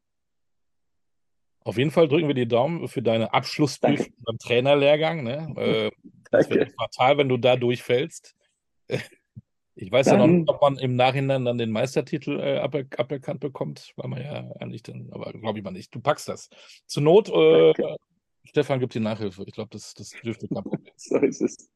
Auf 1.65 1.77
jeden 1.77 1.91
Fall 1.91 2.09
drücken 2.09 2.29
wir 2.29 2.35
die 2.35 2.49
Daumen 2.49 2.89
für 2.89 3.03
deine 3.03 3.35
Abschlussprüfung 3.35 4.15
beim 4.25 4.39
Trainerlehrgang. 4.39 5.23
Ne? 5.23 5.55
Äh, 5.59 5.91
das 6.31 6.51
wäre 6.51 6.67
fatal, 6.67 7.19
wenn 7.19 7.29
du 7.29 7.39
da 7.39 7.57
durchfällst. 7.57 8.37
Ich 9.75 9.93
weiß 9.93 10.07
dann, 10.07 10.21
ja 10.21 10.27
noch 10.27 10.33
nicht, 10.33 10.49
ob 10.49 10.61
man 10.61 10.77
im 10.77 10.97
Nachhinein 10.97 11.45
dann 11.45 11.57
den 11.57 11.71
Meistertitel 11.71 12.41
äh, 12.41 12.59
aber 12.59 12.85
aberkannt 12.97 13.41
bekommt, 13.41 13.93
weil 13.97 14.09
man 14.09 14.23
ja 14.23 14.51
eigentlich 14.61 14.83
dann, 14.83 15.09
aber 15.13 15.33
glaube 15.33 15.59
ich 15.59 15.65
mal 15.65 15.71
nicht. 15.71 15.95
Du 15.95 16.01
packst 16.01 16.29
das. 16.29 16.51
Zur 16.87 17.03
Not, 17.03 17.29
äh, 17.29 17.73
Stefan 18.49 18.81
gibt 18.81 18.95
die 18.95 19.01
Nachhilfe. 19.01 19.45
Ich 19.47 19.53
glaube, 19.53 19.71
das, 19.73 19.93
das 19.95 20.11
dürfte 20.25 20.49
kein 20.49 20.63
Problem 20.63 20.93
sein. 20.97 21.21
so 21.21 21.27
ist 21.27 21.43
es. 21.43 21.71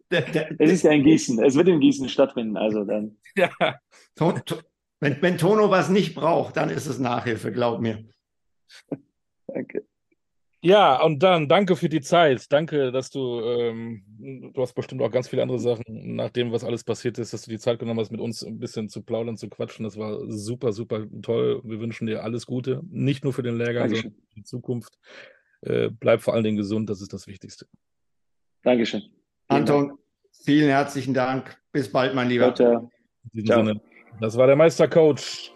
Es 0.58 0.70
ist 0.70 0.82
ja 0.84 0.92
in 0.92 1.04
Gießen. 1.04 1.42
Es 1.42 1.54
wird 1.54 1.68
in 1.68 1.80
Gießen 1.80 2.08
stattfinden, 2.08 2.56
also 2.56 2.84
dann. 2.84 3.16
Ja. 3.36 3.50
Wenn, 5.00 5.20
wenn 5.20 5.38
Tono 5.38 5.70
was 5.70 5.88
nicht 5.88 6.14
braucht, 6.14 6.56
dann 6.56 6.70
ist 6.70 6.86
es 6.86 6.98
Nachhilfe, 6.98 7.50
glaub 7.52 7.80
mir. 7.80 8.04
Danke. 9.46 9.84
Ja, 10.64 11.02
und 11.02 11.24
dann 11.24 11.48
danke 11.48 11.74
für 11.74 11.88
die 11.88 12.00
Zeit. 12.00 12.52
Danke, 12.52 12.92
dass 12.92 13.10
du, 13.10 13.40
ähm, 13.40 14.04
du 14.54 14.62
hast 14.62 14.74
bestimmt 14.74 15.02
auch 15.02 15.10
ganz 15.10 15.28
viele 15.28 15.42
andere 15.42 15.58
Sachen, 15.58 16.14
nach 16.14 16.30
dem, 16.30 16.52
was 16.52 16.62
alles 16.62 16.84
passiert 16.84 17.18
ist, 17.18 17.32
dass 17.32 17.42
du 17.42 17.50
die 17.50 17.58
Zeit 17.58 17.80
genommen 17.80 17.98
hast, 17.98 18.12
mit 18.12 18.20
uns 18.20 18.44
ein 18.44 18.60
bisschen 18.60 18.88
zu 18.88 19.02
plaudern, 19.02 19.36
zu 19.36 19.48
quatschen. 19.48 19.82
Das 19.82 19.96
war 19.98 20.20
super, 20.30 20.72
super 20.72 21.04
toll. 21.20 21.60
Wir 21.64 21.80
wünschen 21.80 22.06
dir 22.06 22.22
alles 22.22 22.46
Gute. 22.46 22.80
Nicht 22.88 23.24
nur 23.24 23.32
für 23.32 23.42
den 23.42 23.56
Lehrgang, 23.56 23.88
Dankeschön. 23.88 24.12
sondern 24.12 24.28
für 24.28 24.34
die 24.36 24.44
Zukunft. 24.44 24.98
Äh, 25.62 25.90
bleib 25.90 26.22
vor 26.22 26.34
allen 26.34 26.44
Dingen 26.44 26.56
gesund, 26.56 26.90
das 26.90 27.00
ist 27.00 27.12
das 27.12 27.26
Wichtigste. 27.26 27.66
Dankeschön. 28.62 29.02
Anton, 29.48 29.98
vielen 30.44 30.68
herzlichen 30.68 31.14
Dank. 31.14 31.56
Bis 31.72 31.90
bald, 31.90 32.14
mein 32.14 32.28
Lieber. 32.28 32.54
Ciao, 32.54 32.70
ciao. 32.70 32.90
In 33.24 33.30
diesem 33.32 33.46
ciao. 33.46 33.64
Sinne, 33.64 33.80
das 34.20 34.36
war 34.36 34.46
der 34.46 34.56
Meistercoach. 34.56 35.52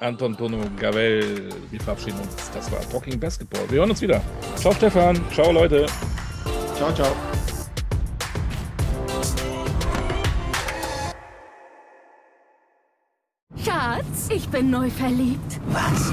Anton 0.00 0.36
Tono 0.36 0.58
Gavel. 0.78 1.48
Wir 1.70 1.80
verabschieden 1.80 2.18
uns. 2.20 2.50
Das 2.52 2.70
war 2.70 2.80
Talking 2.90 3.18
Basketball. 3.18 3.62
Wir 3.70 3.78
hören 3.78 3.90
uns 3.90 4.02
wieder. 4.02 4.20
Ciao, 4.56 4.72
Stefan. 4.74 5.18
Ciao, 5.32 5.52
Leute. 5.52 5.86
Ciao, 6.74 6.92
ciao. 6.92 7.14
Schatz, 13.64 14.28
ich 14.30 14.48
bin 14.48 14.70
neu 14.70 14.90
verliebt. 14.90 15.60
Was? 15.68 16.12